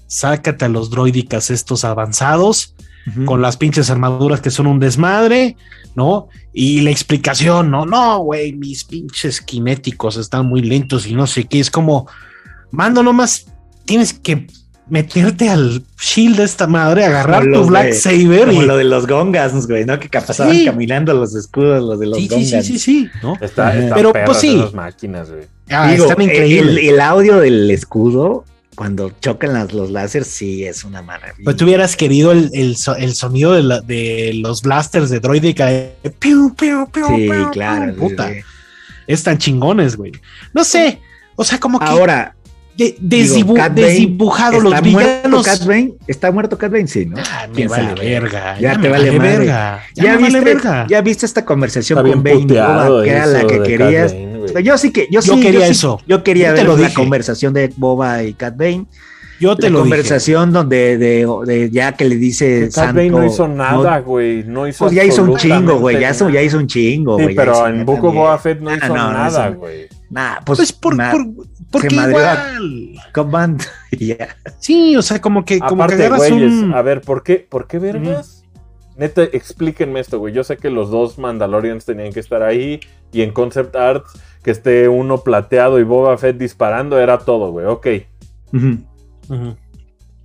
sácate 0.06 0.66
a 0.66 0.68
los 0.68 0.90
droidicas 0.90 1.50
estos 1.50 1.82
avanzados 1.82 2.74
con 3.24 3.40
las 3.40 3.56
pinches 3.56 3.88
armaduras 3.88 4.42
que 4.42 4.50
son 4.50 4.66
un 4.66 4.80
desmadre, 4.80 5.56
¿no? 5.94 6.28
Y 6.52 6.82
la 6.82 6.90
explicación, 6.90 7.70
no, 7.70 7.86
no, 7.86 8.18
güey, 8.18 8.52
mis 8.52 8.84
pinches 8.84 9.40
kinéticos 9.40 10.18
están 10.18 10.44
muy 10.44 10.60
lentos 10.60 11.06
y 11.06 11.14
no 11.14 11.26
sé 11.26 11.44
qué. 11.44 11.60
Es 11.60 11.70
como, 11.70 12.06
mando 12.70 13.02
nomás, 13.02 13.46
tienes 13.86 14.12
que 14.12 14.46
meterte 14.90 15.48
al 15.48 15.82
shield 16.00 16.36
de 16.38 16.44
esta 16.44 16.66
madre, 16.66 17.04
agarrar 17.04 17.44
tu 17.52 17.64
Black 17.66 17.86
de- 17.86 17.92
Saber 17.94 18.46
Como 18.46 18.62
y. 18.62 18.66
lo 18.66 18.76
de 18.76 18.84
los 18.84 19.06
Gongas, 19.06 19.66
güey, 19.66 19.84
¿no? 19.84 19.98
Que 19.98 20.08
pasaban 20.08 20.54
Sí. 20.54 20.64
caminando 20.64 21.12
los 21.14 21.34
escudos, 21.34 21.82
los 21.82 21.98
de 22.00 22.06
los 22.06 22.18
Sí, 22.18 22.24
sí, 22.24 22.28
Gongas. 22.28 22.50
sí, 22.66 22.72
sí, 22.72 22.78
sí, 22.78 23.08
¿no? 23.22 23.34
Está, 23.40 23.68
Ajá. 23.68 23.78
están 23.78 23.94
Pero, 23.96 24.12
pues, 24.12 24.38
sí. 24.38 24.62
máquinas, 24.74 25.30
güey. 25.30 25.44
Ah, 25.70 25.90
Digo, 25.90 26.04
están 26.04 26.20
el, 26.22 26.28
increíbles. 26.30 26.84
el 26.84 27.00
audio 27.00 27.38
del 27.40 27.70
escudo, 27.70 28.44
cuando 28.74 29.10
chocan 29.20 29.52
las, 29.54 29.72
los 29.72 29.90
láseres, 29.90 30.28
sí 30.28 30.64
es 30.64 30.84
una 30.84 31.02
maravilla. 31.02 31.44
Pues 31.44 31.56
tú 31.56 31.64
hubieras 31.64 31.96
querido 31.96 32.30
el, 32.32 32.50
el 32.54 32.76
so- 32.76 32.94
el 32.96 33.14
sonido 33.14 33.52
de, 33.52 33.62
la- 33.64 33.80
de 33.80 34.32
los 34.36 34.62
blasters 34.62 35.10
de 35.10 35.18
droidica. 35.20 35.66
de 35.66 35.92
piu, 36.18 36.54
piu, 36.54 36.88
piu, 36.90 37.06
Sí, 37.08 37.28
piu, 37.28 37.50
claro. 37.50 37.86
piu, 37.86 37.94
sí, 37.94 38.00
Puta, 38.00 38.28
sí. 38.32 38.40
están 39.08 39.36
chingones, 39.38 39.96
güey. 39.96 40.12
No 40.54 40.62
sé, 40.64 41.00
o 41.34 41.42
sea, 41.44 41.58
como 41.60 41.78
que 41.80 41.84
Ahora, 41.86 42.34
de- 42.78 42.96
digo, 43.00 43.54
Bane, 43.54 43.74
desdibujado 43.74 44.60
los 44.60 44.72
¿está 44.72 44.88
muerto 44.88 45.10
villanos. 45.28 45.44
Cat 45.46 45.66
Bane? 45.66 45.92
¿Está 46.06 46.30
muerto 46.32 46.56
Cat 46.58 46.70
Bane? 46.72 46.86
Sí, 46.86 47.06
¿no? 47.06 47.16
Ah, 47.18 47.46
me 47.48 47.54
¿Quién 47.54 47.68
vale 47.68 47.88
sabe? 47.88 48.00
verga. 48.08 48.58
Ya 48.60 48.80
te 48.80 48.88
vale 48.88 49.18
verga. 49.18 49.82
Ya, 49.94 50.04
¿Ya, 50.04 50.12
me 50.12 50.18
viste, 50.18 50.32
vale 50.40 50.44
verga. 50.54 50.86
¿Ya 50.88 51.00
viste 51.02 51.26
esta 51.26 51.44
conversación 51.44 51.98
Está 51.98 52.10
con 52.12 52.22
bien 52.22 52.46
Bane 52.48 52.60
Boba, 52.60 53.02
que 53.04 53.10
era 53.10 53.26
la 53.26 53.46
que 53.46 53.62
querías? 53.62 54.12
Bane. 54.14 54.62
Yo 54.64 54.78
sí 54.78 54.90
que, 54.92 55.08
yo, 55.10 55.20
Yo 55.20 55.34
sí, 55.34 55.40
quería 55.40 55.66
sí- 55.66 55.72
eso. 55.72 56.00
Yo 56.06 56.22
quería 56.22 56.48
Yo 56.50 56.54
ver 56.54 56.66
la 56.68 56.76
dije. 56.76 56.94
conversación 56.94 57.52
de 57.52 57.70
Boba 57.76 58.22
y 58.22 58.32
Cat 58.32 58.56
Bane. 58.56 58.86
Yo 59.40 59.54
te 59.56 59.64
la 59.64 59.70
lo 59.70 59.78
dije. 59.78 59.90
conversación 59.90 60.52
donde 60.52 60.98
de, 60.98 61.26
de 61.46 61.70
ya 61.70 61.92
que 61.92 62.04
le 62.06 62.16
dice 62.16 62.62
Cat 62.64 62.72
Santo. 62.72 62.94
Bane 62.94 63.10
no 63.10 63.24
hizo 63.26 63.46
nada, 63.46 63.98
güey. 64.00 64.42
No 64.44 64.66
hizo 64.66 64.84
pues 64.86 64.94
ya 64.96 65.04
hizo 65.04 65.22
un 65.22 65.36
chingo, 65.36 65.78
güey. 65.78 66.00
Ya, 66.00 66.12
ya 66.12 66.42
hizo 66.42 66.58
un 66.58 66.66
chingo, 66.66 67.16
Sí, 67.18 67.22
güey. 67.24 67.34
ya 67.36 67.42
pero 67.42 67.66
en 67.68 67.84
bien. 67.84 67.86
Boba 67.86 68.38
Fett 68.38 68.60
no 68.60 68.70
Ah, 68.70 68.76
hizo 68.76 68.88
no, 68.88 68.94
no 68.94 69.12
nada, 69.12 69.48
güey. 69.50 69.88
Nah, 70.10 70.36
pues, 70.44 70.58
Pues 70.58 70.72
por, 70.72 70.96
nah, 70.96 71.10
por- 71.12 71.26
porque 71.70 71.94
igual. 71.94 72.94
Command, 73.12 73.62
y 73.90 74.06
ya. 74.06 74.36
Sí, 74.58 74.96
o 74.96 75.02
sea, 75.02 75.20
como 75.20 75.44
que, 75.44 75.58
como 75.58 75.86
que 75.86 75.94
Aparte, 75.94 76.06
agarras 76.06 76.30
güeyes, 76.30 76.52
un. 76.52 76.72
a 76.74 76.80
ver, 76.82 77.02
¿por 77.02 77.22
qué, 77.22 77.46
¿por 77.48 77.66
qué 77.66 77.78
vergas? 77.78 78.42
Neta, 78.96 79.22
explíquenme 79.22 80.00
esto, 80.00 80.18
güey. 80.18 80.34
Yo 80.34 80.42
sé 80.44 80.56
que 80.56 80.70
los 80.70 80.90
dos 80.90 81.18
Mandalorians 81.18 81.84
tenían 81.84 82.12
que 82.12 82.20
estar 82.20 82.42
ahí 82.42 82.80
y 83.12 83.22
en 83.22 83.32
concept 83.32 83.76
arts 83.76 84.10
que 84.42 84.50
esté 84.50 84.88
uno 84.88 85.18
plateado 85.18 85.78
y 85.78 85.84
Boba 85.84 86.16
Fett 86.18 86.36
disparando 86.36 86.98
era 86.98 87.18
todo, 87.18 87.52
güey. 87.52 87.66
Ok. 87.66 87.86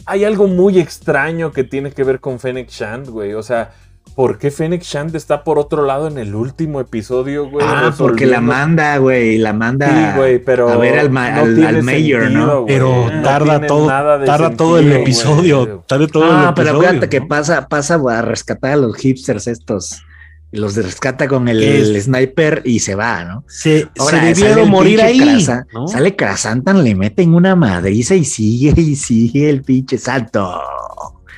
Hay 0.06 0.26
algo 0.26 0.48
muy 0.48 0.80
extraño 0.80 1.52
que 1.52 1.64
tiene 1.64 1.92
que 1.92 2.04
ver 2.04 2.20
con 2.20 2.40
Fennec 2.40 2.70
Shand, 2.70 3.10
güey. 3.10 3.34
O 3.34 3.44
sea, 3.44 3.74
¿por 4.16 4.38
qué 4.38 4.52
Fennec 4.52 4.84
Shand 4.84 5.16
está 5.16 5.44
por 5.44 5.58
otro 5.60 5.86
lado 5.86 6.08
en 6.08 6.18
el 6.18 6.36
último 6.36 6.80
episodio, 6.80 7.50
güey? 7.50 7.66
Ah, 7.68 7.94
porque 7.98 8.26
la 8.26 8.42
manda, 8.42 8.98
güey, 8.98 9.38
la 9.38 9.54
manda 9.54 9.88
Sí, 10.14 10.18
güey, 10.18 10.40
pero 10.40 10.70
a 10.70 10.78
ver 10.78 11.00
al, 11.00 11.10
ma- 11.10 11.32
no 11.32 11.42
al- 11.42 11.84
mayor, 11.84 12.24
sentido, 12.24 12.46
¿no? 12.46 12.62
güey. 12.62 12.68
Pero 12.76 13.12
No 13.12 13.22
tarda 13.24 13.66
todo, 13.68 13.88
tarda 13.88 14.50
todo 14.56 14.78
el 14.80 14.92
episodio. 14.92 15.66
güey. 15.66 15.78
Tarda 15.88 16.08
todo 16.08 16.26
el 16.26 16.32
Ah, 16.32 16.54
pero 16.56 16.70
episodio. 16.70 16.88
acuérdate 16.90 17.10
que 17.10 17.20
¿no? 17.22 17.28
pasa, 17.28 17.68
pasa 17.68 18.00
a 18.10 18.22
rescatar 18.22 18.72
a 18.72 18.76
los 18.78 18.96
hipsters 18.98 19.48
estos. 19.48 20.04
Los 20.52 20.76
rescata 20.76 21.28
con 21.28 21.48
el, 21.48 21.64
el 21.64 22.00
sniper 22.00 22.62
y 22.64 22.78
se 22.82 22.94
va, 22.94 23.24
¿no? 23.26 23.44
se, 23.48 23.88
Ahora, 23.98 24.20
se 24.20 24.26
debieron 24.28 24.60
el 24.66 24.70
morir 24.70 25.02
ahí. 25.02 25.20
Krasa- 25.20 25.66
¿no? 25.74 25.88
Sale 25.88 26.16
Krasantan, 26.16 26.84
le 26.84 26.94
meten 26.94 27.34
una 27.34 27.56
madriza 27.56 28.14
y 28.14 28.24
sigue 28.24 28.80
y 28.80 28.96
sigue 28.96 29.50
el 29.50 29.64
pinche 29.64 29.98
santo. 29.98 30.62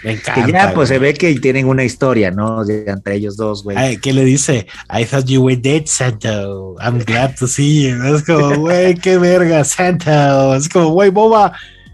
Me 0.04 0.14
encanta. 0.14 0.46
Que 0.46 0.52
ya 0.52 0.74
pues 0.74 0.89
se 0.89 1.00
ve 1.00 1.14
que 1.14 1.34
tienen 1.39 1.68
una 1.68 1.84
historia, 1.84 2.32
¿no? 2.32 2.64
Entre 2.68 3.16
ellos 3.16 3.38
dos, 3.38 3.64
güey. 3.64 3.78
Ay, 3.78 3.98
¿Qué 3.98 4.14
le 4.14 4.24
dice? 4.24 4.68
I 4.89 5.06
thought 5.06 5.26
you 5.26 5.41
were 5.41 5.56
dead, 5.56 5.84
Santo. 5.86 6.76
I'm 6.80 7.00
glad 7.00 7.36
to 7.39 7.48
see 7.48 7.89
you. 7.89 8.04
Es 8.16 8.24
como, 8.24 8.56
güey, 8.58 8.96
qué 8.96 9.18
verga, 9.18 9.64
Santo. 9.64 10.56
Es 10.56 10.70
como, 10.70 10.89
güey, 10.89 11.10
boba. 11.10 11.54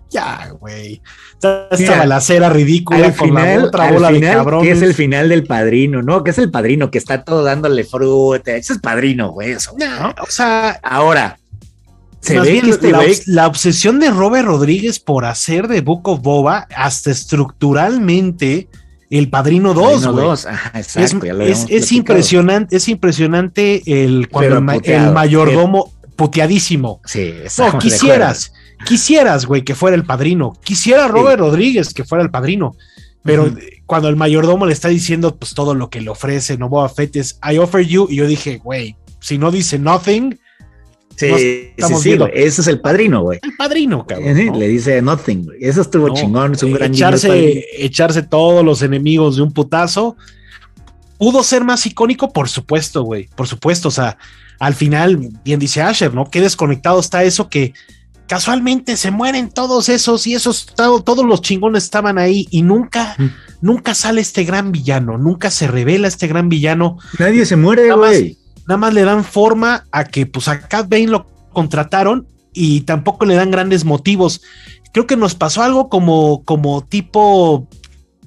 Ya, 0.09 0.49
güey. 0.59 1.01
Esta 1.33 1.67
esta 1.71 1.97
balacera 1.97 2.49
ridícula 2.49 3.07
al 3.07 3.13
final, 3.13 3.61
la 3.61 3.65
otra 3.65 3.87
al 3.87 3.93
bola 3.93 4.09
de 4.09 4.15
final, 4.15 4.35
cabrón. 4.35 4.61
que 4.61 4.71
es 4.71 4.81
el 4.81 4.93
final 4.93 5.29
del 5.29 5.45
padrino, 5.45 6.03
¿no? 6.03 6.23
Que 6.23 6.31
es 6.31 6.37
el 6.37 6.51
padrino 6.51 6.91
que 6.91 6.99
está 6.99 7.23
todo 7.23 7.43
dándole 7.43 7.83
fruta. 7.83 8.55
Ese 8.55 8.73
es 8.73 8.79
padrino, 8.79 9.31
güey. 9.31 9.51
Eso, 9.51 9.73
¿no? 9.79 10.13
O 10.21 10.29
sea, 10.29 10.79
Ahora, 10.83 11.39
se 12.21 12.35
más 12.35 12.45
ve 12.45 12.51
bien 12.53 12.65
que 12.65 12.71
este 12.71 12.91
la, 13.25 13.47
obsesión 13.47 13.99
de 13.99 14.11
Robert 14.11 14.45
Rodríguez 14.47 14.99
por 14.99 15.25
hacer 15.25 15.67
de 15.67 15.81
Book 15.81 16.07
of 16.07 16.21
Boba 16.21 16.67
hasta 16.75 17.11
estructuralmente 17.11 18.69
el 19.09 19.29
Padrino 19.29 19.73
2, 19.73 20.03
Padrino 20.05 20.13
güey. 20.13 20.29
Es, 21.69 21.91
impresionante, 21.91 22.77
es 22.77 22.87
impresionante 22.87 23.81
el 23.85 24.29
cuando 24.29 24.57
el, 24.57 24.63
ma- 24.63 24.73
puteado, 24.75 25.07
el 25.07 25.13
mayordomo 25.13 25.91
puteadísimo. 26.15 27.01
Sí, 27.05 27.33
No, 27.57 27.77
quisieras, 27.79 28.53
quisieras, 28.85 29.45
güey, 29.45 29.63
que 29.63 29.75
fuera 29.75 29.95
el 29.95 30.05
padrino. 30.05 30.53
Quisiera 30.63 31.07
Robert 31.07 31.39
Rodríguez 31.39 31.93
que 31.93 32.03
fuera 32.03 32.23
el 32.23 32.29
padrino. 32.31 32.75
Pero 33.23 33.53
cuando 33.85 34.07
el 34.07 34.15
mayordomo 34.15 34.65
le 34.65 34.73
está 34.73 34.87
diciendo 34.87 35.35
pues 35.35 35.53
todo 35.53 35.75
lo 35.75 35.89
que 35.89 36.01
le 36.01 36.09
ofrece, 36.09 36.57
no 36.57 36.69
Boba 36.69 36.89
Fett 36.89 37.15
es 37.17 37.39
I 37.43 37.57
offer 37.57 37.85
you, 37.85 38.07
y 38.09 38.15
yo 38.15 38.27
dije, 38.27 38.57
güey, 38.57 38.95
si 39.19 39.37
no 39.37 39.51
dice 39.51 39.77
nothing, 39.77 40.39
Sí, 41.15 41.27
sí, 41.77 41.93
sí, 41.99 42.09
viendo. 42.09 42.27
ese 42.27 42.61
es 42.61 42.67
el 42.67 42.81
padrino, 42.81 43.21
güey. 43.21 43.39
el 43.43 43.55
padrino, 43.55 44.05
cabrón. 44.07 44.35
Sí, 44.35 44.45
¿no? 44.45 44.57
Le 44.57 44.67
dice 44.67 45.01
nothing, 45.01 45.43
güey. 45.45 45.57
Eso 45.61 45.81
estuvo 45.81 46.07
No, 46.07 46.13
chingón, 46.15 46.53
es 46.53 46.63
un 46.63 46.73
gran 46.73 46.91
echarse, 46.93 47.65
echarse 47.77 48.23
todos 48.23 48.65
los 48.65 48.81
enemigos 48.81 49.35
de 49.35 49.43
un 49.43 49.51
putazo. 49.51 50.15
Pudo 51.17 51.43
ser 51.43 51.63
más 51.63 51.85
icónico, 51.85 52.33
por 52.33 52.49
supuesto, 52.49 53.03
güey. 53.03 53.29
Por 53.35 53.47
supuesto. 53.47 53.89
O 53.89 53.91
sea, 53.91 54.17
al 54.59 54.73
final, 54.73 55.29
bien 55.45 55.59
dice 55.59 55.81
Asher, 55.81 56.13
¿no? 56.13 56.25
Qué 56.29 56.41
desconectado 56.41 56.99
está 56.99 57.23
eso 57.23 57.47
que 57.49 57.73
casualmente 58.27 58.95
se 58.97 59.11
mueren 59.11 59.49
todos 59.49 59.89
esos 59.89 60.25
y 60.25 60.33
esos, 60.33 60.65
todo- 60.65 61.03
todos 61.03 61.25
los 61.25 61.41
chingones 61.41 61.83
estaban 61.83 62.17
ahí 62.17 62.47
y 62.49 62.61
nunca, 62.63 63.15
Mm. 63.17 63.25
nunca 63.61 63.93
sale 63.93 64.21
este 64.21 64.45
gran 64.45 64.71
villano, 64.71 65.17
nunca 65.17 65.51
se 65.51 65.67
revela 65.67 66.07
este 66.07 66.27
gran 66.27 66.47
villano. 66.49 66.97
Nadie 67.19 67.45
se 67.45 67.55
muere, 67.57 67.93
güey. 67.93 68.37
Nada 68.71 68.77
más 68.79 68.93
le 68.93 69.03
dan 69.03 69.25
forma 69.25 69.83
a 69.91 70.05
que, 70.05 70.25
pues, 70.25 70.47
a 70.47 70.61
Cat 70.65 70.87
Bane 70.87 71.07
lo 71.07 71.25
contrataron 71.51 72.25
y 72.53 72.81
tampoco 72.81 73.25
le 73.25 73.35
dan 73.35 73.51
grandes 73.51 73.83
motivos. 73.83 74.41
Creo 74.93 75.05
que 75.05 75.17
nos 75.17 75.35
pasó 75.35 75.61
algo 75.61 75.89
como, 75.89 76.41
como 76.45 76.81
tipo, 76.85 77.67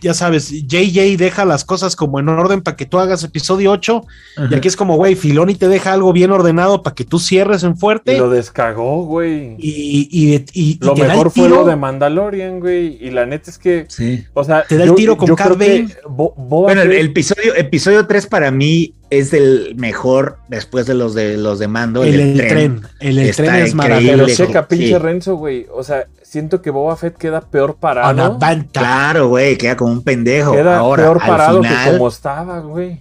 ya 0.03 0.13
sabes, 0.13 0.51
JJ 0.51 1.17
deja 1.17 1.47
las 1.47 1.65
cosas 1.65 1.97
como 1.97 2.21
en 2.21 2.29
orden 2.29 2.61
para 2.61 2.77
que 2.77 2.85
tú 2.85 2.99
hagas 2.99 3.25
episodio 3.25 3.71
8 3.71 4.03
y 4.51 4.55
aquí 4.55 4.69
es 4.69 4.77
como, 4.77 4.97
güey, 4.97 5.15
Filoni 5.15 5.55
te 5.55 5.67
deja 5.67 5.95
algo 5.95 6.13
bien 6.13 6.31
ordenado 6.31 6.83
para 6.83 6.95
que 6.95 7.05
tú 7.07 7.19
cierres 7.19 7.63
en 7.63 7.73
Y 7.73 7.77
fuerte 7.77 8.19
lo 8.19 8.29
descagó, 8.29 9.07
güey. 9.07 9.57
y, 9.59 10.09
y, 10.13 10.35
y- 10.35 10.45
y 10.53 10.79
Lo 10.85 10.95
mejor 10.95 11.31
fue 11.31 11.49
lo 11.49 11.65
de 11.65 11.77
Mandalorian, 11.77 12.61
güey. 12.61 12.99
Y 13.01 13.13
la 13.13 13.25
neta 13.25 13.51
es 13.51 13.57
que, 13.57 13.87
Sí. 13.89 14.27
o 14.35 14.45
sea, 14.45 14.65
Te 14.69 14.77
da 14.77 14.85
el 14.85 14.95
tiro 14.95 15.17
con 15.17 15.35
que 15.35 15.43
Bane. 15.43 15.89
Bo- 16.07 16.35
Boba 16.37 16.75
Bueno, 16.75 16.83
Fett- 16.83 16.99
el 17.01 17.07
episodio, 17.07 17.55
episodio 17.55 18.07
3 18.07 18.27
para 18.27 18.51
mí 18.51 18.93
es 19.19 19.33
el 19.33 19.75
mejor 19.77 20.39
después 20.49 20.87
de 20.87 20.95
los 20.95 21.15
de 21.15 21.37
los 21.37 21.59
de 21.59 21.69
mando. 21.69 22.03
el, 22.05 22.19
el 22.21 22.37
tren. 22.37 22.83
el, 23.01 23.19
el 23.19 23.29
Está 23.29 23.45
tren 23.45 23.55
es 23.57 23.75
maravilloso. 23.75 24.25
Pero 24.25 24.37
checa, 24.37 24.69
pinche 24.69 24.87
Sí. 24.89 24.99
Renzo, 24.99 25.37
güey. 25.37 25.67
O 25.73 25.83
sea, 25.83 26.07
siento 26.23 26.61
que 26.63 26.71
Boba 26.71 26.97
Fett 26.97 27.17
queda 27.17 27.41
peor 27.41 27.77
parado. 27.77 28.39
banta. 28.39 28.81
Claro, 28.81 29.29
güey, 29.29 29.57
queda 29.59 29.77
como 29.77 29.93
un 29.93 30.03
pendejo. 30.03 30.53
Queda 30.53 30.79
Ahora, 30.79 31.03
peor 31.05 31.19
parado 31.19 31.59
al 31.59 31.63
que 31.63 31.69
final, 31.69 31.93
como 31.93 32.09
estaba, 32.09 32.61
güey. 32.61 32.99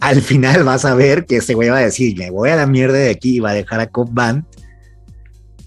al 0.00 0.20
final 0.22 0.64
vas 0.64 0.84
a 0.84 0.94
ver 0.94 1.26
que 1.26 1.36
ese 1.36 1.54
güey 1.54 1.68
va 1.68 1.78
a 1.78 1.82
decir, 1.82 2.16
me 2.18 2.30
voy 2.30 2.50
a 2.50 2.56
la 2.56 2.66
mierda 2.66 2.98
de 2.98 3.10
aquí 3.10 3.36
y 3.36 3.40
va 3.40 3.50
a 3.50 3.54
dejar 3.54 3.80
a 3.80 3.86
Cobb 3.88 4.10
Band. 4.12 4.44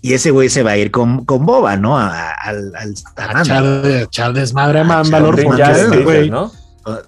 Y 0.01 0.13
ese 0.13 0.29
güey 0.29 0.49
se 0.49 0.61
va 0.61 0.71
a 0.71 0.77
ir 0.77 0.91
con, 0.91 1.25
con 1.25 1.47
Boba, 1.47 1.77
¿no? 1.77 1.97
A- 1.97 2.09
a- 2.09 2.31
Al, 2.43 2.71
al, 2.75 2.93
a 3.17 4.01
echar, 4.03 4.33
desmadre 4.33 4.79
a 4.79 4.81
A 4.81 4.85
Mandalor. 4.85 5.35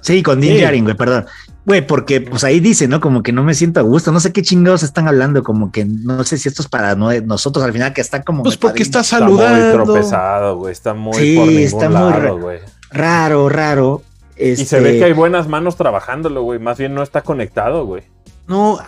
Sí, 0.01 0.23
con 0.23 0.41
Din 0.41 0.53
Sí. 0.53 0.61
Djarin, 0.61 0.83
güey, 0.83 0.95
perdón. 0.97 1.25
Güey, 1.67 1.85
porque 1.85 2.21
pues 2.21 2.45
ahí 2.45 2.61
dice, 2.61 2.87
¿no? 2.87 3.01
Como 3.01 3.21
que 3.21 3.33
no 3.33 3.43
me 3.43 3.53
siento 3.53 3.81
a 3.81 3.83
gusto, 3.83 4.13
no 4.13 4.21
sé 4.21 4.31
qué 4.31 4.41
chingados 4.41 4.83
están 4.83 5.05
hablando, 5.09 5.43
como 5.43 5.69
que 5.69 5.83
no 5.83 6.23
sé 6.23 6.37
si 6.37 6.47
esto 6.47 6.61
es 6.61 6.69
para 6.69 6.95
no- 6.95 7.11
nosotros 7.21 7.65
al 7.65 7.73
final 7.73 7.91
que 7.93 7.99
están 7.99 8.23
como... 8.23 8.41
Pues 8.43 8.55
porque 8.55 8.83
está 8.83 9.01
Está 9.01 9.19
muy 9.27 9.37
saludando. 9.37 9.83
tropezado, 9.83 10.55
güey. 10.55 10.71
Está 10.71 10.93
muy 10.93 11.13
Sí, 11.17 11.35
por 11.35 11.47
ningún 11.47 11.61
está 11.63 11.89
muy 11.89 11.93
lado, 11.93 12.09
ra- 12.11 12.31
güey. 12.31 12.59
Raro, 12.89 13.49
raro. 13.49 14.01
Y 14.37 14.55
se 14.55 14.61
Este, 14.63 14.79
ve 14.79 14.97
que 14.97 15.03
hay 15.03 15.11
buenas 15.11 15.49
manos 15.49 15.75
trabajándolo, 15.75 16.41
güey. 16.43 16.57
Más 16.57 16.77
bien 16.77 16.93
no 16.95 17.03
está 17.03 17.21
conectado, 17.21 17.85
güey. 17.85 18.03
No, 18.47 18.79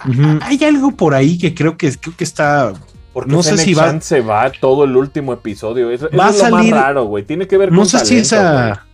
hay 0.42 0.64
algo 0.64 0.92
por 0.92 1.14
ahí 1.16 1.38
que 1.38 1.54
creo 1.54 1.76
que 1.76 1.92
creo 1.98 2.16
que 2.16 2.24
está. 2.24 2.72
Porque 3.12 3.30
No 3.30 3.44
sé 3.44 3.58
si 3.58 3.74
va- 3.74 4.00
se 4.00 4.22
va 4.22 4.50
todo 4.58 4.86
el 4.86 4.96
último 4.96 5.34
episodio. 5.34 5.92
Eso, 5.92 6.08
eso 6.08 6.16
Va 6.18 6.28
a 6.28 6.30
es 6.30 6.36
lo 6.38 6.42
salir- 6.44 6.74
más 6.74 6.82
raro, 6.84 7.04
güey. 7.08 7.26
Tiene 7.26 7.46
que 7.46 7.58
ver 7.58 7.68
con 7.70 7.80
No 7.80 7.84
sé 7.84 8.06
si 8.06 8.16
esa. 8.20 8.86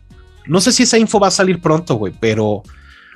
No 0.48 0.60
sé 0.60 0.72
si 0.72 0.82
esa 0.84 0.98
info 0.98 1.20
va 1.20 1.28
a 1.28 1.32
salir 1.32 1.62
pronto, 1.62 1.96
güey, 1.96 2.14
pero 2.20 2.64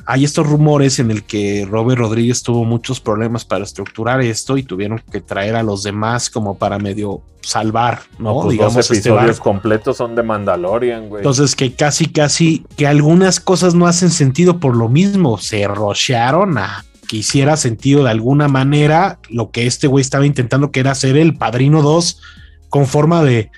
hay 0.05 0.23
estos 0.23 0.47
rumores 0.47 0.99
en 0.99 1.11
el 1.11 1.23
que 1.23 1.67
Robert 1.69 1.99
Rodríguez 1.99 2.41
tuvo 2.43 2.65
muchos 2.65 2.99
problemas 2.99 3.45
para 3.45 3.63
estructurar 3.63 4.21
esto 4.21 4.57
y 4.57 4.63
tuvieron 4.63 5.01
que 5.11 5.21
traer 5.21 5.55
a 5.55 5.63
los 5.63 5.83
demás 5.83 6.29
como 6.29 6.57
para 6.57 6.79
medio 6.79 7.21
salvar, 7.41 8.01
¿no? 8.17 8.33
No, 8.33 8.41
pues 8.41 8.53
Digamos 8.53 8.75
dos 8.75 8.91
este 8.91 9.09
episodios 9.09 9.39
completos 9.39 9.97
son 9.97 10.15
de 10.15 10.23
Mandalorian, 10.23 11.09
güey. 11.09 11.21
Entonces 11.21 11.55
que 11.55 11.73
casi, 11.73 12.07
casi, 12.07 12.65
que 12.75 12.87
algunas 12.87 13.39
cosas 13.39 13.75
no 13.75 13.87
hacen 13.87 14.11
sentido 14.11 14.59
por 14.59 14.75
lo 14.75 14.89
mismo. 14.89 15.37
Se 15.37 15.67
rochearon 15.67 16.57
a 16.57 16.85
que 17.07 17.17
hiciera 17.17 17.57
sentido 17.57 18.03
de 18.03 18.11
alguna 18.11 18.47
manera 18.47 19.19
lo 19.29 19.51
que 19.51 19.65
este 19.65 19.87
güey 19.87 20.01
estaba 20.01 20.25
intentando, 20.25 20.71
que 20.71 20.79
era 20.79 20.91
hacer 20.91 21.17
el 21.17 21.35
Padrino 21.35 21.81
2 21.81 22.21
con 22.69 22.85
forma 22.85 23.23
de 23.23 23.51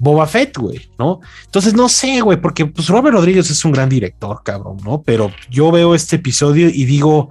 Boba 0.00 0.26
Fett, 0.26 0.56
güey, 0.56 0.90
¿no? 0.98 1.20
Entonces 1.44 1.74
no 1.74 1.90
sé, 1.90 2.22
güey, 2.22 2.40
porque 2.40 2.64
pues 2.64 2.88
Robert 2.88 3.14
Rodríguez 3.14 3.50
es 3.50 3.64
un 3.66 3.72
gran 3.72 3.90
director, 3.90 4.40
cabrón, 4.42 4.78
¿no? 4.82 5.02
Pero 5.02 5.30
yo 5.50 5.70
veo 5.70 5.94
este 5.94 6.16
episodio 6.16 6.68
y 6.68 6.86
digo, 6.86 7.28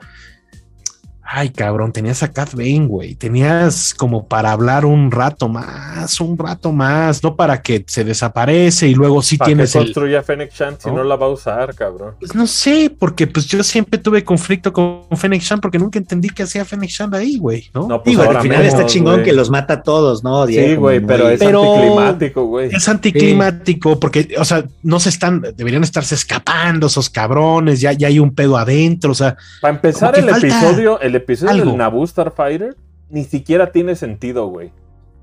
ay, 1.32 1.50
cabrón, 1.52 1.92
tenías 1.92 2.24
a 2.24 2.32
Cat 2.32 2.54
Bane, 2.56 2.88
güey, 2.88 3.14
tenías 3.14 3.94
como 3.94 4.28
para 4.28 4.52
hablar 4.52 4.84
un 4.84 5.12
rato 5.12 5.48
más, 5.48 6.20
un 6.20 6.36
rato 6.38 6.72
más, 6.72 7.24
no 7.24 7.36
para 7.36 7.62
que 7.62 7.84
se 7.88 8.04
desaparece 8.04 8.88
y 8.88 8.96
luego 8.96 9.22
sí 9.22 9.38
¿Para 9.38 9.48
tienes 9.48 9.76
el... 9.76 9.84
construye 9.84 10.18
a 10.18 10.24
Fennec 10.24 10.52
Shand 10.52 10.80
si 10.80 10.90
¿No? 10.90 10.96
no 10.98 11.04
la 11.04 11.16
va 11.18 11.28
a 11.28 11.30
usar, 11.30 11.76
cabrón? 11.76 12.16
Pues 12.20 12.34
no 12.34 12.48
sé, 12.48 12.92
porque 12.98 13.28
pues 13.28 13.46
yo 13.46 13.64
siempre 13.64 14.00
tuve 14.00 14.24
conflicto 14.24 14.74
con 14.74 15.04
Fennec 15.16 15.42
Shand 15.44 15.62
porque 15.62 15.78
nunca 15.78 16.00
entendí 16.00 16.30
qué 16.30 16.44
hacía 16.44 16.66
Fennec 16.66 16.90
Shand 16.90 17.14
ahí, 17.14 17.38
güey, 17.38 17.70
¿no? 17.76 17.88
No, 17.88 18.02
pues 18.02 18.12
Digo, 18.14 18.24
ahora 18.24 18.40
al 18.40 18.44
final 18.44 18.60
menos, 18.64 18.74
está 18.74 18.86
chingón 18.88 19.14
güey. 19.16 19.26
que 19.26 19.34
los 19.34 19.52
mata 19.52 19.76
a 19.76 19.84
todos, 19.84 20.24
¿no? 20.24 20.48
Sí, 20.48 20.76
güey, 20.76 21.00
pero 21.00 21.30
es 21.30 21.40
Pero- 21.40 21.62
anticlimático, 21.76 22.46
güey. 22.46 22.70
Es 22.74 22.90
anticlimático 22.90 24.00
porque, 24.00 24.36
o 24.40 24.46
sea, 24.46 24.66
no 24.82 25.00
se 25.00 25.10
están, 25.10 25.42
deberían 25.56 25.84
estarse 25.84 26.16
escapando 26.16 26.88
esos 26.88 27.10
cabrones, 27.10 27.82
ya, 27.82 27.94
ya 27.94 28.08
hay 28.08 28.18
un 28.18 28.34
pedo 28.34 28.58
adentro, 28.58 29.12
o 29.12 29.16
sea, 29.16 29.38
Para 29.62 29.76
empezar 29.76 30.18
el 30.18 30.26
que 30.26 30.32
falta 30.32 30.48
episodio, 30.48 31.00
el 31.02 31.19
episodio 31.20 31.54
algo. 31.54 31.66
del 31.66 31.78
Naboo 31.78 32.06
Starfighter 32.06 32.76
ni 33.10 33.24
siquiera 33.24 33.72
tiene 33.72 33.96
sentido, 33.96 34.48
güey. 34.48 34.72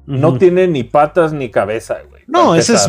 No 0.06 0.38
tiene 0.38 0.68
ni 0.68 0.84
patas 0.84 1.32
ni 1.32 1.50
cabeza, 1.50 1.96
güey. 2.08 2.22
No, 2.28 2.54
ese 2.54 2.74
es, 2.74 2.88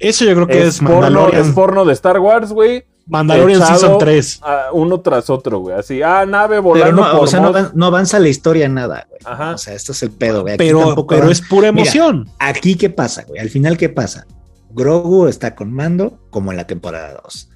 eso 0.00 0.24
yo 0.24 0.34
creo 0.34 0.46
que 0.46 0.66
es, 0.66 0.78
porno, 0.78 1.00
Mandalorian. 1.00 1.42
es 1.42 1.48
porno 1.52 1.84
de 1.84 1.92
Star 1.92 2.18
Wars, 2.18 2.52
güey. 2.52 2.84
Mandalorian 3.06 3.64
Season 3.64 3.98
3. 3.98 4.40
a 4.42 4.72
uno 4.72 5.00
tras 5.00 5.30
otro, 5.30 5.60
güey. 5.60 5.76
Así, 5.76 6.02
ah, 6.02 6.26
nave 6.26 6.56
Pero 6.56 6.62
volando 6.62 7.02
no, 7.02 7.10
por 7.12 7.20
o 7.20 7.26
sea, 7.28 7.38
no, 7.38 7.52
no 7.72 7.86
avanza 7.86 8.18
la 8.18 8.28
historia 8.28 8.68
nada, 8.68 9.06
güey. 9.08 9.20
Ajá. 9.24 9.54
O 9.54 9.58
sea, 9.58 9.74
esto 9.74 9.92
es 9.92 10.02
el 10.02 10.10
pedo, 10.10 10.42
güey. 10.42 10.54
Aquí 10.54 10.64
Pero, 10.66 11.06
pero 11.06 11.30
es 11.30 11.40
pura 11.40 11.70
Mira, 11.70 11.82
emoción. 11.82 12.28
Aquí, 12.40 12.74
¿qué 12.74 12.90
pasa, 12.90 13.24
güey? 13.28 13.40
Al 13.40 13.48
final, 13.48 13.76
¿qué 13.76 13.88
pasa? 13.88 14.26
Grogu 14.70 15.28
está 15.28 15.54
con 15.54 15.72
mando, 15.72 16.18
como 16.30 16.50
en 16.50 16.56
la 16.56 16.66
temporada 16.66 17.20
2. 17.22 17.48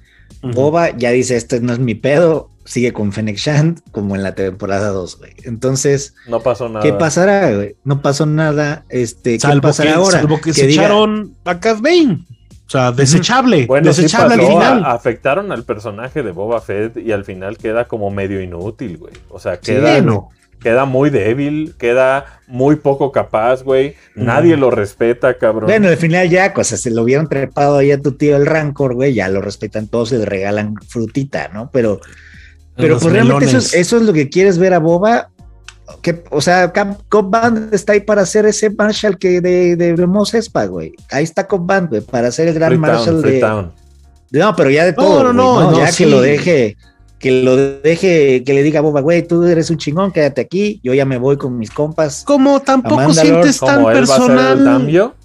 Ujú. 0.43 0.53
Boba 0.53 0.95
ya 0.97 1.11
dice, 1.11 1.35
este 1.35 1.59
no 1.59 1.73
es 1.73 1.79
mi 1.79 1.95
pedo, 1.95 2.49
sigue 2.65 2.93
con 2.93 3.11
Fennec 3.11 3.37
Shand, 3.37 3.81
como 3.91 4.15
en 4.15 4.23
la 4.23 4.35
temporada 4.35 4.89
2, 4.89 5.17
güey. 5.19 5.31
Entonces, 5.43 6.13
No 6.27 6.41
pasó 6.41 6.69
nada. 6.69 6.83
¿qué 6.83 6.93
pasará, 6.93 7.53
güey? 7.55 7.75
No 7.83 8.01
pasó 8.01 8.25
nada. 8.25 8.85
Este, 8.89 9.37
¿Qué 9.37 9.59
pasará 9.61 9.91
que, 9.91 9.95
ahora? 9.97 10.19
salvo 10.19 10.39
que, 10.41 10.53
se 10.53 10.67
diga- 10.67 10.83
echaron 10.83 11.35
a 11.45 11.59
Cat 11.59 11.79
Bane. 11.81 12.25
sea, 12.67 12.91
desechable. 12.93 13.65
Bueno, 13.65 13.91
sí 13.91 14.01
desechable 14.03 14.35
al 14.35 14.39
pasó, 14.39 14.51
final. 14.53 14.83
a- 14.85 14.91
afectaron 14.93 15.51
al 15.51 15.63
personaje 15.65 16.23
de 16.23 16.31
Boba 16.31 16.61
Fett 16.61 16.95
y 16.97 17.11
al 17.11 17.25
final 17.25 17.57
queda 17.57 17.85
como 17.87 18.09
medio 18.11 18.41
inútil, 18.41 18.97
güey. 18.97 19.13
O 19.29 19.39
sea, 19.39 19.55
Sí, 19.55 19.73
queda, 19.73 19.99
no. 19.99 20.29
queda 20.61 20.85
muy 20.85 21.09
débil, 21.09 21.73
queda 21.77 22.39
muy 22.47 22.77
poco 22.77 23.11
capaz, 23.11 23.63
güey. 23.63 23.95
Nadie 24.15 24.55
lo 24.55 24.71
respeta, 24.71 25.33
cabrón. 25.37 25.65
Bueno, 25.67 25.89
al 25.89 25.97
final 25.97 26.29
ya, 26.29 26.53
o 26.55 26.63
sea, 26.63 26.77
se 26.77 26.91
lo 26.91 27.03
vieron 27.03 27.27
trepado 27.27 27.77
ahí 27.79 27.91
a 27.91 27.99
tu 27.99 28.13
tío 28.13 28.37
el 28.37 28.45
Rancor, 28.45 28.93
güey, 28.95 29.13
ya 29.15 29.27
lo 29.27 29.41
respetan 29.41 29.87
todos 29.89 30.13
y 30.13 30.17
le 30.17 30.25
regalan 30.25 30.75
frutita, 30.87 31.49
¿no? 31.53 31.71
Pero, 31.73 31.99
pero 32.81 32.99
pues 32.99 33.13
realmente 33.13 33.45
eso, 33.45 33.57
es- 33.57 33.73
eso 33.73 33.97
es 33.97 34.03
lo 34.03 34.13
que 34.13 34.29
quieres 34.29 34.57
ver 34.57 34.73
a 34.73 34.79
Boba. 34.79 35.29
Que, 36.01 36.23
o 36.31 36.39
sea, 36.39 36.71
Cobb 37.09 37.29
Band 37.29 37.73
está 37.73 37.93
ahí 37.93 37.99
para 37.99 38.21
hacer 38.21 38.45
ese 38.45 38.69
Marshall 38.69 39.17
que 39.17 39.41
de, 39.41 39.75
de, 39.75 39.93
de 39.93 40.07
Mos 40.07 40.33
Espa, 40.33 40.65
güey. 40.65 40.93
Ahí 41.11 41.23
está 41.23 41.45
Cobb 41.47 41.65
Band, 41.65 41.89
güey, 41.89 42.01
para 42.01 42.31
ser 42.31 42.47
el 42.47 42.53
gran 42.53 42.69
Freetown, 42.69 42.91
Marshall 42.91 43.21
de. 43.21 44.39
No, 44.39 44.55
pero 44.55 44.69
ya 44.69 44.85
de 44.85 44.91
No, 44.93 44.97
todo. 44.97 45.33
no, 45.33 45.53
güey, 45.55 45.65
no, 45.65 45.71
no, 45.71 45.77
ya 45.79 45.91
sí. 45.91 46.05
que 46.05 46.09
lo 46.09 46.21
deje, 46.21 46.77
que 47.19 47.31
lo 47.43 47.57
deje, 47.57 48.43
que 48.45 48.53
le 48.53 48.63
diga 48.63 48.79
a 48.79 48.81
Boba, 48.83 49.01
güey, 49.01 49.27
tú 49.27 49.43
eres 49.43 49.69
un 49.69 49.77
chingón, 49.77 50.11
quédate 50.13 50.39
aquí, 50.41 50.79
yo 50.81 50.93
ya 50.93 51.03
me 51.05 51.17
voy 51.17 51.35
con 51.37 51.57
mis 51.57 51.69
compas. 51.69 52.23
Como 52.25 52.61
tampoco 52.61 53.13
sientes 53.13 53.59
tan 53.59 53.81
hacer 53.81 53.87
el 53.91 53.93
personal. 54.07 54.63
cambio. 54.63 55.15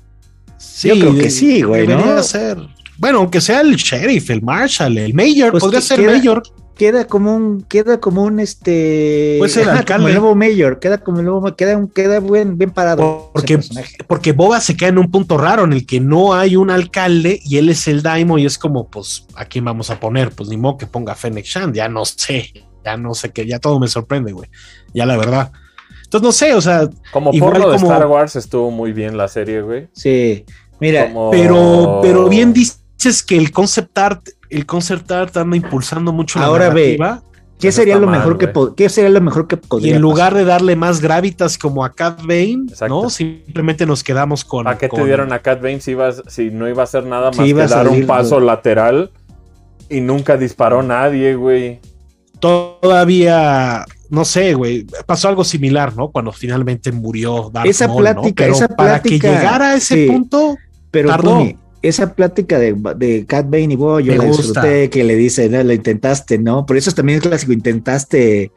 Sí, 0.58 0.88
Yo 0.88 0.98
creo 0.98 1.14
que 1.14 1.30
sí, 1.30 1.62
güey, 1.62 1.86
¿no? 1.86 2.20
Ser. 2.24 2.58
Bueno, 2.98 3.18
aunque 3.18 3.40
sea 3.40 3.60
el 3.60 3.76
sheriff, 3.76 4.30
el 4.30 4.42
marshal, 4.42 4.98
el 4.98 5.14
mayor, 5.14 5.52
Pues 5.52 5.60
podría 5.62 5.80
que 5.80 5.86
ser 5.86 6.02
mayor. 6.04 6.42
Queda 6.76 7.06
como 7.06 7.34
un, 7.34 7.62
queda 7.62 7.98
como 8.00 8.22
un 8.24 8.38
este. 8.38 9.40
Ser 9.48 9.68
ajá, 9.68 9.78
alcalde. 9.78 10.02
Como 10.04 10.08
el 10.08 10.14
nuevo 10.14 10.34
mayor, 10.34 10.78
queda 10.78 10.98
como 10.98 11.20
el 11.20 11.24
nuevo, 11.24 11.56
queda 11.56 11.76
un, 11.76 11.88
queda 11.88 12.20
buen, 12.20 12.58
bien 12.58 12.70
parado. 12.70 13.30
Porque-. 13.32 13.58
Porque 14.06 14.32
Boba 14.32 14.60
se 14.60 14.76
queda 14.76 14.90
en 14.90 14.98
un 14.98 15.10
punto 15.10 15.38
raro 15.38 15.64
en 15.64 15.72
el 15.72 15.86
que 15.86 16.00
no 16.00 16.34
hay 16.34 16.54
un 16.56 16.70
alcalde 16.70 17.40
y 17.44 17.56
él 17.56 17.70
es 17.70 17.88
el 17.88 18.02
daimo 18.02 18.36
y 18.38 18.44
es 18.44 18.58
como, 18.58 18.88
pues, 18.88 19.26
¿a 19.36 19.46
quién 19.46 19.64
vamos 19.64 19.88
a 19.88 19.98
poner? 19.98 20.30
Pues 20.32 20.50
ni 20.50 20.58
modo 20.58 20.76
que 20.76 20.86
ponga 20.86 21.14
Fennec 21.14 21.46
Shand, 21.46 21.74
ya 21.74 21.88
no 21.88 22.04
sé, 22.04 22.52
ya 22.84 22.96
no 22.98 23.14
sé 23.14 23.30
qué, 23.30 23.46
ya 23.46 23.58
todo 23.58 23.80
me 23.80 23.88
sorprende, 23.88 24.32
güey. 24.32 24.50
Ya 24.92 25.06
la 25.06 25.16
verdad. 25.16 25.52
Entonces 26.04 26.22
no 26.26 26.32
sé, 26.32 26.54
o 26.54 26.60
sea, 26.60 26.88
Como 27.10 27.32
Igual 27.32 27.52
porno 27.54 27.70
de 27.70 27.78
como- 27.78 27.90
Star 27.92 28.06
Wars 28.06 28.36
estuvo 28.36 28.70
muy 28.70 28.92
bien 28.92 29.16
la 29.16 29.28
serie, 29.28 29.62
güey. 29.62 29.88
Sí. 29.92 30.44
Mira, 30.78 31.06
Como- 31.06 31.30
pero, 31.30 32.00
pero 32.02 32.28
bien 32.28 32.52
dices 32.52 33.22
que 33.26 33.36
el 33.38 33.50
concept 33.50 33.96
art, 33.96 34.28
el 34.50 34.66
concept 34.66 35.10
art 35.10 35.36
anda 35.36 35.56
impulsando 35.56 36.12
mucho 36.12 36.38
Ahora 36.40 36.68
la 36.68 36.74
ve, 36.74 36.96
narrativa. 36.98 37.22
¿qué 37.58 37.68
eso 37.68 37.76
sería 37.78 37.98
lo 37.98 38.06
mal, 38.06 38.18
mejor 38.18 38.36
que 38.38 38.52
qué 38.76 38.88
sería 38.88 39.10
lo 39.10 39.20
mejor 39.20 39.46
que 39.46 39.54
Y 39.56 39.58
podría 39.58 39.96
en 39.96 40.02
lugar 40.02 40.34
de 40.34 40.44
darle 40.44 40.76
más 40.76 41.00
gravitas 41.00 41.56
como 41.58 41.84
a 41.84 41.92
Cat 41.94 42.20
Bane, 42.22 42.66
Exacto. 42.68 43.02
¿no? 43.04 43.10
Simplemente 43.10 43.86
nos 43.86 44.04
quedamos 44.04 44.44
con. 44.44 44.64
¿Para 44.64 44.76
qué 44.78 44.88
te 44.88 45.04
dieron 45.04 45.32
a 45.32 45.38
Cat 45.40 45.62
Bane 45.62 45.80
si, 45.80 45.92
ibas- 45.92 46.22
si 46.28 46.50
no 46.50 46.68
iba 46.68 46.82
a 46.82 46.84
hacer 46.84 47.04
nada 47.04 47.30
más 47.30 47.38
que 47.46 47.62
a 47.62 47.66
dar 47.66 47.88
un 47.88 48.06
paso 48.06 48.40
lateral 48.40 49.10
y 49.88 50.00
nunca 50.00 50.36
disparó 50.36 50.82
nadie, 50.82 51.34
güey? 51.34 51.80
Todavía, 52.38 53.84
no 54.10 54.24
sé, 54.24 54.54
güey, 54.54 54.84
pasó 55.06 55.28
algo 55.28 55.42
similar, 55.44 55.96
¿no? 55.96 56.08
Cuando 56.10 56.32
finalmente 56.32 56.92
murió 56.92 57.50
Darth 57.52 57.66
Esa 57.66 57.88
Maul, 57.88 58.04
¿no? 58.04 58.10
plática, 58.12 58.44
Pero 58.44 58.54
esa 58.56 58.68
para 58.68 59.00
que 59.00 59.18
llegara 59.18 59.70
a 59.70 59.74
ese 59.76 59.94
sí. 59.94 60.06
punto, 60.06 60.56
Pero 60.90 61.08
Tardó. 61.08 61.30
Tony, 61.30 61.56
esa 61.82 62.14
plática 62.14 62.58
de, 62.58 62.74
de 62.96 63.24
Cat 63.26 63.46
Bane 63.48 63.72
y 63.74 63.76
Bo, 63.76 64.00
yo 64.00 64.12
Me 64.12 64.18
la 64.18 64.24
gusta. 64.26 64.62
que 64.90 65.04
le 65.04 65.14
dice, 65.14 65.48
no, 65.48 65.62
lo 65.62 65.72
intentaste, 65.72 66.38
¿no? 66.38 66.66
Pero 66.66 66.78
eso 66.78 66.92
también 66.92 67.18
es 67.18 67.22
clásico, 67.26 67.52
intentaste 67.52 68.50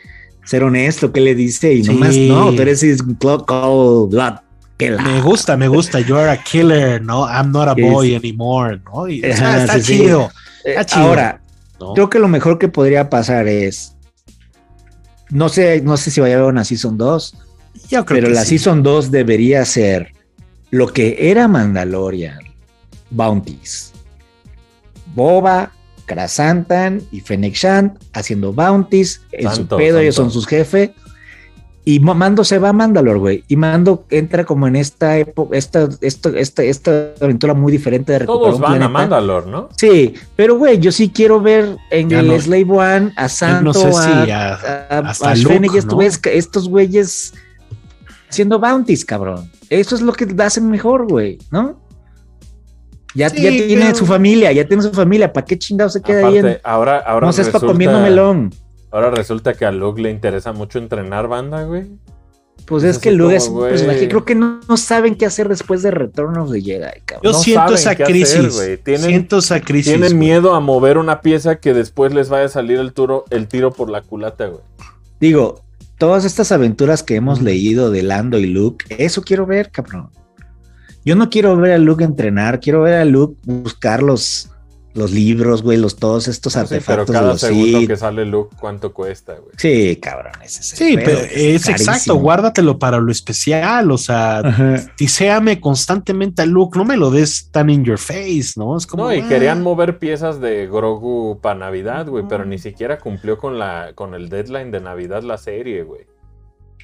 ser 0.45 0.63
honesto, 0.63 1.11
¿qué 1.11 1.21
le 1.21 1.35
dice? 1.35 1.73
Y 1.73 1.83
Sí. 1.83 1.91
nomás, 1.91 2.15
no, 2.17 2.53
tú 2.53 2.61
eres 2.61 2.81
his 2.81 3.03
clock 3.19 3.45
cold 3.47 4.11
blood. 4.11 4.33
killer. 4.77 5.01
me 5.01 5.21
gusta, 5.21 5.57
me 5.57 5.67
gusta. 5.67 5.99
You 5.99 6.15
are 6.15 6.29
a 6.31 6.41
killer, 6.41 7.01
¿no? 7.03 7.27
I'm 7.27 7.51
not 7.51 7.67
a 7.67 7.73
boy 7.75 8.15
anymore, 8.15 8.79
¿no? 8.85 9.07
Y, 9.07 9.23
Ajá, 9.23 9.61
está 9.63 9.79
sí, 9.79 9.97
chido. 9.99 10.31
Eh, 10.63 10.69
está 10.71 10.85
chido. 10.85 11.05
Ahora, 11.05 11.41
¿no? 11.79 11.93
creo 11.93 12.09
que 12.09 12.17
lo 12.19 12.27
mejor 12.29 12.57
que 12.57 12.67
podría 12.69 13.09
pasar 13.09 13.47
es, 13.47 13.95
no 15.29 15.49
sé, 15.49 15.81
no 15.81 15.97
sé 15.97 16.09
si 16.11 16.21
vaya 16.21 16.35
a 16.35 16.37
haber 16.39 16.49
una 16.51 16.63
Season 16.63 16.97
2, 16.97 17.35
Yo 17.89 18.05
creo 18.05 18.17
pero 18.21 18.27
que 18.29 18.33
la. 18.35 18.45
Season 18.45 18.81
2 18.81 19.11
debería 19.11 19.63
ser 19.65 20.13
lo 20.71 20.87
que 20.87 21.29
era 21.29 21.47
Mandalorian, 21.47 22.39
Bounties. 23.11 23.93
Boba, 25.15 25.71
Krasantan 26.05 27.01
y 27.11 27.19
Fennec 27.21 27.53
Shand 27.53 27.97
haciendo 28.13 28.53
Bounties 28.53 29.21
en 29.31 29.43
Santo, 29.49 29.75
su 29.75 29.81
pedo, 29.81 29.99
ellos 29.99 30.15
son 30.15 30.31
sus 30.31 30.47
jefes. 30.47 30.91
Y 31.85 31.99
Mando 32.01 32.43
se 32.43 32.59
va 32.59 32.69
a 32.69 32.73
Mandalore, 32.73 33.17
güey. 33.19 33.43
Y 33.47 33.55
Mando 33.55 34.05
entra 34.11 34.43
como 34.43 34.67
en 34.67 34.75
esta 34.75 35.17
época, 35.17 35.57
esta, 35.57 35.89
esta, 36.01 36.29
esta, 36.37 36.61
esta 36.61 37.13
aventura 37.19 37.55
muy 37.55 37.71
diferente 37.71 38.11
de 38.11 38.19
recuperar 38.19 38.47
Todos 38.51 38.59
van 38.59 38.71
a 38.73 38.75
planeta. 38.75 38.89
Mandalore, 38.89 39.49
¿no? 39.49 39.69
Sí, 39.75 40.13
pero 40.35 40.57
güey, 40.57 40.77
yo 40.79 40.91
sí 40.91 41.09
quiero 41.09 41.41
ver 41.41 41.77
en 41.89 42.09
Ya 42.09 42.19
el 42.19 42.27
no- 42.27 42.39
Slave 42.39 42.65
One 42.69 43.13
a 43.15 43.27
Santo, 43.27 43.63
no 43.63 43.73
sé 43.73 43.87
a, 43.87 43.91
si 44.25 44.31
a- 44.31 44.53
a- 44.53 44.99
hasta 45.09 45.31
a 45.31 45.35
Luke, 45.35 45.53
Fennec 45.53 45.73
y 45.73 45.77
estos 45.77 45.91
¿no? 45.93 45.95
güeyes, 45.95 46.19
estos 46.25 46.69
güeyes 46.69 47.33
haciendo 48.29 48.59
bounties, 48.59 49.03
cabrón. 49.03 49.49
Eso 49.71 49.95
es 49.95 50.01
lo 50.01 50.13
que 50.13 50.27
hacen 50.43 50.69
mejor, 50.69 51.07
güey, 51.07 51.39
¿no? 51.49 51.79
Ya, 53.15 53.29
Sí, 53.29 53.41
ya 53.41 53.49
tiene 53.49 53.85
pero- 53.85 53.95
su 53.95 54.05
familia, 54.05 54.51
ya 54.51 54.65
tiene 54.67 54.83
su 54.83 54.91
familia. 54.91 55.33
¿Para 55.33 55.45
qué 55.45 55.57
chingado 55.57 55.89
se 55.89 56.01
queda 56.01 56.27
ahí 56.27 56.37
en 56.37 56.45
Aparte, 56.45 56.61
ahora, 56.63 56.97
ahora 56.99 57.27
no 57.27 57.33
seas 57.33 57.47
resulta, 57.47 57.67
comiendo 57.67 57.99
melón? 58.01 58.53
ahora 58.91 59.09
resulta 59.11 59.53
que 59.53 59.65
a 59.65 59.71
Luke 59.71 60.01
le 60.01 60.11
interesa 60.11 60.51
mucho 60.53 60.77
entrenar 60.79 61.27
banda, 61.27 61.63
güey. 61.63 61.87
Pues 62.65 62.83
Es 62.83 62.97
es 62.97 63.01
que 63.01 63.11
Luke 63.11 63.35
es 63.35 63.47
un 63.47 63.61
personaje. 63.61 64.07
Creo 64.09 64.25
que 64.25 64.35
no, 64.35 64.59
no 64.67 64.77
saben 64.77 65.15
qué 65.15 65.25
hacer 65.25 65.49
después 65.49 65.81
de 65.81 65.89
Return 65.89 66.37
of 66.37 66.51
the 66.51 66.61
Jedi, 66.61 67.01
cabrón. 67.03 67.23
Yo 67.23 67.31
no 67.31 67.37
siento 67.39 67.61
saben 67.61 67.73
esa 67.75 67.95
qué 67.95 68.03
hacer, 68.03 68.13
crisis. 68.15 68.53
güey. 68.55 68.77
Tienen- 68.77 69.05
siento 69.09 69.37
esa 69.39 69.59
crisis. 69.61 69.85
Tienen 69.93 70.09
güey. 70.17 70.19
miedo 70.19 70.53
a 70.53 70.59
mover 70.59 70.99
una 70.99 71.21
pieza 71.21 71.55
que 71.55 71.73
después 71.73 72.13
les 72.13 72.29
vaya 72.29 72.45
a 72.45 72.49
salir 72.49 72.77
el, 72.77 72.93
turo, 72.93 73.25
el 73.31 73.47
tiro 73.47 73.71
por 73.71 73.89
la 73.89 74.01
culata, 74.01 74.45
güey. 74.47 74.61
Digo, 75.19 75.61
todas 75.97 76.25
estas 76.25 76.51
aventuras 76.51 77.01
que 77.01 77.15
hemos 77.15 77.41
leído 77.41 77.89
de 77.89 78.03
Lando 78.03 78.37
y 78.37 78.45
Luke, 78.45 78.85
eso 78.99 79.23
quiero 79.23 79.47
ver, 79.47 79.71
cabrón. 79.71 80.09
Yo 81.05 81.15
no 81.15 81.29
quiero 81.29 81.55
ver 81.57 81.71
a 81.73 81.77
Luke 81.77 82.03
entrenar, 82.03 82.59
quiero 82.59 82.81
ver 82.81 82.95
a 82.95 83.05
Luke 83.05 83.35
buscar 83.45 84.03
los, 84.03 84.49
los 84.93 85.11
libros, 85.11 85.63
güey, 85.63 85.77
los 85.77 85.95
todos 85.95 86.27
estos 86.27 86.53
Sí, 86.53 86.59
pero 86.59 86.65
artefactos 87.03 87.07
de 87.07 87.13
cada 87.13 87.37
segundo 87.37 87.79
Sith. 87.79 87.87
que 87.87 87.95
sale 87.97 88.25
Luke, 88.25 88.55
¿cuánto 88.59 88.91
cuesta, 88.93 89.33
güey? 89.35 89.51
Sí, 89.57 89.95
cabrón, 90.01 90.33
ese 90.43 90.59
es 90.61 90.73
el 90.73 90.77
Sí, 90.77 90.95
pedo, 90.97 91.05
pero 91.05 91.29
que 91.29 91.55
es 91.55 91.67
exacto, 91.69 92.15
guárdatelo 92.15 92.77
para 92.79 92.99
lo 92.99 93.11
especial, 93.11 93.91
o 93.91 93.97
sea, 93.97 94.39
Ajá. 94.39 94.75
tiséame 94.97 95.61
constantemente 95.61 96.41
a 96.41 96.45
Luke, 96.45 96.77
no 96.77 96.85
me 96.85 96.97
lo 96.97 97.11
des 97.11 97.49
tan 97.51 97.69
in 97.69 97.85
your 97.85 97.97
face, 97.97 98.53
¿no? 98.57 98.75
Es 98.77 98.85
como. 98.85 99.05
No, 99.05 99.13
y 99.13 99.19
ah, 99.21 99.27
querían 99.29 99.61
mover 99.61 99.99
piezas 99.99 100.41
de 100.41 100.67
Grogu 100.67 101.39
para 101.41 101.57
Navidad, 101.57 102.07
güey, 102.07 102.25
pero 102.27 102.43
ni 102.45 102.57
siquiera 102.57 102.97
cumplió 102.99 103.37
con 103.37 103.57
la 103.57 103.93
con 103.95 104.13
el 104.15 104.27
deadline 104.29 104.71
de 104.71 104.81
Navidad 104.81 105.23
la 105.23 105.37
serie, 105.37 105.83
güey. 105.83 106.01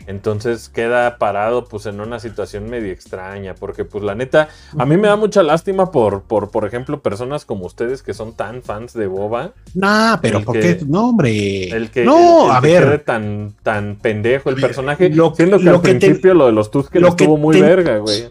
Entonces 0.08 0.70
queda 0.70 1.18
parado 1.18 1.66
pues 1.66 1.86
en 1.88 2.00
una 2.00 2.20
situación 2.20 2.70
medio 2.70 2.92
extraña, 2.92 3.56
porque 3.56 3.86
pues 3.86 4.04
la 4.04 4.14
neta, 4.14 4.50
a 4.78 4.86
mí 4.86 4.98
me 4.98 5.08
da 5.08 5.16
mucha 5.16 5.42
lástima 5.42 5.90
por, 5.92 6.24
por, 6.24 6.52
por 6.52 6.66
ejemplo, 6.68 7.02
personas 7.02 7.44
como 7.46 7.66
ustedes 7.66 8.04
que 8.04 8.14
son 8.14 8.36
tan 8.36 8.62
fans 8.62 8.94
de 8.94 9.08
Boba, 9.08 9.54
Nah, 9.74 10.18
pero 10.22 10.42
¿por 10.44 10.60
qué? 10.60 10.80
No, 10.88 11.10
hombre. 11.10 11.70
el 11.70 11.90
que, 11.90 12.04
no, 12.06 12.46
el- 12.46 12.52
el 12.52 12.56
a 12.58 12.62
que 12.62 12.68
ver. 12.68 12.84
quede 12.84 12.98
tan, 13.00 13.56
tan 13.64 13.96
pendejo 13.96 14.50
el 14.50 14.56
ver, 14.56 14.66
personaje, 14.66 15.10
lo- 15.10 15.34
siendo 15.34 15.58
que 15.58 15.64
lo 15.64 15.72
al 15.78 15.82
que 15.82 15.94
te- 15.96 16.00
principio 16.00 16.34
lo 16.36 16.46
de 16.46 16.52
los 16.52 16.70
Tusken 16.70 17.02
lo 17.02 17.16
que 17.16 17.24
estuvo 17.24 17.38
muy 17.38 17.60
verga, 17.60 17.98
güey. 17.98 18.30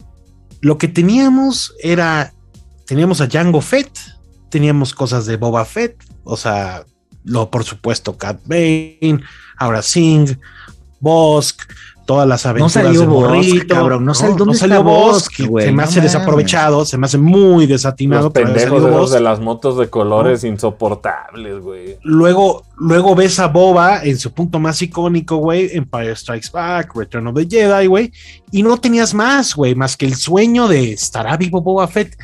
Lo 0.60 0.78
que 0.78 0.88
teníamos 0.88 1.74
era. 1.82 2.32
Teníamos 2.86 3.20
a 3.20 3.28
Jango 3.28 3.60
Fett, 3.62 3.90
teníamos 4.50 4.94
cosas 4.94 5.26
de 5.26 5.36
Boba 5.38 5.64
Fett, 5.64 5.96
o 6.22 6.36
sea, 6.36 6.84
lo 7.24 7.50
por 7.50 7.64
supuesto, 7.64 8.16
Cat 8.18 8.40
Bane, 8.46 9.20
ahora 9.56 9.80
Singh, 9.82 10.38
Bosk, 11.04 11.62
todas 12.04 12.26
las 12.28 12.44
aventuras 12.44 12.72
salió 12.72 13.00
de 13.02 13.06
Bossk, 13.06 13.28
Morrito, 13.28 13.74
cabrón, 13.76 14.04
no 14.04 14.12
sal- 14.12 14.36
¿dónde 14.36 14.54
está 14.54 14.66
salió 14.66 14.82
Bosk, 14.82 15.40
güey? 15.46 15.66
se 15.66 15.70
me 15.72 15.76
No 15.76 15.82
hace 15.84 16.00
desaprovechado, 16.00 16.84
se 16.84 16.98
me 16.98 17.06
hace 17.06 17.18
muy 17.18 17.66
desatinado. 17.66 18.24
Los 18.24 18.32
pendejos 18.32 18.78
esos 18.80 18.90
Bossk. 18.90 19.14
de 19.14 19.20
las 19.20 19.40
motos 19.40 19.78
de 19.78 19.88
colores 19.88 20.42
insoportables, 20.44 21.60
güey. 21.60 21.96
Luego, 22.02 22.64
luego 22.76 23.14
ves 23.14 23.38
a 23.38 23.46
Boba 23.48 24.02
en 24.04 24.18
su 24.18 24.32
punto 24.32 24.58
más 24.58 24.82
icónico, 24.82 25.36
güey, 25.36 25.70
Empire 25.72 26.14
Strikes 26.16 26.48
Back, 26.52 26.94
Return 26.96 27.28
of 27.28 27.36
the 27.36 27.46
Jedi, 27.48 27.86
güey, 27.86 28.12
y 28.50 28.62
no 28.62 28.76
tenías 28.78 29.14
más, 29.14 29.54
güey, 29.54 29.74
más 29.74 29.96
que 29.96 30.06
el 30.06 30.16
sueño 30.16 30.68
de 30.68 30.92
estará 30.92 31.36
vivo 31.36 31.60
Boba 31.62 31.86
Fett. 31.88 32.16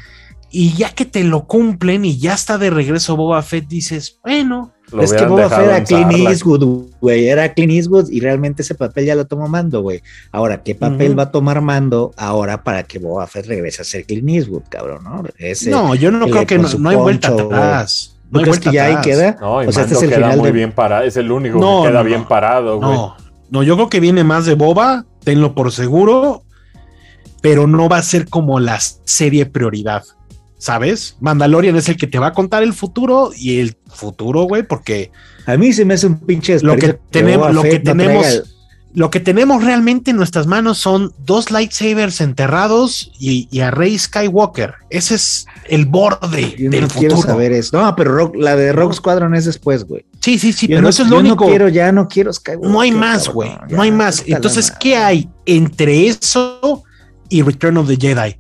Y 0.53 0.73
ya 0.75 0.91
que 0.93 1.05
te 1.05 1.23
lo 1.23 1.47
cumplen 1.47 2.05
y 2.05 2.19
ya 2.19 2.35
está 2.35 2.59
de 2.59 2.71
regreso 2.71 3.17
Boba 3.17 3.41
Fett, 3.43 3.69
dices, 3.69 4.19
bueno, 4.25 4.73
Lo 4.93 5.03
es 5.03 5.13
que 5.13 5.25
Boba 5.25 5.49
Fett 5.49 5.61
era 5.67 5.85
Clint. 5.85 6.13
Eastwood, 6.13 6.89
güey. 7.01 7.29
Era 7.29 7.53
Clint 7.55 7.73
Eastwood 7.73 8.09
y 8.11 8.21
realmente 8.21 8.63
ese 8.63 8.75
papel 8.75 9.05
ya 9.07 9.15
lo 9.15 9.27
tomó 9.27 9.49
Mando, 9.49 9.83
güey. 9.83 10.03
Ahora, 10.33 10.63
¿qué 10.63 10.75
papel 10.75 11.19
va 11.19 11.25
a 11.25 11.31
tomar 11.31 11.61
Mando 11.61 12.13
ahora 12.17 12.63
para 12.65 12.83
que 12.83 12.99
Boba 12.99 13.27
Fett 13.27 13.47
regrese 13.47 13.83
a 13.83 13.85
ser 13.85 14.05
Clint 14.05 14.29
Eastwood, 14.29 14.63
cabrón? 14.69 15.05
¿no? 15.05 15.23
Ese, 15.39 15.71
no, 15.71 15.95
yo 15.95 16.11
no 16.11 16.27
creo 16.27 16.47
que 16.47 16.59
no, 16.59 16.89
hay 16.89 16.97
vuelta 16.97 17.29
atrás. 17.29 18.17
No 18.31 18.31
¿No 18.31 18.39
hay 18.39 18.45
crees 18.45 18.59
vuelta 18.59 18.71
que 18.71 18.77
ya 18.77 18.85
ahí 18.85 18.91
atrás. 18.93 19.07
queda? 19.07 19.37
No, 19.41 19.63
y 19.65 19.67
o 19.67 19.73
sea, 19.73 19.83
este 19.83 19.95
es 19.95 20.03
el 20.03 20.09
queda 20.11 20.19
final 20.19 20.39
muy 20.39 20.47
de... 20.47 20.53
bien 20.53 20.73
parado. 20.73 21.03
Es 21.05 21.17
el 21.17 21.33
único 21.33 21.59
No, 21.59 21.83
que 21.83 21.89
queda 21.89 21.99
no, 22.03 22.05
bien 22.05 22.25
parado, 22.27 22.79
güey. 22.79 22.91
No, 22.91 23.17
no, 23.51 23.63
yo 23.65 23.75
creo 23.75 23.89
que 23.89 23.99
viene 24.01 24.23
más 24.23 24.47
de 24.47 24.55
Boba, 24.55 25.05
tenlo 25.25 25.55
por 25.55 25.73
seguro, 25.73 26.45
pero 27.43 27.67
no 27.67 27.89
va 27.89 27.99
a 27.99 28.03
ser 28.03 28.29
como 28.29 28.61
la 28.61 28.79
serie 28.81 29.47
prioridad. 29.47 30.05
¿Sabes? 30.61 31.17
Mandalorian 31.21 31.75
es 31.75 31.89
el 31.89 31.97
que 31.97 32.07
te 32.07 32.21
va 32.21 32.29
a 32.29 32.33
contar 32.33 32.63
el 32.63 32.73
futuro 32.75 33.33
y 33.37 33.59
el 33.59 33.77
futuro, 33.93 34.43
güey, 34.43 34.63
porque 34.63 35.11
A 35.47 35.57
mí 35.57 35.73
se 35.73 35.85
me 35.85 35.95
hace 35.95 36.07
un 36.07 36.21
pinche 36.21 36.61
lo 36.61 36.77
que 36.77 36.93
tenemos, 37.11 37.53
lo 37.53 37.63
que 37.63 37.79
no 37.79 37.83
tenemos, 37.83 38.25
traiga- 38.27 38.45
lo 38.93 39.11
que 39.11 39.21
tenemos 39.21 39.65
realmente 39.65 40.11
en 40.11 40.17
nuestras 40.17 40.47
manos 40.47 40.79
son 40.79 41.13
dos 41.25 41.51
lightsabers 41.51 42.21
enterrados 42.21 43.11
y, 43.19 43.49
y 43.51 43.61
a 43.61 43.71
Rey 43.71 43.99
Skywalker. 43.99 44.75
Ese 44.91 45.15
es 45.15 45.47
el 45.69 45.87
borde 45.87 46.55
Yo 46.59 46.71
del 46.71 46.83
no 46.83 46.89
quiero 46.89 47.15
futuro. 47.17 47.33
saber 47.33 47.53
eso. 47.53 47.81
No, 47.81 47.95
pero 47.97 48.13
Rock- 48.15 48.37
la 48.37 48.55
de 48.57 48.73
Rock 48.73 48.93
Squadron 48.95 49.35
es 49.35 49.45
después, 49.45 49.85
güey. 49.85 50.05
Sí, 50.21 50.39
sí, 50.39 50.53
sí, 50.53 50.67
Yo 50.67 50.73
pero 50.77 50.83
no- 50.83 50.89
eso 50.89 51.05
es 51.05 51.09
lo 51.09 51.17
yo 51.17 51.21
único. 51.21 51.45
No 51.45 51.51
quiero, 51.51 51.69
ya 51.69 51.91
no 51.93 52.07
quiero 52.09 52.33
Skywalker. 52.33 52.69
No 52.71 52.81
hay 52.81 52.91
más, 52.93 53.29
güey. 53.29 53.51
ya, 53.69 53.77
No 53.77 53.83
hay 53.83 53.93
más. 53.93 54.23
Entonces. 54.27 54.71
¿qué 54.79 54.97
hay 54.97 55.29
entre 55.47 56.07
eso 56.09 56.83
y 57.29 57.43
Return 57.43 57.77
of 57.79 57.87
the 57.89 57.97
Jedi? 57.97 58.37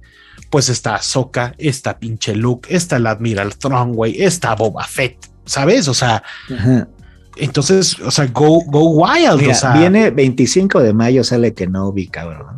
Pues 0.50 0.68
está 0.68 0.96
Ahsoka, 0.96 1.54
está 1.58 1.98
pinche 1.98 2.34
Luke, 2.34 2.74
está 2.74 2.96
el 2.96 3.06
Admiral 3.06 3.56
Thrawn, 3.56 3.92
güey, 3.92 4.20
está 4.22 4.54
Boba 4.54 4.84
Fett, 4.84 5.16
¿sabes? 5.44 5.86
O 5.88 5.94
sea, 5.94 6.22
Ajá. 6.52 6.88
entonces, 7.36 7.98
o 8.00 8.10
sea, 8.10 8.26
go, 8.26 8.60
go 8.66 8.90
wild. 8.90 9.40
Mira, 9.40 9.52
o 9.52 9.54
sea, 9.54 9.72
viene 9.74 10.10
25 10.10 10.80
de 10.80 10.92
mayo, 10.92 11.22
sale 11.22 11.54
Kenobi, 11.54 12.08
cabrón. 12.08 12.56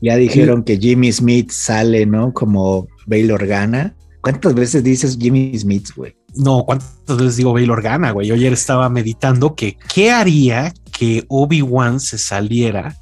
Ya 0.00 0.16
dijeron 0.16 0.62
que 0.62 0.76
Jimmy 0.76 1.12
Smith 1.12 1.50
sale, 1.50 2.06
¿no? 2.06 2.32
Como 2.32 2.86
Bail 3.06 3.32
Organa. 3.32 3.96
¿Cuántas 4.20 4.54
veces 4.54 4.84
dices 4.84 5.16
Jimmy 5.20 5.56
Smith, 5.58 5.90
güey? 5.96 6.18
no, 6.38 6.64
¿cuántas 6.64 7.16
veces 7.16 7.36
digo 7.36 7.52
Bail 7.52 7.70
Organa, 7.70 8.12
güey? 8.12 8.28
Yo 8.28 8.34
ayer 8.34 8.52
estaba 8.52 8.88
meditando 8.88 9.54
que 9.54 9.76
qué 9.92 10.10
haría 10.10 10.72
que 10.92 11.24
Obi-Wan 11.28 12.00
se 12.00 12.18
saliera 12.18 12.96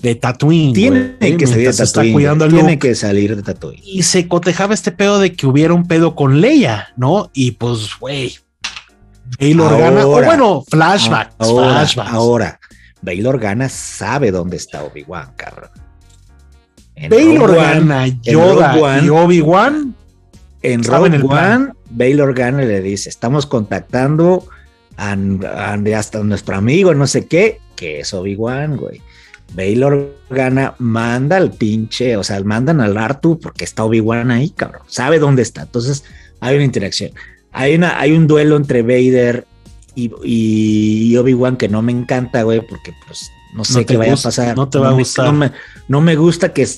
de 0.00 0.14
Tatooine. 0.14 0.72
Tiene 0.72 1.16
que 1.36 1.46
salir 1.46 1.64
de 1.64 1.70
está 1.70 1.84
Tatooine. 1.86 2.12
cuidando 2.12 2.48
Tiene 2.48 2.72
Luke. 2.74 2.78
que 2.88 2.94
salir 2.94 3.34
de 3.36 3.42
Tatooine. 3.42 3.82
y 3.84 4.02
se 4.02 4.28
cotejaba 4.28 4.74
este 4.74 4.92
pedo 4.92 5.18
de 5.18 5.32
que 5.34 5.46
hubiera 5.46 5.72
un 5.74 5.86
pedo 5.86 6.14
con 6.14 6.40
Leia, 6.40 6.88
¿no? 6.96 7.30
Y 7.32 7.52
pues, 7.52 7.88
güey, 7.98 8.36
Bail 9.40 9.60
Organa, 9.60 10.06
o 10.06 10.22
bueno, 10.22 10.64
flashbacks, 10.68 11.34
Ahora, 11.38 11.70
flashbacks. 11.70 12.12
ahora, 12.12 12.60
Bail 13.02 13.26
Organa 13.26 13.68
sabe 13.68 14.30
dónde 14.30 14.56
está 14.56 14.84
Obi-Wan, 14.84 15.32
cabrón. 15.36 15.70
En 16.94 17.10
Bail 17.10 17.38
Rogue 17.40 17.58
Organa, 17.58 18.06
Yoda 18.22 18.74
One- 18.76 19.02
y 19.04 19.08
Obi-Wan, 19.10 19.94
En 20.62 20.82
Rogue. 20.84 21.20
One, 21.24 21.72
Bail 21.90 22.20
Organa 22.20 22.62
le 22.62 22.80
dice, 22.80 23.08
estamos 23.08 23.46
contactando 23.46 24.46
a, 24.96 25.12
a- 25.12 25.98
hasta 25.98 26.22
nuestro 26.22 26.56
amigo, 26.56 26.94
no 26.94 27.06
sé 27.06 27.26
qué, 27.26 27.60
que 27.74 28.00
es 28.00 28.14
Obi-Wan, 28.14 28.76
güey. 28.76 29.02
Bail 29.54 29.82
Organa 29.84 30.74
manda 30.78 31.36
al 31.36 31.50
pinche, 31.52 32.16
o 32.16 32.24
sea, 32.24 32.42
mandan 32.44 32.80
al 32.80 32.96
Artu 32.98 33.38
porque 33.38 33.64
está 33.64 33.84
Obi-Wan 33.84 34.30
ahí, 34.30 34.50
cabrón. 34.50 34.82
Sabe 34.86 35.18
dónde 35.18 35.42
está. 35.42 35.62
Entonces, 35.62 36.04
hay 36.40 36.56
una 36.56 36.64
interacción. 36.64 37.12
Hay, 37.52 37.74
una, 37.74 37.98
hay 38.00 38.12
un 38.12 38.26
duelo 38.26 38.56
entre 38.56 38.82
Vader 38.82 39.46
y, 39.94 40.10
y 40.24 41.16
Obi-Wan 41.16 41.56
que 41.56 41.68
no 41.68 41.80
me 41.80 41.92
encanta, 41.92 42.42
güey, 42.42 42.60
porque 42.66 42.92
pues 43.06 43.30
no 43.54 43.64
sé 43.64 43.80
No 43.80 43.86
qué 43.86 43.96
vaya 43.96 44.10
gusta, 44.12 44.28
a 44.28 44.30
pasar. 44.30 44.56
no 44.56 44.68
te 44.68 44.78
va 44.78 44.88
a 44.88 44.90
me- 44.90 44.98
gustar. 44.98 45.24
No 45.26 45.32
me, 45.32 45.52
no 45.88 46.00
me 46.02 46.16
gusta 46.16 46.52
que, 46.52 46.68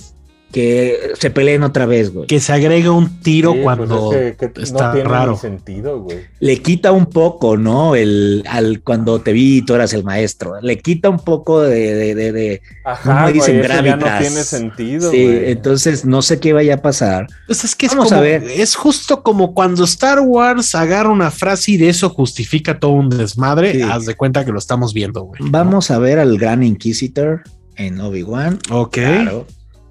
que 0.52 1.12
se 1.18 1.28
peleen 1.30 1.62
otra 1.62 1.84
vez, 1.84 2.12
güey. 2.12 2.26
que 2.26 2.40
se 2.40 2.52
agrega 2.54 2.90
un 2.90 3.20
tiro 3.20 3.52
Sí, 3.52 3.58
pues 3.62 3.64
cuando 3.64 4.12
es 4.14 4.36
que- 4.36 4.50
que 4.52 4.62
está 4.62 4.86
no 4.88 4.92
tiene 4.94 5.08
raro. 5.08 5.36
sentido, 5.36 6.00
güey. 6.00 6.20
le 6.40 6.62
quita 6.62 6.90
un 6.92 7.06
poco, 7.06 7.56
¿no? 7.58 7.94
El 7.94 8.42
al 8.48 8.80
cuando 8.82 9.20
te 9.20 9.32
vi 9.32 9.60
tú 9.62 9.74
eras 9.74 9.92
el 9.92 10.04
maestro. 10.04 10.54
Le 10.62 10.78
quita 10.78 11.10
un 11.10 11.18
poco 11.18 11.60
de, 11.60 11.94
de, 11.94 12.14
de, 12.14 12.32
de- 12.32 12.62
Ajá, 12.84 13.14
me 13.14 13.20
güey, 13.22 13.32
dicen 13.34 13.60
eso 13.60 13.82
ya 13.84 13.96
no 13.96 14.06
tiene 14.18 14.42
sentido, 14.42 15.10
sí, 15.10 15.22
güey. 15.22 15.50
entonces 15.50 16.04
no 16.06 16.22
sé 16.22 16.40
qué 16.40 16.52
vaya 16.54 16.74
a 16.76 16.82
pasar. 16.82 17.26
Pues 17.46 17.64
es 17.64 17.76
que 17.76 17.86
es 17.86 17.94
Vamos 17.94 18.12
a 18.12 18.20
ver. 18.20 18.42
es 18.44 18.74
justo 18.74 19.22
como 19.22 19.52
cuando 19.52 19.84
Star 19.84 20.20
Wars 20.20 20.74
agarra 20.74 21.10
una 21.10 21.30
frase 21.30 21.72
y 21.72 21.76
de 21.76 21.90
eso 21.90 22.08
justifica 22.08 22.78
todo 22.78 22.92
un 22.92 23.10
desmadre, 23.10 23.74
Sí. 23.74 23.82
haz 23.82 24.06
de 24.06 24.14
cuenta 24.14 24.44
que 24.46 24.52
lo 24.52 24.58
estamos 24.58 24.94
viendo, 24.94 25.22
güey. 25.24 25.40
Vamos 25.44 25.90
a 25.90 25.98
ver 25.98 26.18
al 26.18 26.38
Gran 26.38 26.62
Inquisitor 26.62 27.42
en 27.76 28.00
Obi-Wan. 28.00 28.58
Ok. 28.70 28.94
Claro. 28.94 29.46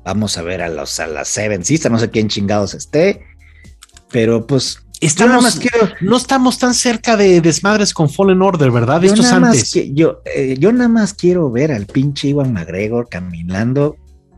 Vamos 0.07 0.37
a 0.37 0.41
ver 0.41 0.61
a 0.61 0.69
los 0.69 1.01
a 1.01 1.07
las 1.07 1.27
Seven 1.27 1.65
Sisters, 1.65 1.91
no 1.91 1.99
sé 1.99 2.09
quién 2.09 2.29
chingados 2.29 2.73
esté. 2.73 3.25
Pero 4.09 4.47
pues 4.47 4.75
yo 4.75 4.79
nada 4.79 5.01
Estamos, 5.01 5.43
más 5.43 5.59
quiero 5.59 5.89
no 5.99 6.15
estamos 6.15 6.57
tan 6.59 6.73
cerca 6.73 7.17
de 7.17 7.41
desmadres 7.41 7.93
con 7.93 8.09
Fallen 8.09 8.41
Order, 8.41 8.71
¿verdad? 8.71 9.01
yo 9.01 9.07
Esto 9.09 9.21
es 9.21 9.27
nada 9.27 9.39
más 9.41 9.49
antes. 9.57 9.71
que- 9.73 9.93
yo, 9.93 10.21
eh, 10.33 10.55
yo 10.57 10.71
nada 10.71 10.87
más 10.87 11.13
quiero 11.13 11.51
ver 11.51 11.73
al 11.73 11.87
pinche 11.87 12.29
Iwan 12.29 12.53
McGregor 12.53 13.09
caminando, 13.09 13.97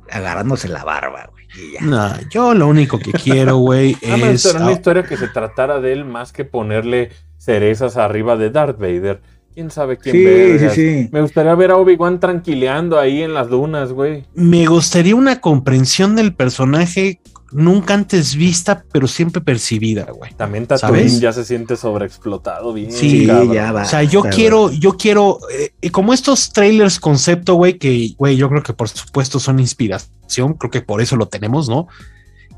agarrándose 0.09 0.67
la 0.69 0.83
barba, 0.83 1.29
güey. 1.31 1.45
No, 1.81 2.13
yo 2.31 2.55
lo 2.55 2.67
único 2.67 2.97
que 2.97 3.11
quiero, 3.11 3.57
güey, 3.57 3.91
es. 4.01 4.31
gustaría 4.43 4.61
una 4.61 4.71
historia 4.71 5.03
que 5.03 5.17
se 5.17 5.27
tratara 5.27 5.79
de 5.79 5.93
él 5.93 6.03
más 6.03 6.31
que 6.33 6.45
ponerle 6.45 7.11
cerezas 7.37 7.95
arriba 7.95 8.35
de 8.37 8.49
Darth 8.49 8.79
Vader. 8.79 9.21
¿Quién 9.59 9.71
sabe 9.71 9.97
quién 9.97 10.15
Sí, 10.15 10.21
sí, 10.21 10.25
vergas? 10.25 10.73
sí. 10.73 11.09
Me 11.11 11.21
gustaría 11.21 11.53
ver 11.53 11.71
a 11.71 11.75
Obi-Wan 11.75 12.21
tranquileando 12.21 12.97
ahí 12.97 13.23
en 13.23 13.33
las 13.33 13.49
dunas, 13.49 13.91
güey. 13.91 14.23
Me 14.33 14.65
gustaría 14.65 15.13
una 15.17 15.41
comprensión 15.41 16.15
del 16.15 16.33
personaje 16.33 17.19
nunca 17.51 17.93
antes 17.93 18.35
vista, 18.37 18.85
pero 18.93 19.05
siempre 19.05 19.41
percibida, 19.41 20.05
güey. 20.15 20.31
También 20.35 20.65
Tatooine 20.65 21.09
¿Sabes? 21.09 21.19
ya 21.19 21.33
se 21.33 21.43
siente 21.43 21.75
sobreexplotado 21.75 22.71
bien. 22.71 22.93
Sí, 22.93 23.27
cabrón. 23.27 23.51
ya 23.51 23.73
va. 23.73 23.81
O 23.81 23.85
sea, 23.85 24.01
yo 24.03 24.21
quiero, 24.21 24.71
yo 24.71 24.95
quiero, 24.95 25.39
eh, 25.81 25.91
como 25.91 26.13
estos 26.13 26.53
trailers 26.53 26.97
concepto, 26.97 27.55
güey, 27.55 27.77
que, 27.77 28.13
güey, 28.17 28.37
yo 28.37 28.47
creo 28.47 28.63
que 28.63 28.71
por 28.71 28.87
supuesto 28.87 29.41
son 29.41 29.59
inspiración, 29.59 30.53
creo 30.53 30.71
que 30.71 30.79
por 30.81 31.01
eso 31.01 31.17
lo 31.17 31.27
tenemos, 31.27 31.67
¿no? 31.67 31.89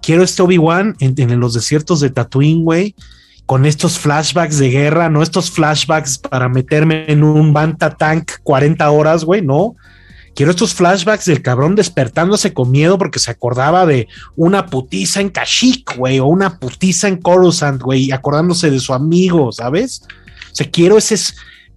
Quiero 0.04 0.22
este 0.22 0.44
Obi-Wan 0.44 0.96
en, 1.00 1.16
en 1.18 1.40
los 1.40 1.56
desiertos 1.56 2.00
de 2.00 2.12
Tatooine, 2.12 2.64
güey, 2.64 2.94
con 3.46 3.66
estos 3.66 4.00
flashbacks 4.00 4.58
de 4.58 4.70
guerra, 4.70 5.10
no 5.10 5.22
estos 5.22 5.52
flashbacks 5.52 6.18
para 6.18 6.48
meterme 6.50 7.06
en 7.08 7.24
un 7.24 7.54
Banta 7.54 7.92
Tank 7.92 8.32
40 8.44 8.90
horas, 8.90 9.26
güey, 9.26 9.42
no. 9.42 9.76
Quiero 10.34 10.52
estos 10.52 10.74
flashbacks 10.74 11.26
del 11.26 11.42
cabrón 11.42 11.76
despertándose 11.76 12.54
con 12.54 12.72
miedo 12.72 12.98
porque 12.98 13.20
se 13.20 13.32
acordaba 13.32 13.86
de 13.86 14.08
una 14.38 14.68
putiza 14.68 15.20
en 15.20 15.30
Kashyyyk, 15.30 15.98
güey, 15.98 16.20
o 16.20 16.26
una 16.26 16.58
putiza 16.58 17.10
en 17.10 17.18
Coruscant, 17.18 17.82
güey, 17.82 18.06
y 18.06 18.12
acordándose 18.12 18.72
de 18.72 18.80
su 18.80 18.94
amigo, 18.94 19.52
¿sabes? 19.52 20.04
O 20.52 20.56
sea, 20.56 20.70
quiero 20.72 20.98
ese, 20.98 21.18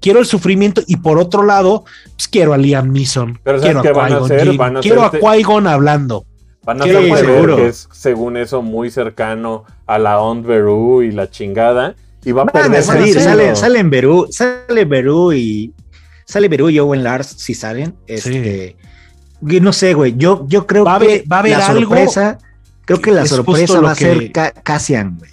quiero 0.00 0.20
el 0.20 0.26
sufrimiento 0.26 0.82
y 0.86 0.96
por 0.96 1.18
otro 1.18 1.44
lado, 1.44 1.84
pues 2.16 2.28
quiero 2.28 2.52
a 2.52 2.56
Liam 2.56 2.92
Neeson. 2.92 3.40
Pero 3.42 3.58
¿sabes 3.58 3.76
quiero 3.80 4.00
a 4.00 4.08
Qui-Gon 4.08 4.80
quiero 4.80 5.02
a 5.02 5.10
Qui-Gon 5.10 5.66
hablando. 5.66 6.24
Van 6.64 6.80
a 6.80 6.84
Sí, 6.84 6.90
seguro. 6.92 7.56
que 7.56 7.68
es, 7.68 7.88
según 7.92 8.36
eso, 8.36 8.62
muy 8.62 8.90
cercano 8.90 9.64
a 9.86 9.98
la 9.98 10.20
On 10.20 10.42
Beru 10.42 11.02
y 11.02 11.10
la 11.12 11.30
chingada. 11.30 11.94
Y 12.24 12.32
va 12.32 12.42
a 12.42 12.44
Van 12.46 12.56
a 12.56 12.62
perder 12.62 12.82
salir, 12.82 13.20
sale, 13.20 13.54
sale 13.54 13.78
en 13.80 13.90
Perú, 13.90 14.26
sale 14.30 14.86
Perú 14.86 15.32
y 15.34 15.74
sale 16.24 16.48
Perú 16.48 16.70
y 16.70 16.78
Owen 16.78 17.04
Lars 17.04 17.26
si 17.36 17.52
salen. 17.54 17.94
Este, 18.06 18.76
y 19.46 19.60
no 19.60 19.72
sé, 19.74 19.92
güey. 19.92 20.14
Yo, 20.16 20.46
yo 20.48 20.66
creo 20.66 20.84
Va 20.84 20.98
que 20.98 21.22
va 21.30 21.36
a 21.36 21.38
haber 21.40 21.58
la 21.58 21.66
algo 21.66 21.80
sorpresa, 21.90 22.38
creo 22.86 23.00
que 23.02 23.10
la 23.12 23.26
sorpresa 23.26 23.80
va 23.80 23.90
a 23.90 23.94
ser 23.94 24.32
Ca- 24.32 24.52
Cassian, 24.52 25.18
güey. 25.18 25.30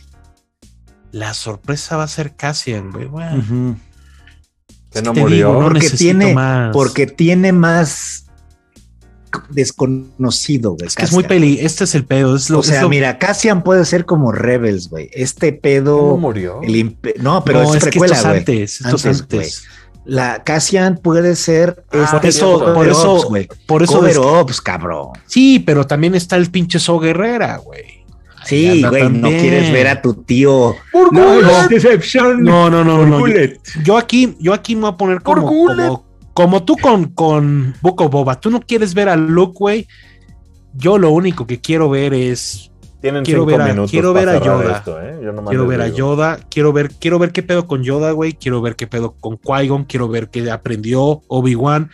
La 1.14 1.34
sorpresa 1.34 1.96
va 1.98 2.04
a 2.04 2.08
ser 2.10 2.36
Cassian, 2.36 2.92
güey. 2.92 3.06
Bueno. 3.06 3.78
Que 4.92 5.02
no 5.02 5.14
murió. 5.14 5.36
digo, 5.38 5.54
no 5.54 5.60
Porque 5.62 5.80
necesito 5.80 5.98
tiene- 6.20 6.34
más. 6.34 6.74
Porque 6.74 7.08
tiene 7.08 7.52
más 7.54 8.26
desconocido, 9.50 10.72
güey. 10.72 10.88
es 10.88 10.96
que 10.96 11.06
es 11.06 11.12
muy 11.14 11.24
peli. 11.24 11.60
Este 11.62 11.84
es 11.86 11.96
el 11.96 12.06
pedo. 12.06 12.36
Es 12.36 12.50
lo, 12.50 12.60
O 12.60 12.64
sea, 12.64 12.78
es 12.78 12.82
lo- 12.82 12.90
mira, 12.90 13.18
Cassian 13.20 13.64
puede 13.64 13.86
ser 13.86 14.06
como 14.06 14.32
Rebels, 14.32 14.90
güey. 14.90 15.10
Este 15.14 15.52
¿Cómo 15.52 15.62
pedo. 15.62 16.18
murió? 16.18 16.60
el 16.64 16.76
impe- 16.76 17.16
no, 17.18 17.44
pero 17.44 17.64
no, 17.64 17.70
es, 17.70 17.76
es, 17.78 17.84
que 17.86 17.90
precuela, 17.92 18.16
esto 18.16 18.28
es 18.28 18.32
güey. 18.32 18.40
antes. 18.40 18.86
Antes, 18.86 19.06
antes. 19.22 19.64
La 20.04 20.44
Cassian 20.44 20.98
puede 20.98 21.36
ser 21.36 21.84
Ah, 21.92 22.04
este 22.04 22.18
por 22.18 22.26
eso- 22.26 22.74
por 22.74 22.88
eso- 22.88 23.24
güey. 23.28 23.48
Por 23.68 23.84
eso. 23.84 24.00
Cover 24.00 24.46
cabrón. 24.64 25.10
sí, 25.28 25.60
pero 25.60 25.86
también 25.86 26.16
está 26.16 26.36
el 26.38 26.50
pinche 26.50 26.80
So 26.80 27.00
Guerrera, 27.00 27.58
güey. 27.58 28.02
Sí, 28.44 28.82
güey, 28.84 29.08
no 29.08 29.28
quieres 29.30 29.72
ver 29.72 29.88
a 29.88 30.02
tu 30.02 30.16
tío. 30.16 30.76
Por 30.92 31.14
No, 31.14 31.40
no. 31.42 31.70
No, 32.40 32.70
no, 32.70 32.84
no, 32.84 33.06
no. 33.06 33.28
Yo, 33.84 33.98
aquí, 33.98 34.36
yo 34.40 34.54
aquí 34.54 34.76
me 34.76 34.82
voy 34.82 34.90
a 34.92 34.98
poner 34.98 35.22
como, 35.22 35.46
como, 35.46 36.06
como 36.34 36.64
tú 36.64 36.76
con, 36.78 37.06
con 37.14 37.74
of 37.82 38.12
Boba. 38.12 38.40
Tú 38.40 38.50
no 38.50 38.60
quieres 38.62 38.94
ver 38.94 39.10
a 39.10 39.16
Luke, 39.16 39.56
güey. 39.60 39.88
Yo 40.74 40.98
lo 40.98 41.12
único 41.12 41.46
que 41.46 41.60
quiero 41.60 41.90
ver 41.90 42.14
es 42.14 42.72
Tienen 43.02 43.24
Quiero 43.26 43.42
cinco 43.42 43.58
ver 43.58 43.62
a- 43.62 43.86
quiero 43.88 44.14
ver 44.14 44.30
a 44.30 44.40
Yoda. 44.40 44.78
esto, 44.78 45.02
¿eh? 45.02 45.20
Yo 45.24 45.34
Quiero 45.46 45.66
ver 45.68 45.82
a. 45.82 45.88
Yoda, 45.88 46.40
quiero 46.50 46.72
ver, 46.72 46.92
quiero 47.00 47.18
ver 47.20 47.32
qué 47.32 47.42
pedo 47.44 47.66
con 47.68 47.84
Yoda, 47.84 48.12
güey. 48.12 48.34
Quiero 48.34 48.62
ver 48.62 48.76
qué 48.76 48.86
pedo 48.88 49.16
con 49.20 49.38
Qui-Gon, 49.38 49.86
quiero 49.86 50.08
ver 50.08 50.30
qué 50.30 50.50
aprendió 50.52 51.22
Obi-Wan. 51.28 51.90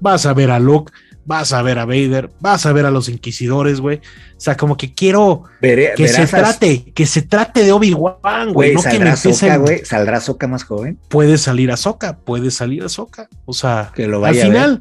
Vas 0.00 0.24
a 0.24 0.34
ver 0.34 0.50
a 0.52 0.58
Luke, 0.60 0.92
vas 1.24 1.52
a 1.52 1.62
ver 1.62 1.78
a 1.78 1.84
Vader, 1.84 2.30
vas 2.40 2.66
a 2.66 2.72
ver 2.72 2.84
a 2.86 2.90
los 2.90 3.08
inquisidores, 3.08 3.80
güey. 3.80 3.98
O 3.98 4.40
sea, 4.40 4.56
como 4.56 4.76
que 4.76 4.92
quiero 4.92 5.44
Veré- 5.60 5.94
que 5.96 6.08
se 6.08 6.22
a- 6.22 6.26
trate, 6.26 6.92
que 6.94 7.06
se 7.06 7.22
trate 7.22 7.62
de 7.64 7.72
Obi-Wan, 7.72 8.52
güey. 8.52 8.72
Güey, 8.72 8.74
No 8.74 8.82
que 8.82 8.98
me 8.98 9.16
saldrá 9.16 9.16
Soca, 9.16 9.56
güey. 9.58 9.84
Saldrá 9.84 10.20
Soca 10.20 10.48
más 10.48 10.64
joven. 10.64 10.98
Puede 11.08 11.38
salir 11.38 11.70
a 11.70 11.76
Soca, 11.76 12.16
puede 12.18 12.50
salir 12.50 12.82
a 12.84 12.88
Soca. 12.88 13.28
O 13.44 13.52
sea, 13.52 13.92
Que 13.94 14.06
lo 14.08 14.16
al 14.16 14.22
vaya 14.22 14.42
a 14.42 14.46
final, 14.46 14.80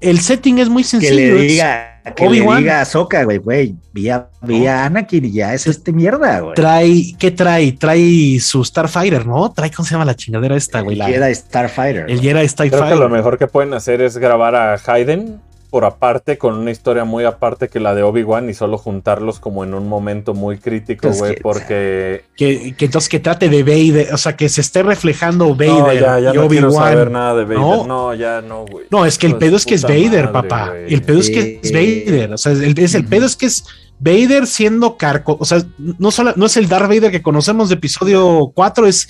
el 0.00 0.20
setting 0.20 0.58
es 0.58 0.68
muy 0.68 0.82
Que 0.82 0.88
sencillo. 0.90 1.14
le 1.14 1.46
es- 1.46 1.52
diga, 1.52 1.94
que 2.14 2.22
le 2.24 2.28
Obi-Wan. 2.30 2.58
diga 2.58 2.80
a 2.80 2.84
Soka, 2.84 3.24
güey, 3.24 3.38
güey, 3.38 3.74
vi 3.92 4.08
a, 4.10 4.28
vi 4.42 4.66
a 4.66 4.84
Anakin 4.86 5.24
y 5.26 5.32
ya 5.32 5.52
es 5.54 5.66
este 5.66 5.92
mierda, 5.92 6.40
güey. 6.40 6.54
trae, 6.54 7.14
¿qué 7.18 7.30
trae? 7.30 7.72
Trae 7.72 8.38
su 8.40 8.62
Starfighter, 8.64 9.26
¿no? 9.26 9.50
Trae, 9.52 9.70
¿cómo 9.70 9.86
se 9.86 9.92
llama 9.94 10.04
la 10.04 10.14
chingadera 10.14 10.56
esta, 10.56 10.80
güey? 10.80 10.96
La- 10.96 11.06
Jedi 11.06 11.34
Starfighter. 11.34 12.10
el. 12.10 12.20
Jedi 12.20 12.30
Creo 12.32 12.42
que 12.42 12.48
Starfighter. 12.48 12.96
lo 12.98 13.08
mejor 13.08 13.38
que 13.38 13.46
pueden 13.46 13.72
hacer 13.74 14.00
es 14.02 14.16
grabar 14.18 14.54
a 14.54 14.74
Hayden 14.86 15.40
por 15.70 15.84
aparte, 15.84 16.38
con 16.38 16.54
una 16.54 16.70
historia 16.70 17.04
muy 17.04 17.24
aparte 17.24 17.68
que 17.68 17.78
la 17.78 17.94
de 17.94 18.02
Obi-Wan 18.02 18.48
y 18.48 18.54
solo 18.54 18.78
juntarlos 18.78 19.38
como 19.38 19.64
en 19.64 19.74
un 19.74 19.86
momento 19.86 20.32
muy 20.32 20.58
crítico, 20.58 21.10
güey, 21.10 21.34
que- 21.34 21.40
porque... 21.42 22.24
Que, 22.36 22.74
que 22.74 22.86
entonces 22.86 23.08
que 23.10 23.20
trate 23.20 23.48
de 23.50 23.62
Vader, 23.62 24.14
o 24.14 24.16
sea, 24.16 24.34
que 24.36 24.48
se 24.48 24.60
esté 24.62 24.82
reflejando 24.82 25.54
Vader 25.54 25.70
no, 25.70 25.92
ya, 25.92 26.20
ya 26.20 26.30
y 26.32 26.34
no 26.60 26.70
saber 26.72 26.96
Obi-Wan. 27.08 27.12
nada 27.12 27.34
de 27.34 27.44
Vader. 27.44 27.58
¿no? 27.58 27.86
No, 27.86 28.14
ya 28.14 28.40
no, 28.40 28.64
güey. 28.64 28.86
No, 28.90 29.04
es 29.04 29.18
que 29.18 29.26
el 29.26 29.36
pedo 29.36 29.56
es 29.56 29.66
que 29.66 29.74
es 29.74 29.82
Vader, 29.82 30.30
madre, 30.32 30.48
papá. 30.48 30.68
güey. 30.70 30.94
El 30.94 31.02
pedo 31.02 31.18
es 31.20 31.28
que 31.30 31.60
es. 31.62 31.72
Vader. 31.72 32.32
O 32.32 32.38
sea, 32.38 32.52
el, 32.52 32.78
es 32.78 32.94
el 32.94 33.04
pedo 33.04 33.26
es 33.26 33.36
que 33.36 33.46
es 33.46 33.64
Vader 33.98 34.46
siendo 34.46 34.96
carco. 34.96 35.36
O 35.40 35.44
sea, 35.44 35.62
no, 35.98 36.10
solo, 36.10 36.32
no 36.36 36.46
es 36.46 36.56
el 36.56 36.68
Darth 36.68 36.88
Vader 36.88 37.10
que 37.10 37.20
conocemos 37.20 37.68
de 37.68 37.74
episodio 37.74 38.52
4, 38.54 38.86
es 38.86 39.08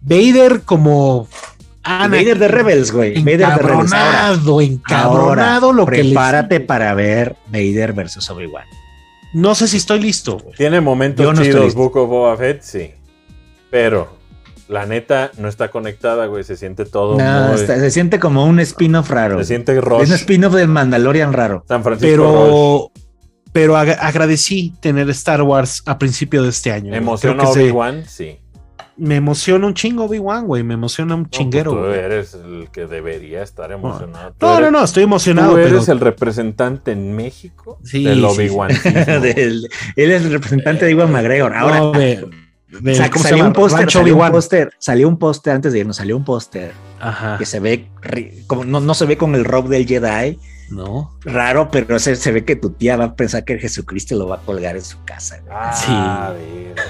Vader 0.00 0.62
como 0.62 1.28
Anakin, 1.84 2.10
Vader 2.24 2.38
de 2.38 2.48
Rebels, 2.48 2.92
güey. 2.92 3.14
Vader 3.22 3.38
de 3.38 3.46
Rebels. 3.56 3.92
Encabronado, 3.92 4.60
encabronado 4.60 5.72
lo 5.72 5.86
que 5.86 6.00
prepárate 6.04 6.60
para 6.60 6.92
ver 6.94 7.36
Vader 7.46 7.92
versus 7.92 8.28
Obi-Wan. 8.30 8.64
No 9.32 9.54
sé 9.54 9.68
si 9.68 9.76
estoy 9.78 10.00
listo, 10.00 10.38
güey. 10.38 10.56
Tiene 10.56 10.80
momentos 10.80 11.24
Yo 11.24 11.32
no 11.32 11.42
chidos. 11.42 11.74
Book 11.74 11.96
of 11.96 12.08
Boba 12.08 12.36
Fett, 12.36 12.62
sí. 12.62 12.90
Pero 13.70 14.16
la 14.68 14.86
neta 14.86 15.30
no 15.38 15.48
está 15.48 15.70
conectada, 15.70 16.26
güey. 16.26 16.44
Se 16.44 16.56
siente 16.56 16.84
todo 16.84 17.16
No, 17.18 17.48
muy... 17.48 17.60
está- 17.60 17.78
se 17.78 17.90
siente 17.90 18.18
como 18.18 18.44
un 18.44 18.58
spin-off 18.60 19.10
raro. 19.10 19.38
Se 19.38 19.44
siente 19.46 19.72
Es 19.76 19.82
Rush. 19.84 20.08
un 20.08 20.12
spin-off 20.14 20.54
del 20.54 20.68
Mandalorian 20.68 21.32
raro. 21.32 21.64
San 21.68 21.82
Francisco 21.82 22.16
Rush. 22.16 22.32
Pero, 22.32 22.90
pero 23.52 23.76
ag- 23.76 23.98
agradecí 24.00 24.74
tener 24.80 25.08
Star 25.10 25.42
Wars 25.42 25.82
a 25.86 25.98
principio 25.98 26.42
de 26.42 26.48
este 26.50 26.72
año. 26.72 26.88
güey. 26.88 26.98
¿Emociona 26.98 27.36
Creo 27.42 27.48
que 27.52 27.54
se- 27.58 27.64
Obi-Wan? 27.64 28.04
Sí. 28.06 28.38
Me 28.98 29.16
emociona 29.16 29.66
un 29.66 29.74
chingo 29.74 30.04
Obi-Wan, 30.04 30.46
güey. 30.46 30.62
Me 30.64 30.74
emociona 30.74 31.14
un 31.14 31.22
No, 31.22 31.28
pues 31.28 31.38
chinguero. 31.38 31.70
tú 31.72 31.78
güey. 31.78 31.98
eres 31.98 32.34
el 32.34 32.68
que 32.72 32.86
debería 32.86 33.42
estar 33.42 33.70
emocionado. 33.72 34.34
No, 34.40 34.48
no, 34.54 34.58
eres- 34.58 34.72
no, 34.72 34.84
estoy 34.84 35.04
emocionado. 35.04 35.50
Tú 35.50 35.56
pero- 35.56 35.68
eres 35.76 35.88
el 35.88 36.00
representante 36.00 36.92
en 36.92 37.14
México 37.14 37.78
Sí, 37.84 38.02
del 38.04 38.18
sí, 38.18 38.24
Obi-Wan. 38.24 38.70
Él 39.24 39.68
es 39.96 40.22
el 40.24 40.32
representante 40.32 40.84
de 40.84 40.90
Iwan 40.92 41.12
McGregor. 41.12 41.54
Ahora, 41.54 41.78
No, 41.78 41.92
de- 41.92 42.26
de- 42.80 42.94
sa- 42.94 43.08
¿cómo 43.10 43.22
se 43.22 43.30
salió 43.30 43.46
un 43.46 43.52
póster, 43.52 43.90
salió 43.90 44.16
un 44.16 44.30
póster, 44.30 44.70
salió 44.78 45.08
un 45.08 45.18
póster 45.18 45.52
antes 45.54 45.72
de 45.72 45.78
irnos, 45.78 45.96
salió 45.96 46.16
un 46.16 46.24
póster 46.24 46.72
que 47.38 47.46
se 47.46 47.60
ve, 47.60 47.86
como, 48.46 48.64
no, 48.64 48.80
no 48.80 48.94
se 48.94 49.06
ve 49.06 49.16
con 49.16 49.34
el 49.34 49.44
rock 49.44 49.68
del 49.68 49.86
Jedi, 49.86 50.38
No. 50.70 51.10
raro, 51.24 51.70
pero 51.70 51.98
se, 51.98 52.14
se 52.16 52.30
ve 52.32 52.44
que 52.44 52.56
tu 52.56 52.70
tía 52.70 52.96
va 52.96 53.04
a 53.04 53.14
pensar 53.14 53.44
que 53.44 53.58
Jesucristo 53.58 54.16
lo 54.16 54.28
va 54.28 54.36
a 54.36 54.40
colgar 54.40 54.76
en 54.76 54.82
su 54.84 55.02
casa. 55.04 55.38
güey. 55.44 55.56
Ah, 55.56 56.32
verga. 56.36 56.82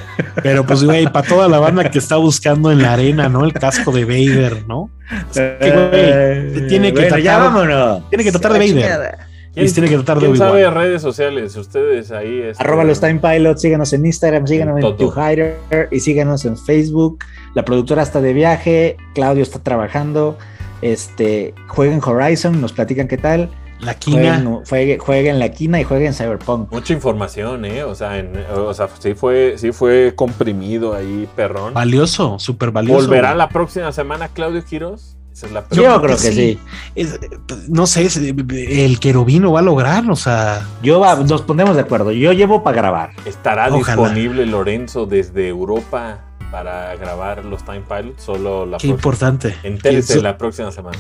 Pero 0.43 0.67
pues, 0.67 0.83
güey, 0.85 1.05
para 1.13 1.27
toda 1.27 1.49
la 1.49 1.59
banda 1.59 1.89
que 1.91 1.99
está 1.99 2.17
buscando 2.17 2.71
en 2.73 2.83
la 2.83 2.95
arena, 2.95 3.29
¿no? 3.29 3.45
El 3.45 3.53
casco 3.53 3.93
de 3.93 4.05
Vader, 4.05 4.65
¿no? 4.67 4.91
Que, 5.33 6.51
güey, 6.53 6.69
tiene 6.69 6.93
que 6.93 7.01
Bueno, 7.03 7.19
ya 7.19 7.37
tratar- 7.39 7.53
vámonos. 7.53 8.09
tiene 8.11 8.25
que 8.25 8.31
tratar 8.33 8.53
de 8.55 8.59
Vader. 8.59 9.19
Y 9.57 9.73
tiene 9.73 9.89
que 9.89 9.97
tratar 9.97 10.17
de 10.19 10.21
¿Quién 10.27 10.33
Obi-Wan. 10.33 10.49
sabe 10.51 10.71
redes 10.71 11.03
sociales? 11.03 11.57
Ustedes 11.57 12.13
ahí. 12.13 12.43
este, 12.43 12.63
Arroba 12.63 12.85
los 12.85 13.01
Time 13.01 13.19
Pilots, 13.21 13.61
síganos 13.61 13.93
en 13.93 14.07
Instagram, 14.07 14.47
síganos 14.47 14.77
en 14.77 14.83
todo. 14.83 14.95
TwoHider 15.13 15.57
y 15.91 15.99
síganos 15.99 16.45
en 16.45 16.57
Facebook. 16.57 17.25
La 17.55 17.65
productora 17.65 18.03
está 18.03 18.21
de 18.21 18.33
viaje, 18.35 18.97
Claudio 19.15 19.43
está 19.43 19.59
trabajando. 19.59 20.39
Este, 20.81 21.55
jueguen 21.67 22.01
Horizon, 22.05 22.61
nos 22.61 22.73
platican 22.73 23.09
qué 23.09 23.17
tal. 23.17 23.51
La 23.81 23.95
quina. 23.95 24.17
Jueguen, 24.41 24.65
juegue- 24.65 24.99
jueguen 24.99 25.39
la 25.39 25.49
quina 25.51 25.81
y 25.81 25.85
jueguen 25.85 26.13
Cyberpunk. 26.15 26.73
Mucha 26.73 26.93
información, 26.93 27.65
¿eh? 27.65 27.85
O 27.85 27.95
sea, 27.95 28.19
en- 28.19 28.33
o 28.55 28.75
sea 28.75 28.89
sí, 28.99 29.15
fue, 29.15 29.55
sí 29.57 29.73
fue 29.73 30.13
comprimido 30.17 30.95
ahí, 30.95 31.29
perrón. 31.37 31.75
Valioso, 31.75 32.39
súper 32.39 32.71
valioso. 32.73 33.07
¿Volverá 33.07 33.29
güey. 33.29 33.39
la 33.39 33.49
próxima 33.49 33.93
semana 33.93 34.29
Claudio 34.29 34.65
Quiroz? 34.65 35.15
Esa 35.33 35.47
es 35.47 35.53
la 35.53 35.65
Yo, 35.71 36.01
creo 36.03 36.17
que 36.17 36.33
sí. 36.33 36.59
Es- 36.97 37.21
no 37.69 37.87
sé, 37.87 38.07
es- 38.07 38.17
el 38.17 38.99
querubino 38.99 39.53
va 39.53 39.61
a 39.61 39.63
lograr, 39.63 40.11
o 40.11 40.17
sea, 40.17 40.67
Yo 40.83 40.99
va, 40.99 41.15
nos 41.15 41.43
ponemos 41.43 41.77
de 41.77 41.83
acuerdo. 41.83 42.11
Yo 42.11 42.33
llevo 42.33 42.65
para 42.65 42.77
grabar. 42.77 43.11
¿Estará 43.25 43.69
Ojalá. 43.73 43.79
disponible 44.03 44.45
Lorenzo 44.47 45.07
desde 45.07 45.47
Europa 45.47 46.25
para 46.51 46.97
grabar 46.97 47.45
los 47.45 47.63
Time 47.65 47.83
Pilots? 47.89 48.25
Solo 48.25 48.67
la 48.67 48.79
qué 48.79 48.89
próxima. 48.89 48.95
importante. 48.95 49.55
Entérese 49.63 50.15
Que- 50.15 50.23
la 50.23 50.37
próxima 50.37 50.73
semana. 50.73 50.99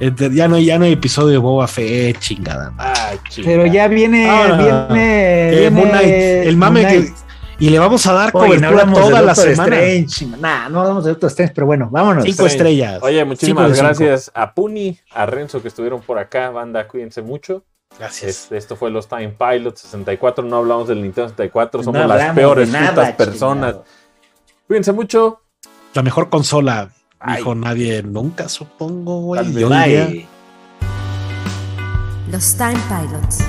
Enter- 0.00 0.32
Ya 0.32 0.46
no, 0.48 0.58
ya 0.58 0.78
no 0.78 0.84
hay 0.84 0.92
episodio 0.92 1.28
de 1.30 1.38
Boba 1.38 1.66
Fett, 1.66 2.18
chingada. 2.18 2.72
Ah. 2.78 3.12
Pero 3.44 3.66
ya 3.66 3.88
viene, 3.88 4.28
Ah, 4.28 4.86
viene, 4.88 5.48
Eh, 5.48 5.50
viene 5.60 5.70
Moon 5.70 5.88
Knight, 5.88 6.06
el 6.46 6.56
mame 6.56 6.82
Moon 6.82 6.92
que. 7.04 7.12
Y 7.58 7.70
le 7.70 7.78
vamos 7.78 8.06
a 8.06 8.12
dar 8.12 8.30
Oye, 8.34 8.58
no 8.58 8.68
cobertura 8.70 8.84
de 8.84 8.92
toda 8.92 9.22
la 9.22 9.34
semana. 9.34 9.76
Strange. 9.80 10.26
Nah, 10.38 10.68
no 10.68 10.80
hablamos 10.82 11.04
de 11.04 11.10
Doctor 11.12 11.28
Strange, 11.30 11.54
pero 11.54 11.66
bueno, 11.66 11.88
vámonos. 11.90 12.24
Cinco 12.24 12.44
Strange. 12.46 12.54
estrellas. 12.56 13.02
Oye, 13.02 13.24
muchísimas 13.24 13.72
cinco. 13.72 13.82
gracias 13.86 14.30
a 14.34 14.52
Puni, 14.52 14.98
a 15.14 15.24
Renzo 15.24 15.62
que 15.62 15.68
estuvieron 15.68 16.02
por 16.02 16.18
acá. 16.18 16.50
Banda, 16.50 16.86
cuídense 16.86 17.22
mucho. 17.22 17.64
Gracias. 17.98 18.30
Este, 18.42 18.58
esto 18.58 18.76
fue 18.76 18.90
los 18.90 19.08
Time 19.08 19.28
Pilots 19.38 19.80
64. 19.80 20.44
No 20.44 20.56
hablamos 20.58 20.86
del 20.88 21.00
Nintendo 21.00 21.30
64. 21.30 21.82
Somos 21.82 21.98
No 22.02 22.06
las 22.06 22.34
peores 22.34 22.70
de 22.70 22.78
nada, 22.78 22.90
putas 22.90 23.12
personas. 23.12 23.70
chingado. 23.72 23.84
Cuídense 24.66 24.92
mucho. 24.92 25.40
La 25.94 26.02
mejor 26.02 26.28
consola. 26.28 26.90
Dijo 27.34 27.54
nadie 27.54 28.02
nunca, 28.02 28.48
supongo, 28.48 29.20
güey. 29.20 29.42
Los 32.30 32.54
Time 32.56 32.78
Pilots. 32.88 33.44